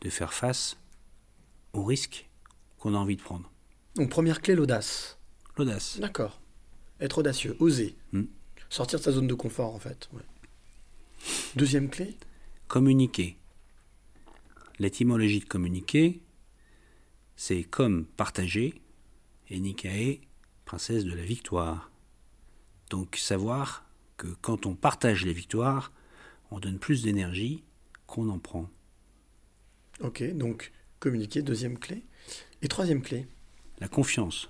de 0.00 0.08
faire 0.08 0.32
face 0.32 0.78
aux 1.74 1.84
risques 1.84 2.30
qu'on 2.78 2.94
a 2.94 2.96
envie 2.96 3.16
de 3.16 3.20
prendre. 3.20 3.52
Donc, 3.96 4.08
première 4.08 4.40
clé, 4.40 4.54
l'audace. 4.54 5.18
L'audace. 5.58 5.98
D'accord. 6.00 6.40
Être 6.98 7.18
audacieux, 7.18 7.54
oser. 7.60 7.94
Hmm. 8.12 8.24
Sortir 8.70 8.98
de 8.98 9.04
sa 9.04 9.12
zone 9.12 9.26
de 9.26 9.34
confort, 9.34 9.74
en 9.74 9.78
fait. 9.78 10.08
ouais. 10.14 10.22
Deuxième 11.56 11.90
clé 11.90 12.16
Communiquer. 12.68 13.36
L'étymologie 14.78 15.40
de 15.40 15.44
communiquer, 15.44 16.22
c'est 17.36 17.64
comme 17.64 18.06
partager, 18.06 18.80
et 19.48 19.60
Nikae, 19.60 20.20
princesse 20.64 21.04
de 21.04 21.14
la 21.14 21.22
victoire. 21.22 21.90
Donc 22.90 23.16
savoir 23.16 23.84
que 24.16 24.28
quand 24.40 24.66
on 24.66 24.74
partage 24.74 25.24
les 25.24 25.32
victoires, 25.32 25.92
on 26.50 26.58
donne 26.60 26.78
plus 26.78 27.02
d'énergie 27.02 27.64
qu'on 28.06 28.28
en 28.28 28.38
prend. 28.38 28.68
Ok, 30.00 30.22
donc 30.36 30.72
communiquer, 31.00 31.42
deuxième 31.42 31.78
clé. 31.78 32.04
Et 32.62 32.68
troisième 32.68 33.02
clé, 33.02 33.26
La 33.80 33.88
confiance. 33.88 34.48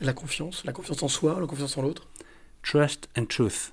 la 0.00 0.12
confiance, 0.12 0.64
la 0.64 0.72
confiance 0.72 1.02
en 1.02 1.08
soi, 1.08 1.40
la 1.40 1.46
confiance 1.46 1.76
en 1.76 1.82
l'autre. 1.82 2.08
Trust 2.62 3.08
and 3.16 3.26
truth. 3.26 3.72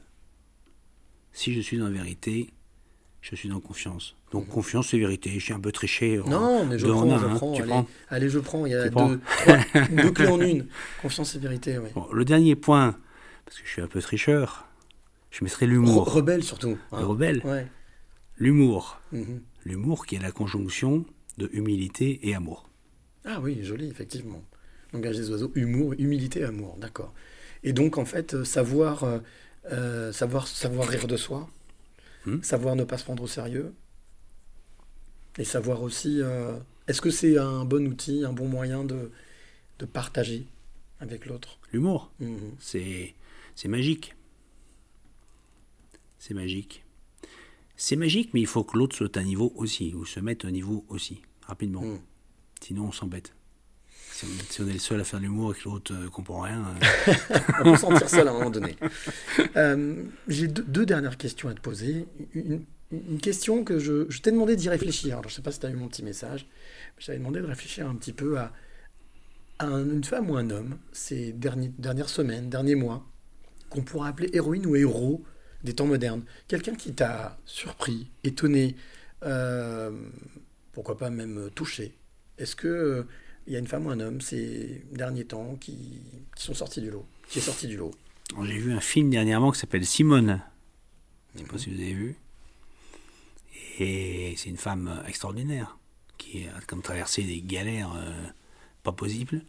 Si 1.31 1.53
je 1.53 1.61
suis 1.61 1.77
dans 1.77 1.85
la 1.85 1.91
vérité, 1.91 2.53
je 3.21 3.35
suis 3.35 3.49
dans 3.49 3.59
confiance. 3.59 4.15
Donc 4.31 4.47
confiance 4.47 4.93
et 4.93 4.99
vérité. 4.99 5.39
Suis 5.39 5.53
un 5.53 5.59
peu 5.59 5.71
triché. 5.71 6.19
en- 6.19 6.29
Non, 6.29 6.65
mais 6.65 6.77
je 6.77 6.85
en 6.87 6.93
prends, 7.01 7.11
un, 7.13 7.19
je 7.19 7.25
hein. 7.25 7.33
prends. 7.35 7.53
Allez, 7.55 7.63
prends 7.65 7.85
allez, 8.09 8.29
je 8.29 8.39
prends. 8.39 8.65
Il 8.65 8.71
y 8.71 8.75
a 8.75 8.89
deux, 8.89 9.19
trois- 9.37 9.85
deux 10.03 10.11
clés 10.11 10.27
en 10.27 10.39
une. 10.41 10.67
Confiance 11.01 11.35
et 11.35 11.39
vérité, 11.39 11.77
oui. 11.79 11.89
Bon, 11.95 12.07
le 12.11 12.25
dernier 12.25 12.55
point, 12.55 12.95
parce 13.45 13.57
que 13.59 13.65
je 13.65 13.71
suis 13.71 13.81
un 13.81 13.87
peu 13.87 14.01
tricheur, 14.01 14.67
je 15.31 15.43
mettrai 15.43 15.65
Re- 15.65 15.69
l'humour. 15.69 16.11
rebelle 16.13 16.43
surtout. 16.43 16.77
Le 16.91 17.05
rebelle. 17.05 17.41
Ouais. 17.43 17.67
L'humour. 18.37 18.99
Mhm. 19.11 19.41
L'humour 19.65 20.05
qui 20.05 20.15
est 20.15 20.19
la 20.21 20.31
conjonction 20.31 21.05
de 21.37 21.49
humilité 21.53 22.19
et 22.27 22.35
amour. 22.35 22.69
Ah 23.25 23.39
oui, 23.41 23.59
joli, 23.63 23.87
effectivement. 23.89 24.41
Langage 24.93 25.17
des 25.17 25.29
oiseaux, 25.29 25.51
humour, 25.55 25.93
humilité, 25.99 26.43
amour, 26.43 26.77
d'accord. 26.79 27.13
Et 27.63 27.73
donc, 27.73 27.97
en 27.97 28.05
fait, 28.05 28.33
euh, 28.33 28.43
savoir, 28.45 29.03
euh, 29.03 29.19
euh, 29.71 30.11
savoir, 30.13 30.47
savoir 30.47 30.87
rire 30.87 31.07
de 31.07 31.17
soi, 31.17 31.47
Hmm. 32.25 32.41
savoir 32.41 32.75
ne 32.75 32.83
pas 32.83 32.97
se 32.97 33.03
prendre 33.05 33.23
au 33.23 33.27
sérieux, 33.27 33.73
et 35.39 35.43
savoir 35.43 35.81
aussi, 35.81 36.21
euh, 36.21 36.53
est-ce 36.87 37.01
que 37.01 37.09
c'est 37.09 37.37
un 37.39 37.65
bon 37.65 37.87
outil, 37.87 38.23
un 38.25 38.33
bon 38.33 38.47
moyen 38.47 38.83
de, 38.83 39.09
de 39.79 39.85
partager 39.85 40.45
avec 40.99 41.25
l'autre? 41.25 41.57
L'humour, 41.73 42.11
Mhm. 42.19 42.51
c'est 42.59 43.13
magique. 43.65 44.15
C'est 46.19 46.33
magique. 46.33 46.83
C'est 47.77 47.95
magique, 47.95 48.31
mais 48.33 48.41
il 48.41 48.47
faut 48.47 48.63
que 48.65 48.77
l'autre 48.77 48.95
soit 48.95 49.15
à 49.15 49.23
niveau 49.23 49.53
aussi, 49.55 49.93
ou 49.95 50.05
se 50.05 50.19
mette 50.19 50.43
à 50.43 50.51
niveau 50.51 50.83
aussi, 50.89 51.21
rapidement. 51.47 51.81
Mm. 51.81 51.99
Sinon, 52.61 52.87
on 52.87 52.91
s'embête. 52.91 53.33
Si 54.11 54.25
on, 54.25 54.51
si 54.51 54.61
on 54.61 54.67
est 54.67 54.73
le 54.73 54.79
seul 54.79 54.99
à 54.99 55.05
faire 55.05 55.19
de 55.19 55.23
l'humour 55.25 55.55
et 55.55 55.57
que 55.57 55.63
l'autre 55.69 55.93
ne 55.93 56.09
comprend 56.09 56.41
rien. 56.41 56.65
euh, 56.67 57.37
On 57.61 57.63
peut 57.63 57.75
se 57.75 57.81
sentir 57.81 58.09
seul 58.09 58.27
à 58.27 58.31
un 58.31 58.33
moment 58.33 58.49
donné. 58.49 58.75
Euh, 59.55 60.03
J'ai 60.27 60.49
deux, 60.49 60.63
deux 60.63 60.85
dernières 60.85 61.17
questions 61.17 61.47
à 61.47 61.53
te 61.53 61.61
poser. 61.61 62.05
Une, 62.33 62.65
une 62.91 63.19
question 63.19 63.63
que 63.63 63.77
je, 63.79 64.09
je 64.09 64.21
t'ai 64.21 64.31
demandé 64.31 64.55
d'y 64.55 64.69
réfléchir. 64.69 65.13
Alors, 65.19 65.23
je 65.29 65.33
ne 65.33 65.35
sais 65.35 65.41
pas 65.41 65.51
si 65.51 65.59
tu 65.59 65.65
as 65.65 65.69
eu 65.69 65.75
mon 65.75 65.87
petit 65.87 66.03
message. 66.03 66.45
mais 66.49 67.01
Je 67.01 67.05
t'avais 67.07 67.17
demandé 67.19 67.39
de 67.41 67.45
réfléchir 67.45 67.87
un 67.87 67.95
petit 67.95 68.13
peu 68.13 68.39
à, 68.39 68.51
à 69.59 69.65
un- 69.67 69.85
une 69.85 70.03
femme 70.03 70.29
ou 70.29 70.37
un 70.37 70.49
homme 70.49 70.77
ces 70.91 71.31
derniers, 71.33 71.71
dernières 71.77 72.09
semaines, 72.09 72.49
derniers 72.49 72.75
mois. 72.75 73.05
qu'on 73.69 73.83
pourrait 73.83 74.09
appeler 74.09 74.29
héroïne 74.33 74.65
ou 74.65 74.75
héros 74.75 75.23
des 75.63 75.73
temps 75.75 75.85
modernes 75.85 76.23
Quelqu'un 76.47 76.73
qui 76.73 76.93
t'a 76.93 77.37
surpris, 77.45 78.07
étonné, 78.23 78.75
euh, 79.23 79.91
pourquoi 80.73 80.97
pas 80.97 81.11
même 81.11 81.51
touché 81.53 81.93
Est-ce 82.39 82.55
que 82.55 82.67
euh, 82.67 83.03
il 83.45 83.53
y 83.53 83.55
a 83.55 83.59
une 83.59 83.67
femme 83.67 83.85
ou 83.85 83.91
un 83.91 83.99
homme 83.99 84.21
ces 84.21 84.83
derniers 84.91 85.25
temps 85.25 85.55
qui, 85.61 86.01
qui 86.35 86.43
sont 86.43 86.55
sortis 86.55 86.81
du 86.81 86.89
lot, 86.89 87.05
qui 87.27 87.37
est 87.37 87.41
sorti 87.43 87.67
du 87.67 87.77
lot? 87.77 87.91
J'ai 88.43 88.57
vu 88.57 88.71
un 88.73 88.79
film 88.79 89.11
dernièrement 89.11 89.51
qui 89.51 89.59
s'appelle 89.59 89.85
Simone. 89.85 90.41
Je 91.35 91.41
ne 91.41 91.45
sais 91.45 91.51
pas 91.51 91.57
si 91.59 91.69
vous 91.69 91.79
avez 91.79 91.93
vu. 91.93 92.15
Et 93.79 94.33
c'est 94.37 94.49
une 94.49 94.57
femme 94.57 95.03
extraordinaire 95.07 95.77
qui 96.17 96.45
a 96.45 96.61
comme 96.67 96.81
traversé 96.81 97.23
des 97.23 97.41
galères 97.41 97.93
euh, 97.95 98.11
pas 98.83 98.91
possibles 98.91 99.41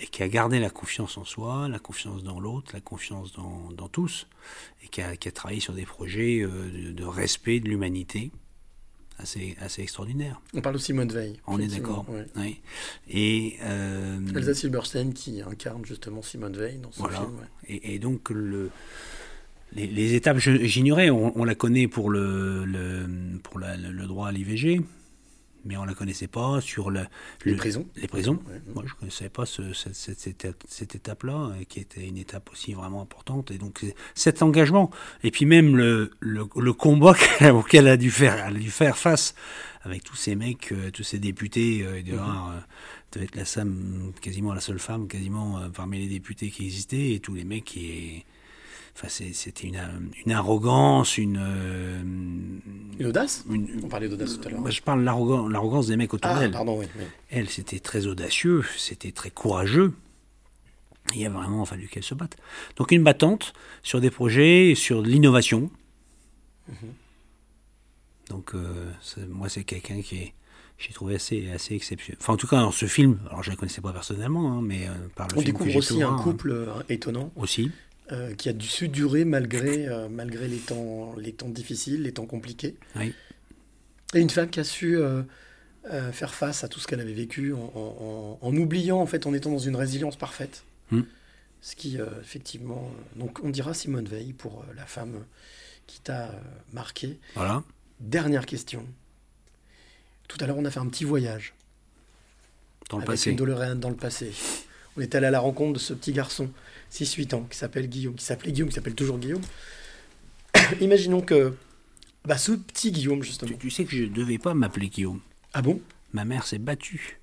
et 0.00 0.06
qui 0.06 0.22
a 0.22 0.28
gardé 0.28 0.58
la 0.58 0.70
confiance 0.70 1.16
en 1.16 1.24
soi, 1.24 1.68
la 1.68 1.78
confiance 1.78 2.24
dans 2.24 2.40
l'autre, 2.40 2.72
la 2.74 2.80
confiance 2.80 3.32
dans, 3.32 3.70
dans 3.70 3.88
tous, 3.88 4.26
et 4.82 4.88
qui 4.88 5.00
a, 5.00 5.16
qui 5.16 5.28
a, 5.28 5.32
travaillé 5.32 5.60
sur 5.60 5.74
des 5.74 5.86
projets 5.86 6.40
euh, 6.42 6.88
de, 6.88 6.92
de, 6.92 7.04
respect 7.04 7.60
de 7.60 7.68
l'humanité 7.68 8.32
assez, 9.18 9.56
assez 9.60 9.82
extraordinaire. 9.82 10.40
On 10.54 10.60
parle 10.60 10.74
de 10.74 10.80
Simone 10.80 11.12
Veil. 11.12 11.38
On 11.46 11.60
est 11.60 11.68
d'accord. 11.68 12.04
Ouais. 12.08 12.60
Et 13.08 13.58
euh, 13.62 14.18
Elsa 14.34 14.54
Silberstein 14.54 15.12
qui 15.12 15.40
incarne 15.40 15.84
justement 15.84 16.22
Simone 16.22 16.56
Veil 16.56 16.78
dans 16.78 16.90
ce 16.90 16.98
voilà. 16.98 17.20
film. 17.20 17.36
Ouais. 17.36 17.46
Et, 17.68 17.94
et, 17.94 17.98
donc 18.00 18.30
le 18.30 18.70
les, 19.74 19.86
les 19.86 20.14
étapes, 20.14 20.38
j'ignorais, 20.38 21.10
on, 21.10 21.38
on, 21.38 21.44
la 21.44 21.54
connaît 21.54 21.88
pour 21.88 22.10
le, 22.10 22.64
le 22.64 23.06
pour 23.42 23.58
la, 23.58 23.76
le 23.76 24.06
droit 24.06 24.28
à 24.28 24.32
l'IVG, 24.32 24.80
mais 25.64 25.76
on 25.76 25.84
la 25.84 25.94
connaissait 25.94 26.26
pas 26.26 26.60
sur 26.60 26.90
le, 26.90 27.00
les 27.44 27.52
le, 27.52 27.56
prisons. 27.56 27.86
Les 27.96 28.08
prisons. 28.08 28.38
Ouais. 28.48 28.60
Moi, 28.74 28.84
je 28.86 28.94
connaissais 28.94 29.28
pas 29.28 29.46
ce, 29.46 29.72
cette, 29.72 30.56
cette, 30.68 30.94
étape-là, 30.94 31.52
qui 31.68 31.80
était 31.80 32.06
une 32.06 32.18
étape 32.18 32.50
aussi 32.52 32.72
vraiment 32.74 33.02
importante. 33.02 33.50
Et 33.50 33.58
donc 33.58 33.84
cet 34.14 34.42
engagement, 34.42 34.90
et 35.22 35.30
puis 35.30 35.46
même 35.46 35.76
le, 35.76 36.10
le, 36.20 36.72
combat 36.72 37.14
auquel 37.52 37.86
elle 37.86 37.92
a 37.92 37.96
dû 37.96 38.10
faire, 38.10 38.44
elle 38.46 38.56
a 38.56 38.60
dû 38.60 38.70
faire 38.70 38.96
face 38.96 39.34
avec 39.82 40.04
tous 40.04 40.16
ces 40.16 40.36
mecs, 40.36 40.72
euh, 40.72 40.90
tous 40.90 41.02
ces 41.02 41.18
députés, 41.18 41.82
euh, 41.82 41.98
il 41.98 42.04
devait 42.04 42.16
mm 42.16 42.20
-hmm. 42.20 42.62
devait 43.12 43.24
être 43.24 43.36
la 43.36 43.44
femme, 43.44 44.12
quasiment 44.20 44.54
la 44.54 44.60
seule 44.60 44.78
femme, 44.78 45.08
quasiment 45.08 45.58
euh, 45.58 45.68
parmi 45.70 45.98
les 45.98 46.08
députés 46.08 46.50
qui 46.50 46.64
existaient, 46.64 47.12
et 47.14 47.20
tous 47.20 47.34
les 47.34 47.44
mecs 47.44 47.64
qui 47.64 48.24
Enfin, 48.94 49.08
c'était 49.08 49.66
une, 49.66 49.80
une, 50.26 50.32
arrogance, 50.32 51.16
une. 51.16 51.38
Euh, 51.40 52.02
une 52.98 53.06
audace 53.06 53.44
une, 53.48 53.80
On 53.82 53.88
parlait 53.88 54.08
d'audace 54.08 54.38
tout 54.38 54.46
à 54.46 54.50
l'heure. 54.50 54.60
Bah, 54.60 54.70
je 54.70 54.82
parle 54.82 55.00
de 55.00 55.04
l'arrogance 55.04 55.86
des 55.86 55.96
mecs 55.96 56.12
autour 56.12 56.30
ah, 56.30 56.38
d'elle. 56.38 56.50
pardon, 56.50 56.78
oui, 56.78 56.86
oui. 56.98 57.04
Elle, 57.30 57.48
c'était 57.48 57.80
très 57.80 58.06
audacieux, 58.06 58.64
c'était 58.76 59.12
très 59.12 59.30
courageux. 59.30 59.94
Il 61.14 61.24
a 61.26 61.30
vraiment 61.30 61.64
fallu 61.64 61.88
qu'elle 61.88 62.02
se 62.02 62.14
batte. 62.14 62.36
Donc, 62.76 62.92
une 62.92 63.02
battante 63.02 63.54
sur 63.82 64.00
des 64.00 64.10
projets, 64.10 64.74
sur 64.76 65.02
l'innovation. 65.02 65.70
Mm 66.68 66.72
-hmm. 66.72 68.30
Donc, 68.30 68.54
euh, 68.54 68.92
moi, 69.28 69.48
c'est 69.48 69.64
quelqu'un 69.64 70.00
qui 70.02 70.16
est 70.16 70.34
j'ai 70.82 70.92
trouvé 70.92 71.14
assez, 71.14 71.50
assez 71.52 71.74
exceptionnel. 71.76 72.18
Enfin, 72.20 72.32
en 72.32 72.36
tout 72.36 72.48
cas, 72.48 72.58
dans 72.60 72.72
ce 72.72 72.86
film, 72.86 73.20
alors 73.28 73.42
je 73.42 73.50
ne 73.50 73.54
la 73.54 73.58
connaissais 73.60 73.80
pas 73.80 73.92
personnellement, 73.92 74.52
hein, 74.52 74.62
mais 74.62 74.88
euh, 74.88 74.92
par 75.14 75.28
le 75.28 75.38
On 75.38 75.40
film 75.40 75.52
découvre 75.52 75.76
aussi 75.76 76.02
un 76.02 76.16
couple 76.16 76.66
hein, 76.68 76.82
étonnant. 76.88 77.30
Aussi. 77.36 77.70
Euh, 78.10 78.34
qui 78.34 78.48
a 78.48 78.52
dû 78.52 78.66
su 78.66 78.88
durer 78.88 79.24
malgré, 79.24 79.86
euh, 79.86 80.08
malgré 80.08 80.48
les, 80.48 80.58
temps, 80.58 81.14
les 81.16 81.32
temps 81.32 81.48
difficiles, 81.48 82.02
les 82.02 82.12
temps 82.12 82.26
compliqués. 82.26 82.74
Oui. 82.96 83.14
Et 84.12 84.20
une 84.20 84.28
femme 84.28 84.50
qui 84.50 84.58
a 84.58 84.64
su 84.64 84.96
euh, 84.96 85.22
faire 86.12 86.34
face 86.34 86.64
à 86.64 86.68
tout 86.68 86.80
ce 86.80 86.88
qu'elle 86.88 87.00
avait 87.00 87.12
vécu 87.12 87.54
en, 87.54 87.72
en, 87.74 88.38
en, 88.40 88.56
oubliant, 88.56 89.00
en 89.00 89.06
fait, 89.06 89.24
en 89.24 89.32
étant 89.32 89.50
dans 89.50 89.58
une 89.58 89.76
résilience 89.76 90.16
parfaite. 90.16 90.64
Mm. 90.90 91.02
Ce 91.60 91.76
qui, 91.76 91.96
effectivement. 92.20 92.90
donc, 93.14 93.38
on 93.44 93.50
dira 93.50 93.72
Simone 93.72 94.06
Veil 94.06 94.32
pour 94.32 94.64
la 94.76 94.84
femme 94.84 95.24
qui 95.86 96.00
t'a 96.00 96.34
marqué. 96.72 97.20
Voilà. 97.36 97.62
Dernière 98.00 98.46
question. 98.46 98.84
Tout 100.26 100.38
à 100.40 100.46
l'heure, 100.48 100.58
on 100.58 100.64
a 100.64 100.72
fait 100.72 100.80
un 100.80 100.88
petit 100.88 101.04
voyage. 101.04 101.54
Dans 102.90 102.96
le 102.96 103.04
avec 103.04 103.12
passé. 103.12 103.30
Une 103.30 103.36
dans 103.78 103.90
le 103.90 103.96
passé. 103.96 104.32
On 104.96 105.00
est 105.00 105.14
allé 105.14 105.26
à 105.26 105.30
la 105.30 105.40
rencontre 105.40 105.74
de 105.74 105.78
ce 105.78 105.94
petit 105.94 106.12
garçon, 106.12 106.50
6-8 106.92 107.34
ans, 107.34 107.46
qui 107.50 107.56
s'appelle 107.56 107.88
Guillaume, 107.88 108.14
qui 108.14 108.24
s'appelait 108.24 108.52
Guillaume, 108.52 108.68
qui 108.68 108.74
s'appelle 108.74 108.94
toujours 108.94 109.18
Guillaume. 109.18 109.42
Imaginons 110.80 111.22
que 111.22 111.56
bah, 112.24 112.38
ce 112.38 112.52
petit 112.52 112.92
Guillaume, 112.92 113.22
justement. 113.22 113.50
Tu, 113.50 113.58
tu 113.58 113.70
sais 113.70 113.84
que 113.84 113.96
je 113.96 114.04
ne 114.04 114.08
devais 114.08 114.38
pas 114.38 114.54
m'appeler 114.54 114.88
Guillaume. 114.88 115.20
Ah 115.54 115.62
bon? 115.62 115.80
Ma 116.12 116.24
mère 116.24 116.46
s'est 116.46 116.58
battue 116.58 117.18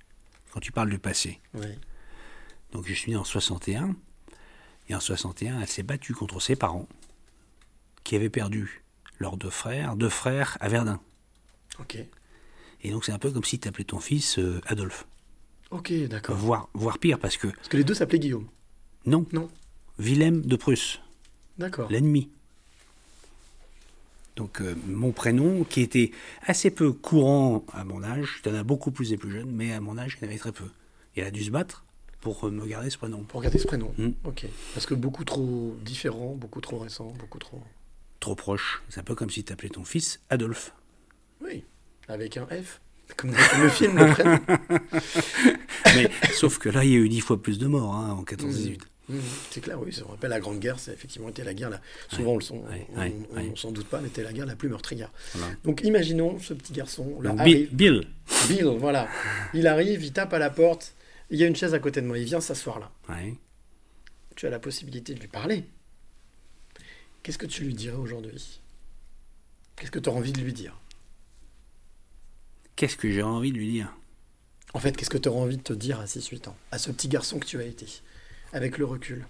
quand 0.52 0.60
tu 0.60 0.72
parles 0.72 0.90
du 0.90 0.98
passé. 0.98 1.38
Oui. 1.54 1.66
Donc 2.72 2.86
je 2.86 2.94
suis 2.94 3.12
né 3.12 3.16
en 3.16 3.24
61. 3.24 3.94
Et 4.88 4.94
en 4.94 5.00
61, 5.00 5.60
elle 5.60 5.68
s'est 5.68 5.84
battue 5.84 6.14
contre 6.14 6.40
ses 6.40 6.56
parents, 6.56 6.88
qui 8.02 8.16
avaient 8.16 8.28
perdu 8.28 8.82
leurs 9.20 9.36
deux 9.36 9.50
frères, 9.50 9.94
deux 9.94 10.08
frères 10.08 10.58
à 10.60 10.68
Verdun. 10.68 11.00
Ok. 11.78 11.96
Et 12.82 12.90
donc 12.90 13.04
c'est 13.04 13.12
un 13.12 13.18
peu 13.18 13.30
comme 13.30 13.44
si 13.44 13.60
tu 13.60 13.68
appelais 13.68 13.84
ton 13.84 14.00
fils 14.00 14.40
euh, 14.40 14.60
Adolphe. 14.66 15.06
Ok, 15.70 15.92
d'accord. 16.08 16.34
Voire, 16.34 16.68
voire 16.74 16.98
pire, 16.98 17.20
parce 17.20 17.36
que... 17.36 17.46
Parce 17.46 17.68
que 17.68 17.76
les 17.76 17.84
deux 17.84 17.94
s'appelaient 17.94 18.18
Guillaume. 18.18 18.48
Non. 19.06 19.26
Non. 19.32 19.48
Willem 19.98 20.42
de 20.42 20.56
Prusse. 20.56 21.00
D'accord. 21.58 21.90
L'ennemi. 21.90 22.30
Donc 24.36 24.60
euh, 24.62 24.74
mon 24.86 25.12
prénom, 25.12 25.64
qui 25.64 25.82
était 25.82 26.12
assez 26.46 26.70
peu 26.70 26.92
courant 26.92 27.64
à 27.72 27.84
mon 27.84 28.02
âge, 28.02 28.40
il 28.44 28.50
y 28.50 28.54
en 28.54 28.58
a 28.58 28.62
beaucoup 28.62 28.90
plus 28.90 29.12
et 29.12 29.16
plus 29.18 29.30
jeunes, 29.30 29.50
mais 29.50 29.72
à 29.72 29.80
mon 29.80 29.98
âge, 29.98 30.16
il 30.18 30.24
y 30.24 30.26
en 30.26 30.30
avait 30.30 30.38
très 30.38 30.52
peu. 30.52 30.64
Et 31.16 31.20
elle 31.20 31.26
a 31.26 31.30
dû 31.30 31.42
se 31.44 31.50
battre 31.50 31.84
pour 32.20 32.46
euh, 32.46 32.50
me 32.50 32.64
garder 32.66 32.88
ce 32.90 32.96
prénom. 32.98 33.22
Pour 33.24 33.42
garder 33.42 33.58
ce 33.58 33.66
prénom 33.66 33.92
Mm. 33.98 34.10
Ok. 34.24 34.46
Parce 34.74 34.86
que 34.86 34.94
beaucoup 34.94 35.24
trop 35.24 35.76
différent, 35.82 36.34
beaucoup 36.34 36.60
trop 36.60 36.78
récent, 36.78 37.12
beaucoup 37.18 37.38
trop... 37.38 37.62
Trop 38.20 38.34
proche. 38.34 38.82
C'est 38.88 39.00
un 39.00 39.04
peu 39.04 39.14
comme 39.14 39.30
si 39.30 39.44
tu 39.44 39.52
appelais 39.52 39.70
ton 39.70 39.84
fils 39.84 40.20
Adolphe. 40.30 40.72
Oui, 41.42 41.64
avec 42.08 42.36
un 42.36 42.46
F. 42.46 42.80
Comme 43.16 43.30
dans 43.32 43.62
le 43.62 43.68
film, 43.68 43.98
le 43.98 44.12
prénom. 44.12 44.38
Mais 45.96 46.10
sauf 46.34 46.58
que 46.58 46.68
là, 46.68 46.84
il 46.84 46.90
y 46.92 46.94
a 46.94 46.98
eu 46.98 47.08
dix 47.08 47.20
fois 47.20 47.42
plus 47.42 47.58
de 47.58 47.66
morts 47.66 47.94
hein, 47.94 48.12
en 48.12 48.22
14-18. 48.22 48.78
Mmh, 49.10 49.20
c'est 49.50 49.60
clair, 49.60 49.80
oui. 49.80 49.92
Ça 49.92 50.02
me 50.02 50.08
rappelle 50.08 50.30
la 50.30 50.40
Grande 50.40 50.60
Guerre, 50.60 50.78
ça 50.78 50.90
a 50.90 50.94
effectivement 50.94 51.28
été 51.28 51.42
la 51.42 51.54
guerre, 51.54 51.70
la... 51.70 51.80
souvent 52.08 52.36
Ouais, 52.36 52.86
on, 52.94 53.00
ouais, 53.00 53.50
on 53.52 53.56
s'en 53.56 53.72
doute 53.72 53.88
pas, 53.88 54.00
mais 54.00 54.08
c'était 54.08 54.22
la 54.22 54.32
guerre 54.32 54.46
la 54.46 54.56
plus 54.56 54.68
meurtrière. 54.68 55.10
Voilà. 55.34 55.54
Donc 55.64 55.82
imaginons 55.82 56.38
ce 56.38 56.54
petit 56.54 56.72
garçon, 56.72 57.20
là, 57.20 57.30
Donc, 57.30 57.40
arrive. 57.40 57.74
Bill, 57.74 58.06
Bill. 58.48 58.56
Bill, 58.56 58.64
voilà. 58.78 59.08
Il 59.54 59.66
arrive, 59.66 60.02
il 60.04 60.12
tape 60.12 60.32
à 60.32 60.38
la 60.38 60.50
porte, 60.50 60.94
il 61.30 61.38
y 61.38 61.44
a 61.44 61.46
une 61.46 61.56
chaise 61.56 61.74
à 61.74 61.78
côté 61.78 62.00
de 62.00 62.06
moi, 62.06 62.18
il 62.18 62.24
vient 62.24 62.40
s'asseoir 62.40 62.78
là. 62.78 62.90
Ouais. 63.08 63.34
Tu 64.36 64.46
as 64.46 64.50
la 64.50 64.58
possibilité 64.58 65.14
de 65.14 65.20
lui 65.20 65.28
parler. 65.28 65.64
Qu'est-ce 67.22 67.38
que 67.38 67.46
tu 67.46 67.64
lui 67.64 67.74
dirais 67.74 67.96
aujourd'hui? 67.96 68.60
Qu'est-ce 69.76 69.90
que 69.90 69.98
tu 69.98 70.08
as 70.08 70.12
envie 70.12 70.32
de 70.32 70.40
lui 70.40 70.52
dire? 70.52 70.78
Qu'est-ce 72.76 72.96
que 72.96 73.10
j'ai 73.10 73.22
envie 73.22 73.52
de 73.52 73.58
lui 73.58 73.70
dire? 73.70 73.94
En 74.72 74.78
fait, 74.78 74.96
qu'est-ce 74.96 75.10
que 75.10 75.18
tu 75.18 75.28
auras 75.28 75.40
envie 75.40 75.56
de 75.56 75.62
te 75.62 75.72
dire 75.72 76.00
à 76.00 76.04
6-8 76.06 76.48
ans 76.48 76.56
À 76.70 76.78
ce 76.78 76.90
petit 76.90 77.08
garçon 77.08 77.38
que 77.38 77.46
tu 77.46 77.58
as 77.58 77.64
été, 77.64 77.86
avec 78.52 78.78
le 78.78 78.84
recul 78.84 79.26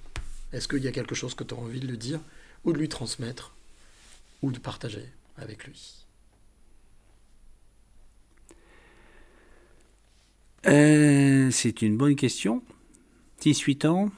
Est-ce 0.53 0.69
qu'il 0.69 0.83
y 0.83 0.89
a 0.89 0.93
quelque 0.93 1.15
chose 1.15 1.35
que 1.35 1.45
tu 1.45 1.55
auras 1.55 1.65
envie 1.65 1.81
de 1.81 1.87
lui 1.87 1.99
dire, 1.99 2.21
ou 2.65 2.73
de 2.73 2.79
lui 2.79 2.89
transmettre, 2.89 3.55
ou 4.43 4.51
de 4.51 4.59
partager 4.59 5.09
avec 5.37 5.65
lui? 5.65 6.07
Euh, 10.67 11.51
c'est 11.51 11.83
une 11.83 11.97
bonne 11.97 12.17
question. 12.17 12.63
18 13.41 13.87
ans, 13.87 14.11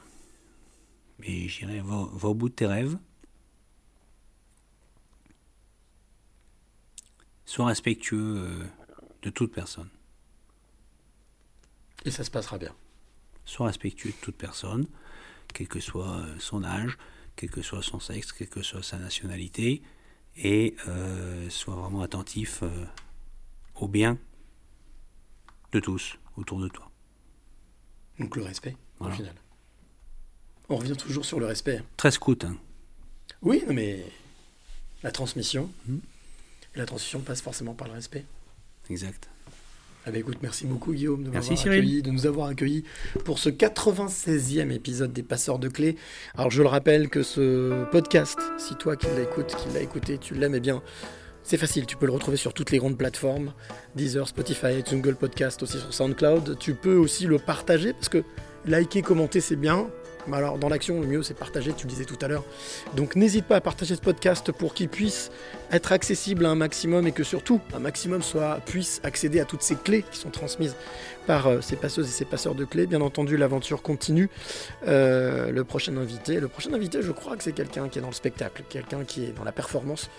mais 1.20 1.48
j'irai 1.48 1.80
va, 1.80 2.08
va 2.12 2.28
au 2.28 2.34
bout 2.34 2.48
de 2.48 2.54
tes 2.54 2.66
rêves. 2.66 2.98
Sois 7.44 7.66
respectueux 7.66 8.36
euh, 8.38 8.64
de 9.22 9.30
toute 9.30 9.52
personne. 9.52 9.88
Et 12.04 12.10
ça 12.10 12.24
se 12.24 12.30
passera 12.30 12.58
bien. 12.58 12.74
Sois 13.44 13.66
respectueux 13.66 14.10
de 14.10 14.16
toute 14.16 14.36
personne, 14.36 14.86
quel 15.52 15.68
que 15.68 15.80
soit 15.80 16.18
euh, 16.18 16.34
son 16.38 16.64
âge, 16.64 16.96
quel 17.36 17.50
que 17.50 17.62
soit 17.62 17.82
son 17.82 18.00
sexe, 18.00 18.32
quelle 18.32 18.48
que 18.48 18.62
soit 18.62 18.82
sa 18.82 18.98
nationalité, 18.98 19.82
et 20.36 20.74
euh, 20.88 21.50
sois 21.50 21.74
vraiment 21.74 22.02
attentif 22.02 22.62
euh, 22.62 22.84
au 23.74 23.88
bien 23.88 24.18
de 25.72 25.80
tous 25.80 26.18
autour 26.36 26.60
de 26.60 26.68
toi. 26.68 26.90
Donc 28.18 28.36
le 28.36 28.42
respect, 28.42 28.76
Voilà. 28.98 29.14
au 29.14 29.16
final. 29.16 29.34
On 30.68 30.76
revient 30.76 30.96
toujours 30.96 31.24
sur 31.24 31.40
le 31.40 31.46
respect. 31.46 31.82
Très 31.96 32.10
scout, 32.10 32.44
hein. 32.44 32.56
Oui, 33.42 33.62
non, 33.66 33.74
mais 33.74 34.04
la 35.02 35.10
transmission, 35.10 35.70
et 35.88 36.78
la 36.78 36.86
transmission 36.86 37.20
passe 37.20 37.42
forcément 37.42 37.74
par 37.74 37.88
le 37.88 37.94
respect. 37.94 38.24
Exact. 38.88 39.28
Ah 40.04 40.10
bah 40.10 40.18
écoute, 40.18 40.38
merci 40.42 40.66
beaucoup 40.66 40.92
Guillaume 40.92 41.22
de, 41.22 41.30
Merci, 41.30 41.52
accueilli, 41.52 42.02
de 42.02 42.10
nous 42.10 42.26
avoir 42.26 42.48
accueillis 42.48 42.82
pour 43.24 43.38
ce 43.38 43.48
96e 43.48 44.72
épisode 44.72 45.12
des 45.12 45.22
Passeurs 45.22 45.60
de 45.60 45.68
Clés. 45.68 45.94
Alors 46.34 46.50
je 46.50 46.60
le 46.60 46.66
rappelle 46.66 47.08
que 47.08 47.22
ce 47.22 47.84
podcast, 47.92 48.36
si 48.58 48.74
toi 48.74 48.96
qui 48.96 49.06
l'écoutes, 49.16 49.54
qui 49.54 49.72
l'as 49.72 49.80
écouté, 49.80 50.18
tu 50.18 50.34
l'aimes, 50.34 50.56
eh 50.56 50.60
bien 50.60 50.82
c'est 51.44 51.56
facile, 51.56 51.86
tu 51.86 51.96
peux 51.96 52.06
le 52.06 52.12
retrouver 52.12 52.36
sur 52.36 52.52
toutes 52.52 52.72
les 52.72 52.78
grandes 52.78 52.98
plateformes, 52.98 53.52
Deezer, 53.94 54.26
Spotify, 54.26 54.78
iTunes, 54.78 55.00
Google 55.00 55.16
Podcast, 55.16 55.62
aussi 55.62 55.78
sur 55.78 55.94
SoundCloud. 55.94 56.58
Tu 56.58 56.74
peux 56.74 56.96
aussi 56.96 57.26
le 57.26 57.38
partager 57.38 57.92
parce 57.92 58.08
que 58.08 58.24
liker, 58.64 59.02
commenter 59.02 59.40
c'est 59.40 59.56
bien, 59.56 59.88
alors, 60.30 60.58
dans 60.58 60.68
l'action, 60.68 61.00
le 61.00 61.06
mieux, 61.06 61.22
c'est 61.22 61.34
partager, 61.34 61.72
tu 61.72 61.86
le 61.86 61.90
disais 61.90 62.04
tout 62.04 62.18
à 62.20 62.28
l'heure. 62.28 62.44
Donc, 62.94 63.16
n'hésite 63.16 63.44
pas 63.44 63.56
à 63.56 63.60
partager 63.60 63.96
ce 63.96 64.00
podcast 64.00 64.52
pour 64.52 64.74
qu'il 64.74 64.88
puisse 64.88 65.30
être 65.72 65.92
accessible 65.92 66.46
à 66.46 66.50
un 66.50 66.54
maximum 66.54 67.06
et 67.06 67.12
que 67.12 67.24
surtout, 67.24 67.60
un 67.74 67.78
maximum 67.78 68.22
soit, 68.22 68.60
puisse 68.64 69.00
accéder 69.04 69.40
à 69.40 69.44
toutes 69.44 69.62
ces 69.62 69.74
clés 69.74 70.04
qui 70.10 70.18
sont 70.18 70.30
transmises 70.30 70.76
par 71.26 71.46
euh, 71.46 71.60
ces 71.60 71.76
passeuses 71.76 72.08
et 72.08 72.12
ces 72.12 72.24
passeurs 72.24 72.54
de 72.54 72.64
clés. 72.64 72.86
Bien 72.86 73.00
entendu, 73.00 73.36
l'aventure 73.36 73.82
continue. 73.82 74.28
Euh, 74.86 75.50
le 75.50 75.64
prochain 75.64 75.96
invité, 75.96 76.40
le 76.40 76.48
prochain 76.48 76.72
invité, 76.72 77.02
je 77.02 77.12
crois 77.12 77.36
que 77.36 77.42
c'est 77.42 77.52
quelqu'un 77.52 77.88
qui 77.88 77.98
est 77.98 78.02
dans 78.02 78.08
le 78.08 78.14
spectacle, 78.14 78.62
quelqu'un 78.68 79.04
qui 79.04 79.24
est 79.24 79.32
dans 79.32 79.44
la 79.44 79.52
performance. 79.52 80.10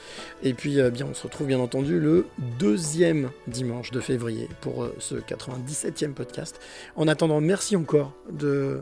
Et 0.44 0.54
puis, 0.54 0.80
euh, 0.80 0.90
bien, 0.90 1.08
on 1.10 1.14
se 1.14 1.24
retrouve 1.24 1.48
bien 1.48 1.60
entendu 1.60 2.00
le 2.00 2.26
deuxième 2.60 3.30
dimanche 3.48 3.92
de 3.92 4.00
février 4.00 4.50
pour 4.62 4.88
ce 5.00 5.16
97e 5.16 6.14
podcast. 6.14 6.60
En 6.96 7.08
attendant, 7.08 7.42
merci 7.42 7.76
encore 7.76 8.14
de 8.32 8.82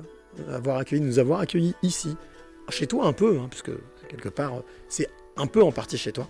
avoir 0.51 0.77
accueilli, 0.77 1.01
nous 1.01 1.19
avoir 1.19 1.39
accueillis 1.39 1.75
ici, 1.83 2.15
chez 2.69 2.87
toi 2.87 3.05
un 3.05 3.13
peu, 3.13 3.39
hein, 3.39 3.47
puisque 3.49 3.71
quelque 4.07 4.29
part, 4.29 4.63
c'est 4.87 5.09
un 5.37 5.47
peu 5.47 5.63
en 5.63 5.71
partie 5.71 5.97
chez 5.97 6.11
toi. 6.11 6.27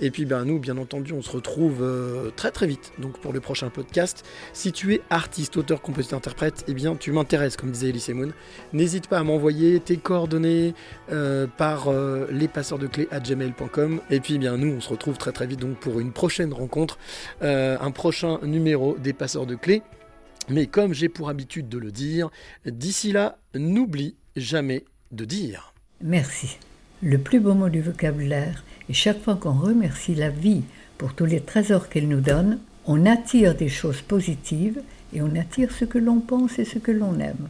Et 0.00 0.10
puis 0.10 0.24
ben, 0.24 0.44
nous, 0.44 0.58
bien 0.58 0.78
entendu, 0.78 1.12
on 1.12 1.22
se 1.22 1.30
retrouve 1.30 1.82
euh, 1.82 2.30
très 2.36 2.50
très 2.50 2.66
vite 2.66 2.92
donc 2.98 3.18
pour 3.18 3.32
le 3.32 3.40
prochain 3.40 3.68
podcast. 3.68 4.24
Si 4.52 4.72
tu 4.72 4.94
es 4.94 5.02
artiste, 5.10 5.56
auteur, 5.56 5.82
compositeur, 5.82 6.18
interprète, 6.18 6.64
eh 6.68 6.74
bien 6.74 6.94
tu 6.96 7.12
m'intéresses, 7.12 7.56
comme 7.56 7.70
disait 7.70 7.88
Elise 7.88 8.08
Moon. 8.10 8.32
N'hésite 8.72 9.08
pas 9.08 9.18
à 9.18 9.22
m'envoyer 9.22 9.80
tes 9.80 9.96
coordonnées 9.96 10.74
euh, 11.10 11.46
par 11.46 11.88
euh, 11.88 12.26
les 12.30 12.48
passeurs 12.48 12.78
de 12.78 12.86
clés 12.86 13.08
à 13.10 13.20
gmail.com. 13.20 14.00
Et 14.10 14.20
puis 14.20 14.38
bien 14.38 14.56
nous, 14.56 14.72
on 14.72 14.80
se 14.80 14.88
retrouve 14.88 15.18
très 15.18 15.32
très 15.32 15.46
vite 15.46 15.60
donc 15.60 15.78
pour 15.78 16.00
une 16.00 16.12
prochaine 16.12 16.52
rencontre, 16.52 16.98
un 17.40 17.90
prochain 17.90 18.38
numéro 18.42 18.96
des 18.98 19.12
passeurs 19.12 19.46
de 19.46 19.54
clés. 19.54 19.82
Mais 20.48 20.66
comme 20.66 20.92
j'ai 20.92 21.08
pour 21.08 21.28
habitude 21.28 21.68
de 21.68 21.78
le 21.78 21.90
dire, 21.90 22.30
d'ici 22.66 23.12
là, 23.12 23.38
n'oublie 23.54 24.14
jamais 24.36 24.84
de 25.12 25.24
dire. 25.24 25.74
Merci. 26.02 26.58
Le 27.02 27.18
plus 27.18 27.40
beau 27.40 27.54
mot 27.54 27.68
du 27.68 27.80
vocabulaire, 27.80 28.64
et 28.88 28.94
chaque 28.94 29.22
fois 29.22 29.36
qu'on 29.36 29.52
remercie 29.52 30.14
la 30.14 30.30
vie 30.30 30.62
pour 30.98 31.14
tous 31.14 31.24
les 31.24 31.40
trésors 31.40 31.88
qu'elle 31.88 32.08
nous 32.08 32.20
donne, 32.20 32.60
on 32.86 33.06
attire 33.06 33.54
des 33.54 33.68
choses 33.68 34.02
positives 34.02 34.80
et 35.12 35.22
on 35.22 35.34
attire 35.36 35.72
ce 35.72 35.84
que 35.84 35.98
l'on 35.98 36.20
pense 36.20 36.58
et 36.58 36.64
ce 36.64 36.78
que 36.78 36.92
l'on 36.92 37.18
aime. 37.18 37.48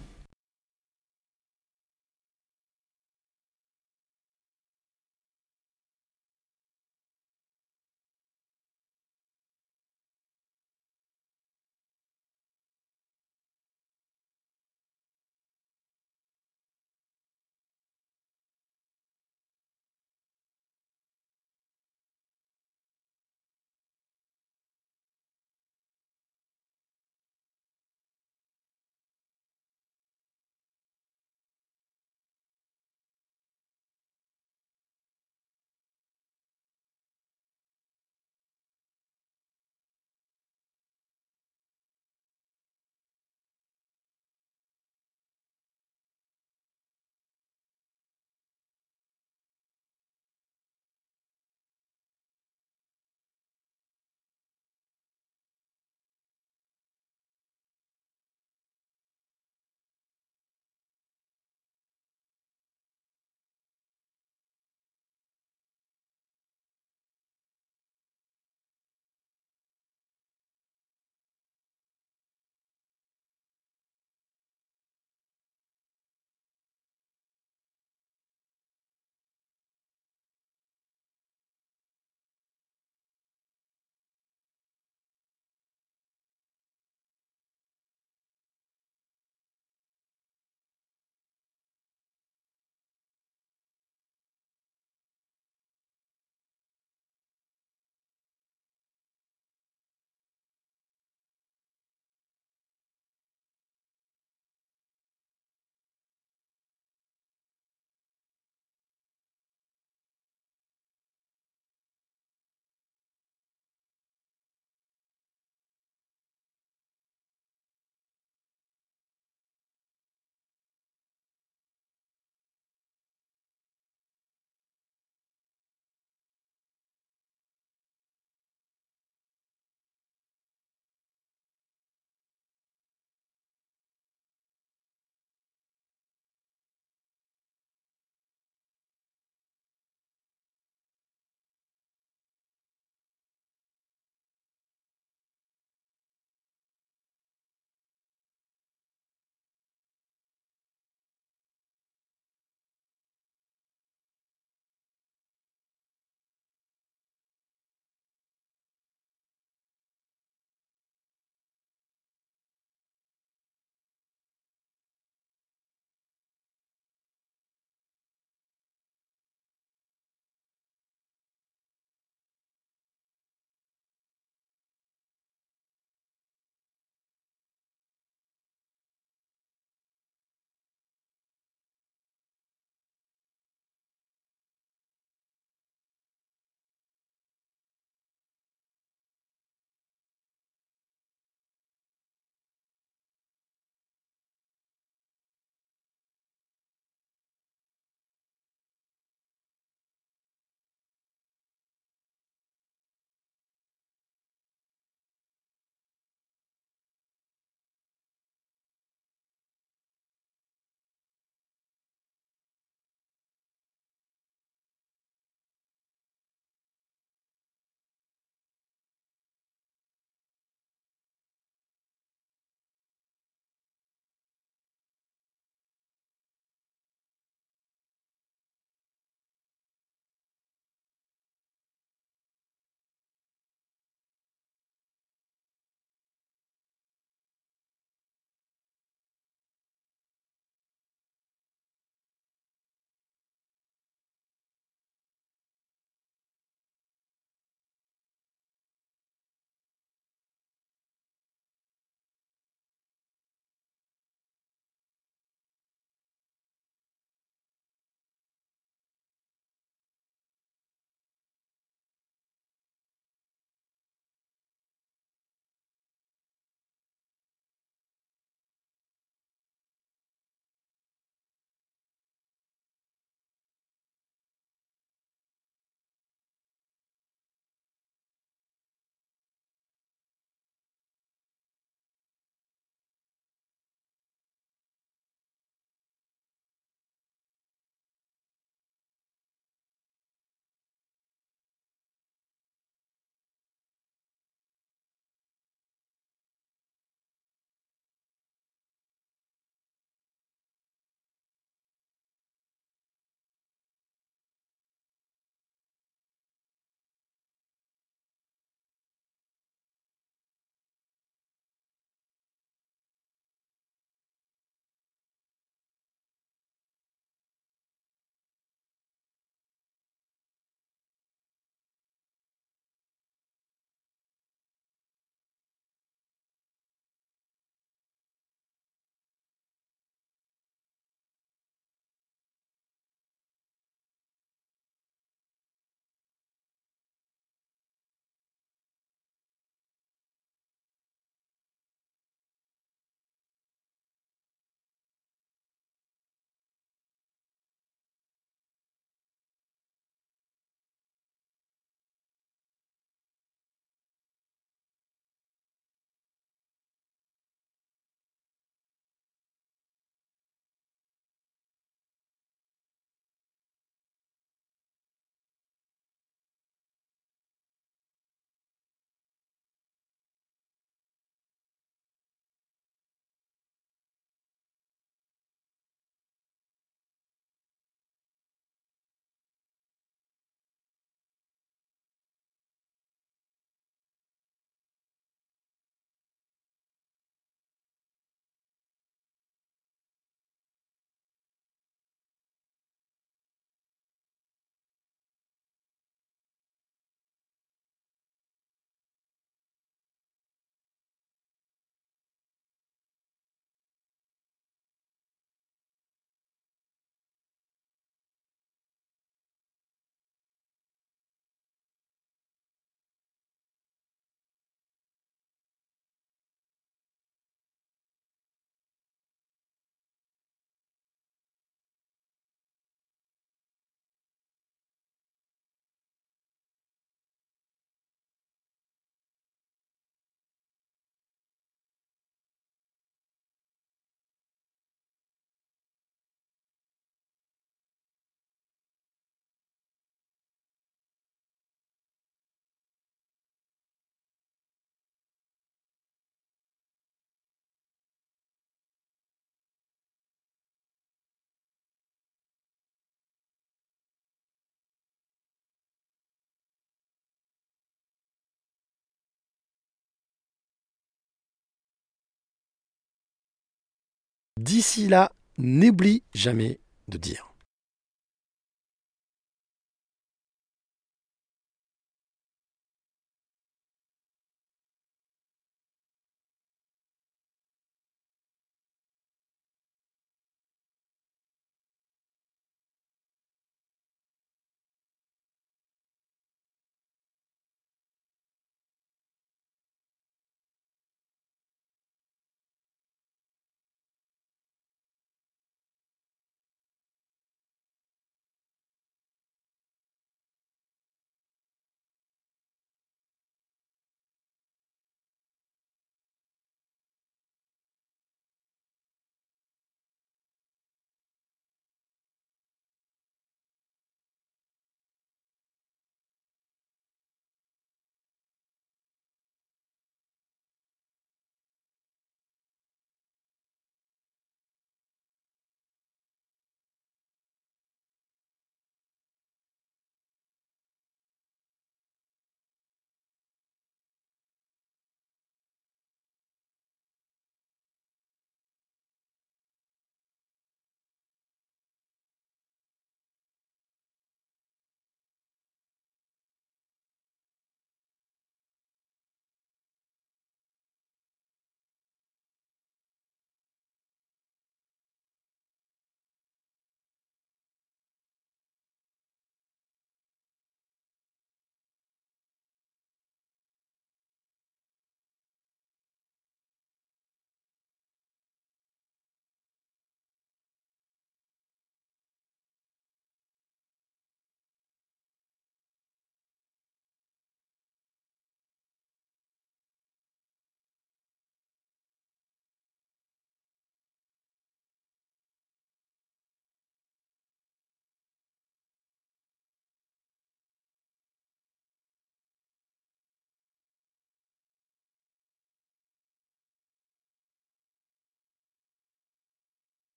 D'ici 464.45 464.89
là, 464.89 465.11
n'oublie 465.39 466.03
jamais 466.13 466.61
de 466.89 466.99
dire. 466.99 467.34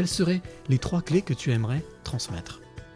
Quelles 0.00 0.08
seraient 0.08 0.40
les 0.68 0.78
trois 0.78 1.02
clés 1.02 1.20
que 1.20 1.34
tu 1.34 1.52
aimerais 1.52 1.84
transmettre? 2.04 2.60